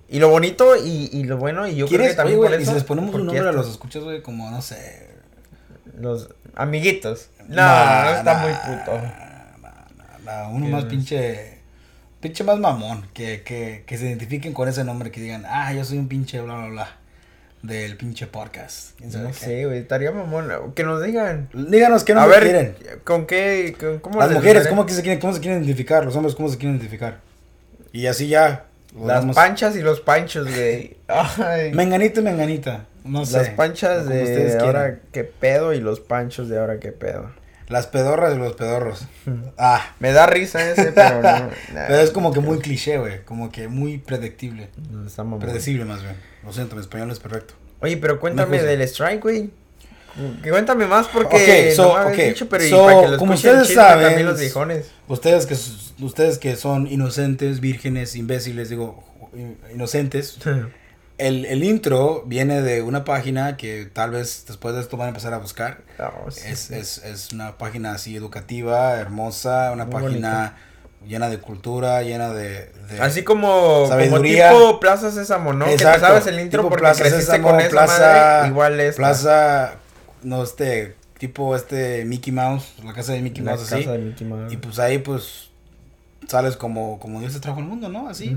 Y 0.08 0.18
lo 0.18 0.28
bonito 0.28 0.74
y, 0.76 1.08
y 1.12 1.24
lo 1.24 1.36
bueno, 1.38 1.66
y 1.68 1.76
yo 1.76 1.86
creo 1.86 1.98
que 1.98 2.02
¿Quieres, 2.04 2.16
también 2.16 2.38
oye, 2.40 2.50
por 2.50 2.60
y 2.60 2.66
si 2.66 2.72
les 2.74 2.84
ponemos 2.84 3.14
un 3.14 3.26
nombre 3.26 3.48
a 3.48 3.52
los 3.52 3.70
escuchas, 3.70 4.02
güey, 4.02 4.20
como, 4.22 4.50
no 4.50 4.60
sé, 4.60 5.08
los 5.98 6.28
amiguitos. 6.54 7.28
No, 7.48 7.56
Nah, 7.56 8.04
no 8.04 8.10
está 8.18 8.34
nah, 8.34 8.42
muy 8.42 8.52
puto. 8.52 8.92
nah, 10.24 10.48
uno 10.48 10.66
¿Qué 10.66 10.72
más 10.72 10.84
es? 10.84 10.90
pinche, 10.90 11.58
pinche 12.20 12.44
más 12.44 12.58
mamón, 12.58 13.06
que, 13.14 13.42
que, 13.42 13.84
que 13.86 13.96
se 13.98 14.06
identifiquen 14.06 14.52
con 14.52 14.68
ese 14.68 14.84
nombre, 14.84 15.10
que 15.10 15.20
digan, 15.20 15.44
ah, 15.46 15.72
yo 15.72 15.84
soy 15.84 15.98
un 15.98 16.08
pinche 16.08 16.40
bla, 16.40 16.56
bla, 16.58 16.68
bla, 16.68 16.88
del 17.62 17.96
pinche 17.96 18.26
podcast. 18.26 18.96
¿Quién 18.98 19.10
sabe 19.12 19.28
No 19.28 19.34
sé, 19.34 19.64
güey, 19.66 19.78
estaría 19.78 20.10
mamón. 20.12 20.72
Que 20.74 20.84
nos 20.84 21.02
digan. 21.02 21.48
Díganos 21.54 22.04
qué 22.04 22.12
A 22.12 22.16
nombre 22.16 22.38
ver, 22.38 22.44
quieren. 22.76 23.00
¿con 23.04 23.26
qué? 23.26 23.74
con- 23.80 23.98
¿Cómo 24.00 24.18
Las 24.20 24.30
mujeres? 24.30 24.66
¿cómo, 24.68 24.84
que 24.84 24.92
se 24.92 25.02
quieren, 25.02 25.20
¿cómo 25.20 25.32
se 25.32 25.40
quieren 25.40 25.62
identificar? 25.64 26.04
Los 26.04 26.14
hombres, 26.16 26.34
¿cómo 26.34 26.48
se 26.50 26.58
quieren 26.58 26.76
identificar? 26.76 27.20
Y 27.92 28.06
así 28.06 28.28
ya. 28.28 28.66
Las 28.98 29.24
panchas 29.34 29.76
y 29.76 29.80
los 29.80 30.00
panchos, 30.00 30.48
güey. 30.48 30.96
Ay. 31.08 31.72
Menganito 31.72 32.20
y 32.20 32.24
menganita. 32.24 32.86
No 33.04 33.24
sé. 33.24 33.38
Las 33.38 33.48
panchas 33.50 34.02
ustedes 34.04 34.28
de 34.28 34.58
quieran. 34.58 34.64
ahora 34.64 34.98
qué 35.12 35.24
pedo 35.24 35.72
y 35.72 35.80
los 35.80 36.00
panchos 36.00 36.48
de 36.48 36.58
ahora 36.58 36.78
qué 36.78 36.92
pedo. 36.92 37.30
Las 37.68 37.86
pedorras 37.86 38.34
y 38.34 38.38
los 38.38 38.54
pedorros. 38.54 39.06
Ah. 39.56 39.94
Me 40.00 40.12
da 40.12 40.26
risa 40.26 40.70
ese, 40.70 40.92
pero 40.92 41.22
no. 41.22 41.22
nah, 41.74 41.86
Pero 41.86 42.00
es 42.00 42.10
como 42.10 42.32
que 42.32 42.40
muy 42.40 42.58
cliché, 42.58 42.98
güey. 42.98 43.24
Como 43.24 43.50
que 43.50 43.68
muy 43.68 43.98
predictible. 43.98 44.68
mamón. 45.16 45.40
Predecible 45.40 45.84
más 45.84 46.02
bien. 46.02 46.16
Lo 46.44 46.52
siento, 46.52 46.74
mi 46.74 46.82
español 46.82 47.10
es 47.10 47.20
perfecto. 47.20 47.54
Oye, 47.80 47.96
pero 47.96 48.20
cuéntame 48.20 48.62
del 48.62 48.82
strike, 48.82 49.22
güey. 49.22 49.50
Que 50.42 50.50
Cuéntame 50.50 50.86
más 50.86 51.06
porque 51.08 51.70
Ok, 51.70 51.76
so, 51.76 51.82
no 51.88 51.94
me 51.94 52.00
habías 52.00 52.18
ok, 52.18 52.24
dicho, 52.28 52.48
pero 52.48 52.64
y 52.64 52.68
so, 52.70 52.84
para 52.84 53.00
que 53.00 53.08
lo 53.08 53.18
como 53.18 53.34
ustedes 53.34 53.68
chisme 53.68 53.82
saben, 53.82 54.26
los. 54.26 54.40
Ustedes 55.08 55.46
que, 55.46 55.56
ustedes 56.04 56.38
que 56.38 56.56
son 56.56 56.86
inocentes, 56.86 57.60
vírgenes, 57.60 58.14
imbéciles, 58.16 58.68
digo, 58.68 59.02
in- 59.34 59.58
inocentes. 59.74 60.38
El, 61.18 61.44
el 61.44 61.62
intro 61.62 62.24
viene 62.26 62.62
de 62.62 62.82
una 62.82 63.04
página 63.04 63.56
que 63.56 63.86
tal 63.92 64.10
vez 64.10 64.44
después 64.48 64.74
de 64.74 64.80
esto 64.80 64.96
van 64.96 65.06
a 65.06 65.08
empezar 65.10 65.32
a 65.34 65.38
buscar. 65.38 65.82
No, 65.98 66.30
sí, 66.30 66.42
Es, 66.46 66.58
sí. 66.60 66.74
es, 66.74 66.98
es 67.04 67.32
una 67.32 67.58
página 67.58 67.92
así 67.92 68.16
educativa, 68.16 68.94
hermosa, 68.96 69.70
una 69.72 69.84
Muy 69.84 69.92
página 69.92 70.56
llena 71.06 71.28
de 71.28 71.38
cultura, 71.38 72.02
llena 72.02 72.30
de... 72.32 72.70
de- 72.90 73.00
Así 73.00 73.22
como, 73.24 73.48
como 73.50 73.88
Sabiduría. 73.88 74.50
tipo 74.50 74.80
Plaza 74.80 75.10
Sésamo, 75.10 75.52
¿no? 75.52 75.64
que 75.66 75.72
te 75.72 75.76
Exacto, 75.84 76.06
sabes 76.06 76.26
el 76.28 76.40
intro 76.40 76.62
porque 76.62 76.78
Plaza 76.78 77.00
creciste 77.02 77.24
Sésamo, 77.26 77.48
con 77.50 77.60
esa 77.60 77.70
Plaza- 77.70 77.98
madre, 78.00 78.48
igual 78.48 78.80
es 78.80 78.96
Plaza, 78.96 79.74
no, 80.22 80.42
este, 80.42 80.94
tipo 81.18 81.54
este 81.56 82.04
Mickey 82.04 82.32
Mouse, 82.32 82.74
la 82.84 82.92
casa 82.92 83.12
de 83.12 83.20
Mickey 83.22 83.42
la 83.44 83.52
Mouse 83.52 83.64
casa 83.64 83.76
así. 83.76 83.84
de 83.86 83.98
Mickey 83.98 84.26
Mouse. 84.26 84.52
Y 84.52 84.56
pues 84.56 84.78
ahí 84.78 84.98
pues 84.98 85.50
sales 86.28 86.56
como, 86.56 86.98
como 87.00 87.20
Dios 87.20 87.32
te 87.32 87.40
trajo 87.40 87.58
al 87.60 87.66
mundo, 87.66 87.88
¿no? 87.88 88.08
Así, 88.08 88.36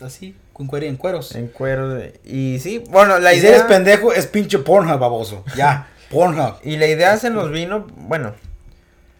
así, 0.00 0.34
con 0.52 0.66
cuero 0.66 0.86
en 0.86 0.96
cueros. 0.96 1.34
En 1.34 1.48
cuero. 1.48 1.88
de- 1.90 2.20
Y 2.24 2.58
sí, 2.60 2.82
bueno, 2.90 3.18
la 3.18 3.32
y 3.32 3.36
si 3.36 3.42
idea... 3.46 3.56
eres 3.56 3.62
pendejo, 3.64 4.12
es 4.12 4.26
pinche 4.26 4.58
Pornhub, 4.58 4.98
baboso. 4.98 5.44
Ya, 5.56 5.88
Pornhub. 6.10 6.54
Y 6.62 6.76
la 6.76 6.86
idea 6.86 7.16
se 7.16 7.30
nos 7.30 7.50
vino, 7.50 7.86
bueno... 7.96 8.34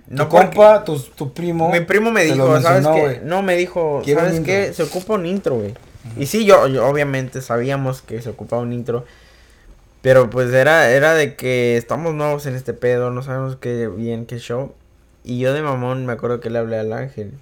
tu 0.09 0.17
porque- 0.17 0.29
compa, 0.29 0.85
tu, 0.85 0.99
tu 0.99 1.33
primo. 1.33 1.71
Mi 1.71 1.81
primo 1.81 2.11
me 2.11 2.25
dijo, 2.25 2.61
¿sabes 2.61 2.87
qué? 2.87 3.21
No, 3.25 3.43
me 3.43 3.57
dijo, 3.57 4.03
Quiero 4.05 4.21
¿sabes 4.21 4.41
qué? 4.41 4.73
Se 4.75 4.83
ocupa 4.83 5.15
un 5.15 5.25
intro, 5.27 5.57
güey. 5.57 5.75
Y 6.19 6.27
sí, 6.27 6.45
yo, 6.45 6.67
yo 6.67 6.87
obviamente 6.87 7.41
sabíamos 7.41 8.03
que 8.03 8.21
se 8.21 8.29
ocupaba 8.31 8.61
un 8.63 8.73
intro. 8.73 9.05
Pero 10.03 10.29
pues 10.31 10.53
era, 10.53 10.91
era 10.91 11.15
de 11.15 11.37
que 11.37 11.77
estamos 11.77 12.15
nuevos 12.15 12.45
en 12.47 12.55
este 12.55 12.75
pedo, 12.75 13.11
no 13.11 13.23
sabemos 13.23 13.57
qué 13.57 13.89
bien, 13.89 14.27
qué 14.27 14.39
show. 14.39 14.75
Y 15.25 15.39
yo 15.39 15.53
de 15.55 15.63
mamón 15.63 16.05
me 16.07 16.13
acuerdo 16.13 16.41
que 16.41 16.51
le 16.51 16.59
hablé 16.59 16.77
al 16.79 16.93
ángel. 16.93 17.33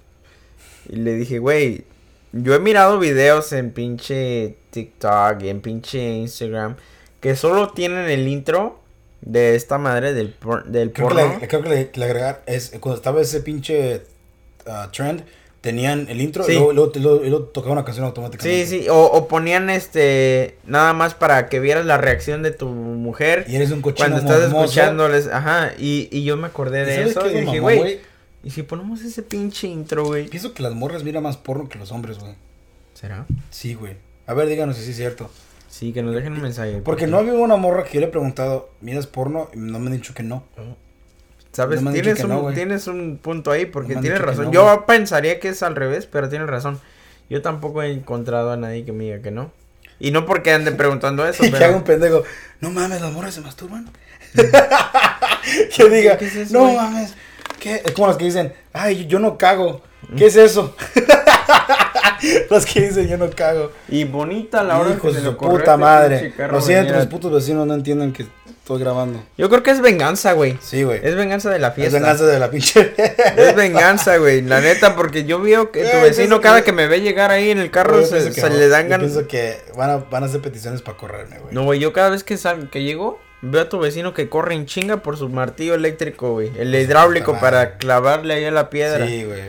Y 0.87 0.97
le 0.97 1.15
dije, 1.15 1.39
güey, 1.39 1.85
yo 2.31 2.53
he 2.53 2.59
mirado 2.59 2.99
videos 2.99 3.51
en 3.53 3.71
pinche 3.71 4.57
TikTok 4.69 5.41
y 5.41 5.49
en 5.49 5.61
pinche 5.61 5.99
Instagram 6.13 6.75
que 7.19 7.35
solo 7.35 7.69
tienen 7.71 8.09
el 8.09 8.27
intro 8.27 8.79
de 9.21 9.55
esta 9.55 9.77
madre 9.77 10.13
del, 10.13 10.29
por- 10.29 10.65
del 10.65 10.91
Creo 10.93 11.09
que, 11.09 11.15
le, 11.15 11.47
creo 11.47 11.61
que 11.63 11.69
le, 11.69 11.91
le 11.93 12.05
agregar 12.05 12.41
es 12.45 12.71
cuando 12.79 12.95
estaba 12.97 13.21
ese 13.21 13.41
pinche 13.41 14.03
ah, 14.67 14.89
trend, 14.91 15.23
tenían 15.61 16.07
el 16.09 16.21
intro 16.21 16.43
Sí. 16.43 16.53
y 16.53 16.55
luego, 16.55 16.73
luego, 16.73 16.91
luego- 16.95 17.23
y 17.25 17.29
luego 17.29 17.45
tocaba 17.45 17.73
una 17.73 17.85
canción 17.85 18.05
automáticamente. 18.05 18.65
Sí, 18.65 18.81
sí, 18.83 18.89
o, 18.89 18.95
o 19.05 19.27
ponían 19.27 19.69
este, 19.69 20.57
nada 20.65 20.93
más 20.93 21.13
para 21.13 21.49
que 21.49 21.59
vieras 21.59 21.85
la 21.85 21.97
reacción 21.97 22.41
de 22.41 22.49
tu 22.51 22.67
mujer 22.67 23.45
Y 23.47 23.55
eres 23.55 23.69
un 23.71 23.81
cochino 23.81 24.09
cuando 24.09 24.17
estás 24.33 24.49
mormoso. 24.51 24.63
escuchándoles, 24.65 25.27
ajá, 25.27 25.73
y, 25.77 26.09
y 26.11 26.23
yo 26.23 26.35
me 26.37 26.47
acordé 26.47 26.81
¿Y 26.81 26.85
de 26.85 27.03
eso 27.03 27.29
y 27.29 27.41
dije, 27.41 27.59
güey, 27.59 27.99
y 28.43 28.49
si 28.49 28.63
ponemos 28.63 29.01
ese 29.01 29.21
pinche 29.21 29.67
intro, 29.67 30.03
güey. 30.05 30.27
Pienso 30.27 30.53
que 30.55 30.63
las 30.63 30.73
morras 30.73 31.03
miran 31.03 31.21
más 31.21 31.37
porno 31.37 31.69
que 31.69 31.77
los 31.77 31.91
hombres, 31.91 32.17
güey. 32.17 32.33
¿Será? 32.95 33.27
Sí, 33.51 33.75
güey. 33.75 33.97
A 34.25 34.33
ver, 34.33 34.47
díganos 34.47 34.77
si 34.77 34.83
sí 34.83 34.91
es 34.91 34.97
cierto. 34.97 35.29
Sí, 35.69 35.93
que 35.93 36.01
nos 36.01 36.13
dejen 36.15 36.33
un 36.33 36.41
mensaje. 36.41 36.81
Porque 36.83 37.05
no 37.07 37.17
había 37.17 37.33
una 37.33 37.55
morra 37.55 37.83
que 37.83 37.93
yo 37.93 37.99
le 38.01 38.07
he 38.07 38.09
preguntado, 38.09 38.71
¿miras 38.81 39.05
porno? 39.05 39.49
Y 39.53 39.57
no 39.57 39.77
me 39.79 39.87
han 39.87 39.93
dicho 39.93 40.13
que 40.15 40.23
no. 40.23 40.43
¿Sabes? 41.51 41.81
no 41.81 41.91
tienes, 41.91 42.23
un, 42.23 42.29
no, 42.29 42.53
tienes 42.53 42.87
un 42.87 43.19
punto 43.21 43.51
ahí 43.51 43.65
porque 43.65 43.95
No 43.95 44.01
tienes 44.01 44.21
razón. 44.21 44.45
no, 44.45 44.51
yo 44.53 44.85
pensaría 44.85 45.39
que 45.39 45.49
es 45.49 45.61
al 45.63 45.75
revés, 45.75 46.05
pero 46.05 46.29
tienes 46.29 46.47
razón. 46.47 46.79
Yo 47.29 47.41
tampoco 47.41 47.81
he 47.83 47.91
encontrado 47.91 48.51
a 48.51 48.57
nadie 48.57 48.85
que 48.85 48.91
me 48.93 49.03
diga 49.05 49.21
que 49.21 49.31
no. 49.31 49.51
Y 49.99 50.11
no 50.11 50.25
porque 50.25 50.51
ande 50.53 50.71
preguntando 50.71 51.27
eso, 51.27 51.45
Y 51.45 51.51
que 51.51 51.57
haga 51.63 51.75
un 51.75 51.83
pero... 51.83 51.99
pendejo. 51.99 52.23
No 52.61 52.71
mames, 52.71 53.01
las 53.01 53.11
morras 53.11 53.33
se 53.33 53.41
masturban. 53.41 53.89
que 54.33 55.89
diga, 55.89 56.17
¿Qué 56.17 56.25
es 56.25 56.35
eso, 56.35 56.53
no 56.53 56.63
güey? 56.63 56.75
mames. 56.75 57.13
¿Qué? 57.59 57.81
Es 57.85 57.91
como 57.91 58.07
los 58.07 58.17
que 58.17 58.25
dicen, 58.25 58.53
ay, 58.73 59.05
yo 59.07 59.19
no 59.19 59.37
cago. 59.37 59.81
¿Qué 60.17 60.25
es 60.27 60.35
eso? 60.35 60.75
los 62.49 62.65
que 62.65 62.81
dicen, 62.81 63.07
yo 63.07 63.17
no 63.17 63.29
cago. 63.29 63.71
Y 63.89 64.03
bonita 64.05 64.63
la 64.63 64.79
hora 64.79 64.91
Hijos 64.91 65.01
que 65.01 65.07
de 65.19 65.23
se 65.25 65.25
su 65.25 65.37
puta 65.37 65.57
este 65.59 65.77
madre. 65.77 66.33
Lo 66.51 66.61
siento, 66.61 66.93
los 66.93 67.07
putos 67.07 67.31
vecinos 67.31 67.67
no 67.67 67.73
entienden 67.73 68.13
que 68.13 68.25
estoy 68.61 68.79
grabando. 68.79 69.23
Yo 69.37 69.49
creo 69.49 69.63
que 69.63 69.71
es 69.71 69.81
venganza, 69.81 70.31
güey. 70.33 70.57
Sí, 70.61 70.83
güey. 70.83 70.99
Es 71.03 71.15
venganza 71.15 71.49
de 71.49 71.59
la 71.59 71.69
Es 71.69 71.73
fiesta. 71.75 71.97
venganza 71.99 72.25
de 72.25 72.39
la 72.39 72.49
pinche. 72.49 72.93
Es 73.37 73.55
venganza, 73.55 74.17
güey. 74.17 74.41
La 74.41 74.61
neta, 74.61 74.95
porque 74.95 75.25
yo 75.25 75.41
veo 75.41 75.71
que 75.71 75.83
tu 75.83 75.97
Eh, 75.97 76.01
vecino 76.03 76.39
cada 76.41 76.59
que- 76.61 76.65
que 76.65 76.71
me 76.71 76.87
ve 76.87 77.01
llegar 77.01 77.31
ahí 77.31 77.49
en 77.51 77.57
el 77.59 77.71
carro 77.71 77.99
Yo 78.01 78.05
se, 78.07 78.41
no. 78.41 78.49
le 78.55 78.67
dan 78.69 78.87
ganas. 78.89 79.11
pienso 79.11 79.27
que 79.27 79.57
van 79.75 79.89
a, 79.89 79.97
van 79.97 80.23
a 80.23 80.25
hacer 80.27 80.41
peticiones 80.41 80.81
para 80.81 80.97
correrme, 80.97 81.39
güey. 81.39 81.53
No, 81.53 81.63
güey, 81.63 81.79
yo 81.79 81.91
cada 81.93 82.09
vez 82.09 82.23
que 82.23 82.37
sal, 82.37 82.69
que 82.69 82.83
llego, 82.83 83.19
Veo 83.43 83.61
a 83.63 83.69
tu 83.69 83.79
vecino 83.79 84.13
que 84.13 84.29
corre 84.29 84.53
en 84.53 84.67
chinga 84.67 84.97
por 84.97 85.17
su 85.17 85.27
martillo 85.27 85.73
eléctrico, 85.73 86.33
güey. 86.33 86.51
El 86.59 86.75
hidráulico 86.75 87.39
para 87.39 87.77
clavarle 87.79 88.35
ahí 88.35 88.45
a 88.45 88.51
la 88.51 88.69
piedra. 88.69 89.07
Sí, 89.07 89.23
güey. 89.23 89.41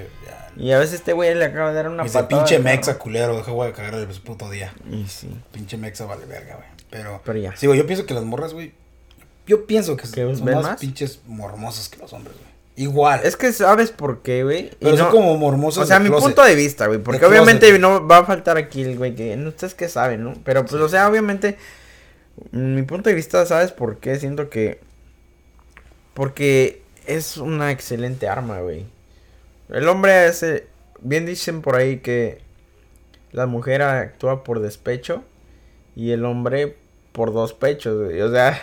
Y 0.56 0.72
a 0.72 0.78
veces 0.78 0.94
este 0.94 1.12
güey 1.12 1.34
le 1.34 1.44
acaba 1.44 1.68
de 1.68 1.74
dar 1.74 1.88
una 1.90 2.02
Ese 2.04 2.14
patada. 2.22 2.42
pinche 2.42 2.58
mexa 2.58 2.98
culero, 2.98 3.36
deja 3.36 3.50
güey 3.50 3.68
de 3.68 3.74
cagar 3.76 3.92
el 3.96 4.06
puto 4.06 4.48
día. 4.48 4.72
Y 4.90 5.06
sí. 5.08 5.28
Pinche 5.52 5.76
mexa 5.76 6.06
vale 6.06 6.24
verga, 6.24 6.54
güey. 6.56 6.68
Pero, 6.88 7.20
Pero 7.22 7.38
ya. 7.38 7.54
sí, 7.54 7.66
güey, 7.66 7.78
yo 7.78 7.86
pienso 7.86 8.06
que 8.06 8.14
las 8.14 8.22
morras, 8.24 8.54
güey. 8.54 8.72
Yo 9.47 9.66
pienso 9.66 9.97
que 9.97 10.09
¿Que 10.09 10.34
son 10.34 10.45
más, 10.45 10.62
más? 10.62 10.80
pinches 10.80 11.20
mormosas 11.26 11.88
que 11.88 11.99
los 11.99 12.12
hombres, 12.12 12.36
güey. 12.36 12.53
Igual. 12.74 13.20
Es 13.24 13.36
que 13.36 13.53
sabes 13.53 13.90
por 13.90 14.22
qué, 14.22 14.45
güey. 14.45 14.66
Y 14.66 14.70
pero 14.80 14.97
son 14.97 15.07
no- 15.07 15.12
como 15.12 15.36
mormosas 15.36 15.84
O 15.84 15.86
sea, 15.86 15.99
mi 15.99 16.09
closet. 16.09 16.28
punto 16.28 16.43
de 16.45 16.55
vista, 16.55 16.86
güey. 16.86 17.01
Porque 17.01 17.20
De 17.20 17.26
obviamente 17.26 17.78
no 17.78 18.07
va 18.07 18.18
a 18.18 18.24
faltar 18.24 18.57
aquí 18.57 18.82
el 18.82 18.97
güey 18.97 19.14
que. 19.14 19.36
Ustedes 19.36 19.74
que 19.74 19.88
saben, 19.88 20.24
¿no? 20.24 20.34
Pero 20.45 20.64
pues, 20.64 20.80
o 20.80 20.88
sea, 20.88 21.09
obviamente. 21.09 21.59
Mi 22.51 22.82
punto 22.82 23.11
de 23.11 23.14
vista, 23.14 23.45
¿sabes 23.45 23.72
por 23.72 23.99
qué? 23.99 24.18
Siento 24.18 24.49
que. 24.49 24.80
Porque 26.14 26.82
es 27.07 27.36
una 27.36 27.70
excelente 27.72 28.28
arma, 28.28 28.61
güey. 28.61 28.86
El 29.68 29.88
hombre 29.88 30.26
ese. 30.26 30.66
Bien 31.01 31.26
dicen 31.26 31.62
por 31.62 31.76
ahí 31.76 31.99
que. 31.99 32.40
La 33.32 33.47
mujer 33.47 33.82
actúa 33.82 34.45
por 34.45 34.61
despecho. 34.61 35.24
Y 35.97 36.12
el 36.12 36.24
hombre 36.24 36.76
por 37.12 37.32
dos 37.32 37.53
pechos, 37.53 38.03
güey. 38.07 38.20
O 38.22 38.30
sea. 38.30 38.61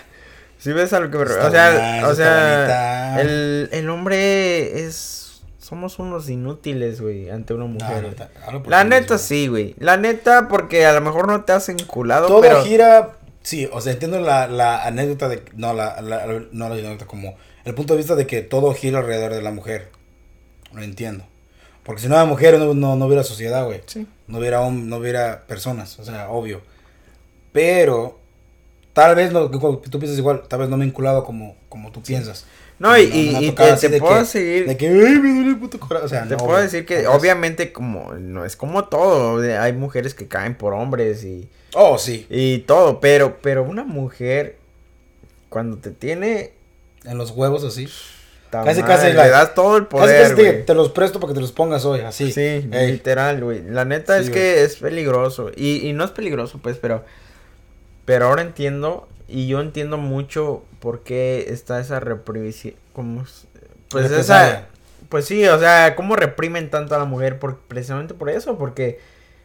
Si 0.60 0.72
ves 0.74 0.93
a 0.93 0.99
lo 0.99 1.10
que 1.10 1.18
me 1.18 1.24
Está 1.24 1.47
O 1.47 1.51
sea, 1.51 2.03
o 2.07 2.14
sea. 2.16 3.22
El, 3.22 3.70
el 3.72 3.89
hombre 3.89 4.86
es. 4.86 5.41
Somos 5.57 5.99
unos 5.99 6.30
inútiles, 6.30 6.99
güey, 6.99 7.30
ante 7.30 7.53
una 7.53 7.66
No, 7.66 7.70
mujer. 7.70 8.03
neta, 8.03 8.30
la 8.68 8.84
neta 8.84 9.18
sí, 9.20 9.47
güey. 9.47 9.76
La 9.78 9.97
neta, 9.97 10.47
porque 10.47 10.86
a 10.86 10.93
lo 10.93 11.01
mejor 11.01 11.28
no 11.28 11.43
te 11.43 11.51
has 11.53 11.70
enculado, 11.70 12.28
Todo 12.28 12.41
pero. 12.41 12.64
gira. 12.64 13.12
Sí, 13.43 13.70
o 13.72 13.80
sea, 13.80 13.93
entiendo 13.93 14.20
la, 14.20 14.47
la 14.47 14.84
anécdota 14.84 15.30
de. 15.30 15.43
No 15.55 15.74
la, 15.74 16.01
la- 16.01 16.26
no 16.51 16.70
la 16.70 16.76
anécdota, 16.76 17.05
como. 17.05 17.36
El 17.66 17.76
punto 17.76 17.93
de 17.93 17.97
vista 17.97 18.16
de 18.16 18.26
que 18.28 18.41
todo 18.41 18.74
gira 18.74 18.99
alrededor 18.99 19.34
de 19.34 19.41
la 19.41 19.51
mujer. 19.51 19.89
Lo 20.74 20.82
entiendo. 20.82 21.24
Porque 21.84 22.01
si 22.01 22.07
no 22.07 22.16
había 22.18 22.30
mujeres, 22.30 22.60
no, 22.60 22.74
no, 22.74 22.95
no 22.95 23.05
hubiera 23.05 23.24
sociedad, 23.24 23.66
güey. 23.66 23.82
Sí. 23.86 24.07
No 24.28 24.39
hubiera, 24.39 24.68
no 24.70 24.97
hubiera 24.97 25.41
personas, 25.47 25.97
o 25.99 26.03
sea, 26.03 26.30
obvio. 26.30 26.62
Pero. 27.51 28.18
Tal 28.99 29.15
vez 29.15 29.31
no, 29.31 29.49
que 29.49 29.89
tú 29.89 29.97
piensas 29.97 30.17
igual, 30.17 30.43
tal 30.49 30.59
vez 30.59 30.69
no 30.69 30.75
me 30.75 30.83
he 30.83 30.87
vinculado 30.87 31.23
como, 31.23 31.55
como 31.69 31.89
tú 31.91 32.03
piensas. 32.03 32.45
No, 32.79 32.97
y, 32.97 33.03
y, 33.03 33.51
te, 33.51 33.99
puedo 33.99 34.19
que- 34.19 34.25
seguir. 34.25 34.67
De 34.67 34.75
que, 34.75 34.87
ay, 34.87 35.19
me 35.19 35.33
duele 35.33 35.49
el 35.49 35.57
puto 35.57 35.79
corazón. 35.79 36.05
O 36.05 36.09
sea, 36.09 36.23
te 36.23 36.35
no, 36.35 36.37
puedo 36.37 36.59
decir 36.59 36.85
que, 36.85 37.07
obviamente, 37.07 37.71
como. 37.71 38.13
No 38.13 38.43
es 38.43 38.55
como 38.55 38.85
todo. 38.85 39.41
Hay 39.61 39.73
mujeres 39.73 40.13
que 40.13 40.27
caen 40.27 40.55
por 40.55 40.73
hombres 40.73 41.23
y. 41.23 41.47
Oh, 41.75 41.97
sí. 41.97 42.25
Y 42.29 42.59
todo. 42.59 42.99
Pero, 42.99 43.37
pero 43.41 43.63
una 43.63 43.83
mujer. 43.83 44.57
Cuando 45.49 45.77
te 45.77 45.91
tiene. 45.91 46.51
En 47.05 47.17
los 47.17 47.31
huevos 47.31 47.63
así. 47.63 47.87
Casi, 48.49 48.81
casi 48.81 49.07
le 49.07 49.29
das 49.29 49.53
todo 49.53 49.77
el 49.77 49.85
poder. 49.85 50.35
casi 50.35 50.63
te, 50.65 50.73
los 50.73 50.89
presto 50.89 51.19
para 51.19 51.31
que 51.31 51.35
te 51.35 51.41
los 51.41 51.51
pongas 51.51 51.85
hoy, 51.85 52.01
así. 52.01 52.31
Sí, 52.31 52.41
Ey. 52.41 52.91
literal, 52.93 53.43
güey. 53.43 53.61
La 53.63 53.85
neta 53.85 54.17
Sí, 54.17 54.23
es 54.25 54.29
que 54.29 54.63
es 54.63 54.75
peligroso. 54.77 55.51
Y, 55.55 55.87
y 55.87 55.93
no 55.93 56.03
es 56.03 56.11
peligroso, 56.11 56.59
pues, 56.61 56.77
pero. 56.77 57.03
Pero 58.10 58.26
ahora 58.26 58.41
entiendo. 58.41 59.07
Y 59.28 59.45
yo 59.45 59.62
entiendo 59.62 59.97
mucho 59.97 60.64
por 60.80 61.03
qué 61.03 61.45
está 61.49 61.80
esa 61.80 61.99
represión. 61.99 62.74
Pues 63.88 64.10
esa. 64.10 64.66
Pues 65.10 65.26
sí, 65.26 65.45
o 65.45 65.60
sea, 65.60 65.95
cómo 65.95 66.16
reprimen 66.16 66.72
tanto 66.72 66.95
a 66.95 66.97
la 66.97 67.05
mujer. 67.05 67.38
Por, 67.38 67.60
precisamente 67.60 68.16
por 68.16 68.32
eso, 68.32 68.57
porque 68.57 68.99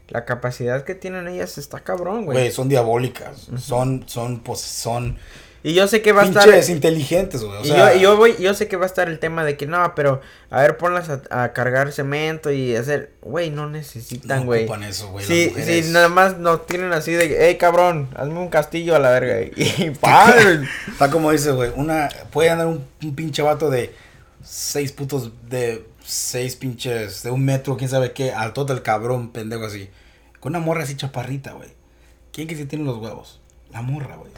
la 0.08 0.24
capacidad 0.24 0.82
que 0.82 0.94
tienen 0.94 1.28
ellas 1.28 1.58
está 1.58 1.80
cabrón, 1.80 2.24
Güey, 2.24 2.38
güey. 2.38 2.50
son 2.50 2.70
diabólicas. 2.70 3.50
Son, 3.58 4.04
son, 4.08 4.40
pues, 4.40 4.60
son 4.60 5.18
Y 5.66 5.72
yo 5.72 5.88
sé 5.88 6.02
que 6.02 6.12
va 6.12 6.22
a 6.22 6.24
estar. 6.26 6.44
pinches 6.44 6.68
inteligentes, 6.68 7.42
güey. 7.42 7.56
O 7.56 7.62
y 7.62 7.68
sea, 7.68 7.92
yo, 7.94 7.98
y 7.98 8.02
yo 8.02 8.16
voy, 8.18 8.36
yo 8.38 8.52
sé 8.52 8.68
que 8.68 8.76
va 8.76 8.84
a 8.84 8.86
estar 8.86 9.08
el 9.08 9.18
tema 9.18 9.44
de 9.44 9.56
que 9.56 9.66
no, 9.66 9.94
pero 9.94 10.20
a 10.50 10.60
ver, 10.60 10.76
ponlas 10.76 11.08
a, 11.08 11.22
a 11.30 11.54
cargar 11.54 11.90
cemento 11.90 12.52
y 12.52 12.76
hacer, 12.76 13.12
güey, 13.22 13.48
no 13.48 13.70
necesitan, 13.70 14.40
no 14.40 14.44
güey. 14.44 14.64
ocupan 14.64 14.82
eso, 14.82 15.08
güey. 15.08 15.24
Sí, 15.24 15.46
las 15.46 15.54
mujeres. 15.56 15.86
sí, 15.86 15.92
nada 15.92 16.08
más 16.10 16.36
nos 16.36 16.66
tienen 16.66 16.92
así 16.92 17.12
de, 17.12 17.38
hey 17.40 17.56
cabrón, 17.56 18.10
hazme 18.14 18.38
un 18.40 18.48
castillo 18.48 18.94
a 18.94 18.98
la 18.98 19.08
verga. 19.08 19.40
Y 19.56 19.90
padre. 20.00 20.68
Está 20.86 21.10
como 21.10 21.32
dice, 21.32 21.52
güey, 21.52 21.72
una, 21.76 22.10
puede 22.30 22.50
andar 22.50 22.66
un, 22.66 22.84
un 23.02 23.14
pinche 23.14 23.40
vato 23.40 23.70
de 23.70 23.94
seis 24.42 24.92
putos, 24.92 25.32
de 25.48 25.86
seis 26.04 26.56
pinches, 26.56 27.22
de 27.22 27.30
un 27.30 27.42
metro, 27.42 27.78
quién 27.78 27.88
sabe 27.88 28.12
qué, 28.12 28.32
al 28.32 28.52
todo 28.52 28.74
el 28.74 28.82
cabrón, 28.82 29.30
pendejo 29.32 29.64
así. 29.64 29.88
Con 30.40 30.52
una 30.54 30.60
morra 30.62 30.82
así 30.82 30.94
chaparrita, 30.94 31.52
güey. 31.52 31.70
¿Quién 32.32 32.48
que 32.48 32.54
se 32.54 32.66
tiene 32.66 32.84
los 32.84 32.98
huevos? 32.98 33.40
La 33.72 33.80
morra, 33.80 34.16
güey. 34.16 34.30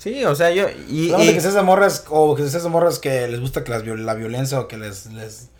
Sí, 0.00 0.24
o 0.24 0.34
sea, 0.34 0.50
yo. 0.50 0.66
Y, 0.88 1.14
y- 1.14 1.34
que 1.34 1.40
seas 1.40 1.54
de 1.54 1.62
morras, 1.62 2.04
o 2.08 2.34
que 2.34 2.48
seas 2.48 2.62
de 2.62 2.68
morras 2.70 2.98
que 2.98 3.28
les 3.28 3.38
gusta 3.40 3.62
que 3.64 3.70
las, 3.70 3.84
la 3.86 4.14
violencia 4.14 4.58
o 4.58 4.66
que 4.66 4.78
les, 4.78 5.06
les, 5.12 5.50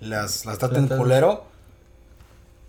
las, 0.00 0.44
las 0.46 0.58
traten 0.58 0.86
culero. 0.88 1.44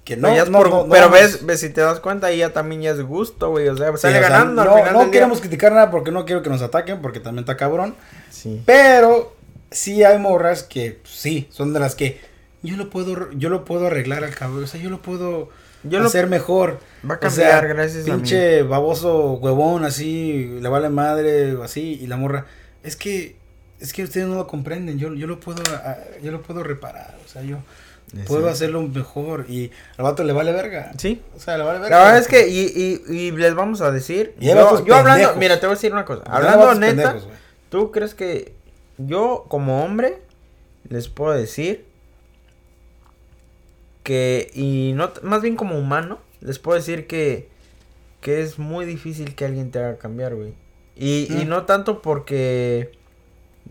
Que 0.05 0.15
no, 0.15 0.33
ya 0.33 0.43
es 0.43 0.49
no, 0.49 0.59
por- 0.59 0.69
no, 0.69 0.83
no 0.85 0.89
pero 0.89 1.09
ves, 1.09 1.45
ves, 1.45 1.59
si 1.59 1.69
te 1.69 1.81
das 1.81 1.99
cuenta, 1.99 2.31
ya 2.31 2.53
también 2.53 2.81
ya 2.81 2.91
es 2.91 3.01
gusto, 3.01 3.49
güey. 3.49 3.67
O 3.67 3.75
sea, 3.75 3.91
Sí, 3.91 3.97
sale 3.97 4.19
o 4.19 4.21
sea, 4.21 4.29
ganando 4.29 4.63
no, 4.63 4.71
al 4.71 4.77
final 4.79 4.93
no 4.93 4.99
del 4.99 5.07
día. 5.09 5.19
queremos 5.19 5.41
criticar 5.41 5.73
nada 5.73 5.91
porque 5.91 6.11
no 6.11 6.23
quiero 6.25 6.41
que 6.41 6.49
nos 6.49 6.61
ataquen, 6.61 7.01
porque 7.01 7.19
también 7.19 7.43
está 7.43 7.57
cabrón. 7.57 7.93
Sí. 8.29 8.61
Pero 8.65 9.35
sí 9.69 10.05
hay 10.05 10.17
morras 10.17 10.63
que 10.63 11.01
sí, 11.03 11.49
son 11.51 11.73
de 11.73 11.81
las 11.81 11.95
que 11.95 12.21
yo 12.63 12.77
lo 12.77 12.89
puedo 12.89 13.29
yo 13.33 13.49
lo 13.49 13.65
puedo 13.65 13.87
arreglar 13.87 14.23
al 14.23 14.33
cabrón, 14.33 14.63
o 14.63 14.67
sea, 14.67 14.79
yo 14.79 14.89
lo 14.89 15.01
puedo 15.01 15.49
Yo 15.89 15.99
lo- 15.99 16.07
hacer 16.07 16.27
mejor. 16.27 16.79
Va 17.09 17.15
a 17.15 17.17
O 17.17 17.19
cambiar 17.19 17.31
sea, 17.31 17.61
gracias 17.61 18.03
a 18.07 18.11
mí. 18.11 18.15
Pinche 18.15 18.63
baboso 18.63 19.33
huevón 19.33 19.85
así, 19.85 20.57
le 20.61 20.69
vale 20.69 20.89
madre 20.89 21.55
o 21.55 21.63
así 21.63 21.99
y 22.01 22.07
la 22.07 22.17
morra, 22.17 22.45
es 22.83 22.95
que 22.95 23.35
es 23.79 23.93
que 23.93 24.03
ustedes 24.03 24.25
no 24.27 24.35
lo 24.35 24.47
comprenden, 24.47 24.97
yo, 24.97 25.13
yo 25.13 25.27
lo 25.27 25.39
puedo 25.39 25.61
a- 25.83 25.97
yo 26.23 26.31
lo 26.31 26.41
puedo 26.41 26.63
reparar, 26.63 27.15
o 27.23 27.27
sea, 27.29 27.43
yo 27.43 27.57
puedo 28.25 28.39
Exacto. 28.41 28.47
hacerlo 28.47 28.81
mejor 28.83 29.45
y 29.49 29.69
al 29.97 30.03
vato 30.05 30.23
le 30.23 30.33
vale 30.33 30.51
verga. 30.53 30.91
Sí. 30.97 31.21
O 31.35 31.39
sea, 31.39 31.57
le 31.57 31.63
vale 31.63 31.79
verga. 31.79 31.97
La 31.97 32.03
verdad 32.05 32.19
es 32.21 32.27
que, 32.27 32.47
y, 32.47 33.01
y, 33.07 33.13
y 33.15 33.31
les 33.31 33.53
vamos 33.53 33.81
a 33.81 33.91
decir. 33.91 34.33
Yo, 34.39 34.83
yo 34.85 34.95
hablando, 34.95 35.35
mira, 35.35 35.59
te 35.59 35.67
voy 35.67 35.73
a 35.73 35.75
decir 35.75 35.91
una 35.91 36.05
cosa. 36.05 36.23
Hablando 36.25 36.73
neta, 36.73 37.11
pendejos. 37.13 37.29
¿tú 37.69 37.91
crees 37.91 38.15
que 38.15 38.53
yo 38.97 39.45
como 39.49 39.83
hombre 39.83 40.19
les 40.89 41.07
puedo 41.09 41.33
decir 41.33 41.85
que, 44.07 44.49
y 44.53 44.93
no, 44.95 45.11
más 45.21 45.41
bien 45.41 45.57
como 45.57 45.77
humano, 45.77 46.19
les 46.39 46.59
puedo 46.59 46.77
decir 46.77 47.07
que, 47.07 47.49
que 48.21 48.41
es 48.41 48.57
muy 48.57 48.85
difícil 48.85 49.35
que 49.35 49.43
alguien 49.43 49.69
te 49.69 49.79
haga 49.79 49.97
cambiar, 49.97 50.33
güey. 50.33 50.53
Y, 50.95 51.27
y 51.29 51.43
Mm. 51.45 51.49
no 51.49 51.65
tanto 51.65 52.01
porque 52.01 52.91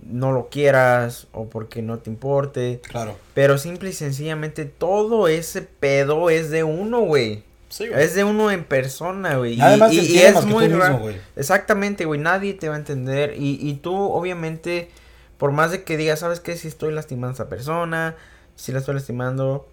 no 0.07 0.33
lo 0.33 0.51
quieras 0.51 1.27
o 1.33 1.47
porque 1.49 1.81
no 1.81 1.99
te 2.01 2.11
importe, 2.11 2.81
Claro. 2.87 3.17
pero 3.33 3.57
simple 3.57 3.89
y 3.89 3.93
sencillamente 3.95 4.67
todo 4.67 5.27
ese 5.27 5.63
pedo 5.63 6.29
es 6.29 6.51
de 6.51 6.65
uno, 6.65 7.01
güey. 7.01 7.43
Sí, 7.71 7.85
Es 7.93 8.15
de 8.15 8.23
uno 8.23 8.51
en 8.51 8.63
persona, 8.65 9.39
güey. 9.39 9.55
Y, 9.55 9.57
Nadie 9.57 9.77
más 9.79 9.91
te 9.91 9.97
y- 9.97 10.19
es 10.19 10.45
muy 10.45 10.69
raro. 10.69 10.99
güey. 10.99 11.17
Exactamente, 11.35 12.05
güey. 12.05 12.21
Nadie 12.21 12.53
te 12.55 12.69
va 12.69 12.75
a 12.75 12.79
entender. 12.79 13.35
Y, 13.39 13.59
y 13.61 13.75
tú, 13.77 13.95
obviamente, 13.97 14.91
por 15.39 15.51
más 15.53 15.71
de 15.73 15.83
que 15.83 15.97
digas, 15.97 16.21
¿sabes 16.21 16.41
qué? 16.41 16.57
Si 16.57 16.69
estoy 16.69 16.93
lastimando 16.93 17.31
a 17.31 17.35
esa 17.35 17.49
persona, 17.49 18.15
si 18.55 18.71
la 18.73 18.79
estoy 18.79 18.95
lastimando, 18.95 19.67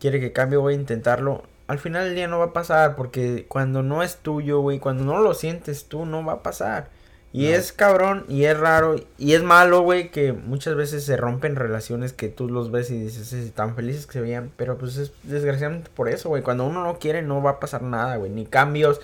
quiere 0.00 0.18
que 0.20 0.32
cambie, 0.32 0.58
voy 0.58 0.74
a 0.74 0.76
intentarlo. 0.76 1.42
Al 1.68 1.78
final 1.78 2.04
del 2.06 2.14
día 2.16 2.26
no 2.26 2.38
va 2.40 2.46
a 2.46 2.52
pasar, 2.52 2.96
porque 2.96 3.44
cuando 3.48 3.82
no 3.84 4.02
es 4.02 4.16
tuyo, 4.16 4.60
güey, 4.60 4.80
cuando 4.80 5.04
no 5.04 5.20
lo 5.20 5.34
sientes 5.34 5.84
tú, 5.86 6.04
no 6.06 6.24
va 6.24 6.32
a 6.34 6.42
pasar. 6.42 6.88
Y 7.32 7.44
No. 7.44 7.50
es 7.50 7.72
cabrón, 7.72 8.24
y 8.28 8.44
es 8.46 8.58
raro, 8.58 8.96
y 9.16 9.34
es 9.34 9.44
malo, 9.44 9.82
güey, 9.82 10.10
que 10.10 10.32
muchas 10.32 10.74
veces 10.74 11.04
se 11.04 11.16
rompen 11.16 11.54
relaciones 11.54 12.12
que 12.12 12.28
tú 12.28 12.48
los 12.48 12.72
ves 12.72 12.90
y 12.90 12.98
dices, 12.98 13.28
"Sí, 13.28 13.52
tan 13.54 13.76
felices 13.76 14.06
que 14.06 14.14
se 14.14 14.20
veían, 14.20 14.50
pero 14.56 14.76
pues 14.78 14.96
es 14.96 15.12
desgraciadamente 15.22 15.90
por 15.94 16.08
eso, 16.08 16.28
güey. 16.28 16.42
Cuando 16.42 16.66
uno 16.66 16.82
no 16.82 16.98
quiere, 16.98 17.22
no 17.22 17.40
va 17.40 17.52
a 17.52 17.60
pasar 17.60 17.82
nada, 17.82 18.16
güey. 18.16 18.32
Ni 18.32 18.46
cambios, 18.46 19.00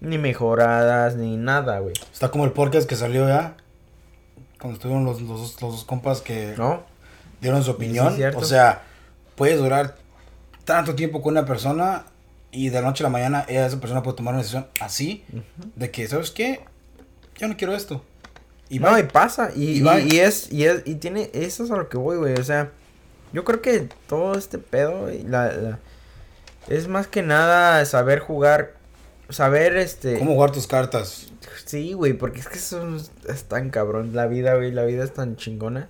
ni 0.00 0.16
mejoradas, 0.16 1.16
ni 1.16 1.36
nada, 1.36 1.78
güey. 1.80 1.92
Está 2.10 2.30
como 2.30 2.46
el 2.46 2.52
podcast 2.52 2.88
que 2.88 2.96
salió 2.96 3.28
ya. 3.28 3.54
Cuando 4.58 4.76
estuvieron 4.76 5.04
los, 5.04 5.20
los, 5.20 5.38
dos- 5.40 5.60
los 5.60 5.72
dos 5.72 5.84
compas 5.84 6.22
que 6.22 6.54
¿No? 6.56 6.84
dieron 7.42 7.62
su 7.62 7.72
opinión. 7.72 8.16
Sí, 8.16 8.22
o 8.24 8.44
sea, 8.44 8.80
puedes 9.36 9.58
durar 9.58 9.96
tanto 10.64 10.94
tiempo 10.94 11.20
con 11.22 11.32
una 11.32 11.44
persona 11.44 12.04
y 12.50 12.68
de 12.68 12.80
la 12.80 12.86
noche 12.88 13.02
a 13.02 13.06
la 13.06 13.10
mañana 13.10 13.40
esa 13.48 13.80
persona 13.80 14.02
puede 14.02 14.16
tomar 14.16 14.34
una 14.34 14.42
decisión 14.42 14.66
así. 14.80 15.24
De 15.76 15.90
que, 15.90 16.06
¿sabes 16.06 16.30
qué? 16.30 16.60
Yo 17.38 17.48
no 17.48 17.56
quiero 17.56 17.74
esto. 17.74 18.04
Y 18.68 18.78
no, 18.78 18.90
bye. 18.92 19.00
y 19.00 19.04
pasa, 19.04 19.50
y, 19.54 19.82
Y 19.82 20.18
es, 20.20 20.50
y 20.52 20.64
es, 20.64 20.82
y 20.86 20.94
tiene, 20.96 21.30
eso 21.34 21.64
es 21.64 21.70
a 21.70 21.76
lo 21.76 21.88
que 21.88 21.98
voy, 21.98 22.16
güey, 22.16 22.34
o 22.34 22.44
sea, 22.44 22.70
yo 23.32 23.44
creo 23.44 23.60
que 23.60 23.88
todo 24.06 24.34
este 24.38 24.56
pedo, 24.58 25.02
güey, 25.02 25.22
la, 25.24 25.52
la- 25.52 25.78
es 26.68 26.88
más 26.88 27.06
que 27.06 27.22
nada 27.22 27.84
saber 27.84 28.20
jugar, 28.20 28.74
saber, 29.28 29.76
este, 29.76 30.18
¿Cómo 30.18 30.34
jugar 30.34 30.52
tus 30.52 30.66
cartas? 30.66 31.32
sí, 31.66 31.92
güey, 31.92 32.12
porque 32.14 32.40
es 32.40 32.48
que 32.48 32.56
eso 32.58 32.96
es, 32.96 33.10
es 33.28 33.44
tan 33.44 33.68
cabrón, 33.70 34.14
la 34.14 34.26
vida, 34.26 34.54
güey, 34.54 34.70
la 34.72 34.84
vida 34.84 35.04
es 35.04 35.12
tan 35.12 35.36
chingona, 35.36 35.88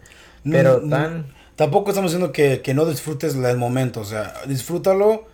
pero 0.50 0.80
tan, 0.88 1.26
Tampoco 1.56 1.90
estamos 1.90 2.12
diciendo 2.12 2.32
que, 2.32 2.62
que 2.62 2.74
no 2.74 2.86
disfrutes 2.86 3.34
el 3.34 3.56
momento. 3.56 4.00
O 4.00 4.04
sea, 4.04 4.34
disfrútalo, 4.46 5.26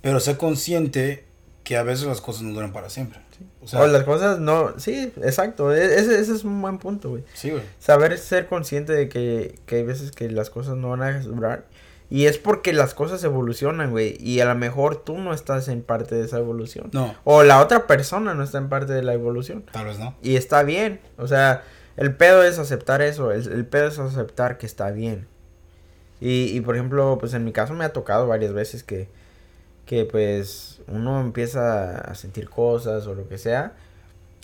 pero 0.00 0.20
sé 0.20 0.36
consciente 0.36 1.24
que 1.64 1.76
a 1.76 1.82
veces 1.82 2.06
las 2.06 2.20
cosas 2.20 2.42
no 2.42 2.54
duran 2.54 2.72
para 2.72 2.88
siempre. 2.90 3.20
O, 3.60 3.66
sea, 3.66 3.86
las 3.88 4.04
cosas 4.04 4.38
no, 4.38 4.78
sí, 4.78 5.12
exacto, 5.22 5.74
e, 5.74 5.84
ese, 5.98 6.18
ese 6.20 6.32
es 6.32 6.44
un 6.44 6.62
buen 6.62 6.78
punto, 6.78 7.10
güey. 7.10 7.24
Sí, 7.34 7.50
güey. 7.50 7.62
Saber 7.78 8.16
ser 8.18 8.46
consciente 8.46 8.92
de 8.92 9.08
que, 9.08 9.58
que 9.66 9.76
hay 9.76 9.82
veces 9.82 10.12
que 10.12 10.30
las 10.30 10.48
cosas 10.48 10.76
no 10.76 10.90
van 10.90 11.02
a 11.02 11.20
durar. 11.20 11.66
Y 12.08 12.26
es 12.26 12.38
porque 12.38 12.72
las 12.72 12.94
cosas 12.94 13.22
evolucionan, 13.24 13.90
güey. 13.90 14.16
Y 14.20 14.38
a 14.38 14.44
lo 14.44 14.54
mejor 14.54 15.02
tú 15.02 15.18
no 15.18 15.34
estás 15.34 15.66
en 15.66 15.82
parte 15.82 16.14
de 16.14 16.24
esa 16.24 16.38
evolución. 16.38 16.90
No. 16.92 17.14
O 17.24 17.42
la 17.42 17.60
otra 17.60 17.88
persona 17.88 18.34
no 18.34 18.44
está 18.44 18.58
en 18.58 18.68
parte 18.68 18.92
de 18.92 19.02
la 19.02 19.12
evolución. 19.12 19.64
Tal 19.72 19.86
vez 19.86 19.98
no. 19.98 20.14
Y 20.22 20.36
está 20.36 20.62
bien. 20.62 21.00
O 21.18 21.26
sea, 21.26 21.64
el 21.96 22.14
pedo 22.14 22.44
es 22.44 22.60
aceptar 22.60 23.02
eso. 23.02 23.32
El, 23.32 23.50
el 23.50 23.66
pedo 23.66 23.88
es 23.88 23.98
aceptar 23.98 24.56
que 24.56 24.66
está 24.66 24.92
bien. 24.92 25.26
Y, 26.20 26.56
y, 26.56 26.60
por 26.60 26.76
ejemplo, 26.76 27.18
pues 27.20 27.34
en 27.34 27.44
mi 27.44 27.52
caso 27.52 27.74
me 27.74 27.84
ha 27.84 27.92
tocado 27.92 28.26
varias 28.26 28.52
veces 28.52 28.82
que, 28.82 29.08
que 29.84 30.04
pues 30.04 30.80
uno 30.88 31.20
empieza 31.20 31.98
a 31.98 32.14
sentir 32.14 32.48
cosas 32.48 33.06
o 33.06 33.14
lo 33.14 33.28
que 33.28 33.38
sea. 33.38 33.74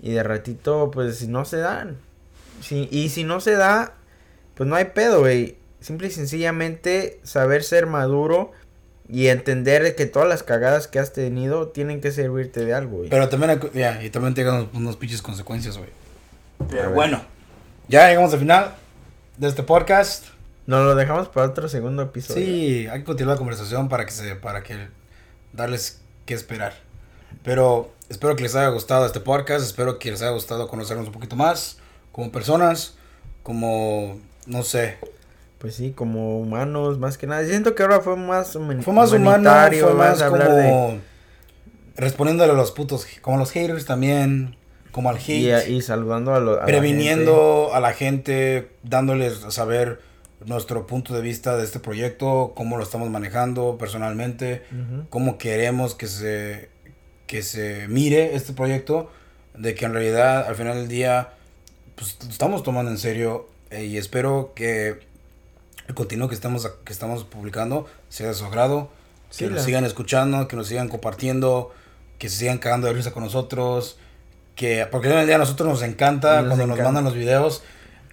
Y 0.01 0.13
de 0.13 0.23
ratito, 0.23 0.91
pues 0.91 1.27
no 1.29 1.45
se 1.45 1.59
dan. 1.59 1.97
Sí, 2.61 2.89
y 2.91 3.09
si 3.09 3.25
no 3.25 3.41
se 3.41 3.53
da, 3.53 3.95
pues 4.55 4.69
no 4.69 4.77
hay 4.77 4.87
pedo, 4.87 5.21
güey 5.21 5.57
simple 5.83 6.09
y 6.09 6.11
sencillamente 6.11 7.21
saber 7.25 7.63
ser 7.65 7.87
maduro 7.87 8.53
y 9.09 9.27
entender 9.27 9.95
que 9.97 10.07
todas 10.07 10.29
las 10.29 10.43
cagadas 10.43 10.87
que 10.87 10.99
has 10.99 11.13
tenido 11.13 11.69
tienen 11.69 12.01
que 12.01 12.13
servirte 12.13 12.65
de 12.65 12.73
algo, 12.73 12.99
güey. 12.99 13.11
Pero 13.11 13.29
también, 13.29 13.61
ya, 13.75 14.03
y 14.03 14.09
también 14.11 14.35
tengan 14.35 14.71
unos 14.73 14.97
pinches 14.97 15.21
consecuencias, 15.21 15.77
güey. 15.77 15.91
Pero 16.71 16.93
bueno, 16.93 17.23
ya 17.89 18.09
llegamos 18.09 18.33
al 18.33 18.39
final 18.39 18.75
de 19.37 19.49
este 19.49 19.63
podcast. 19.65 20.27
Nos 20.67 20.85
lo 20.85 20.95
dejamos 20.95 21.29
para 21.29 21.47
otro 21.47 21.69
segundo 21.69 22.03
episodio. 22.03 22.45
Sí, 22.45 22.87
hay 22.87 23.01
que 23.01 23.05
continuar 23.05 23.37
la 23.37 23.39
conversación 23.39 23.89
para 23.89 24.05
que 24.05 24.13
se, 24.13 24.35
para 24.37 24.63
que 24.63 24.89
darles 25.53 26.01
que 26.25 26.35
esperar. 26.35 26.75
Pero 27.43 27.93
espero 28.09 28.37
que 28.37 28.43
les 28.43 28.55
haya 28.55 28.69
gustado 28.69 29.07
este 29.07 29.21
podcast, 29.21 29.65
espero 29.65 29.99
que 29.99 30.11
les 30.11 30.23
haya 30.23 30.31
gustado 30.31 30.69
conocernos 30.69 31.07
un 31.07 31.13
poquito 31.13 31.35
más 31.35 31.79
como 32.13 32.31
personas, 32.31 32.95
como, 33.43 34.21
no 34.47 34.63
sé, 34.63 34.99
pues 35.63 35.77
sí, 35.77 35.93
como 35.93 36.41
humanos, 36.41 36.99
más 36.99 37.17
que 37.17 37.29
nada. 37.29 37.45
Siento 37.45 37.77
que 37.77 37.85
ahora 37.85 38.01
fue 38.01 38.17
más 38.17 38.53
Fue 38.83 38.93
más 38.93 39.13
humano, 39.13 39.49
fue 39.81 39.95
más 39.95 40.21
como 40.21 40.99
respondiéndole 41.95 42.53
a 42.53 42.57
los 42.57 42.73
putos, 42.73 43.07
como 43.21 43.37
a 43.37 43.39
los 43.39 43.53
haters 43.53 43.87
también, 43.87 44.57
como 44.91 45.09
al 45.09 45.19
hate. 45.19 45.69
Y, 45.69 45.81
saludando 45.81 46.35
a, 46.35 46.41
los 46.41 46.59
Previniendo 46.65 47.71
a 47.75 47.79
la 47.79 47.93
gente, 47.93 48.73
dándoles 48.83 49.45
a 49.45 49.53
saber 49.53 50.01
nuestro 50.47 50.87
punto 50.87 51.15
de 51.15 51.21
vista 51.21 51.57
de 51.57 51.65
este 51.65 51.81
proyecto, 51.81 52.53
cómo 52.55 52.77
lo 52.77 52.83
estamos 52.83 53.11
manejando 53.11 53.77
personalmente, 53.79 54.63
cómo 55.11 55.39
queremos 55.39 55.95
que 55.95 56.07
se, 56.07 56.69
que 57.27 57.43
se 57.43 57.87
mire 57.89 58.35
este 58.35 58.53
proyecto, 58.53 59.11
de 59.57 59.75
que 59.75 59.85
en 59.85 59.93
realidad 59.93 60.47
al 60.47 60.55
final 60.55 60.77
del 60.77 60.89
día, 60.89 61.31
pues 61.95 62.17
estamos 62.29 62.63
tomando 62.63 62.91
en 62.91 62.99
serio 62.99 63.49
eh, 63.71 63.85
y 63.85 63.97
espero 63.97 64.53
que 64.55 65.01
el 65.89 65.95
contenido 65.95 66.29
que 66.29 66.35
estamos, 66.35 66.67
que 66.85 66.93
estamos 66.93 67.25
publicando 67.25 67.87
sea 68.09 68.29
de 68.29 68.35
su 68.35 68.45
agrado, 68.45 68.91
que 69.37 69.47
nos 69.49 69.63
sigan 69.63 69.85
escuchando, 69.85 70.49
que 70.49 70.57
nos 70.57 70.69
sigan 70.69 70.89
compartiendo, 70.89 71.73
que 72.19 72.29
se 72.29 72.37
sigan 72.37 72.59
cagando 72.59 72.87
de 72.87 72.93
risa 72.93 73.13
con 73.13 73.25
nosotros, 73.25 73.99
que 74.55 74.87
porque 74.91 75.09
hoy 75.09 75.21
en 75.21 75.27
día 75.27 75.37
a 75.37 75.39
nosotros 75.39 75.69
nos 75.69 75.83
encanta 75.83 76.45
cuando 76.47 76.67
nos 76.67 76.79
mandan 76.79 77.05
los 77.05 77.15
videos 77.15 77.63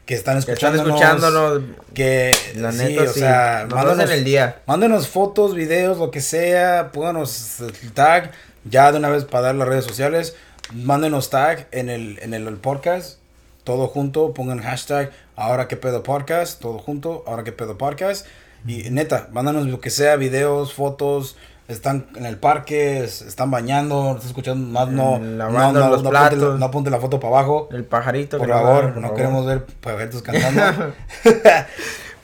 que 0.10 0.16
están 0.16 0.38
escuchándonos, 0.38 1.62
que 1.94 2.32
la 2.56 2.72
neta, 2.72 3.04
o 3.04 3.08
sea, 3.08 3.68
mándenos, 3.70 4.10
el 4.10 4.24
día. 4.24 4.62
Mándenos 4.66 5.08
fotos, 5.08 5.54
videos, 5.54 6.00
lo 6.00 6.10
que 6.10 6.20
sea, 6.20 6.90
pónganos 6.92 7.60
el 7.60 7.92
tag 7.92 8.32
ya 8.66 8.92
de 8.92 8.98
una 8.98 9.10
vez 9.10 9.26
para 9.26 9.44
dar 9.44 9.56
las 9.56 9.68
redes 9.68 9.86
sociales, 9.86 10.36
mándenos 10.74 11.30
tag 11.30 11.68
en 11.72 11.90
el 11.90 12.18
en 12.24 12.34
el 12.34 12.52
podcast 12.56 13.20
todo 13.64 13.88
junto, 13.88 14.34
pongan 14.34 14.64
hashtag 14.64 15.12
ahora 15.36 15.68
que 15.68 15.78
pedo 15.78 16.02
podcast, 16.02 16.60
todo 16.60 16.80
junto, 16.80 17.24
ahora 17.28 17.44
que 17.44 17.52
pedo 17.52 17.78
podcast. 17.78 18.26
Y 18.66 18.90
neta, 18.90 19.28
mándanos 19.32 19.68
lo 19.68 19.80
que 19.80 19.92
sea, 19.92 20.16
videos, 20.16 20.74
fotos, 20.74 21.38
están 21.70 22.08
en 22.16 22.26
el 22.26 22.38
parque, 22.38 23.04
están 23.04 23.52
bañando, 23.52 24.14
están 24.16 24.28
escuchando 24.28 24.68
más, 24.68 24.90
no, 24.90 25.20
no, 25.20 25.72
no, 25.72 25.90
los 25.90 26.02
platos. 26.04 26.60
no 26.60 26.66
apunte 26.66 26.90
la 26.90 27.00
foto 27.00 27.20
para 27.20 27.38
abajo. 27.38 27.70
El 27.72 27.86
pajarito. 27.86 28.40
Por 28.40 28.50
favor, 28.50 28.98
no 28.98 29.14
queremos 29.14 29.46
ver 29.46 29.66
pajaritos 29.66 30.22
cantando. 30.24 30.94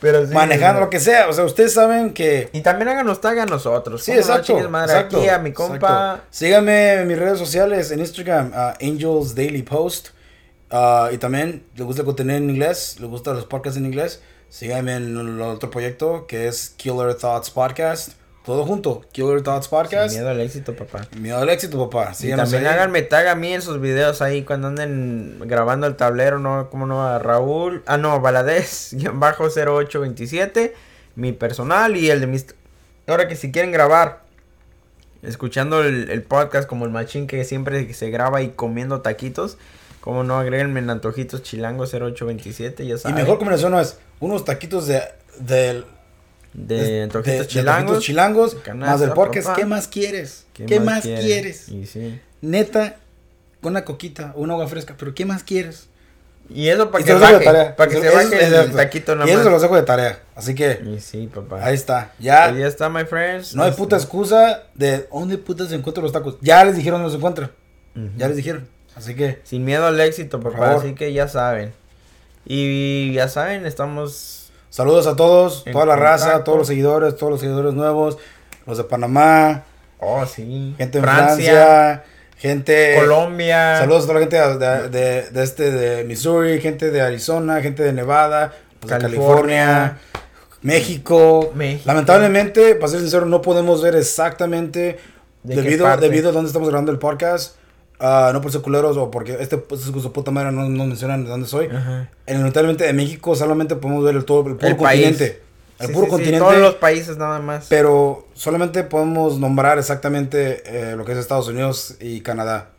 Pero 0.02 0.28
Manejando 0.28 0.82
lo 0.82 0.90
que 0.90 1.00
sea, 1.00 1.30
o 1.30 1.34
sea, 1.34 1.46
ustedes 1.46 1.74
saben 1.74 2.14
que... 2.14 2.50
Y 2.54 2.62
también 2.62 2.90
háganos 2.90 3.22
tag 3.22 3.40
a 3.40 3.46
nosotros. 3.46 4.04
Sí, 4.04 4.12
exacto. 4.12 4.58
aquí 4.58 5.30
a 5.30 5.40
mi 5.40 5.52
compa. 5.52 6.22
Síganme 6.30 7.02
en 7.02 7.08
mis 7.08 7.18
redes 7.18 7.40
sociales, 7.40 7.92
en 7.92 8.00
Instagram, 8.00 8.52
Angels 8.82 9.34
Daily 9.34 9.64
Post. 9.64 10.10
Uh, 10.72 11.14
y 11.14 11.18
también 11.18 11.64
le 11.76 11.84
gusta 11.86 12.02
el 12.02 12.06
contenido 12.06 12.38
en 12.38 12.50
inglés, 12.50 12.98
le 13.00 13.08
gustan 13.08 13.36
los 13.36 13.46
podcasts 13.46 13.78
en 13.78 13.86
inglés. 13.86 14.22
Síganme 14.50 14.96
en 14.96 15.18
el 15.18 15.42
otro 15.42 15.70
proyecto 15.72 16.28
que 16.28 16.48
es 16.48 16.72
Killer 16.78 17.16
Thoughts 17.16 17.50
Podcast. 17.50 18.12
Todo 18.46 18.66
junto, 18.66 19.04
Killer 19.12 19.42
Thoughts 19.42 19.68
Podcast. 19.68 20.14
miedo 20.14 20.30
al 20.30 20.40
éxito, 20.40 20.76
papá. 20.76 21.08
Miedo 21.18 21.40
al 21.40 21.50
éxito, 21.50 21.90
papá. 21.90 22.14
y 22.20 22.30
también 22.30 22.68
háganme 22.68 23.02
tag 23.02 23.28
a 23.28 23.36
mí 23.36 23.54
en 23.54 23.62
sus 23.62 23.82
videos 23.82 24.22
ahí 24.22 24.44
cuando 24.44 24.68
anden 24.68 25.40
grabando 25.46 25.88
el 25.88 25.96
tablero, 25.96 26.38
¿no? 26.38 26.70
¿Cómo 26.70 26.86
no? 26.86 27.06
A 27.06 27.18
Raúl. 27.18 27.84
Ah, 27.88 27.98
no, 27.98 28.20
Valadez, 28.22 28.96
bajo 29.14 29.46
0827. 29.50 30.76
Mi 31.16 31.32
personal 31.32 31.98
y 31.98 32.10
el 32.10 32.22
de 32.22 32.28
mis. 32.28 32.46
Ahora 33.08 33.28
que 33.28 33.36
si 33.36 33.52
quieren 33.52 33.72
grabar, 33.72 34.22
escuchando 35.24 35.84
el, 35.84 36.10
el 36.12 36.22
podcast 36.22 36.68
como 36.68 36.86
el 36.86 36.92
machín 36.92 37.28
que 37.28 37.44
siempre 37.46 37.92
se 37.94 38.10
graba 38.10 38.42
y 38.42 38.50
comiendo 38.50 39.02
taquitos 39.02 39.58
como 40.06 40.24
no, 40.24 40.38
agréguenme 40.38 40.82
en 40.82 40.92
Antojitos 40.92 41.42
Chilango 41.42 41.86
0827, 41.86 42.86
ya 42.86 42.96
saben. 42.96 43.18
Y 43.18 43.22
mejor 43.22 43.40
combinación 43.40 43.72
no 43.72 43.80
es 43.80 43.98
unos 44.20 44.46
taquitos 44.46 44.86
de... 44.86 45.02
de 45.40 45.84
de 46.56 47.04
Antojitos 47.04 47.48
Chilangos. 47.48 48.04
chilangos 48.04 48.58
más 48.76 49.00
del 49.00 49.12
podcast. 49.12 49.56
¿Qué 49.56 49.66
más 49.66 49.88
quieres? 49.88 50.46
¿Qué, 50.54 50.80
más, 50.80 51.04
quieres? 51.04 51.70
Y 51.70 51.86
sí. 51.86 52.20
Neta, 52.42 52.98
con 53.62 53.74
una 53.74 53.84
coquita, 53.84 54.32
una 54.36 54.54
agua 54.54 54.68
fresca, 54.68 54.96
pero 54.98 55.14
¿qué 55.14 55.26
más 55.26 55.44
quieres? 55.44 55.90
Y 56.48 56.70
eso 56.70 56.92
para 56.92 57.04
que, 57.04 57.14
baje, 57.14 57.74
para 57.76 57.90
que 57.90 58.00
se 58.00 58.10
baje 58.10 58.46
el 58.46 58.72
taquito 58.72 59.16
nomás. 59.16 59.30
Y 59.30 59.32
eso 59.32 59.44
se 59.44 59.50
lo 59.50 59.60
dejo 59.60 59.76
de 59.76 59.82
tarea. 59.82 60.20
Así 60.36 60.54
que. 60.54 60.80
Y 60.86 61.00
sí, 61.00 61.28
papá. 61.34 61.66
Ahí 61.66 61.74
está. 61.74 62.14
Ya. 62.20 62.46
Ahí 62.46 62.62
está, 62.62 62.88
my 62.88 63.04
friends. 63.06 63.56
No 63.56 63.64
hay 63.64 63.72
puta 63.72 63.96
excusa 63.96 64.64
de 64.76 65.08
dónde 65.12 65.40
putas 65.40 65.70
se 65.70 65.76
encuentran 65.76 66.04
los 66.04 66.12
tacos. 66.12 66.38
Ya 66.42 66.64
les 66.64 66.76
dijeron 66.76 67.00
dónde 67.02 67.12
se 67.12 67.18
encuentran. 67.18 67.52
Ya 68.16 68.28
les 68.28 68.38
dijeron. 68.38 68.68
Así 68.96 69.16
que. 69.16 69.40
Sin 69.44 69.66
miedo 69.66 69.88
al 69.88 70.00
éxito, 70.00 70.40
por, 70.40 70.56
favor. 70.56 70.84
Así 70.84 70.94
que 70.94 71.12
ya 71.14 71.28
saben. 71.28 71.74
Y 72.46 73.14
ya 73.14 73.28
saben, 73.28 73.66
estamos. 73.66 74.45
Saludos 74.76 75.08
a 75.08 75.16
todos, 75.16 75.64
toda 75.72 75.86
la 75.86 75.96
raza, 75.96 76.44
todos 76.44 76.58
los 76.58 76.68
seguidores, 76.68 77.16
todos 77.16 77.32
los 77.32 77.40
seguidores 77.40 77.74
nuevos, 77.74 78.18
los 78.66 78.78
de 78.78 78.84
Panamá. 78.84 79.64
Oh, 80.00 80.26
sí. 80.26 80.76
Gente 80.78 80.98
de 80.98 81.02
Francia, 81.02 82.04
gente. 82.36 82.96
Colombia. 83.00 83.78
Saludos 83.78 84.04
a 84.04 84.08
toda 84.08 84.20
la 84.20 84.26
gente 84.26 84.90
de, 84.90 85.30
de, 85.32 85.44
este, 85.44 85.72
de 85.72 86.04
Missouri, 86.04 86.60
gente 86.60 86.92
de 86.92 87.00
Arizona, 87.00 87.62
gente 87.62 87.84
de 87.84 87.94
Nevada, 87.94 88.52
California. 88.86 89.98
México. 90.62 91.54
México. 91.56 91.84
Lamentablemente, 91.86 92.76
para 92.76 92.90
ser 92.90 93.00
sincero, 93.00 93.26
no 93.28 93.42
podemos 93.42 93.82
ver 93.82 93.96
exactamente 93.96 95.00
debido, 95.44 95.96
debido 95.96 96.32
a 96.32 96.32
dónde 96.34 96.48
estamos 96.48 96.68
grabando 96.68 96.92
el 96.92 97.00
podcast 97.00 97.56
Uh, 98.00 98.34
no 98.34 98.42
por 98.42 98.52
ser 98.52 98.62
culeros 98.62 98.98
o 98.98 99.10
porque 99.10 99.38
este 99.40 99.58
pues, 99.58 99.82
su 99.82 100.12
puta 100.12 100.30
madre 100.30 100.52
no, 100.52 100.68
no 100.68 100.86
mencionan 100.86 101.24
de 101.24 101.30
dónde 101.30 101.48
soy. 101.48 101.68
En 101.68 102.38
Lamentablemente 102.38 102.84
de 102.84 102.92
México 102.92 103.36
solamente 103.36 103.76
podemos 103.78 104.04
ver 104.04 104.16
el 104.16 104.26
todo 104.26 104.50
el 104.50 104.58
puro 104.58 104.78
continente. 104.78 105.42
El 105.80 105.92
puro 105.92 106.08
continente. 106.08 106.40
todos 106.40 106.58
los 106.58 106.76
países 106.76 107.18
nada 107.18 107.40
más. 107.40 107.68
Pero 107.70 108.28
solamente 108.34 108.84
podemos 108.84 109.40
nombrar 109.40 109.80
exactamente 109.80 110.64
eh, 110.66 110.96
lo 110.96 111.06
que 111.06 111.14
es 111.14 111.18
Estados 111.18 111.48
Unidos 111.48 111.96
y 112.00 112.22
Canadá. 112.22 112.70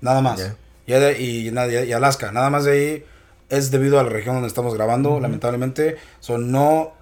Nada 0.00 0.20
más. 0.20 0.52
Y, 0.86 0.92
y, 0.92 1.48
y, 1.48 1.92
Alaska. 1.92 2.32
Nada 2.32 2.50
más 2.50 2.64
de 2.64 2.72
ahí 2.72 3.04
es 3.50 3.70
debido 3.70 4.00
a 4.00 4.02
la 4.02 4.10
región 4.10 4.34
donde 4.34 4.48
estamos 4.48 4.74
grabando, 4.74 5.20
lamentablemente. 5.20 5.96
Son 6.20 6.50
no 6.50 6.92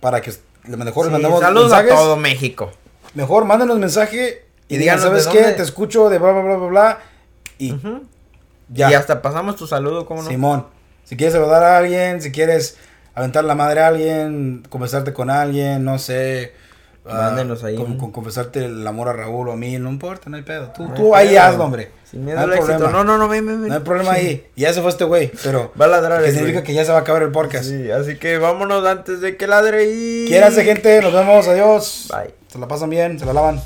para 0.00 0.20
que 0.20 0.32
mejor 0.64 1.10
mandamos 1.10 1.40
saludos 1.40 1.72
a 1.72 1.86
todo 1.86 2.16
México. 2.16 2.70
Mejor 3.14 3.44
mándenos 3.44 3.78
mensaje 3.78 4.44
y 4.70 4.78
digan, 4.78 5.00
¿sabes 5.00 5.26
qué? 5.26 5.42
Te 5.52 5.62
escucho 5.62 6.08
de 6.08 6.18
bla, 6.18 6.30
bla, 6.30 6.42
bla, 6.42 6.56
bla, 6.56 6.68
bla. 6.68 6.98
Y 7.58 7.74
ya. 8.68 8.90
Y 8.90 8.94
hasta 8.94 9.20
pasamos 9.20 9.56
tu 9.56 9.66
saludo, 9.66 10.06
¿cómo 10.06 10.22
no? 10.22 10.28
Simón. 10.28 10.66
Si 11.04 11.16
quieres 11.16 11.34
saludar 11.34 11.64
a 11.64 11.78
alguien, 11.78 12.22
si 12.22 12.30
quieres 12.30 12.76
aventar 13.14 13.44
la 13.44 13.56
madre 13.56 13.80
a 13.80 13.88
alguien, 13.88 14.62
conversarte 14.68 15.12
con 15.12 15.28
alguien, 15.28 15.84
no 15.84 15.98
sé. 15.98 16.54
Ah, 17.04 17.30
Mándenos 17.30 17.64
ahí. 17.64 17.76
Con, 17.76 18.12
confesarte 18.12 18.66
el 18.66 18.86
amor 18.86 19.08
a 19.08 19.12
Raúl 19.12 19.48
o 19.48 19.52
a 19.52 19.56
mí, 19.56 19.76
no 19.78 19.90
importa, 19.90 20.30
no 20.30 20.36
hay 20.36 20.42
pedo. 20.42 20.70
Tú, 20.76 20.88
tú 20.94 21.16
ahí 21.16 21.36
hazlo, 21.36 21.64
hombre. 21.64 21.90
Sin 22.08 22.24
miedo 22.24 22.46
no 22.46 22.52
hay 22.52 22.60
problema. 22.60 22.90
No, 22.90 23.04
no, 23.04 23.18
no, 23.18 23.28
ven, 23.28 23.46
ven, 23.46 23.66
No 23.66 23.74
hay 23.74 23.80
problema 23.80 24.12
ahí. 24.12 24.46
Y 24.54 24.60
ya 24.60 24.72
se 24.72 24.82
fue 24.82 24.90
este 24.90 25.04
güey, 25.04 25.32
pero. 25.42 25.72
Va 25.80 25.86
a 25.86 25.88
ladrar. 25.88 26.22
Que 26.22 26.30
significa 26.30 26.62
que 26.62 26.74
ya 26.74 26.84
se 26.84 26.92
va 26.92 26.98
a 26.98 27.00
acabar 27.00 27.22
el 27.22 27.32
podcast. 27.32 27.64
Sí, 27.64 27.90
así 27.90 28.16
que 28.16 28.38
vámonos 28.38 28.86
antes 28.86 29.20
de 29.20 29.36
que 29.36 29.46
ladre 29.46 29.90
y. 29.90 30.26
Quiérase, 30.28 30.62
gente. 30.62 31.00
Nos 31.00 31.12
vemos. 31.12 31.48
Adiós. 31.48 32.08
Bye. 32.12 32.34
Se 32.48 32.58
la 32.58 32.68
pasan 32.68 32.90
bien, 32.90 33.18
se 33.18 33.24
la 33.24 33.32
lavan. 33.32 33.60